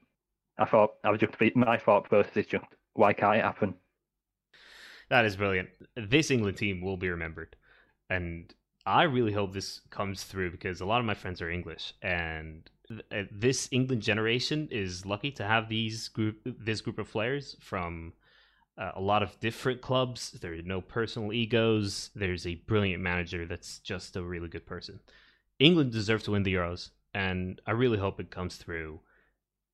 I 0.57 0.65
thought, 0.65 0.91
I've 1.03 1.19
just 1.19 1.37
been, 1.37 1.51
my 1.55 1.77
thought 1.77 2.05
process 2.09 2.37
is 2.37 2.45
just, 2.45 2.65
why 2.93 3.13
can't 3.13 3.37
it 3.37 3.43
happen? 3.43 3.75
That 5.09 5.25
is 5.25 5.35
brilliant. 5.35 5.69
This 5.95 6.31
England 6.31 6.57
team 6.57 6.81
will 6.81 6.97
be 6.97 7.09
remembered. 7.09 7.55
And 8.09 8.53
I 8.85 9.03
really 9.03 9.31
hope 9.33 9.53
this 9.53 9.81
comes 9.89 10.23
through 10.23 10.51
because 10.51 10.81
a 10.81 10.85
lot 10.85 10.99
of 10.99 11.05
my 11.05 11.13
friends 11.13 11.41
are 11.41 11.49
English 11.49 11.93
and 12.01 12.69
th- 12.87 13.01
uh, 13.11 13.29
this 13.31 13.69
England 13.71 14.01
generation 14.01 14.67
is 14.71 15.05
lucky 15.05 15.31
to 15.31 15.45
have 15.45 15.69
these 15.69 16.09
group 16.09 16.41
this 16.43 16.81
group 16.81 16.99
of 16.99 17.09
players 17.09 17.55
from 17.61 18.13
uh, 18.77 18.91
a 18.95 19.01
lot 19.01 19.23
of 19.23 19.39
different 19.39 19.81
clubs. 19.81 20.31
There 20.31 20.53
are 20.53 20.61
no 20.63 20.81
personal 20.81 21.31
egos. 21.31 22.09
There's 22.13 22.45
a 22.45 22.55
brilliant 22.55 23.01
manager 23.01 23.45
that's 23.45 23.79
just 23.79 24.15
a 24.17 24.23
really 24.23 24.49
good 24.49 24.65
person. 24.65 24.99
England 25.59 25.91
deserves 25.91 26.25
to 26.25 26.31
win 26.31 26.43
the 26.43 26.53
Euros 26.53 26.89
and 27.13 27.61
I 27.65 27.71
really 27.71 27.99
hope 27.99 28.19
it 28.19 28.31
comes 28.31 28.57
through. 28.57 28.99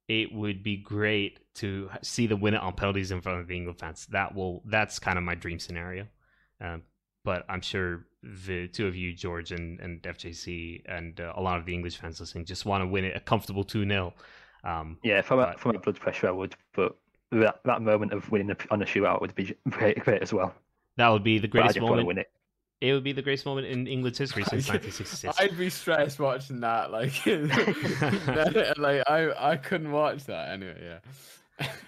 It 0.10 0.34
would 0.34 0.64
be 0.64 0.76
great 0.76 1.40
to 1.56 1.90
see 2.02 2.28
the 2.28 2.36
win 2.36 2.56
it 2.56 2.62
on 2.62 2.74
penalties 2.74 3.12
in 3.12 3.22
front 3.22 3.40
of 3.40 3.48
the 3.48 3.56
England 3.56 3.80
fans. 3.80 4.08
That 4.08 4.36
will 4.36 4.64
that's 4.66 5.00
kind 5.00 5.18
of 5.18 5.24
my 5.24 5.36
dream 5.36 5.60
scenario. 5.60 6.08
Um, 6.60 6.82
but 7.24 7.46
I'm 7.48 7.62
sure 7.62 8.06
the 8.24 8.68
two 8.68 8.88
of 8.88 8.96
you, 8.96 9.14
George 9.14 9.52
and, 9.52 9.80
and 9.80 10.02
FJC, 10.02 10.82
and 10.88 11.20
uh, 11.22 11.34
a 11.36 11.42
lot 11.42 11.60
of 11.60 11.66
the 11.66 11.74
English 11.74 11.98
fans 11.98 12.20
listening, 12.20 12.46
just 12.46 12.66
want 12.66 12.82
to 12.82 12.88
win 12.88 13.06
it 13.06 13.16
a 13.16 13.20
comfortable 13.20 13.64
2 13.64 13.88
0. 13.88 14.14
Um, 14.64 14.98
Yeah, 15.04 15.22
from 15.22 15.40
a, 15.40 15.56
from 15.58 15.76
a 15.76 15.80
blood 15.80 16.00
pressure, 16.00 16.28
I 16.28 16.32
would. 16.32 16.56
But 16.74 16.98
that, 17.32 17.62
that 17.66 17.82
moment 17.82 18.14
of 18.14 18.30
winning 18.32 18.52
a, 18.52 18.58
on 18.72 18.82
a 18.82 18.86
shootout 18.86 19.22
would 19.22 19.36
be 19.36 19.56
great, 19.70 20.00
great 20.00 20.22
as 20.22 20.34
well. 20.34 20.54
that 20.98 21.10
would 21.10 21.24
be 21.24 21.40
the 21.40 21.48
greatest 21.48 21.76
just 21.76 21.84
want 21.84 22.00
to 22.00 22.04
moment. 22.04 22.28
Win 22.82 22.88
it. 22.88 22.92
It 22.92 22.94
would 22.94 23.04
be 23.04 23.12
the 23.12 23.22
greatest 23.22 23.46
moment 23.46 23.68
in 23.68 23.88
England's 23.88 24.18
history 24.20 24.44
since 24.44 24.68
1966. 24.70 25.40
I'd 25.40 25.58
be 25.58 25.70
stressed 25.70 26.20
watching 26.20 26.60
that. 26.62 26.92
Like, 26.92 27.24
that- 27.24 28.76
like 28.78 29.04
I 29.08 29.52
I 29.52 29.58
couldn't 29.58 29.92
watch 29.92 30.26
that 30.26 30.50
anyway. 30.54 31.00
Yeah. 31.60 31.68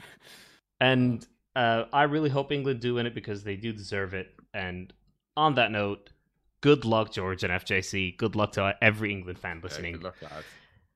And 0.79 1.25
uh, 1.55 1.83
I 1.93 2.03
really 2.03 2.29
hope 2.31 2.51
England 2.51 2.79
do 2.79 2.95
win 2.95 3.05
it 3.05 3.13
because 3.13 3.43
they 3.43 3.55
do 3.55 3.71
deserve 3.71 4.15
it. 4.15 4.33
And 4.53 4.91
on 5.37 5.53
that 5.55 5.71
note, 5.71 6.09
good 6.61 6.85
luck, 6.85 7.11
George 7.11 7.43
and 7.43 7.53
FJC. 7.53 8.17
Good 8.17 8.35
luck 8.35 8.53
to 8.53 8.75
every 8.81 9.11
England 9.11 9.37
fan 9.37 9.57
Yeah, 9.57 9.63
listening. 9.63 9.93
good 9.93 10.03
luck, 10.03 10.15
lads. 10.23 10.45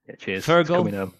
Yeah, 0.09 0.15
cheers. 0.15 0.37
It's 0.39 0.47
Fergal? 0.47 0.77
coming 0.77 0.93
home. 0.95 1.13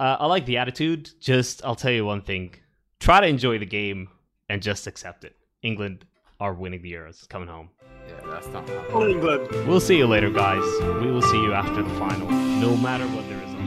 Uh, 0.00 0.16
I 0.18 0.26
like 0.26 0.46
the 0.46 0.56
attitude. 0.56 1.10
Just, 1.20 1.62
I'll 1.62 1.74
tell 1.74 1.92
you 1.92 2.06
one 2.06 2.22
thing: 2.22 2.54
try 3.00 3.20
to 3.20 3.26
enjoy 3.26 3.58
the 3.58 3.66
game 3.66 4.08
and 4.48 4.62
just 4.62 4.86
accept 4.86 5.24
it. 5.24 5.36
England 5.62 6.06
are 6.40 6.54
winning 6.54 6.80
the 6.80 6.92
Euros, 6.92 7.28
coming 7.28 7.48
home. 7.48 7.68
Yeah, 8.08 8.30
that's 8.30 8.48
not 8.48 8.68
happening. 8.68 9.10
England. 9.10 9.48
We'll 9.66 9.80
see 9.80 9.96
you 9.96 10.06
later, 10.06 10.30
guys. 10.30 10.62
We 11.02 11.10
will 11.10 11.22
see 11.22 11.40
you 11.42 11.52
after 11.52 11.82
the 11.82 11.90
final, 11.98 12.28
no 12.30 12.76
matter 12.76 13.06
what 13.08 13.28
the 13.28 13.36
result 13.36 13.60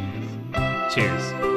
is. 0.88 0.94
Cheers. 0.96 1.57